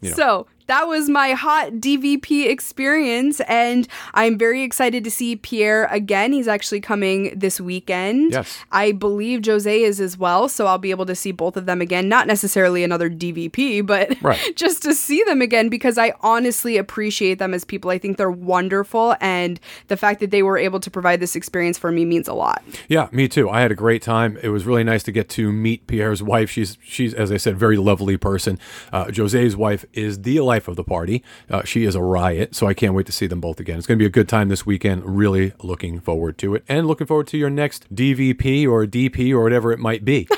Yeah. 0.00 0.12
So 0.14 0.46
that 0.66 0.86
was 0.88 1.08
my 1.08 1.32
hot 1.32 1.72
DVP 1.74 2.48
experience, 2.48 3.40
and 3.42 3.86
I'm 4.14 4.36
very 4.38 4.62
excited 4.62 5.04
to 5.04 5.10
see 5.10 5.36
Pierre 5.36 5.86
again. 5.86 6.32
He's 6.32 6.48
actually 6.48 6.80
coming 6.80 7.32
this 7.38 7.60
weekend. 7.60 8.32
Yes. 8.32 8.58
I 8.72 8.92
believe 8.92 9.44
Jose 9.46 9.82
is 9.82 10.00
as 10.00 10.18
well, 10.18 10.48
so 10.48 10.66
I'll 10.66 10.78
be 10.78 10.90
able 10.90 11.06
to 11.06 11.14
see 11.14 11.32
both 11.32 11.56
of 11.56 11.66
them 11.66 11.80
again. 11.80 12.08
Not 12.08 12.26
necessarily 12.26 12.82
another 12.84 13.08
DVP, 13.08 13.86
but 13.86 14.16
Right. 14.22 14.40
just 14.56 14.82
to 14.82 14.94
see 14.94 15.22
them 15.24 15.40
again 15.42 15.68
because 15.68 15.98
I 15.98 16.12
honestly 16.20 16.76
appreciate 16.76 17.38
them 17.38 17.54
as 17.54 17.64
people. 17.64 17.90
I 17.90 17.98
think 17.98 18.16
they're 18.16 18.30
wonderful, 18.30 19.16
and 19.20 19.60
the 19.88 19.96
fact 19.96 20.20
that 20.20 20.30
they 20.30 20.42
were 20.42 20.58
able 20.58 20.80
to 20.80 20.90
provide 20.90 21.20
this 21.20 21.36
experience 21.36 21.78
for 21.78 21.90
me 21.92 22.04
means 22.04 22.28
a 22.28 22.34
lot. 22.34 22.62
Yeah, 22.88 23.08
me 23.12 23.28
too. 23.28 23.48
I 23.48 23.60
had 23.60 23.70
a 23.72 23.76
great 23.76 24.02
time. 24.02 24.38
It 24.42 24.48
was 24.48 24.64
really 24.66 24.84
nice 24.84 25.02
to 25.04 25.12
get 25.12 25.28
to 25.30 25.52
meet 25.52 25.86
Pierre's 25.86 26.22
wife. 26.22 26.50
She's 26.50 26.76
she's 26.82 27.14
as 27.14 27.30
I 27.30 27.36
said, 27.36 27.56
very 27.56 27.76
lovely 27.76 28.16
person. 28.16 28.58
Uh, 28.92 29.10
Jose's 29.14 29.56
wife 29.56 29.84
is 29.92 30.22
the 30.22 30.40
of 30.68 30.76
the 30.76 30.84
party. 30.84 31.22
Uh, 31.50 31.62
she 31.64 31.84
is 31.84 31.94
a 31.94 32.02
riot, 32.02 32.54
so 32.54 32.66
I 32.66 32.74
can't 32.74 32.94
wait 32.94 33.06
to 33.06 33.12
see 33.12 33.26
them 33.26 33.40
both 33.40 33.60
again. 33.60 33.78
It's 33.78 33.86
going 33.86 33.98
to 33.98 34.02
be 34.02 34.06
a 34.06 34.10
good 34.10 34.28
time 34.28 34.48
this 34.48 34.64
weekend. 34.64 35.04
Really 35.04 35.52
looking 35.62 36.00
forward 36.00 36.38
to 36.38 36.54
it, 36.54 36.64
and 36.68 36.86
looking 36.86 37.06
forward 37.06 37.26
to 37.28 37.38
your 37.38 37.50
next 37.50 37.94
DVP 37.94 38.66
or 38.66 38.86
DP 38.86 39.32
or 39.32 39.42
whatever 39.42 39.72
it 39.72 39.78
might 39.78 40.04
be. 40.04 40.28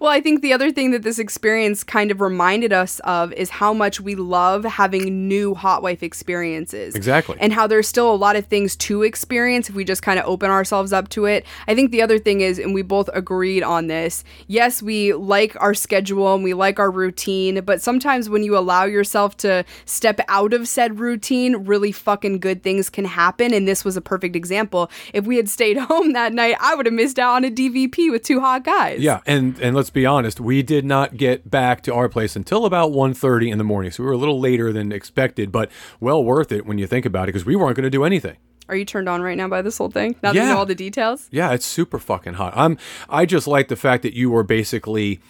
Well, 0.00 0.10
I 0.10 0.20
think 0.20 0.42
the 0.42 0.52
other 0.52 0.70
thing 0.70 0.90
that 0.90 1.02
this 1.02 1.18
experience 1.18 1.84
kind 1.84 2.10
of 2.10 2.20
reminded 2.20 2.72
us 2.72 3.00
of 3.00 3.32
is 3.32 3.50
how 3.50 3.72
much 3.72 4.00
we 4.00 4.14
love 4.14 4.64
having 4.64 5.28
new 5.28 5.54
hot 5.54 5.82
wife 5.82 6.02
experiences. 6.02 6.94
Exactly. 6.94 7.36
And 7.40 7.52
how 7.52 7.66
there's 7.66 7.88
still 7.88 8.12
a 8.12 8.16
lot 8.16 8.36
of 8.36 8.46
things 8.46 8.76
to 8.76 9.02
experience 9.02 9.68
if 9.68 9.74
we 9.74 9.84
just 9.84 10.02
kind 10.02 10.18
of 10.18 10.26
open 10.26 10.50
ourselves 10.50 10.92
up 10.92 11.08
to 11.10 11.26
it. 11.26 11.44
I 11.68 11.74
think 11.74 11.90
the 11.90 12.02
other 12.02 12.18
thing 12.18 12.40
is, 12.40 12.58
and 12.58 12.74
we 12.74 12.82
both 12.82 13.08
agreed 13.12 13.62
on 13.62 13.86
this, 13.86 14.24
yes, 14.46 14.82
we 14.82 15.14
like 15.14 15.56
our 15.60 15.74
schedule 15.74 16.34
and 16.34 16.44
we 16.44 16.54
like 16.54 16.78
our 16.78 16.90
routine, 16.90 17.62
but 17.64 17.80
sometimes 17.80 18.28
when 18.28 18.42
you 18.42 18.56
allow 18.56 18.84
yourself 18.84 19.36
to 19.38 19.64
step 19.84 20.20
out 20.28 20.52
of 20.52 20.68
said 20.68 20.98
routine, 20.98 21.56
really 21.66 21.92
fucking 21.92 22.40
good 22.40 22.62
things 22.62 22.90
can 22.90 23.04
happen. 23.04 23.54
And 23.54 23.66
this 23.66 23.84
was 23.84 23.96
a 23.96 24.00
perfect 24.00 24.36
example. 24.36 24.90
If 25.12 25.26
we 25.26 25.36
had 25.36 25.48
stayed 25.48 25.76
home 25.88 26.12
that 26.12 26.32
night, 26.32 26.56
I 26.60 26.74
would 26.74 26.86
have 26.86 26.94
missed 26.94 27.18
out 27.18 27.34
on 27.36 27.44
a 27.44 27.50
DVP 27.50 28.10
with 28.10 28.22
two 28.22 28.40
hot 28.40 28.64
guys. 28.64 29.00
Yeah, 29.00 29.20
and 29.26 29.58
and 29.60 29.74
let's 29.74 29.83
be 29.90 30.06
honest, 30.06 30.40
we 30.40 30.62
did 30.62 30.84
not 30.84 31.16
get 31.16 31.50
back 31.50 31.82
to 31.82 31.94
our 31.94 32.08
place 32.08 32.36
until 32.36 32.64
about 32.64 32.92
1.30 32.92 33.50
in 33.50 33.58
the 33.58 33.64
morning, 33.64 33.90
so 33.90 34.02
we 34.02 34.06
were 34.06 34.14
a 34.14 34.18
little 34.18 34.40
later 34.40 34.72
than 34.72 34.92
expected, 34.92 35.50
but 35.52 35.70
well 36.00 36.22
worth 36.22 36.52
it 36.52 36.66
when 36.66 36.78
you 36.78 36.86
think 36.86 37.06
about 37.06 37.24
it 37.24 37.32
because 37.32 37.44
we 37.44 37.56
weren't 37.56 37.76
going 37.76 37.84
to 37.84 37.90
do 37.90 38.04
anything. 38.04 38.36
Are 38.68 38.76
you 38.76 38.84
turned 38.84 39.08
on 39.08 39.20
right 39.20 39.36
now 39.36 39.48
by 39.48 39.62
this 39.62 39.76
whole 39.76 39.90
thing? 39.90 40.16
Now 40.22 40.32
that 40.32 40.40
you 40.40 40.46
know 40.46 40.56
all 40.56 40.66
the 40.66 40.74
details? 40.74 41.28
Yeah, 41.30 41.52
it's 41.52 41.66
super 41.66 41.98
fucking 41.98 42.34
hot. 42.34 42.54
I'm 42.56 42.78
I 43.10 43.26
just 43.26 43.46
like 43.46 43.68
the 43.68 43.76
fact 43.76 44.02
that 44.04 44.14
you 44.14 44.30
were 44.30 44.42
basically 44.42 45.20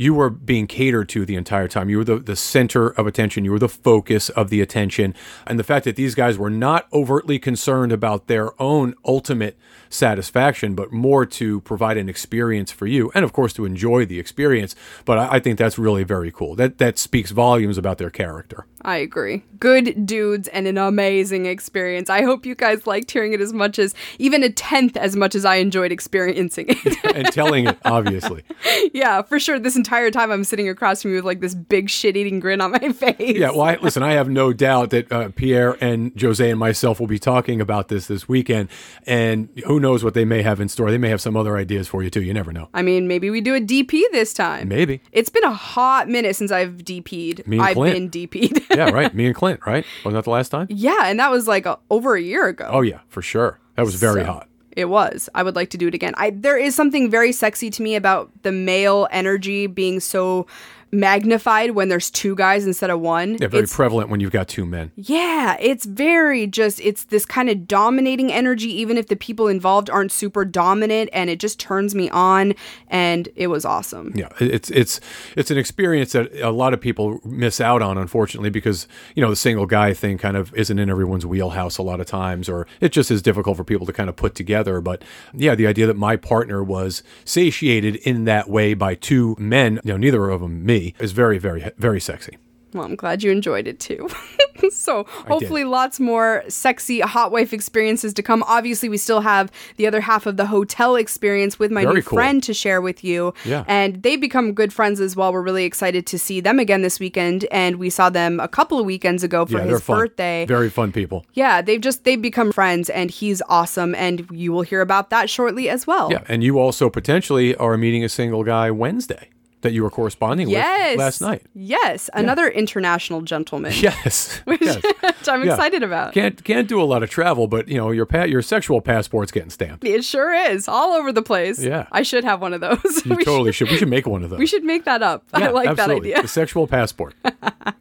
you 0.00 0.14
were 0.14 0.30
being 0.30 0.66
catered 0.66 1.10
to 1.10 1.26
the 1.26 1.36
entire 1.36 1.68
time. 1.68 1.90
You 1.90 1.98
were 1.98 2.04
the, 2.04 2.18
the 2.18 2.34
center 2.34 2.88
of 2.88 3.06
attention. 3.06 3.44
You 3.44 3.52
were 3.52 3.58
the 3.58 3.68
focus 3.68 4.30
of 4.30 4.48
the 4.48 4.62
attention. 4.62 5.14
And 5.46 5.58
the 5.58 5.64
fact 5.64 5.84
that 5.84 5.94
these 5.94 6.14
guys 6.14 6.38
were 6.38 6.48
not 6.48 6.88
overtly 6.90 7.38
concerned 7.38 7.92
about 7.92 8.26
their 8.26 8.60
own 8.60 8.94
ultimate 9.04 9.58
satisfaction, 9.90 10.74
but 10.74 10.92
more 10.92 11.26
to 11.26 11.60
provide 11.60 11.98
an 11.98 12.08
experience 12.08 12.72
for 12.72 12.86
you 12.86 13.10
and 13.14 13.24
of 13.24 13.32
course 13.32 13.52
to 13.54 13.64
enjoy 13.64 14.06
the 14.06 14.18
experience. 14.18 14.74
But 15.04 15.18
I, 15.18 15.34
I 15.34 15.40
think 15.40 15.58
that's 15.58 15.78
really 15.78 16.04
very 16.04 16.30
cool. 16.30 16.54
That 16.54 16.78
that 16.78 16.98
speaks 16.98 17.30
volumes 17.30 17.76
about 17.76 17.98
their 17.98 18.10
character. 18.10 18.66
I 18.82 18.96
agree. 18.96 19.44
Good 19.58 20.06
dudes 20.06 20.48
and 20.48 20.66
an 20.66 20.78
amazing 20.78 21.46
experience. 21.46 22.08
I 22.08 22.22
hope 22.22 22.46
you 22.46 22.54
guys 22.54 22.86
liked 22.86 23.10
hearing 23.10 23.34
it 23.34 23.40
as 23.40 23.52
much 23.52 23.78
as, 23.78 23.94
even 24.18 24.42
a 24.42 24.50
tenth 24.50 24.96
as 24.96 25.16
much 25.16 25.34
as 25.34 25.44
I 25.44 25.56
enjoyed 25.56 25.92
experiencing 25.92 26.66
it. 26.68 27.04
and 27.14 27.30
telling 27.32 27.66
it, 27.66 27.76
obviously. 27.84 28.42
yeah, 28.94 29.20
for 29.22 29.38
sure. 29.38 29.58
This 29.58 29.76
entire 29.76 30.10
time 30.10 30.30
I'm 30.30 30.44
sitting 30.44 30.68
across 30.68 31.02
from 31.02 31.10
you 31.10 31.16
with 31.16 31.24
like 31.26 31.40
this 31.40 31.54
big 31.54 31.90
shit 31.90 32.16
eating 32.16 32.40
grin 32.40 32.60
on 32.60 32.72
my 32.72 32.78
face. 32.92 33.36
Yeah, 33.36 33.50
well, 33.50 33.62
I, 33.62 33.76
listen, 33.76 34.02
I 34.02 34.12
have 34.12 34.30
no 34.30 34.52
doubt 34.52 34.90
that 34.90 35.12
uh, 35.12 35.28
Pierre 35.34 35.76
and 35.80 36.18
Jose 36.20 36.48
and 36.48 36.58
myself 36.58 37.00
will 37.00 37.06
be 37.06 37.18
talking 37.18 37.60
about 37.60 37.88
this 37.88 38.06
this 38.06 38.28
weekend, 38.28 38.70
and 39.06 39.48
who 39.66 39.78
knows 39.80 40.04
what 40.04 40.14
they 40.14 40.24
may 40.24 40.42
have 40.42 40.60
in 40.60 40.68
store. 40.68 40.90
They 40.90 40.98
may 40.98 41.08
have 41.08 41.20
some 41.20 41.36
other 41.36 41.56
ideas 41.56 41.88
for 41.88 42.02
you 42.02 42.10
too. 42.10 42.22
You 42.22 42.32
never 42.32 42.52
know. 42.52 42.68
I 42.74 42.82
mean, 42.82 43.08
maybe 43.08 43.30
we 43.30 43.40
do 43.40 43.54
a 43.54 43.60
DP 43.60 44.02
this 44.12 44.32
time. 44.32 44.68
Maybe. 44.68 45.00
It's 45.12 45.30
been 45.30 45.44
a 45.44 45.52
hot 45.52 46.08
minute 46.08 46.36
since 46.36 46.52
I've 46.52 46.78
DP'd. 46.84 47.46
Me 47.48 47.56
and 47.58 47.66
I've 47.66 47.74
Clint. 47.74 48.12
been 48.12 48.28
DP'd. 48.28 48.62
Yeah, 48.76 48.90
right. 48.90 49.12
Me 49.14 49.26
and 49.26 49.34
Clint, 49.40 49.60
right? 49.66 49.84
Wasn't 50.04 50.16
that 50.18 50.24
the 50.24 50.30
last 50.30 50.50
time? 50.50 50.66
yeah, 50.70 51.06
and 51.06 51.18
that 51.18 51.30
was 51.30 51.48
like 51.48 51.66
a, 51.66 51.78
over 51.90 52.14
a 52.14 52.20
year 52.22 52.46
ago. 52.46 52.68
Oh 52.70 52.82
yeah, 52.82 53.00
for 53.08 53.22
sure. 53.22 53.58
That 53.76 53.84
was 53.84 53.96
very 53.96 54.20
So- 54.22 54.26
hot. 54.32 54.46
It 54.76 54.84
was. 54.84 55.28
I 55.34 55.42
would 55.42 55.56
like 55.56 55.70
to 55.70 55.76
do 55.78 55.88
it 55.88 55.94
again. 55.94 56.14
I 56.16 56.30
there 56.30 56.56
is 56.56 56.76
something 56.76 57.10
very 57.10 57.32
sexy 57.32 57.70
to 57.70 57.82
me 57.82 57.96
about 57.96 58.30
the 58.42 58.52
male 58.52 59.08
energy 59.10 59.66
being 59.66 59.98
so 59.98 60.46
magnified 60.92 61.72
when 61.72 61.88
there's 61.88 62.10
two 62.10 62.34
guys 62.34 62.66
instead 62.66 62.90
of 62.90 63.00
one. 63.00 63.32
Yeah, 63.40 63.48
very 63.48 63.62
It's- 63.62 63.74
prevalent 63.74 64.10
when 64.10 64.20
you've 64.20 64.30
got 64.32 64.48
two 64.48 64.66
men. 64.66 64.90
yeah, 64.96 65.56
it's 65.60 65.84
very 65.84 66.46
just 66.46 66.80
it's 66.80 67.04
this 67.04 67.24
kind 67.24 67.48
of 67.48 67.66
dominating 67.68 68.32
energy 68.32 68.68
even 68.80 68.96
if 68.98 69.06
the 69.08 69.16
people 69.16 69.48
involved 69.48 69.88
aren't 69.90 70.12
super 70.12 70.44
dominant 70.44 71.10
and 71.12 71.30
it 71.30 71.38
just 71.38 71.58
turns 71.60 71.94
me 71.94 72.10
on 72.10 72.54
and 72.88 73.28
it 73.36 73.46
was 73.48 73.64
awesome. 73.64 74.12
Yeah, 74.14 74.28
it's 74.40 74.70
it's 74.70 75.00
it's 75.36 75.50
an 75.50 75.58
experience 75.58 76.12
that 76.12 76.32
a 76.40 76.50
lot 76.50 76.74
of 76.74 76.80
people 76.80 77.20
miss 77.24 77.60
out 77.60 77.82
on, 77.82 77.96
unfortunately, 77.98 78.50
because 78.50 78.88
you 79.14 79.22
know 79.22 79.30
the 79.30 79.36
single 79.36 79.66
guy 79.66 79.94
thing 79.94 80.18
kind 80.18 80.36
of 80.36 80.54
isn't 80.54 80.78
in 80.78 80.90
everyone's 80.90 81.24
wheelhouse 81.26 81.78
a 81.78 81.82
lot 81.82 82.00
of 82.00 82.06
times, 82.06 82.48
or 82.48 82.66
it 82.80 82.90
just 82.92 83.10
is 83.10 83.22
difficult 83.22 83.56
for 83.56 83.64
people 83.64 83.86
to 83.86 83.92
kind 83.92 84.08
of 84.08 84.16
put 84.16 84.34
together. 84.34 84.80
But 84.80 85.02
yeah, 85.34 85.54
the 85.54 85.66
idea 85.66 85.86
that 85.86 85.96
my 85.96 86.16
partner 86.16 86.62
was 86.62 87.02
satiated 87.24 87.96
in 87.96 88.24
that 88.24 88.48
way 88.48 88.74
by 88.74 88.94
two 88.94 89.36
men, 89.38 89.80
you 89.84 89.92
know, 89.92 89.96
neither 89.96 90.28
of 90.30 90.40
them 90.40 90.64
me, 90.64 90.79
is 90.98 91.12
very 91.12 91.38
very 91.38 91.70
very 91.78 92.00
sexy. 92.00 92.36
Well, 92.72 92.84
I'm 92.84 92.94
glad 92.94 93.22
you 93.22 93.30
enjoyed 93.30 93.66
it 93.66 93.80
too. 93.80 94.08
so, 94.70 95.04
hopefully, 95.08 95.64
lots 95.64 95.98
more 95.98 96.44
sexy 96.48 97.00
hot 97.00 97.32
wife 97.32 97.52
experiences 97.52 98.14
to 98.14 98.22
come. 98.22 98.44
Obviously, 98.46 98.88
we 98.88 98.96
still 98.96 99.20
have 99.22 99.50
the 99.76 99.86
other 99.86 100.00
half 100.00 100.26
of 100.26 100.36
the 100.36 100.46
hotel 100.46 100.94
experience 100.96 101.58
with 101.58 101.72
my 101.72 101.82
Very 101.82 101.96
new 101.96 102.02
cool. 102.02 102.16
friend 102.16 102.42
to 102.44 102.54
share 102.54 102.80
with 102.80 103.02
you. 103.02 103.34
Yeah. 103.44 103.64
And 103.66 104.02
they 104.02 104.16
become 104.16 104.52
good 104.52 104.72
friends 104.72 105.00
as 105.00 105.16
well. 105.16 105.32
We're 105.32 105.42
really 105.42 105.64
excited 105.64 106.06
to 106.06 106.18
see 106.18 106.40
them 106.40 106.58
again 106.58 106.82
this 106.82 107.00
weekend. 107.00 107.44
And 107.50 107.76
we 107.76 107.90
saw 107.90 108.08
them 108.10 108.38
a 108.38 108.48
couple 108.48 108.78
of 108.78 108.86
weekends 108.86 109.24
ago 109.24 109.46
for 109.46 109.58
yeah, 109.58 109.64
his 109.64 109.80
fun. 109.82 109.98
birthday. 109.98 110.46
Very 110.46 110.70
fun 110.70 110.92
people. 110.92 111.26
yeah, 111.34 111.62
they've 111.62 111.80
just 111.80 112.04
they've 112.04 112.22
become 112.22 112.52
friends 112.52 112.88
and 112.88 113.10
he's 113.10 113.42
awesome 113.48 113.94
and 113.94 114.28
you 114.30 114.52
will 114.52 114.62
hear 114.62 114.80
about 114.80 115.10
that 115.10 115.28
shortly 115.28 115.68
as 115.68 115.86
well. 115.86 116.10
Yeah, 116.12 116.22
and 116.28 116.44
you 116.44 116.58
also 116.58 116.88
potentially 116.88 117.56
are 117.56 117.76
meeting 117.76 118.04
a 118.04 118.08
single 118.08 118.44
guy 118.44 118.70
Wednesday 118.70 119.28
that 119.62 119.72
you 119.72 119.82
were 119.82 119.90
corresponding 119.90 120.48
Yes. 120.48 120.92
with 120.92 120.98
last 121.00 121.20
night. 121.20 121.42
Yes, 121.54 122.08
another 122.14 122.48
international 122.48 123.22
gentleman. 123.22 123.72
Yes. 123.80 124.38
Which, 124.44 124.60
yes. 124.62 124.82
which 124.82 125.28
I'm 125.28 125.44
Yeah. 125.44 125.52
excited 125.54 125.82
about. 125.82 126.14
Can't 126.14 126.42
can't 126.44 126.68
do 126.68 126.80
a 126.80 126.84
lot 126.84 127.02
of 127.02 127.10
travel, 127.10 127.46
but 127.46 127.68
you 127.68 127.76
know 127.76 127.90
your 127.90 128.06
pa- 128.06 128.24
your 128.24 128.42
sexual 128.42 128.80
passport's 128.80 129.32
getting 129.32 129.50
stamped. 129.50 129.84
It 129.84 130.04
sure 130.04 130.32
is 130.34 130.68
all 130.68 130.92
over 130.92 131.12
the 131.12 131.22
place. 131.22 131.58
Yeah. 131.62 131.86
I 131.92 132.02
should 132.02 132.24
have 132.24 132.40
one 132.40 132.52
of 132.54 132.60
those. 132.60 133.04
You 133.04 133.16
we, 133.16 133.24
totally 133.24 133.52
should. 133.52 133.68
We 133.70 133.76
should 133.76 133.88
make 133.88 134.06
one 134.06 134.22
of 134.24 134.30
those. 134.30 134.38
we 134.38 134.46
should 134.46 134.64
make 134.64 134.84
that 134.84 135.02
up. 135.02 135.24
I 135.32 135.40
Yeah, 135.40 135.50
like 135.50 135.68
absolutely. 135.68 136.10
that 136.10 136.16
idea. 136.18 136.22
The 136.22 136.28
sexual 136.28 136.66
passport. 136.66 137.14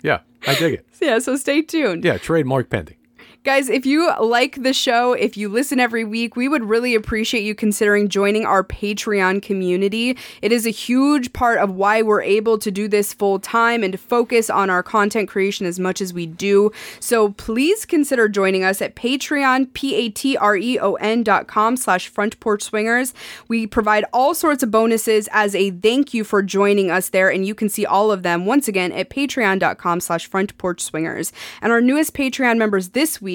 yeah, 0.02 0.20
I 0.48 0.56
dig 0.56 0.74
it. 0.76 0.86
Yeah, 1.02 1.20
so 1.20 1.36
stay 1.38 1.62
tuned. 1.62 2.04
Yeah, 2.04 2.18
trademark 2.18 2.70
pending. 2.70 2.98
Guys, 3.46 3.70
if 3.70 3.86
you 3.86 4.12
like 4.20 4.64
the 4.64 4.74
show, 4.74 5.14
if 5.14 5.38
you 5.38 5.48
listen 5.48 5.80
every 5.80 6.04
week, 6.04 6.36
we 6.36 6.50
would 6.50 6.66
really 6.66 6.94
appreciate 6.94 7.42
you 7.42 7.56
considering 7.56 8.10
joining 8.10 8.46
our 8.46 8.66
Patreon 8.66 9.42
community. 9.42 10.18
It 10.42 10.52
is 10.52 10.68
a 10.68 10.72
huge 10.72 11.32
part 11.32 11.58
of 11.60 11.72
why 11.72 12.02
we're 12.02 12.22
able 12.22 12.58
to 12.58 12.70
do 12.70 12.90
this 12.90 13.14
full 13.14 13.40
time 13.40 13.82
and 13.82 13.94
to 13.94 13.98
focus 13.98 14.50
on 14.50 14.70
our 14.70 14.84
content 14.84 15.30
creation 15.30 15.66
as 15.66 15.80
much 15.80 16.02
as 16.02 16.14
we 16.14 16.26
do. 16.26 16.74
So 17.00 17.30
please 17.32 17.86
consider 17.86 18.28
joining 18.28 18.66
us 18.66 18.82
at 18.82 18.98
Patreon, 18.98 19.72
P-A-T-R-E-O-N 19.74 21.24
dot 21.24 21.48
com 21.48 21.78
slash 21.78 22.10
front 22.10 22.38
porch 22.42 22.62
swingers. 22.64 23.14
We 23.48 23.66
provide 23.66 24.04
all 24.12 24.36
sorts 24.36 24.64
of 24.64 24.72
bonuses 24.72 25.30
as 25.32 25.56
a 25.56 25.72
thank 25.72 26.14
you 26.14 26.26
for 26.26 26.44
joining 26.44 26.92
us 26.92 27.08
there, 27.08 27.30
and 27.30 27.48
you 27.48 27.56
can 27.56 27.70
see 27.70 27.86
all 27.86 28.12
of 28.12 28.24
them 28.24 28.46
once 28.46 28.68
again 28.68 28.92
at 28.92 29.10
patreon.com 29.10 30.02
slash 30.02 30.26
front 30.28 30.58
porch 30.58 30.82
swingers. 30.82 31.32
And 31.62 31.72
our 31.72 31.80
newest 31.80 32.14
Patreon 32.14 32.58
members 32.58 32.90
this 32.90 33.22
week 33.22 33.29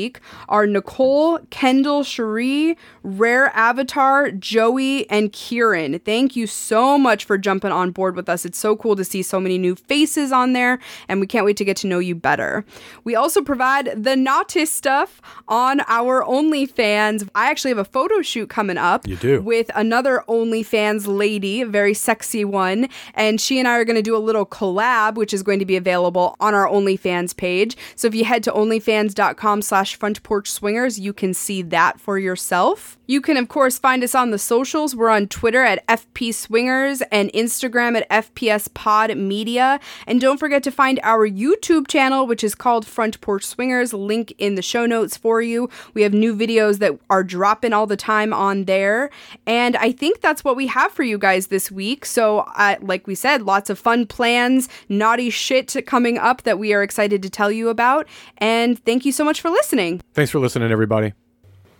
are 0.48 0.66
Nicole, 0.66 1.38
Kendall, 1.50 2.02
Cherie, 2.02 2.76
Rare 3.02 3.50
Avatar, 3.54 4.30
Joey, 4.30 5.08
and 5.10 5.32
Kieran. 5.32 5.98
Thank 6.00 6.36
you 6.36 6.46
so 6.46 6.98
much 6.98 7.24
for 7.24 7.38
jumping 7.38 7.72
on 7.72 7.90
board 7.90 8.16
with 8.16 8.28
us. 8.28 8.44
It's 8.44 8.58
so 8.58 8.76
cool 8.76 8.96
to 8.96 9.04
see 9.04 9.22
so 9.22 9.38
many 9.38 9.58
new 9.58 9.74
faces 9.74 10.32
on 10.32 10.52
there, 10.52 10.78
and 11.08 11.20
we 11.20 11.26
can't 11.26 11.44
wait 11.44 11.56
to 11.58 11.64
get 11.64 11.76
to 11.78 11.86
know 11.86 11.98
you 11.98 12.14
better. 12.14 12.64
We 13.04 13.14
also 13.14 13.42
provide 13.42 14.02
the 14.02 14.16
naughty 14.16 14.64
stuff 14.66 15.20
on 15.48 15.80
our 15.86 16.24
OnlyFans. 16.24 17.28
I 17.34 17.50
actually 17.50 17.70
have 17.70 17.78
a 17.78 17.84
photo 17.84 18.22
shoot 18.22 18.48
coming 18.48 18.78
up. 18.78 19.06
You 19.06 19.16
do. 19.16 19.42
With 19.42 19.70
another 19.74 20.24
OnlyFans 20.28 21.06
lady, 21.06 21.60
a 21.60 21.66
very 21.66 21.94
sexy 21.94 22.44
one, 22.44 22.88
and 23.14 23.40
she 23.40 23.58
and 23.58 23.68
I 23.68 23.78
are 23.78 23.84
going 23.84 23.96
to 23.96 24.02
do 24.02 24.16
a 24.16 24.18
little 24.18 24.46
collab, 24.46 25.14
which 25.16 25.34
is 25.34 25.42
going 25.42 25.58
to 25.58 25.66
be 25.66 25.76
available 25.76 26.36
on 26.40 26.54
our 26.54 26.66
OnlyFans 26.66 27.36
page. 27.36 27.76
So 27.96 28.08
if 28.08 28.14
you 28.14 28.24
head 28.24 28.42
to 28.44 28.52
onlyfans.com 28.52 29.62
slash 29.62 29.83
front 29.92 30.22
porch 30.22 30.50
swingers, 30.50 30.98
you 30.98 31.12
can 31.12 31.34
see 31.34 31.62
that 31.62 32.00
for 32.00 32.18
yourself. 32.18 32.96
You 33.06 33.20
can, 33.20 33.36
of 33.36 33.48
course, 33.48 33.78
find 33.78 34.02
us 34.02 34.14
on 34.14 34.30
the 34.30 34.38
socials. 34.38 34.96
We're 34.96 35.10
on 35.10 35.28
Twitter 35.28 35.62
at 35.62 35.86
FP 35.88 36.32
Swingers 36.32 37.02
and 37.12 37.30
Instagram 37.32 38.00
at 38.00 38.08
FPS 38.08 38.72
Pod 38.72 39.14
Media. 39.16 39.78
And 40.06 40.20
don't 40.20 40.40
forget 40.40 40.62
to 40.62 40.70
find 40.70 40.98
our 41.02 41.28
YouTube 41.28 41.86
channel, 41.86 42.26
which 42.26 42.42
is 42.42 42.54
called 42.54 42.86
Front 42.86 43.20
Porch 43.20 43.44
Swingers. 43.44 43.92
Link 43.92 44.32
in 44.38 44.54
the 44.54 44.62
show 44.62 44.86
notes 44.86 45.18
for 45.18 45.42
you. 45.42 45.68
We 45.92 46.00
have 46.00 46.14
new 46.14 46.34
videos 46.34 46.78
that 46.78 46.98
are 47.10 47.22
dropping 47.22 47.74
all 47.74 47.86
the 47.86 47.96
time 47.96 48.32
on 48.32 48.64
there. 48.64 49.10
And 49.46 49.76
I 49.76 49.92
think 49.92 50.22
that's 50.22 50.42
what 50.42 50.56
we 50.56 50.66
have 50.68 50.90
for 50.92 51.02
you 51.02 51.18
guys 51.18 51.48
this 51.48 51.70
week. 51.70 52.06
So, 52.06 52.38
uh, 52.56 52.76
like 52.80 53.06
we 53.06 53.14
said, 53.14 53.42
lots 53.42 53.68
of 53.68 53.78
fun 53.78 54.06
plans, 54.06 54.68
naughty 54.88 55.28
shit 55.28 55.76
coming 55.86 56.16
up 56.16 56.42
that 56.44 56.58
we 56.58 56.72
are 56.72 56.82
excited 56.82 57.22
to 57.22 57.28
tell 57.28 57.50
you 57.50 57.68
about. 57.68 58.08
And 58.38 58.82
thank 58.86 59.04
you 59.04 59.12
so 59.12 59.24
much 59.24 59.42
for 59.42 59.50
listening. 59.50 59.73
Thanks 60.12 60.30
for 60.30 60.38
listening, 60.38 60.70
everybody. 60.70 61.12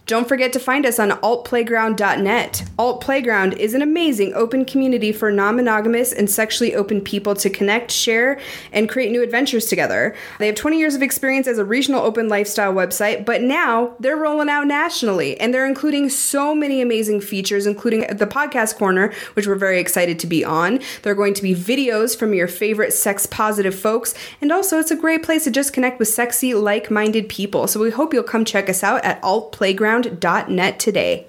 Don't 0.06 0.28
forget 0.28 0.52
to 0.52 0.58
find 0.58 0.84
us 0.84 0.98
on 0.98 1.12
altplayground.net. 1.12 2.64
Alt 2.78 3.00
Playground 3.00 3.54
is 3.54 3.72
an 3.72 3.80
amazing 3.80 4.34
open 4.34 4.66
community 4.66 5.12
for 5.12 5.32
non 5.32 5.56
monogamous 5.56 6.12
and 6.12 6.28
sexually 6.28 6.74
open 6.74 7.00
people 7.00 7.34
to 7.36 7.48
connect, 7.48 7.90
share, 7.90 8.38
and 8.70 8.86
create 8.86 9.10
new 9.10 9.22
adventures 9.22 9.64
together. 9.64 10.14
They 10.38 10.46
have 10.46 10.56
20 10.56 10.78
years 10.78 10.94
of 10.94 11.00
experience 11.00 11.46
as 11.46 11.56
a 11.56 11.64
regional 11.64 12.02
open 12.02 12.28
lifestyle 12.28 12.74
website, 12.74 13.24
but 13.24 13.40
now 13.40 13.94
they're 13.98 14.18
rolling 14.18 14.50
out 14.50 14.66
nationally 14.66 15.40
and 15.40 15.54
they're 15.54 15.66
including 15.66 16.10
so 16.10 16.54
many 16.54 16.82
amazing 16.82 17.22
features, 17.22 17.64
including 17.64 18.00
the 18.00 18.26
podcast 18.26 18.76
corner, 18.76 19.10
which 19.32 19.46
we're 19.46 19.54
very 19.54 19.80
excited 19.80 20.18
to 20.18 20.26
be 20.26 20.44
on. 20.44 20.80
There 21.00 21.12
are 21.12 21.16
going 21.16 21.32
to 21.32 21.42
be 21.42 21.54
videos 21.54 22.14
from 22.14 22.34
your 22.34 22.48
favorite 22.48 22.92
sex 22.92 23.24
positive 23.24 23.74
folks, 23.74 24.14
and 24.42 24.52
also 24.52 24.78
it's 24.78 24.90
a 24.90 24.96
great 24.96 25.22
place 25.22 25.44
to 25.44 25.50
just 25.50 25.72
connect 25.72 25.98
with 25.98 26.08
sexy, 26.08 26.52
like 26.52 26.90
minded 26.90 27.30
people. 27.30 27.66
So 27.66 27.80
we 27.80 27.90
hope 27.90 28.12
you'll 28.12 28.22
come 28.22 28.44
check 28.44 28.68
us 28.68 28.82
out 28.82 29.02
at 29.02 29.18
altplayground.net 29.94 30.78
today. 30.78 31.26